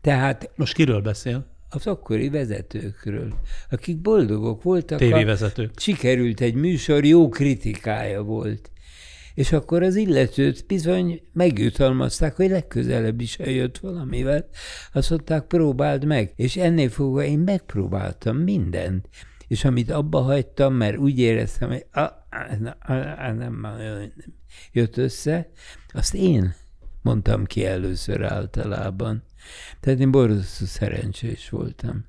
Tehát... 0.00 0.50
Most 0.56 0.74
kiről 0.74 1.00
beszél? 1.00 1.56
az 1.70 1.86
akkori 1.86 2.28
vezetőkről, 2.28 3.34
akik 3.70 4.00
boldogok 4.00 4.62
voltak. 4.62 4.98
Tévévezetők. 4.98 5.70
Sikerült 5.76 6.40
egy 6.40 6.54
műsor, 6.54 7.04
jó 7.04 7.28
kritikája 7.28 8.22
volt 8.22 8.70
és 9.38 9.52
akkor 9.52 9.82
az 9.82 9.96
illetőt 9.96 10.66
bizony 10.66 11.22
megjutalmazták, 11.32 12.36
hogy 12.36 12.50
legközelebb 12.50 13.20
is 13.20 13.38
eljött 13.38 13.78
valamivel, 13.78 14.48
azt 14.92 15.10
mondták, 15.10 15.46
próbáld 15.46 16.04
meg, 16.04 16.32
és 16.36 16.56
ennél 16.56 16.88
fogva 16.90 17.22
én 17.22 17.38
megpróbáltam 17.38 18.36
mindent, 18.36 19.08
és 19.48 19.64
amit 19.64 19.90
abba 19.90 20.20
hagytam, 20.20 20.74
mert 20.74 20.96
úgy 20.96 21.18
éreztem, 21.18 21.68
hogy 21.68 21.86
a, 21.92 22.00
a, 22.00 22.16
a, 22.80 22.92
a, 22.92 23.32
nem, 23.32 23.60
nem 23.60 24.12
jött 24.72 24.96
össze, 24.96 25.50
azt 25.92 26.14
én 26.14 26.54
mondtam 27.02 27.44
ki 27.44 27.66
először 27.66 28.22
általában. 28.22 29.22
Tehát 29.80 30.00
én 30.00 30.10
borzasztó 30.10 30.64
szerencsés 30.64 31.50
voltam 31.50 32.04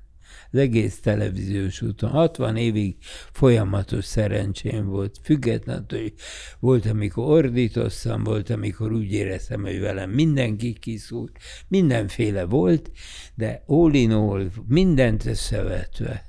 az 0.52 0.58
egész 0.58 1.00
televíziós 1.00 1.82
úton. 1.82 2.10
60 2.10 2.56
évig 2.56 2.96
folyamatos 3.32 4.04
szerencsém 4.04 4.86
volt, 4.86 5.18
függetlenül, 5.22 5.84
hogy 5.88 6.14
volt, 6.58 6.86
amikor 6.86 7.30
ordítoztam, 7.30 8.24
volt, 8.24 8.50
amikor 8.50 8.92
úgy 8.92 9.12
éreztem, 9.12 9.62
hogy 9.62 9.80
velem 9.80 10.10
mindenki 10.10 10.72
kiszúrt, 10.72 11.38
mindenféle 11.68 12.44
volt, 12.44 12.90
de 13.34 13.62
all 13.66 13.94
in 13.94 14.10
all, 14.10 14.50
mindent 14.66 15.26
összevetve. 15.26 16.24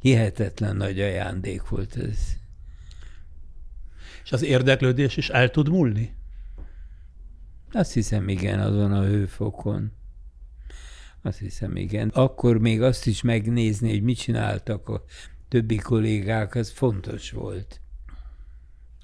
Hihetetlen 0.00 0.76
nagy 0.76 1.00
ajándék 1.00 1.68
volt 1.68 1.96
ez. 1.96 2.18
És 4.24 4.32
az 4.32 4.42
érdeklődés 4.42 5.16
is 5.16 5.28
el 5.28 5.50
tud 5.50 5.68
múlni? 5.68 6.14
Azt 7.72 7.92
hiszem, 7.92 8.28
igen, 8.28 8.60
azon 8.60 8.92
a 8.92 9.04
hőfokon. 9.04 9.92
Azt 11.22 11.38
hiszem, 11.38 11.76
igen. 11.76 12.08
Akkor 12.08 12.58
még 12.58 12.82
azt 12.82 13.06
is 13.06 13.22
megnézni, 13.22 13.90
hogy 13.90 14.02
mit 14.02 14.18
csináltak 14.18 14.88
a 14.88 15.04
többi 15.48 15.76
kollégák, 15.76 16.54
az 16.54 16.70
fontos 16.70 17.30
volt. 17.30 17.80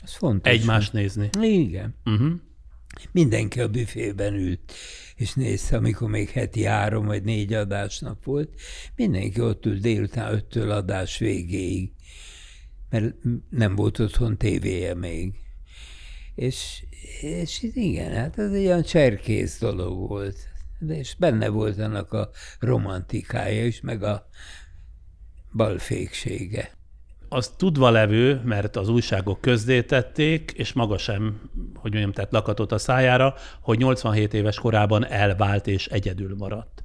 Az 0.02 0.14
fontos. 0.14 0.52
Egymást 0.52 0.92
nézni. 0.92 1.30
Igen. 1.40 1.94
Uh-huh. 2.04 2.32
Mindenki 3.12 3.60
a 3.60 3.68
büfében 3.68 4.34
ült, 4.34 4.72
és 5.16 5.34
nézte, 5.34 5.76
amikor 5.76 6.08
még 6.08 6.28
heti 6.28 6.64
három 6.64 7.06
vagy 7.06 7.22
négy 7.22 7.52
adásnak 7.52 8.24
volt, 8.24 8.60
mindenki 8.96 9.40
ott 9.40 9.66
ült 9.66 9.80
délután 9.80 10.32
öttől 10.32 10.70
adás 10.70 11.18
végéig, 11.18 11.90
mert 12.90 13.14
nem 13.50 13.74
volt 13.74 13.98
otthon 13.98 14.36
tévéje 14.36 14.94
még. 14.94 15.32
És, 16.34 16.84
és 17.20 17.62
igen, 17.74 18.12
hát 18.12 18.38
ez 18.38 18.52
egy 18.52 18.66
olyan 18.66 18.82
cserkész 18.82 19.58
dolog 19.58 20.08
volt 20.08 20.47
de 20.78 20.96
és 20.96 21.14
benne 21.18 21.48
volt 21.48 21.78
annak 21.78 22.12
a 22.12 22.30
romantikája 22.60 23.66
is, 23.66 23.80
meg 23.80 24.02
a 24.02 24.28
balféksége. 25.52 26.70
Az 27.28 27.48
tudva 27.48 27.90
levő, 27.90 28.40
mert 28.44 28.76
az 28.76 28.88
újságok 28.88 29.40
közzétették, 29.40 30.52
és 30.56 30.72
maga 30.72 30.98
sem, 30.98 31.40
hogy 31.74 31.90
mondjam, 31.90 32.12
tehát 32.12 32.32
lakatott 32.32 32.72
a 32.72 32.78
szájára, 32.78 33.34
hogy 33.60 33.78
87 33.78 34.34
éves 34.34 34.58
korában 34.58 35.06
elvált 35.06 35.66
és 35.66 35.86
egyedül 35.86 36.34
maradt. 36.36 36.84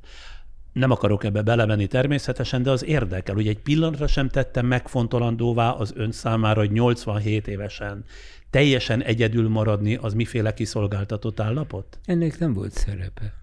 Nem 0.73 0.91
akarok 0.91 1.23
ebbe 1.23 1.41
belemenni 1.41 1.87
természetesen, 1.87 2.63
de 2.63 2.71
az 2.71 2.85
érdekel, 2.85 3.35
hogy 3.35 3.47
egy 3.47 3.59
pillanatra 3.59 4.07
sem 4.07 4.29
tettem 4.29 4.65
megfontolandóvá 4.65 5.69
az 5.69 5.93
ön 5.95 6.11
számára, 6.11 6.59
hogy 6.59 6.71
87 6.71 7.47
évesen 7.47 8.05
teljesen 8.49 9.03
egyedül 9.03 9.49
maradni, 9.49 9.95
az 9.95 10.13
miféle 10.13 10.53
kiszolgáltatott 10.53 11.39
állapot? 11.39 11.99
Ennek 12.05 12.39
nem 12.39 12.53
volt 12.53 12.71
szerepe. 12.71 13.42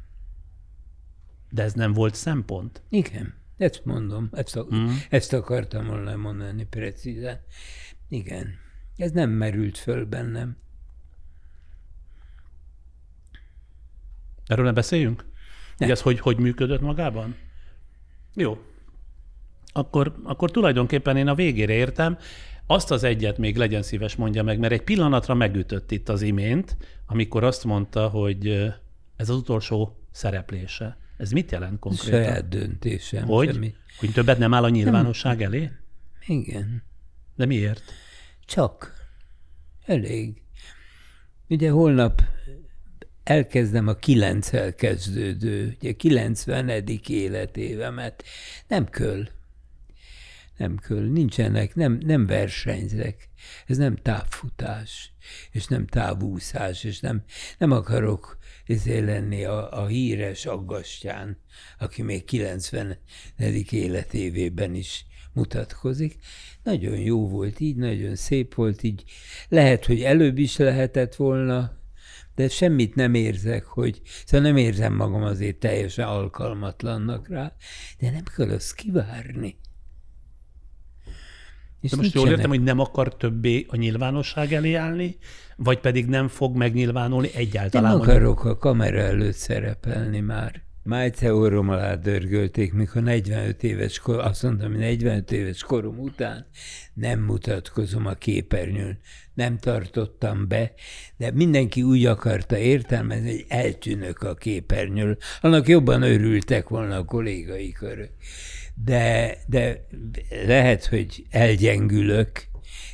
De 1.51 1.63
ez 1.63 1.73
nem 1.73 1.93
volt 1.93 2.15
szempont? 2.15 2.83
Igen, 2.89 3.35
ezt 3.57 3.85
mondom, 3.85 4.29
ezt, 4.33 4.57
a, 4.57 4.67
mm. 4.75 4.89
ezt 5.09 5.33
akartam 5.33 5.87
volna 5.87 6.17
mondani 6.17 6.65
precízen. 6.65 7.41
Igen, 8.09 8.55
ez 8.97 9.11
nem 9.11 9.31
merült 9.31 9.79
föl 9.79 10.05
bennem. 10.05 10.57
Erről 14.47 14.65
ne 14.65 14.73
beszéljünk? 14.73 15.25
Hogy 15.77 15.91
ez 15.91 16.01
hogy, 16.01 16.21
hogy 16.21 16.39
működött 16.39 16.81
magában? 16.81 17.37
Jó. 18.35 18.59
Akkor, 19.73 20.15
akkor 20.23 20.51
tulajdonképpen 20.51 21.17
én 21.17 21.29
a 21.29 21.35
végére 21.35 21.73
értem. 21.73 22.19
Azt 22.67 22.91
az 22.91 23.05
egyet 23.05 23.39
még 23.39 23.57
legyen 23.57 23.83
szíves 23.83 24.17
mondja 24.17 24.43
meg, 24.43 24.59
mert 24.59 24.73
egy 24.73 24.83
pillanatra 24.83 25.35
megütött 25.35 25.91
itt 25.91 26.09
az 26.09 26.23
imént, 26.23 26.77
amikor 27.07 27.45
azt 27.45 27.65
mondta, 27.65 28.09
hogy 28.09 28.47
ez 29.17 29.29
az 29.29 29.37
utolsó 29.37 29.99
szereplése. 30.11 30.97
Ez 31.21 31.31
mit 31.31 31.51
jelent 31.51 31.79
konkrétan? 31.79 32.23
Saját 32.23 32.49
döntésem. 32.49 33.27
Hogy? 33.27 33.53
Semmi. 33.53 33.75
Hogy 33.99 34.13
többet 34.13 34.39
nem 34.39 34.55
áll 34.55 34.65
a 34.65 34.69
nyilvánosság 34.69 35.39
nem. 35.39 35.53
elé? 35.53 35.71
Igen. 36.27 36.83
De 37.37 37.47
miért? 37.47 37.93
Csak. 38.47 38.95
Elég. 39.87 40.43
Ugye 41.49 41.71
holnap 41.71 42.23
elkezdem 43.25 43.89
a 43.89 43.95
kilenccel 43.95 44.75
kezdődő, 44.75 45.77
ugye 45.79 45.93
90. 45.93 46.69
életévemet. 47.07 48.25
Nem 48.69 48.89
köl. 48.89 49.29
Nem 50.57 50.77
köl. 50.77 51.03
Nincsenek, 51.03 51.75
nem, 51.75 51.99
nem 52.07 52.27
versenyzek. 52.27 53.29
Ez 53.67 53.77
nem 53.77 53.97
távfutás, 53.97 55.13
és 55.51 55.67
nem 55.67 55.87
távúszás, 55.87 56.85
és 56.85 57.01
nem, 57.01 57.23
nem 57.59 57.71
akarok 57.71 58.39
ezért 58.71 59.05
lenni 59.05 59.45
a, 59.45 59.83
a 59.83 59.87
híres 59.87 60.47
aggastyán, 60.47 61.39
aki 61.79 62.03
még 62.03 62.25
90. 62.25 62.99
életévében 63.71 64.75
is 64.75 65.05
mutatkozik. 65.33 66.19
Nagyon 66.63 66.99
jó 66.99 67.29
volt 67.29 67.61
így, 67.61 67.77
nagyon 67.77 68.17
szép 68.17 68.55
volt 68.55 68.83
így. 68.83 69.05
Lehet, 69.49 69.87
hogy 69.87 70.03
előbb 70.03 70.39
is 70.39 70.57
lehetett 70.57 71.15
volna, 71.15 71.79
de 72.35 72.49
semmit 72.49 72.95
nem 72.95 73.15
érzek, 73.15 73.65
hogy, 73.65 74.01
szóval 74.25 74.47
nem 74.47 74.57
érzem 74.57 74.95
magam 74.95 75.23
azért 75.23 75.57
teljesen 75.57 76.07
alkalmatlannak 76.07 77.29
rá, 77.29 77.55
de 77.99 78.11
nem 78.11 78.25
kell 78.37 78.51
azt 78.51 78.75
kivárni. 78.75 79.59
És 81.81 81.91
De 81.91 81.97
most 81.97 82.15
jól 82.15 82.29
értem, 82.29 82.49
hogy 82.49 82.63
nem 82.63 82.79
akar 82.79 83.17
többé 83.17 83.67
a 83.69 83.77
nyilvánosság 83.77 84.53
elé 84.53 84.75
állni, 84.75 85.17
vagy 85.63 85.81
pedig 85.81 86.07
nem 86.07 86.29
fog 86.29 86.57
megnyilvánulni 86.57 87.31
egyáltalán? 87.35 87.91
Nem 87.91 88.01
akarok 88.01 88.45
a 88.45 88.57
kamera 88.57 88.99
előtt 88.99 89.35
szerepelni 89.35 90.21
már. 90.21 90.63
Már 90.83 91.05
egyszer 91.05 91.31
orrom 91.31 91.69
alá 91.69 91.95
dörgölték, 91.95 92.73
mikor 92.73 93.03
45 93.03 93.63
éves 93.63 93.99
kor, 93.99 94.19
azt 94.19 94.43
mondtam, 94.43 94.71
hogy 94.71 94.81
45 94.81 95.33
éves 95.33 95.63
korom 95.63 95.99
után 95.99 96.47
nem 96.95 97.21
mutatkozom 97.21 98.07
a 98.07 98.13
képernyőn. 98.13 98.99
Nem 99.35 99.59
tartottam 99.59 100.49
be, 100.49 100.73
de 101.17 101.31
mindenki 101.31 101.83
úgy 101.83 102.07
akarta 102.07 102.57
értelmezni, 102.57 103.31
hogy 103.31 103.45
eltűnök 103.49 104.23
a 104.23 104.35
képernyőn. 104.35 105.19
Annak 105.41 105.69
jobban 105.69 106.03
örültek 106.03 106.69
volna 106.69 106.97
a 106.97 107.05
kollégai 107.05 107.73
körök. 107.73 108.13
De, 108.85 109.37
de 109.47 109.87
lehet, 110.47 110.87
hogy 110.87 111.27
elgyengülök, 111.31 112.50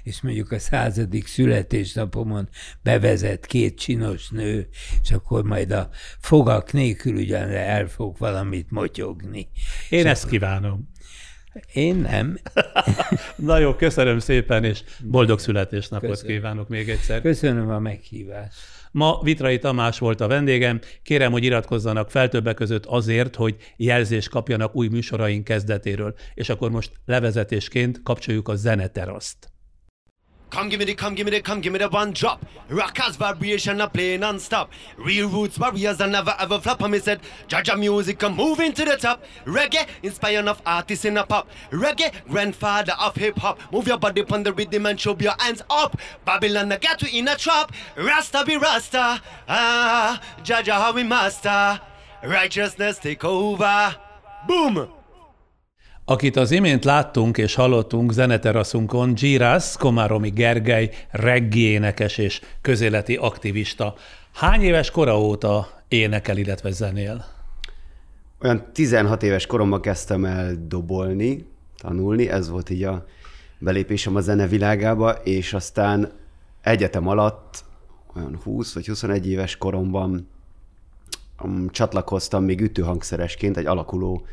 és 0.06 0.20
mondjuk 0.20 0.52
a 0.52 0.58
századik 0.58 1.26
születésnapomon 1.26 2.48
bevezet 2.82 3.46
két 3.46 3.78
csinos 3.78 4.28
nő, 4.28 4.68
és 5.02 5.10
akkor 5.10 5.44
majd 5.44 5.70
a 5.70 5.88
fogak 6.18 6.72
nélkül 6.72 7.14
ugyan 7.14 7.50
el 7.50 7.86
fog 7.86 8.18
valamit 8.18 8.70
motyogni. 8.70 9.48
Én 9.88 9.98
és 9.98 10.04
ezt 10.04 10.24
akkor... 10.24 10.32
kívánom. 10.32 10.90
Én 11.72 11.96
nem. 11.96 12.38
Na 13.36 13.58
jó, 13.58 13.74
köszönöm 13.74 14.18
szépen, 14.18 14.64
és 14.64 14.82
boldog 15.04 15.38
születésnapot 15.38 16.08
köszönöm. 16.08 16.36
kívánok 16.36 16.68
még 16.68 16.88
egyszer. 16.88 17.20
Köszönöm 17.20 17.70
a 17.70 17.78
meghívást. 17.78 18.58
Ma 18.92 19.20
Vitrai 19.22 19.58
Tamás 19.58 19.98
volt 19.98 20.20
a 20.20 20.26
vendégem. 20.26 20.80
Kérem, 21.02 21.32
hogy 21.32 21.44
iratkozzanak 21.44 22.10
fel 22.10 22.28
többek 22.28 22.54
között 22.54 22.86
azért, 22.86 23.36
hogy 23.36 23.56
jelzést 23.76 24.28
kapjanak 24.28 24.76
új 24.76 24.88
műsoraink 24.88 25.44
kezdetéről. 25.44 26.14
És 26.34 26.48
akkor 26.48 26.70
most 26.70 26.92
levezetésként 27.04 28.02
kapcsoljuk 28.02 28.48
a 28.48 28.54
zeneteraszt. 28.54 29.54
Come 30.50 30.68
give 30.68 30.78
me 30.78 30.86
the, 30.86 30.94
come 30.94 31.14
give 31.14 31.26
me 31.26 31.32
the, 31.32 31.40
come 31.40 31.60
give 31.60 31.72
me 31.72 31.78
the 31.78 31.88
one 31.88 32.12
drop. 32.12 32.44
Rockers 32.68 33.16
vibration, 33.16 33.80
I 33.80 33.86
play 33.86 34.16
non-stop. 34.16 34.70
Real 34.96 35.28
roots 35.28 35.58
warriors, 35.58 36.00
I 36.00 36.06
never 36.06 36.34
ever 36.38 36.60
flop. 36.60 36.80
And 36.82 36.92
me 36.92 36.98
said, 36.98 37.20
Jaja 37.48 37.78
music, 37.78 38.22
I'm 38.22 38.36
moving 38.36 38.72
to 38.74 38.84
the 38.84 38.96
top. 38.96 39.24
Reggae, 39.44 39.86
inspire 40.02 40.38
enough 40.38 40.62
artists 40.64 41.04
in 41.04 41.16
a 41.16 41.26
pop. 41.26 41.48
Reggae, 41.70 42.12
grandfather 42.28 42.94
of 43.00 43.16
hip 43.16 43.36
hop. 43.38 43.60
Move 43.72 43.88
your 43.88 43.98
body 43.98 44.20
upon 44.20 44.44
the 44.44 44.52
rhythm 44.52 44.86
and 44.86 45.00
show 45.00 45.16
your 45.18 45.34
hands 45.38 45.62
up. 45.68 45.98
Babylon, 46.24 46.72
I 46.72 46.78
got 46.78 47.02
you 47.02 47.18
in 47.18 47.28
a 47.28 47.36
trap. 47.36 47.72
Rasta 47.96 48.44
be 48.46 48.56
Rasta. 48.56 49.20
Ah, 49.48 50.22
Jaja, 50.42 50.72
how 50.72 50.92
we 50.92 51.02
master. 51.02 51.80
Righteousness 52.22 52.98
take 52.98 53.24
over. 53.24 53.96
Boom! 54.46 54.95
Akit 56.08 56.36
az 56.36 56.50
imént 56.50 56.84
láttunk 56.84 57.38
és 57.38 57.54
hallottunk 57.54 58.12
zeneteraszunkon, 58.12 59.14
Giras, 59.14 59.76
Komáromi 59.76 60.30
Gergely, 60.30 60.90
reggi 61.10 61.60
énekes 61.60 62.18
és 62.18 62.40
közéleti 62.60 63.16
aktivista. 63.16 63.94
Hány 64.32 64.60
éves 64.60 64.90
kora 64.90 65.20
óta 65.20 65.68
énekel, 65.88 66.36
illetve 66.36 66.70
zenél? 66.70 67.24
Olyan 68.42 68.64
16 68.72 69.22
éves 69.22 69.46
koromban 69.46 69.80
kezdtem 69.80 70.24
el 70.24 70.66
dobolni, 70.68 71.46
tanulni, 71.78 72.28
ez 72.28 72.48
volt 72.48 72.70
így 72.70 72.82
a 72.82 73.06
belépésem 73.58 74.16
a 74.16 74.20
zenevilágába, 74.20 75.10
és 75.12 75.52
aztán 75.54 76.12
egyetem 76.62 77.08
alatt, 77.08 77.64
olyan 78.16 78.40
20 78.42 78.74
vagy 78.74 78.86
21 78.86 79.28
éves 79.28 79.56
koromban 79.56 80.28
um, 81.42 81.68
csatlakoztam 81.70 82.44
még 82.44 82.60
ütőhangszeresként 82.60 83.56
egy 83.56 83.66
alakuló 83.66 84.26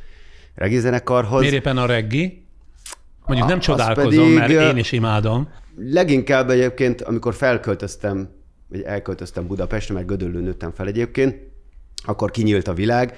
reggi 0.55 0.79
zenekarhoz. 0.79 1.39
Miért 1.39 1.55
éppen 1.55 1.77
a 1.77 1.85
reggi? 1.85 2.45
Mondjuk 3.25 3.47
nem 3.47 3.59
csodálkozom, 3.59 4.09
pedig, 4.09 4.37
mert 4.37 4.51
én 4.51 4.77
is 4.77 4.91
imádom. 4.91 5.49
Leginkább 5.77 6.49
egyébként, 6.49 7.01
amikor 7.01 7.33
felköltöztem, 7.33 8.29
vagy 8.69 8.81
elköltöztem 8.81 9.47
Budapestre, 9.47 9.93
mert 9.93 10.05
Gödöllőn 10.05 10.43
nőttem 10.43 10.71
fel 10.71 10.87
egyébként, 10.87 11.35
akkor 12.05 12.31
kinyílt 12.31 12.67
a 12.67 12.73
világ. 12.73 13.17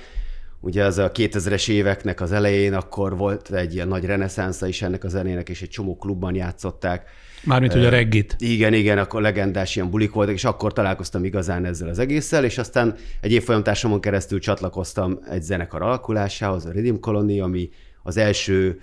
Ugye 0.59 0.83
az 0.83 0.97
a 0.97 1.11
2000-es 1.11 1.69
éveknek 1.69 2.21
az 2.21 2.31
elején 2.31 2.73
akkor 2.73 3.17
volt 3.17 3.51
egy 3.51 3.73
ilyen 3.73 3.87
nagy 3.87 4.05
reneszánsza 4.05 4.67
is 4.67 4.81
ennek 4.81 5.03
a 5.03 5.07
zenének, 5.07 5.49
és 5.49 5.61
egy 5.61 5.69
csomó 5.69 5.97
klubban 5.97 6.35
játszották. 6.35 7.09
Mármint, 7.45 7.73
hogy 7.73 7.85
a 7.85 7.89
reggit. 7.89 8.35
Igen, 8.39 8.73
igen, 8.73 8.97
akkor 8.97 9.21
legendás 9.21 9.75
ilyen 9.75 9.89
bulik 9.89 10.11
voltak, 10.11 10.35
és 10.35 10.43
akkor 10.43 10.73
találkoztam 10.73 11.23
igazán 11.23 11.65
ezzel 11.65 11.89
az 11.89 11.99
egésszel, 11.99 12.43
és 12.43 12.57
aztán 12.57 12.95
egy 13.21 13.31
évfolyamtársamon 13.31 14.01
keresztül 14.01 14.39
csatlakoztam 14.39 15.19
egy 15.29 15.41
zenekar 15.41 15.81
alakulásához, 15.81 16.65
a 16.65 16.71
Rhythm 16.71 16.99
Colony, 16.99 17.41
ami 17.41 17.69
az 18.03 18.17
első 18.17 18.79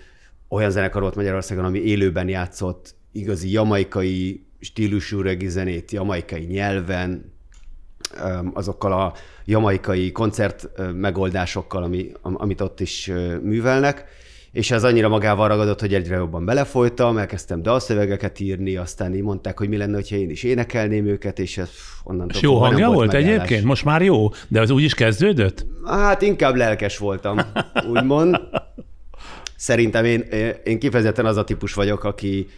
olyan 0.49 0.71
zenekar 0.71 1.03
volt 1.03 1.15
Magyarországon, 1.15 1.65
ami 1.65 1.79
élőben 1.79 2.29
játszott 2.29 2.95
igazi 3.13 3.51
jamaikai 3.51 4.45
stílusú 4.61 5.21
regi 5.21 5.49
zenét, 5.49 5.91
jamaikai 5.91 6.45
nyelven, 6.45 7.33
azokkal 8.53 8.93
a 8.93 9.13
jamaikai 9.45 10.13
koncert 10.13 10.69
megoldásokkal, 10.95 11.83
ami, 11.83 12.13
amit 12.23 12.61
ott 12.61 12.81
is 12.81 13.11
művelnek 13.43 14.05
és 14.53 14.71
ez 14.71 14.85
annyira 14.85 15.09
magával 15.09 15.49
ragadott, 15.49 15.81
hogy 15.81 15.95
egyre 15.95 16.17
jobban 16.17 16.45
belefolytam, 16.45 17.19
elkezdtem 17.19 17.63
dalszövegeket 17.63 18.41
írni, 18.41 18.77
aztán 18.77 19.15
így 19.15 19.23
mondták, 19.23 19.59
hogy 19.59 19.69
mi 19.69 19.77
lenne, 19.77 20.01
ha 20.11 20.17
én 20.17 20.31
is 20.31 20.43
énekelném 20.43 21.07
őket, 21.07 21.39
és 21.39 21.59
ez 21.59 21.71
onnan 22.05 22.29
És 22.29 22.41
jó 22.41 22.59
hangja 22.59 22.87
volt, 22.87 22.97
volt 22.97 23.15
egyébként? 23.15 23.65
Most 23.65 23.85
már 23.85 24.03
jó, 24.03 24.29
de 24.49 24.61
az 24.61 24.71
úgy 24.71 24.83
is 24.83 24.95
kezdődött? 24.95 25.67
Hát 25.85 26.23
inkább 26.23 26.55
lelkes 26.55 26.99
voltam, 26.99 27.41
úgymond. 27.89 28.41
Szerintem 29.57 30.05
én, 30.05 30.21
én 30.65 30.79
kifejezetten 30.79 31.27
az 31.27 31.37
a 31.37 31.45
típus 31.45 31.75
vagyok, 31.75 32.05
aki 32.05 32.49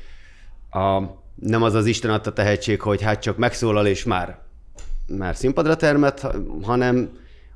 a, 0.71 1.03
nem 1.35 1.63
az 1.63 1.75
az 1.75 1.87
Isten 1.87 2.11
adta 2.11 2.33
tehetség, 2.33 2.81
hogy 2.81 3.03
hát 3.03 3.23
csak 3.23 3.37
megszólal, 3.37 3.87
és 3.87 4.05
már, 4.05 4.39
már 5.07 5.37
színpadra 5.37 5.77
termet, 5.77 6.27
hanem 6.63 7.11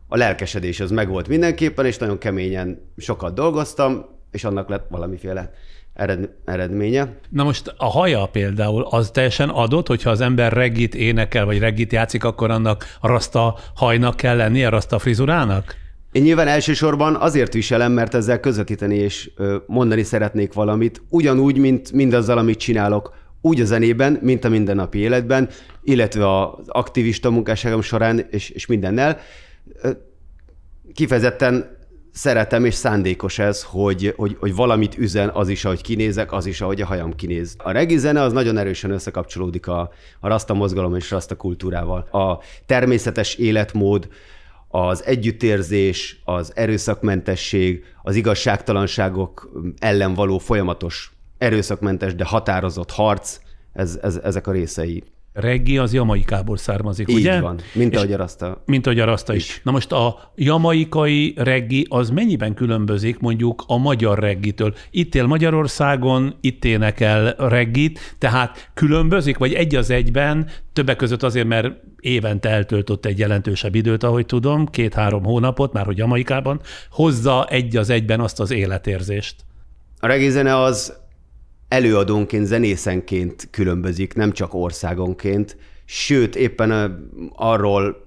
a 0.08 0.16
lelkesedés 0.16 0.80
az 0.80 0.90
megvolt 0.90 1.28
mindenképpen, 1.28 1.86
és 1.86 1.98
nagyon 1.98 2.18
keményen 2.18 2.92
sokat 2.96 3.34
dolgoztam, 3.34 4.16
és 4.30 4.44
annak 4.44 4.68
lett 4.68 4.86
valamiféle 4.90 5.52
ered, 5.94 6.28
eredménye. 6.44 7.16
Na 7.28 7.44
most 7.44 7.74
a 7.76 7.84
haja 7.84 8.26
például 8.26 8.86
az 8.90 9.10
teljesen 9.10 9.48
adott, 9.48 9.86
hogyha 9.86 10.10
az 10.10 10.20
ember 10.20 10.52
reggit 10.52 10.94
énekel, 10.94 11.44
vagy 11.44 11.58
reggit 11.58 11.92
játszik, 11.92 12.24
akkor 12.24 12.50
annak 12.50 12.84
rasta 13.02 13.58
hajnak 13.74 14.16
kell 14.16 14.36
lennie, 14.36 14.68
rasta 14.68 14.98
frizurának? 14.98 15.74
Én 16.12 16.22
nyilván 16.22 16.48
elsősorban 16.48 17.14
azért 17.14 17.52
viselem, 17.52 17.92
mert 17.92 18.14
ezzel 18.14 18.40
közvetíteni 18.40 18.94
és 18.94 19.30
mondani 19.66 20.02
szeretnék 20.02 20.52
valamit, 20.52 21.02
ugyanúgy, 21.08 21.58
mint 21.58 21.92
mindazzal, 21.92 22.38
amit 22.38 22.58
csinálok, 22.58 23.14
úgy 23.40 23.60
a 23.60 23.64
zenében, 23.64 24.18
mint 24.22 24.44
a 24.44 24.48
mindennapi 24.48 24.98
életben, 24.98 25.48
illetve 25.82 26.40
az 26.40 26.68
aktivista 26.68 27.30
munkásságom 27.30 27.80
során 27.80 28.26
és, 28.30 28.50
és 28.50 28.66
mindennel. 28.66 29.18
Kifejezetten 30.94 31.77
szeretem, 32.18 32.64
és 32.64 32.74
szándékos 32.74 33.38
ez, 33.38 33.62
hogy, 33.62 34.14
hogy, 34.16 34.36
hogy 34.40 34.54
valamit 34.54 34.98
üzen 34.98 35.28
az 35.28 35.48
is, 35.48 35.64
ahogy 35.64 35.82
kinézek, 35.82 36.32
az 36.32 36.46
is, 36.46 36.60
ahogy 36.60 36.80
a 36.80 36.86
hajam 36.86 37.14
kinéz. 37.14 37.54
A 37.58 37.70
regi 37.70 37.98
zene 37.98 38.22
az 38.22 38.32
nagyon 38.32 38.58
erősen 38.58 38.90
összekapcsolódik 38.90 39.66
a, 39.66 39.90
a 40.20 40.28
rasta 40.28 40.54
mozgalom 40.54 40.94
és 40.94 41.10
rasta 41.10 41.36
kultúrával. 41.36 42.00
A 42.00 42.38
természetes 42.66 43.34
életmód, 43.34 44.08
az 44.68 45.04
együttérzés, 45.04 46.20
az 46.24 46.52
erőszakmentesség, 46.54 47.84
az 48.02 48.14
igazságtalanságok 48.14 49.50
ellen 49.78 50.14
való 50.14 50.38
folyamatos 50.38 51.12
erőszakmentes, 51.38 52.14
de 52.14 52.24
határozott 52.24 52.90
harc, 52.90 53.38
ez, 53.72 53.98
ez, 54.02 54.16
ezek 54.16 54.46
a 54.46 54.52
részei 54.52 55.04
reggi 55.32 55.78
az 55.78 55.92
jamaikából 55.92 56.56
származik, 56.56 57.08
Így 57.10 57.16
ugye? 57.16 57.40
van, 57.40 57.60
mint 57.72 57.96
ahogy 57.96 58.12
a 58.12 58.16
rasta. 58.16 58.62
Mint 58.66 58.86
ahogy 58.86 59.00
a 59.00 59.04
rasta 59.04 59.34
is. 59.34 59.48
is. 59.48 59.60
Na 59.64 59.70
most 59.70 59.92
a 59.92 60.32
jamaikai 60.36 61.34
reggi 61.36 61.86
az 61.88 62.10
mennyiben 62.10 62.54
különbözik 62.54 63.18
mondjuk 63.18 63.64
a 63.66 63.76
magyar 63.76 64.18
reggitől? 64.18 64.74
Itt 64.90 65.14
él 65.14 65.26
Magyarországon, 65.26 66.34
itt 66.40 66.64
énekel 66.64 67.34
reggit, 67.38 68.16
tehát 68.18 68.70
különbözik, 68.74 69.38
vagy 69.38 69.52
egy 69.52 69.74
az 69.74 69.90
egyben, 69.90 70.48
többek 70.72 70.96
között 70.96 71.22
azért, 71.22 71.46
mert 71.46 71.74
évente 72.00 72.48
eltöltött 72.48 73.06
egy 73.06 73.18
jelentősebb 73.18 73.74
időt, 73.74 74.02
ahogy 74.02 74.26
tudom, 74.26 74.66
két-három 74.66 75.24
hónapot, 75.24 75.72
már 75.72 75.84
hogy 75.84 75.98
Jamaikában, 75.98 76.60
hozza 76.90 77.46
egy 77.46 77.76
az 77.76 77.90
egyben 77.90 78.20
azt 78.20 78.40
az 78.40 78.50
életérzést. 78.50 79.36
A 80.00 80.06
reggae 80.06 80.30
zene 80.30 80.56
az 80.56 81.06
előadónként, 81.68 82.46
zenészenként 82.46 83.48
különbözik, 83.50 84.14
nem 84.14 84.32
csak 84.32 84.54
országonként, 84.54 85.56
sőt, 85.84 86.36
éppen 86.36 86.70
arról 87.34 88.06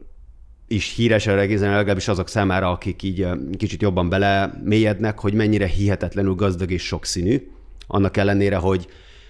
is 0.67 0.93
híres 0.95 1.27
a 1.27 1.35
regézen, 1.35 1.75
legalábbis 1.75 2.07
azok 2.07 2.29
számára, 2.29 2.69
akik 2.69 3.03
így 3.03 3.27
kicsit 3.57 3.81
jobban 3.81 4.09
belemélyednek, 4.09 5.19
hogy 5.19 5.33
mennyire 5.33 5.65
hihetetlenül 5.65 6.35
gazdag 6.35 6.71
és 6.71 6.83
sokszínű, 6.83 7.47
annak 7.88 8.17
ellenére, 8.17 8.55
hogy 8.55 8.88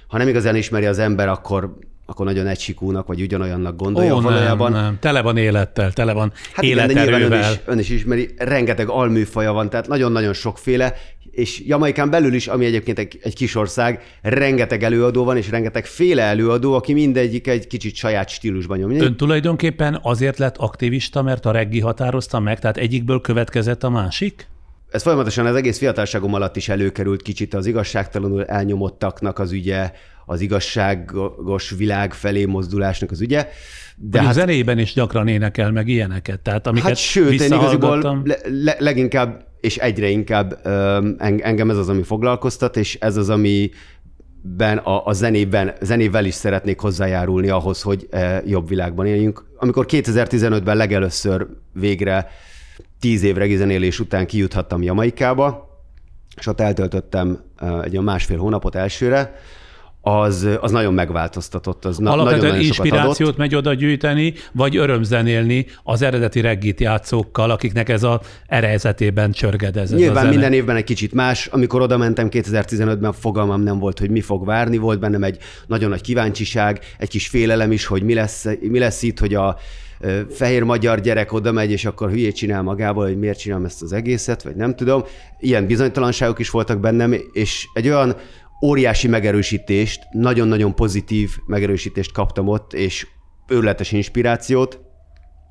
ha 0.07 0.17
nem 0.17 0.27
igazán 0.27 0.55
ismeri 0.55 0.85
az 0.85 0.99
ember, 0.99 1.27
akkor 1.27 1.77
akkor 2.05 2.25
nagyon 2.25 2.47
egysikúnak, 2.47 3.07
vagy 3.07 3.21
ugyanolyannak 3.21 3.75
gondolja. 3.75 4.15
Ó, 4.15 4.21
valójában. 4.21 4.71
nem, 4.71 4.81
nem. 4.81 4.97
Tele 4.99 5.21
van 5.21 5.37
élettel, 5.37 5.93
tele 5.93 6.13
van 6.13 6.31
Hát 6.53 6.63
igen, 6.63 6.87
de 6.87 6.93
nyilván 6.93 7.07
életerővel. 7.07 7.49
ön 7.49 7.51
is, 7.51 7.59
ön 7.65 7.79
is 7.79 7.89
ismeri, 7.89 8.29
rengeteg 8.37 8.89
alműfaja 8.89 9.51
van, 9.51 9.69
tehát 9.69 9.87
nagyon-nagyon 9.87 10.33
sokféle, 10.33 10.93
és 11.31 11.61
Jamaikán 11.65 12.09
belül 12.09 12.33
is, 12.33 12.47
ami 12.47 12.65
egyébként 12.65 12.99
egy, 12.99 13.19
egy 13.21 13.35
kis 13.35 13.55
ország, 13.55 14.03
rengeteg 14.21 14.83
előadó 14.83 15.23
van, 15.23 15.37
és 15.37 15.49
rengeteg 15.49 15.85
féle 15.85 16.23
előadó, 16.23 16.73
aki 16.73 16.93
mindegyik 16.93 17.47
egy 17.47 17.67
kicsit 17.67 17.95
saját 17.95 18.29
stílusban 18.29 18.77
nyomja. 18.77 19.03
Ön 19.03 19.15
tulajdonképpen 19.17 19.99
azért 20.01 20.37
lett 20.37 20.57
aktivista, 20.57 21.21
mert 21.21 21.45
a 21.45 21.51
reggi 21.51 21.79
határozta 21.79 22.39
meg, 22.39 22.59
tehát 22.59 22.77
egyikből 22.77 23.21
következett 23.21 23.83
a 23.83 23.89
másik? 23.89 24.47
Ez 24.91 25.01
folyamatosan 25.01 25.45
az 25.45 25.55
egész 25.55 25.77
fiatalságom 25.77 26.33
alatt 26.33 26.55
is 26.55 26.69
előkerült 26.69 27.21
kicsit 27.21 27.53
az 27.53 27.65
igazságtalanul 27.65 28.45
elnyomottaknak 28.45 29.39
az 29.39 29.51
ügye, 29.51 29.91
az 30.25 30.41
igazságos 30.41 31.69
világ 31.69 32.13
felé 32.13 32.45
mozdulásnak 32.45 33.11
az 33.11 33.21
ügye. 33.21 33.47
De 33.95 34.21
hát, 34.21 34.33
zenében 34.33 34.77
is 34.77 34.93
gyakran 34.93 35.27
énekel 35.27 35.71
meg 35.71 35.87
ilyeneket, 35.87 36.39
tehát 36.39 36.67
amiket 36.67 36.87
Hát 36.87 36.97
sőt, 36.97 37.41
én 37.41 37.53
igaziból 37.53 38.21
le, 38.23 38.37
le, 38.43 38.75
leginkább 38.79 39.50
és 39.61 39.77
egyre 39.77 40.09
inkább 40.09 40.59
engem 41.19 41.69
ez 41.69 41.77
az, 41.77 41.89
ami 41.89 42.03
foglalkoztat, 42.03 42.77
és 42.77 42.97
ez 42.99 43.17
az, 43.17 43.29
ami 43.29 43.69
ben 44.41 44.77
a, 44.77 45.05
a 45.05 45.13
zenében, 45.13 45.73
zenével 45.81 46.25
is 46.25 46.33
szeretnék 46.33 46.79
hozzájárulni 46.79 47.49
ahhoz, 47.49 47.81
hogy 47.81 48.07
e, 48.09 48.41
jobb 48.45 48.67
világban 48.67 49.05
éljünk. 49.05 49.45
Amikor 49.57 49.85
2015-ben 49.89 50.77
legelőször 50.77 51.47
végre 51.73 52.27
tíz 52.99 53.23
év 53.23 53.35
regizenélés 53.35 53.99
után 53.99 54.25
kijuthattam 54.25 54.83
Jamaikába, 54.83 55.69
és 56.37 56.47
ott 56.47 56.59
eltöltöttem 56.59 57.39
e, 57.57 57.79
egy 57.81 57.91
olyan 57.91 58.03
másfél 58.03 58.37
hónapot 58.37 58.75
elsőre, 58.75 59.33
az, 60.01 60.47
az 60.61 60.71
nagyon 60.71 60.93
megváltoztatott, 60.93 61.85
az 61.85 61.97
na, 61.97 62.11
Alapvetően 62.11 62.41
nagyon-nagyon 62.41 62.73
sokat 62.73 62.91
adott. 62.91 62.97
inspirációt 62.97 63.37
megy 63.37 63.55
oda 63.55 63.73
gyűjteni, 63.73 64.33
vagy 64.51 64.77
örömzenélni 64.77 65.65
az 65.83 66.01
eredeti 66.01 66.41
reggit 66.41 66.79
játszókkal, 66.79 67.51
akiknek 67.51 67.89
ez 67.89 68.03
a 68.03 68.21
erejzetében 68.47 69.31
csörgedez 69.31 69.93
Nyilván 69.93 70.27
minden 70.27 70.53
évben 70.53 70.75
egy 70.75 70.83
kicsit 70.83 71.13
más. 71.13 71.45
Amikor 71.45 71.81
oda 71.81 71.97
mentem 71.97 72.27
2015-ben, 72.31 73.13
fogalmam 73.13 73.61
nem 73.61 73.79
volt, 73.79 73.99
hogy 73.99 74.09
mi 74.09 74.21
fog 74.21 74.45
várni. 74.45 74.77
Volt 74.77 74.99
bennem 74.99 75.23
egy 75.23 75.37
nagyon 75.67 75.89
nagy 75.89 76.01
kíváncsiság, 76.01 76.79
egy 76.97 77.09
kis 77.09 77.27
félelem 77.27 77.71
is, 77.71 77.85
hogy 77.85 78.03
mi 78.03 78.13
lesz, 78.13 78.45
mi 78.61 78.79
lesz 78.79 79.01
itt, 79.01 79.19
hogy 79.19 79.33
a 79.33 79.57
fehér 80.29 80.63
magyar 80.63 80.99
gyerek 80.99 81.33
oda 81.33 81.51
megy, 81.51 81.71
és 81.71 81.85
akkor 81.85 82.09
hülyét 82.09 82.35
csinál 82.35 82.61
magából, 82.61 83.05
hogy 83.05 83.17
miért 83.17 83.39
csinálom 83.39 83.65
ezt 83.65 83.81
az 83.81 83.93
egészet, 83.93 84.43
vagy 84.43 84.55
nem 84.55 84.75
tudom. 84.75 85.03
Ilyen 85.39 85.65
bizonytalanságok 85.65 86.39
is 86.39 86.49
voltak 86.49 86.79
bennem, 86.79 87.15
és 87.31 87.67
egy 87.73 87.87
olyan 87.87 88.15
óriási 88.61 89.07
megerősítést, 89.07 90.03
nagyon-nagyon 90.11 90.75
pozitív 90.75 91.37
megerősítést 91.45 92.11
kaptam 92.11 92.47
ott, 92.47 92.73
és 92.73 93.07
őrületes 93.47 93.91
inspirációt, 93.91 94.79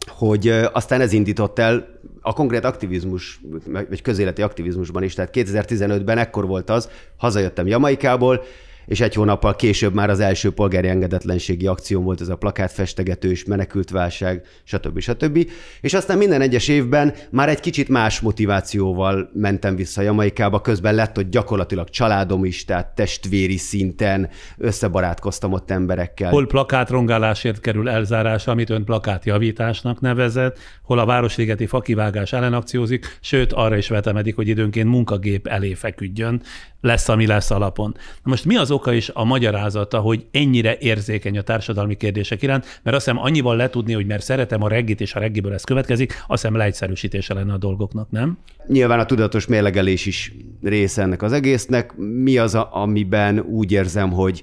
hogy 0.08 0.48
aztán 0.72 1.00
ez 1.00 1.12
indított 1.12 1.58
el 1.58 1.86
a 2.20 2.32
konkrét 2.32 2.64
aktivizmus, 2.64 3.40
vagy 3.66 4.02
közéleti 4.02 4.42
aktivizmusban 4.42 5.02
is. 5.02 5.14
Tehát 5.14 5.30
2015-ben 5.34 6.18
ekkor 6.18 6.46
volt 6.46 6.70
az, 6.70 6.88
hazajöttem 7.16 7.66
Jamaikából, 7.66 8.44
és 8.86 9.00
egy 9.00 9.14
hónappal 9.14 9.56
később 9.56 9.94
már 9.94 10.10
az 10.10 10.20
első 10.20 10.50
polgári 10.50 10.88
engedetlenségi 10.88 11.66
akció 11.66 12.02
volt 12.02 12.20
ez 12.20 12.28
a 12.28 12.36
plakátfestegetős, 12.36 13.44
menekültválság, 13.44 14.42
stb. 14.64 15.00
stb. 15.00 15.50
És 15.80 15.94
aztán 15.94 16.18
minden 16.18 16.40
egyes 16.40 16.68
évben 16.68 17.14
már 17.30 17.48
egy 17.48 17.60
kicsit 17.60 17.88
más 17.88 18.20
motivációval 18.20 19.30
mentem 19.32 19.76
vissza 19.76 20.02
Jamaikába, 20.02 20.60
közben 20.60 20.94
lett 20.94 21.18
ott 21.18 21.30
gyakorlatilag 21.30 21.88
családom 21.88 22.44
is, 22.44 22.64
tehát 22.64 22.94
testvéri 22.94 23.56
szinten 23.56 24.28
összebarátkoztam 24.58 25.52
ott 25.52 25.70
emberekkel. 25.70 26.30
Hol 26.30 26.46
plakátrongálásért 26.46 27.60
kerül 27.60 27.88
elzárásra, 27.88 28.52
amit 28.52 28.70
ön 28.70 28.84
plakátjavításnak 28.84 30.00
nevezett, 30.00 30.58
hol 30.82 30.98
a 30.98 31.06
városligeti 31.06 31.66
fakivágás 31.66 32.32
ellen 32.32 32.54
akciózik, 32.54 33.18
sőt 33.20 33.52
arra 33.52 33.76
is 33.76 33.88
vetemedik, 33.88 34.34
hogy 34.34 34.48
időnként 34.48 34.88
munkagép 34.88 35.46
elé 35.46 35.74
feküdjön, 35.74 36.42
lesz, 36.80 37.08
ami 37.08 37.26
lesz 37.26 37.50
alapon. 37.50 37.94
Na 37.96 38.30
most 38.30 38.44
mi 38.44 38.56
az 38.56 38.70
oka 38.70 38.92
is 38.92 39.08
a 39.08 39.24
magyarázata, 39.24 39.98
hogy 40.00 40.26
ennyire 40.30 40.76
érzékeny 40.78 41.38
a 41.38 41.42
társadalmi 41.42 41.96
kérdések 41.96 42.42
iránt, 42.42 42.80
mert 42.82 42.96
azt 42.96 43.04
hiszem 43.04 43.22
annyival 43.22 43.56
letudni, 43.56 43.92
hogy 43.92 44.06
mert 44.06 44.22
szeretem 44.22 44.62
a 44.62 44.68
reggit, 44.68 45.00
és 45.00 45.14
a 45.14 45.18
reggiből 45.18 45.52
ez 45.52 45.64
következik, 45.64 46.12
azt 46.12 46.42
hiszem 46.42 46.56
leegyszerűsítése 46.56 47.34
lenne 47.34 47.52
a 47.52 47.58
dolgoknak, 47.58 48.10
nem? 48.10 48.38
Nyilván 48.66 48.98
a 48.98 49.04
tudatos 49.06 49.46
mérlegelés 49.46 50.06
is 50.06 50.32
része 50.62 51.02
ennek 51.02 51.22
az 51.22 51.32
egésznek. 51.32 51.96
Mi 51.96 52.38
az, 52.38 52.54
a, 52.54 52.68
amiben 52.72 53.38
úgy 53.38 53.72
érzem, 53.72 54.12
hogy 54.12 54.42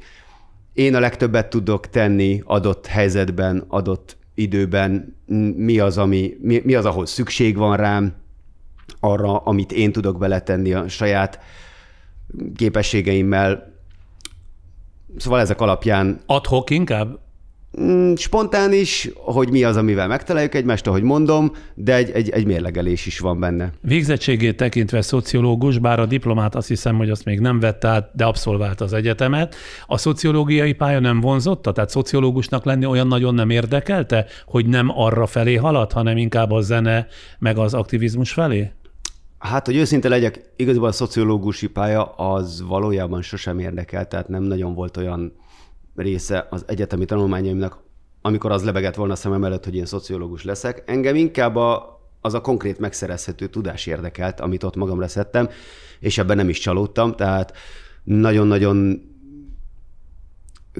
én 0.73 0.95
a 0.95 0.99
legtöbbet 0.99 1.49
tudok 1.49 1.89
tenni 1.89 2.41
adott 2.45 2.85
helyzetben, 2.85 3.63
adott 3.67 4.17
időben, 4.35 5.15
mi 5.55 5.79
az, 5.79 5.97
ami, 5.97 6.37
mi, 6.41 6.61
mi 6.63 6.73
az, 6.73 6.85
ahol 6.85 7.05
szükség 7.05 7.57
van 7.57 7.77
rám, 7.77 8.13
arra, 8.99 9.37
amit 9.37 9.71
én 9.71 9.91
tudok 9.91 10.17
beletenni 10.17 10.73
a 10.73 10.87
saját 10.87 11.39
képességeimmel. 12.55 13.75
Szóval 15.17 15.39
ezek 15.39 15.61
alapján 15.61 16.19
Adhok 16.25 16.69
inkább? 16.69 17.19
mm, 17.81 18.13
spontán 18.13 18.73
is, 18.73 19.09
hogy 19.15 19.49
mi 19.51 19.63
az, 19.63 19.77
amivel 19.77 20.07
megtaláljuk 20.07 20.55
egymást, 20.55 20.87
ahogy 20.87 21.01
mondom, 21.01 21.51
de 21.75 21.95
egy, 21.95 22.11
egy, 22.11 22.29
egy 22.29 22.45
mérlegelés 22.45 23.05
is 23.05 23.19
van 23.19 23.39
benne. 23.39 23.71
Végzettségét 23.81 24.57
tekintve 24.57 25.01
szociológus, 25.01 25.77
bár 25.77 25.99
a 25.99 26.05
diplomát 26.05 26.55
azt 26.55 26.67
hiszem, 26.67 26.97
hogy 26.97 27.09
azt 27.09 27.25
még 27.25 27.39
nem 27.39 27.59
vette 27.59 27.87
át, 27.87 28.09
de 28.13 28.25
abszolvált 28.25 28.81
az 28.81 28.93
egyetemet. 28.93 29.55
A 29.85 29.97
szociológiai 29.97 30.73
pálya 30.73 30.99
nem 30.99 31.19
vonzotta? 31.19 31.71
Tehát 31.71 31.89
szociológusnak 31.89 32.65
lenni 32.65 32.85
olyan 32.85 33.07
nagyon 33.07 33.33
nem 33.33 33.49
érdekelte, 33.49 34.25
hogy 34.45 34.65
nem 34.65 34.91
arra 34.95 35.25
felé 35.25 35.55
halad, 35.55 35.91
hanem 35.91 36.17
inkább 36.17 36.51
a 36.51 36.61
zene 36.61 37.07
meg 37.39 37.57
az 37.57 37.73
aktivizmus 37.73 38.31
felé? 38.31 38.71
Hát, 39.39 39.65
hogy 39.65 39.75
őszinte 39.75 40.09
legyek, 40.09 40.51
igazából 40.55 40.87
a 40.87 40.91
szociológusi 40.91 41.67
pálya 41.67 42.05
az 42.05 42.63
valójában 42.67 43.21
sosem 43.21 43.59
érdekel, 43.59 44.07
tehát 44.07 44.27
nem 44.27 44.43
nagyon 44.43 44.73
volt 44.73 44.97
olyan 44.97 45.33
része 45.95 46.47
az 46.49 46.63
egyetemi 46.67 47.05
tanulmányaimnak, 47.05 47.79
amikor 48.21 48.51
az 48.51 48.63
lebegett 48.63 48.95
volna 48.95 49.13
a 49.13 49.15
szemem 49.15 49.43
előtt, 49.43 49.63
hogy 49.63 49.75
én 49.75 49.85
szociológus 49.85 50.43
leszek. 50.43 50.83
Engem 50.85 51.15
inkább 51.15 51.55
a, 51.55 51.99
az 52.21 52.33
a 52.33 52.41
konkrét 52.41 52.79
megszerezhető 52.79 53.47
tudás 53.47 53.85
érdekelt, 53.85 54.39
amit 54.39 54.63
ott 54.63 54.75
magamra 54.75 55.07
szedtem, 55.07 55.49
és 55.99 56.17
ebben 56.17 56.37
nem 56.37 56.49
is 56.49 56.59
csalódtam, 56.59 57.15
tehát 57.15 57.53
nagyon-nagyon 58.03 59.01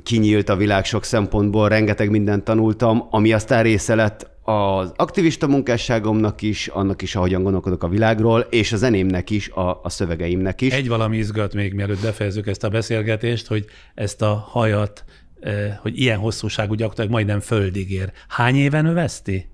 kinyílt 0.03 0.49
a 0.49 0.55
világ 0.55 0.85
sok 0.85 1.03
szempontból, 1.03 1.69
rengeteg 1.69 2.09
mindent 2.09 2.43
tanultam, 2.43 3.07
ami 3.09 3.33
aztán 3.33 3.63
része 3.63 3.95
lett 3.95 4.29
az 4.49 4.91
aktivista 4.95 5.47
munkásságomnak 5.47 6.41
is, 6.41 6.67
annak 6.67 7.01
is, 7.01 7.15
ahogyan 7.15 7.43
gondolkodok 7.43 7.83
a 7.83 7.87
világról, 7.87 8.39
és 8.39 8.71
a 8.71 8.77
zenémnek 8.77 9.29
is, 9.29 9.49
a, 9.49 9.81
a 9.83 9.89
szövegeimnek 9.89 10.61
is. 10.61 10.73
Egy 10.73 10.87
valami 10.87 11.17
izgat 11.17 11.53
még, 11.53 11.73
mielőtt 11.73 12.01
befejezzük 12.01 12.47
ezt 12.47 12.63
a 12.63 12.69
beszélgetést, 12.69 13.47
hogy 13.47 13.65
ezt 13.95 14.21
a 14.21 14.33
hajat, 14.33 15.03
eh, 15.39 15.77
hogy 15.81 15.99
ilyen 15.99 16.17
hosszúságú 16.17 16.73
gyakorlatilag 16.73 17.11
majdnem 17.11 17.39
földig 17.39 17.91
ér. 17.91 18.11
Hány 18.27 18.55
éven 18.55 18.83
növeszti? 18.83 19.49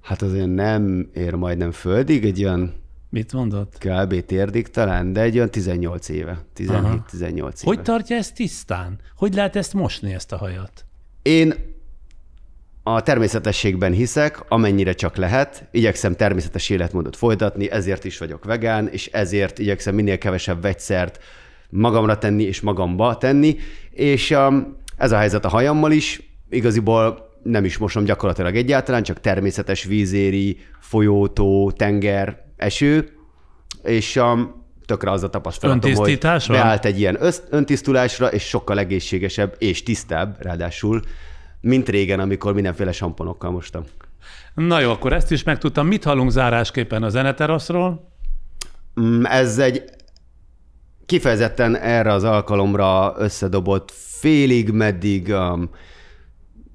Hát 0.00 0.22
azért 0.22 0.54
nem 0.54 1.10
ér 1.14 1.34
majdnem 1.34 1.70
földig, 1.70 2.24
egy 2.24 2.44
olyan 2.44 2.74
Mit 3.10 3.32
mondott? 3.32 3.78
kb. 3.78 4.24
térdig 4.24 4.68
talán, 4.68 5.12
de 5.12 5.20
egy 5.20 5.36
olyan 5.36 5.50
18 5.50 6.08
éve, 6.08 6.44
17-18 6.56 7.22
éve. 7.22 7.52
Hogy 7.62 7.82
tartja 7.82 8.16
ezt 8.16 8.34
tisztán? 8.34 8.98
Hogy 9.16 9.34
lehet 9.34 9.56
ezt 9.56 9.74
mosni, 9.74 10.14
ezt 10.14 10.32
a 10.32 10.36
hajat? 10.36 10.84
Én 11.22 11.54
a 12.82 13.02
természetességben 13.02 13.92
hiszek, 13.92 14.44
amennyire 14.48 14.92
csak 14.92 15.16
lehet. 15.16 15.68
Igyekszem 15.70 16.16
természetes 16.16 16.70
életmódot 16.70 17.16
folytatni, 17.16 17.70
ezért 17.70 18.04
is 18.04 18.18
vagyok 18.18 18.44
vegán, 18.44 18.88
és 18.88 19.06
ezért 19.06 19.58
igyekszem 19.58 19.94
minél 19.94 20.18
kevesebb 20.18 20.62
vegyszert 20.62 21.18
magamra 21.70 22.18
tenni 22.18 22.42
és 22.42 22.60
magamba 22.60 23.18
tenni. 23.18 23.56
És 23.90 24.30
um, 24.30 24.76
ez 24.96 25.12
a 25.12 25.16
helyzet 25.16 25.44
a 25.44 25.48
hajammal 25.48 25.92
is. 25.92 26.34
Igaziból 26.50 27.30
nem 27.42 27.64
is 27.64 27.78
mosom 27.78 28.04
gyakorlatilag 28.04 28.56
egyáltalán, 28.56 29.02
csak 29.02 29.20
természetes 29.20 29.84
vízéri, 29.84 30.58
folyótó, 30.80 31.72
tenger, 31.76 32.44
eső, 32.56 33.08
és 33.82 34.16
um, 34.16 34.64
tökre 34.86 35.10
az 35.10 35.22
a 35.22 35.30
tapasztalatom, 35.30 35.94
hogy 35.94 36.18
beállt 36.48 36.84
egy 36.84 36.98
ilyen 36.98 37.18
öntisztulásra, 37.50 38.32
és 38.32 38.42
sokkal 38.42 38.78
egészségesebb 38.78 39.54
és 39.58 39.82
tisztább 39.82 40.36
ráadásul, 40.40 41.02
mint 41.62 41.88
régen, 41.88 42.20
amikor 42.20 42.54
mindenféle 42.54 42.92
samponokkal 42.92 43.50
mostam. 43.50 43.82
Na 44.54 44.80
jó, 44.80 44.90
akkor 44.90 45.12
ezt 45.12 45.30
is 45.30 45.42
megtudtam. 45.42 45.86
Mit 45.86 46.04
hallunk 46.04 46.30
zárásképpen 46.30 47.02
a 47.02 47.08
zeneteraszról? 47.08 48.12
Mm, 49.00 49.24
Ez 49.24 49.58
egy 49.58 49.84
kifejezetten 51.06 51.76
erre 51.76 52.12
az 52.12 52.24
alkalomra 52.24 53.14
összedobott 53.18 53.90
félig 53.90 54.70
meddig 54.70 55.28
um, 55.28 55.70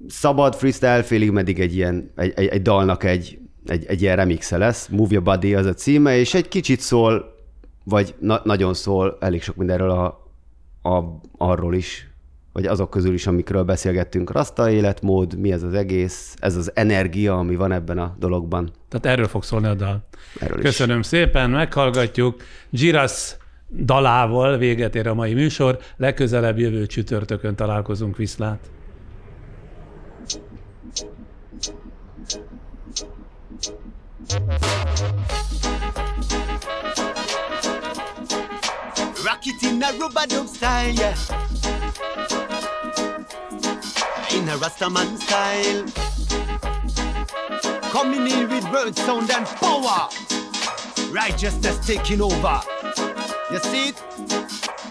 szabad 0.08 0.54
freestyle, 0.54 1.02
félig 1.02 1.30
meddig 1.30 1.60
egy 1.60 1.74
ilyen, 1.74 2.12
egy, 2.16 2.32
egy, 2.36 2.46
egy 2.46 2.62
dalnak 2.62 3.04
egy, 3.04 3.38
egy, 3.66 3.84
egy 3.86 4.02
ilyen 4.02 4.16
remixe 4.16 4.56
lesz. 4.56 4.88
Move 4.88 5.08
Your 5.12 5.24
Body 5.24 5.54
az 5.54 5.66
a 5.66 5.74
címe, 5.74 6.16
és 6.16 6.34
egy 6.34 6.48
kicsit 6.48 6.80
szól, 6.80 7.36
vagy 7.84 8.14
na- 8.18 8.40
nagyon 8.44 8.74
szól 8.74 9.16
elég 9.20 9.42
sok 9.42 9.56
mindenről 9.56 9.90
a, 9.90 10.06
a, 10.88 11.20
arról 11.36 11.74
is, 11.74 12.07
vagy 12.58 12.66
azok 12.66 12.90
közül 12.90 13.14
is, 13.14 13.26
amikről 13.26 13.62
beszélgettünk, 13.62 14.32
rasta 14.32 14.70
életmód, 14.70 15.38
mi 15.38 15.52
ez 15.52 15.62
az 15.62 15.74
egész, 15.74 16.34
ez 16.38 16.56
az 16.56 16.70
energia, 16.74 17.38
ami 17.38 17.56
van 17.56 17.72
ebben 17.72 17.98
a 17.98 18.16
dologban. 18.18 18.70
Tehát 18.88 19.06
erről 19.06 19.28
fog 19.28 19.44
szólni 19.44 19.66
a 19.66 19.74
dal. 19.74 20.06
Erről 20.38 20.60
Köszönöm 20.60 20.98
is. 20.98 21.06
szépen, 21.06 21.50
meghallgatjuk. 21.50 22.42
Giras 22.70 23.36
dalával 23.84 24.56
véget 24.56 24.94
ér 24.94 25.06
a 25.06 25.14
mai 25.14 25.34
műsor. 25.34 25.78
Legközelebb 25.96 26.58
jövő 26.58 26.86
csütörtökön 26.86 27.54
találkozunk 27.54 28.16
viszlát. 28.16 28.70
Rock 39.24 39.46
it 39.46 39.62
in 39.62 39.82
a 39.82 39.90
rubber 40.00 40.26
dub 40.26 40.48
style, 40.48 40.92
yeah. 40.92 41.47
In 44.34 44.48
a 44.48 44.56
Rastaman 44.56 45.18
style. 45.18 45.84
Coming 47.90 48.26
in 48.30 48.48
with 48.50 48.64
bird 48.70 48.96
sound 48.96 49.30
and 49.30 49.46
power. 49.46 50.08
Righteousness 51.10 51.84
taking 51.86 52.20
over. 52.20 52.60
You 53.50 53.58
see 53.58 53.88
it? 53.88 54.02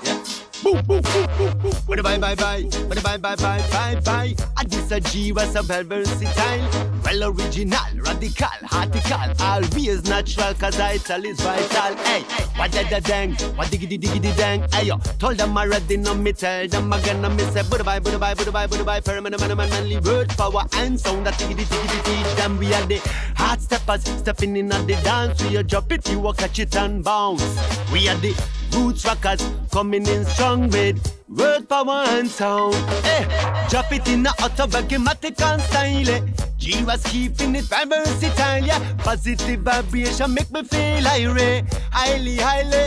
Yeah. 0.03 0.23
Boom, 0.63 0.81
boom, 0.85 1.01
boom, 1.01 1.27
boom, 1.37 1.57
boom. 1.59 1.71
Bye 1.87 2.01
bye 2.01 2.17
bye 2.17 2.35
bye. 2.35 2.63
Bye 2.63 3.01
bye 3.01 3.17
bye 3.17 3.35
bye 3.35 3.63
bye 3.71 4.01
bye. 4.03 4.35
This 4.67 4.91
a 4.91 4.99
G 4.99 5.31
was 5.31 5.55
a 5.55 5.61
versatile. 5.61 6.96
Well 7.07 7.23
original, 7.23 7.79
radical, 8.03 8.59
article. 8.69 9.31
Always 9.39 10.03
natural 10.09 10.53
cause 10.55 10.77
ital 10.77 11.23
is 11.23 11.39
vital. 11.39 11.95
Hey, 12.03 12.23
what 12.57 12.73
da 12.73 12.83
da 12.83 12.99
dang? 12.99 13.31
What 13.55 13.71
diggity 13.71 13.97
diggity 13.97 14.33
dang? 14.35 14.67
Hey 14.73 14.87
yo, 14.87 14.97
told 15.17 15.37
them 15.37 15.57
already 15.57 15.95
no 15.95 16.13
me 16.13 16.33
tell 16.33 16.67
them 16.67 16.91
again 16.91 17.23
I 17.23 17.29
miss 17.29 17.55
it. 17.55 17.69
Bye 17.69 17.77
bye 17.77 17.99
bye 17.99 18.17
bye 18.17 18.33
bye 18.33 18.51
bye 18.51 18.67
bye 18.67 18.83
bye. 18.83 18.99
Permanent 18.99 19.39
man 19.39 19.55
man 19.55 19.69
manly 19.69 19.99
word 20.01 20.27
power 20.31 20.65
and 20.73 20.99
sound 20.99 21.25
that 21.25 21.39
diggity 21.39 21.63
diggity 21.63 22.01
teach 22.03 22.35
them 22.35 22.57
we 22.57 22.73
are 22.73 22.85
the 22.87 22.97
hard 23.37 23.61
steppers 23.61 24.03
stepping 24.03 24.57
in 24.57 24.69
at 24.73 24.85
the 24.85 24.95
dance. 24.95 25.41
We 25.45 25.55
a 25.55 25.63
drop 25.63 25.89
it, 25.93 26.09
you 26.09 26.27
a 26.27 26.33
catch 26.33 26.59
it 26.59 26.75
and 26.75 27.05
bounce. 27.05 27.41
We 27.89 28.09
are 28.09 28.15
the 28.15 28.35
Roots 28.71 29.05
rockers 29.05 29.43
coming 29.71 30.05
in 30.07 30.25
strong 30.25 30.69
with 30.69 30.97
word 31.27 31.67
power 31.67 32.05
and 32.07 32.29
sound. 32.29 32.75
Eh, 33.05 33.67
drop 33.69 33.91
it 33.91 34.07
in 34.07 34.25
a 34.25 34.31
autobiographic 34.41 35.35
style. 35.35 36.09
Eh. 36.09 36.21
G 36.57 36.83
was 36.83 37.03
keeping 37.03 37.55
it 37.55 37.65
versatile, 37.65 38.65
yeah. 38.65 38.79
Positive 38.97 39.61
vibration 39.61 40.33
make 40.33 40.51
me 40.51 40.63
feel 40.63 41.07
irate, 41.07 41.65
highly, 41.91 42.37
highly. 42.37 42.83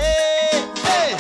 Hey, 0.85 1.15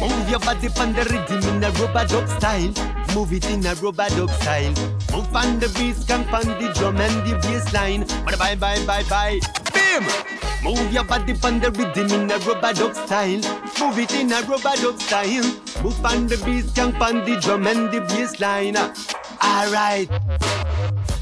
move 0.00 0.28
your 0.28 0.40
body 0.40 0.68
on 0.80 0.92
the 0.92 1.04
rhythm 1.04 1.56
in 1.56 1.64
a 1.64 1.70
rubber 1.70 2.04
dub 2.06 2.28
style. 2.28 2.72
Move 3.14 3.32
it 3.32 3.48
in 3.48 3.64
a 3.64 3.74
rubber 3.76 4.08
dub 4.10 4.30
style. 4.30 4.74
Move 5.12 5.36
on 5.36 5.60
the 5.60 5.68
beat, 5.78 5.94
skank 5.94 6.32
on 6.32 6.46
the 6.60 6.72
drum 6.74 6.96
and 6.96 7.26
the 7.26 7.36
bass 7.38 7.72
line. 7.72 8.04
Bye 8.24 8.36
bye 8.36 8.56
bye 8.56 8.84
bye 8.86 9.04
bye. 9.04 9.40
Bim! 9.72 10.33
Move 10.64 10.92
your 10.94 11.04
body 11.04 11.34
on 11.44 11.60
the 11.60 11.70
rhythm 11.72 12.10
in 12.10 12.30
a 12.30 12.38
rubber 12.38 12.72
dub 12.72 12.94
style. 12.94 13.42
Move 13.78 13.98
it 13.98 14.14
in 14.14 14.32
a 14.32 14.40
rubber 14.42 14.74
dub 14.80 14.98
style. 14.98 15.44
Move 15.82 16.04
on 16.06 16.26
the 16.26 16.38
beat, 16.38 16.64
skank 16.64 16.98
on 17.02 17.22
the 17.26 17.38
drum 17.38 17.66
and 17.66 17.92
the 17.92 18.00
bass 18.00 18.40
line. 18.40 18.76
Alright. 19.44 20.08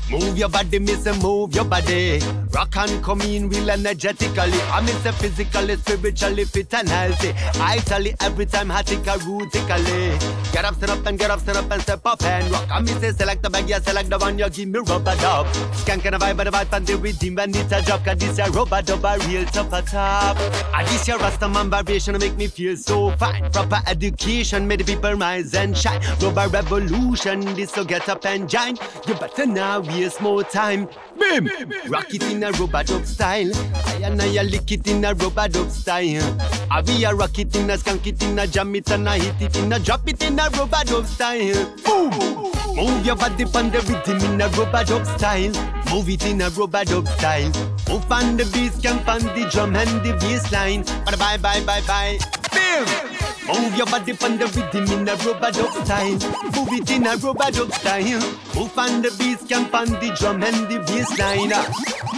Move 0.09 0.39
your 0.39 0.49
body, 0.49 0.79
miss 0.79 1.07
and 1.07 1.21
move 1.21 1.53
your 1.57 1.65
body. 1.65 2.21
Rock 2.53 2.77
and 2.77 3.03
come 3.03 3.21
in 3.23 3.49
real 3.49 3.71
energetically. 3.71 4.61
I 4.71 4.81
miss 4.83 5.07
a 5.07 5.13
physically, 5.13 5.77
spiritually 5.77 6.45
fit 6.45 6.75
and 6.75 6.89
healthy. 6.89 7.33
I 7.61 7.79
tell 7.79 8.03
you 8.03 8.15
every 8.21 8.47
time, 8.47 8.69
hatika 8.69 9.19
rootically. 9.19 10.53
Get 10.53 10.65
up, 10.65 10.75
stand 10.75 10.93
up, 10.93 11.07
and 11.07 11.19
get 11.19 11.31
up, 11.31 11.41
stand 11.41 11.59
up, 11.59 11.71
and 11.71 11.83
step 11.83 12.05
up 12.05 12.23
and 12.23 12.51
rock. 12.51 12.69
I 12.71 12.81
miss 12.81 13.03
a 13.03 13.13
select 13.15 13.43
the 13.43 13.51
bag, 13.51 13.69
yeah, 13.69 13.81
select 13.81 14.11
the 14.11 14.19
one 14.19 14.39
you 14.39 14.51
give 14.51 14.69
me 14.69 14.81
rubber 14.81 15.17
dub. 15.17 15.47
Skank 15.73 16.05
and 16.05 16.15
a 16.15 16.19
vibe, 16.19 16.41
and 16.41 16.49
a 16.49 16.53
vibe, 16.53 16.73
and 16.77 16.87
the 16.87 16.97
rhythm, 16.97 17.39
and 17.39 17.57
it's 17.57 17.73
a 17.73 17.83
drop. 17.83 18.05
Cause 18.05 18.19
this 18.19 18.39
a 18.39 18.51
rubber 18.51 18.83
dub, 18.83 19.05
a 19.05 19.19
real 19.27 19.45
top 19.47 19.73
a 19.73 19.83
top. 19.83 20.37
And 20.75 20.87
this 20.89 21.09
your 21.09 21.19
Rasta 21.19 21.49
vibration 21.49 22.19
make 22.19 22.37
me 22.37 22.49
feel 22.49 22.77
so 22.77 23.13
fine. 23.13 23.51
Proper 23.51 23.81
education 23.87 24.67
made 24.69 24.81
the 24.81 24.85
people 24.85 25.15
rise 25.15 25.55
and 25.55 25.77
shine. 25.77 26.01
Rubber 26.21 26.49
revolution, 26.49 27.41
this 27.55 27.73
so 27.73 27.85
get 27.85 28.09
up 28.09 28.27
and 28.27 28.49
join. 28.49 28.77
You 29.07 29.15
better 29.15 29.47
now 29.47 29.81
waste 29.81 30.21
more 30.21 30.45
time. 30.45 30.89
Bim! 31.19 31.49
Rock 31.89 32.13
it 32.13 32.23
in 32.25 32.42
a 32.43 32.53
rubber 32.53 32.83
dub 32.85 33.07
style. 33.07 33.53
I 33.87 33.95
and 34.05 34.21
I 34.21 34.43
lick 34.43 34.71
it 34.73 34.87
in 34.89 35.05
a 35.05 35.15
rubber 35.15 35.49
dub 35.49 35.71
style. 35.71 36.39
I 36.71 36.81
be 36.81 37.05
a 37.05 37.15
rock 37.15 37.39
it 37.39 37.55
in 37.55 37.71
a 37.71 37.79
skunk 37.79 38.07
it 38.07 38.23
in 38.23 38.39
a 38.39 38.47
jam 38.47 38.75
it 38.75 38.91
and 38.91 39.09
I 39.09 39.19
hit 39.19 39.41
it 39.41 39.57
in 39.57 39.73
a 39.73 39.79
drop 39.79 40.09
it 40.09 40.23
in 40.23 40.39
a 40.39 40.49
rubber 40.51 40.85
dub 40.85 41.07
style. 41.07 41.75
Boom! 41.85 42.11
Move 42.75 43.07
your 43.07 43.17
body 43.17 43.45
on 43.45 43.71
the 43.71 43.81
rhythm 43.81 44.33
in 44.33 44.41
a 44.41 44.49
rubber 44.49 44.85
dub 44.85 45.07
style. 45.07 45.53
Move 45.91 46.09
it 46.09 46.25
in 46.25 46.41
a 46.41 46.51
rubber 46.51 46.85
dub 46.85 47.07
style. 47.09 47.53
Move 47.89 48.11
on 48.11 48.37
the 48.37 48.45
beat, 48.53 48.83
camp 48.83 49.09
on 49.09 49.21
the 49.21 49.49
drum 49.51 49.77
and 49.77 50.03
the 50.03 50.13
bass 50.21 50.51
line. 50.53 50.83
Bye 51.05 51.17
bye 51.17 51.37
bye 51.37 51.65
bye 51.65 51.83
bye. 51.87 52.42
Bim! 52.53 53.13
Move 53.49 53.77
your 53.77 53.87
body 53.87 54.13
on 54.23 54.39
the 54.39 54.47
rhythm 54.47 55.01
in 55.01 55.09
a 55.09 55.17
rubber 55.17 55.51
dub 55.51 55.73
style. 55.85 56.19
Move 56.55 56.73
it 56.73 56.91
in 56.91 57.07
a 57.07 57.17
rubber 57.17 57.51
dub 57.51 57.73
style. 57.73 58.21
Move 58.55 58.79
on 58.79 59.03
the 59.03 59.11
beat, 59.19 59.49
camp 59.49 59.75
on 59.75 59.87
the 59.87 60.15
drum 60.19 60.43
and 60.43 60.69
the 60.69 60.79
bass 60.87 61.19
line. 61.19 61.53
Ah. 61.53 61.69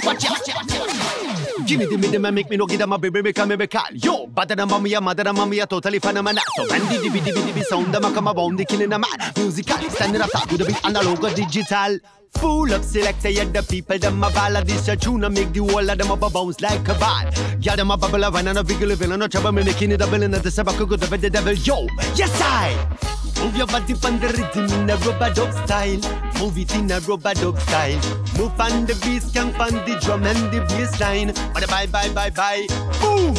Watch 0.05 0.25
out! 0.31 1.41
Give 1.67 1.79
me 1.79 1.87
the 1.87 2.17
and 2.17 2.35
make 2.35 2.51
me 2.51 2.57
know 2.57 2.67
give 2.67 2.79
them 2.81 2.93
a 2.93 2.99
baby 2.99 3.23
make 3.23 3.39
me 3.47 3.57
be 3.57 3.67
call 3.69 3.87
Yo, 3.93 4.27
better 4.27 4.57
than 4.57 4.69
mommy, 4.69 4.95
mother 4.97 5.23
than 5.23 5.35
mommy, 5.35 5.59
totally 5.61 6.01
phenomenal 6.01 6.43
So 6.57 6.67
the 6.67 6.75
dibby 6.75 7.21
dibby 7.21 7.43
dibby 7.43 7.63
sound, 7.63 7.95
them 7.95 8.05
a 8.05 8.13
come 8.13 8.29
around, 8.29 8.57
the 8.57 8.65
killing 8.65 8.93
a 8.93 8.99
man. 8.99 9.33
Musically, 9.37 9.89
standing 9.91 10.21
up 10.21 10.31
top 10.31 10.51
with 10.51 10.63
a 10.63 10.65
beat 10.65 10.85
analog 10.85 11.25
or 11.25 11.31
digital. 11.31 11.99
Full 12.33 12.73
of 12.73 12.85
selector, 12.85 13.31
yeah, 13.31 13.45
the 13.45 13.63
people, 13.63 13.99
them 13.99 14.25
a 14.25 14.31
ball 14.31 14.65
this 14.65 14.89
a 14.89 14.97
tune 14.97 15.23
and 15.23 15.35
make 15.35 15.53
the 15.53 15.61
whole 15.61 15.89
of 15.89 15.97
them 15.97 16.11
up 16.11 16.23
a 16.23 16.29
bounce 16.29 16.61
like 16.61 16.89
a 16.89 16.95
ball. 16.95 17.31
Yeah, 17.61 17.77
them 17.77 17.93
a 17.93 17.97
bubble 17.97 18.25
of 18.25 18.35
wine 18.35 18.49
and 18.49 18.59
a 18.59 18.65
big 18.65 18.79
villain, 18.79 19.21
no 19.21 19.29
trouble, 19.29 19.53
me 19.53 19.63
making 19.63 19.93
it 19.93 20.01
a 20.01 20.07
villain 20.07 20.35
at 20.35 20.43
the 20.43 20.85
good 20.87 21.03
of 21.03 21.21
the 21.21 21.31
devil. 21.31 21.53
Yo, 21.53 21.87
yes 22.17 22.33
I! 22.43 23.34
Move 23.41 23.57
your 23.57 23.67
body 23.67 23.95
on 24.05 24.19
the 24.21 24.29
rhythm 24.29 24.81
in 24.81 24.91
a 24.91 24.97
rubber 24.97 25.33
dub 25.35 25.53
style. 25.53 26.01
Move 26.41 26.59
it 26.59 26.75
in 26.75 26.91
a 26.91 27.01
rubber 27.01 27.35
dub 27.35 27.59
style. 27.61 28.01
Move 28.39 28.61
on 28.61 28.87
the 28.87 28.95
beat, 29.03 29.23
skank 29.23 29.59
on 29.59 29.75
the 29.85 29.99
drum 30.01 30.25
and 30.25 30.53
the 30.53 30.61
bass 30.69 30.99
line. 31.01 31.33
Bye 31.53 31.67
bye 31.67 31.87
bye 31.87 32.11
bye 32.11 32.31
bye. 32.31 32.67
Boom! 33.01 33.35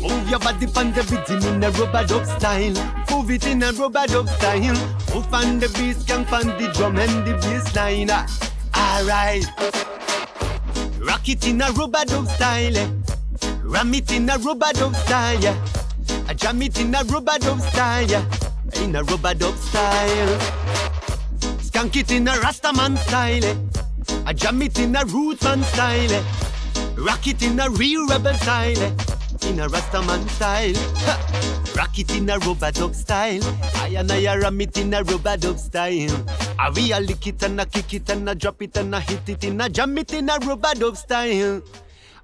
Move 0.00 0.30
your 0.30 0.38
body 0.38 0.66
on 0.76 0.92
the 0.92 1.02
rhythm 1.10 1.54
in 1.54 1.64
a 1.64 1.70
rubber 1.72 2.06
dub 2.06 2.24
style. 2.26 2.74
Move 3.10 3.30
it 3.30 3.46
in 3.46 3.62
a 3.62 3.72
rubber 3.72 4.06
dub 4.06 4.28
style. 4.28 4.60
Move 5.14 5.34
on 5.34 5.58
the 5.58 5.68
beat, 5.76 5.96
skank 5.96 6.32
on 6.32 6.46
the 6.58 6.72
drum 6.72 6.96
and 6.98 7.26
the 7.26 7.34
bass 7.42 7.74
line. 7.76 8.10
Alright. 8.76 9.46
Rock 11.00 11.28
it 11.28 11.46
in 11.46 11.60
a 11.60 11.70
rubber 11.72 12.04
dub 12.06 12.26
style. 12.28 12.90
Ram 13.62 13.94
it 13.94 14.10
in 14.12 14.30
a 14.30 14.38
rubber 14.38 14.72
dub 14.72 14.94
style. 14.94 15.56
Jam 16.36 16.62
it 16.62 16.80
in 16.80 16.94
a 16.94 17.02
rubber 17.04 17.38
dub 17.38 17.60
style. 17.60 18.49
In 18.76 18.94
a 18.96 19.02
rubber 19.02 19.34
dub 19.34 19.54
style. 19.56 20.38
Skank 21.60 21.96
it 21.96 22.10
in 22.10 22.28
a 22.28 22.32
Rastaman 22.32 22.96
style. 22.98 23.56
I 24.26 24.32
jam 24.32 24.62
it 24.62 24.78
in 24.78 24.96
a 24.96 25.00
Rootsman 25.00 25.62
style. 25.64 26.24
Rock 26.96 27.26
it 27.26 27.42
in 27.42 27.58
a 27.60 27.68
real 27.70 28.06
rebel 28.06 28.34
style. 28.34 28.82
In 29.48 29.60
a 29.60 29.68
Rastaman 29.68 30.28
style. 30.30 30.74
Ha. 31.04 31.72
Rock 31.76 31.98
it 31.98 32.14
in 32.14 32.30
a 32.30 32.38
rubber 32.38 32.70
dub 32.70 32.94
style. 32.94 33.42
I 33.76 33.88
and 33.96 34.12
I 34.12 34.36
ram 34.36 34.60
it 34.60 34.76
in 34.78 34.94
a 34.94 35.02
rubber 35.02 35.36
dub 35.36 35.58
style. 35.58 36.26
I 36.58 36.68
a 36.68 37.00
lick 37.00 37.26
it 37.26 37.42
and 37.42 37.60
I 37.60 37.64
kick 37.64 37.94
it 37.94 38.10
and 38.10 38.28
I 38.28 38.34
drop 38.34 38.62
it 38.62 38.76
and 38.76 38.94
I 38.94 39.00
hit 39.00 39.28
it 39.28 39.44
in 39.44 39.60
a 39.60 39.68
jam 39.68 39.96
it 39.98 40.12
in 40.12 40.28
a 40.28 40.38
rubber 40.38 40.74
dub 40.74 40.96
style. 40.96 41.62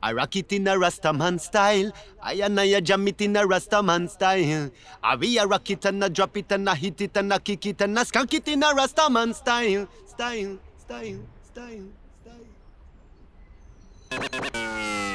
I 0.06 0.12
rock 0.12 0.36
it 0.36 0.52
in 0.52 0.68
a 0.68 0.76
Rastaman 0.76 1.40
style. 1.40 1.90
I 2.22 2.34
and 2.34 2.60
I 2.60 2.78
jam 2.78 3.08
it 3.08 3.20
in 3.20 3.34
a 3.34 3.42
Rastaman 3.42 4.08
style. 4.08 4.70
I 5.02 5.16
we 5.16 5.36
a 5.36 5.44
rock 5.44 5.68
it 5.68 5.84
and 5.84 6.04
I 6.04 6.08
drop 6.08 6.36
it 6.36 6.52
and 6.52 6.70
I 6.70 6.76
hit 6.76 7.00
it 7.00 7.16
and 7.16 7.34
I 7.34 7.40
kick 7.40 7.66
it 7.66 7.80
and 7.80 7.98
I 7.98 8.04
skunk 8.04 8.32
it 8.34 8.46
in 8.46 8.62
a 8.62 8.66
Rastaman 8.66 9.34
style. 9.34 9.88
Style, 10.06 10.58
style, 10.78 11.18
style, 11.42 11.88
style. 14.12 15.05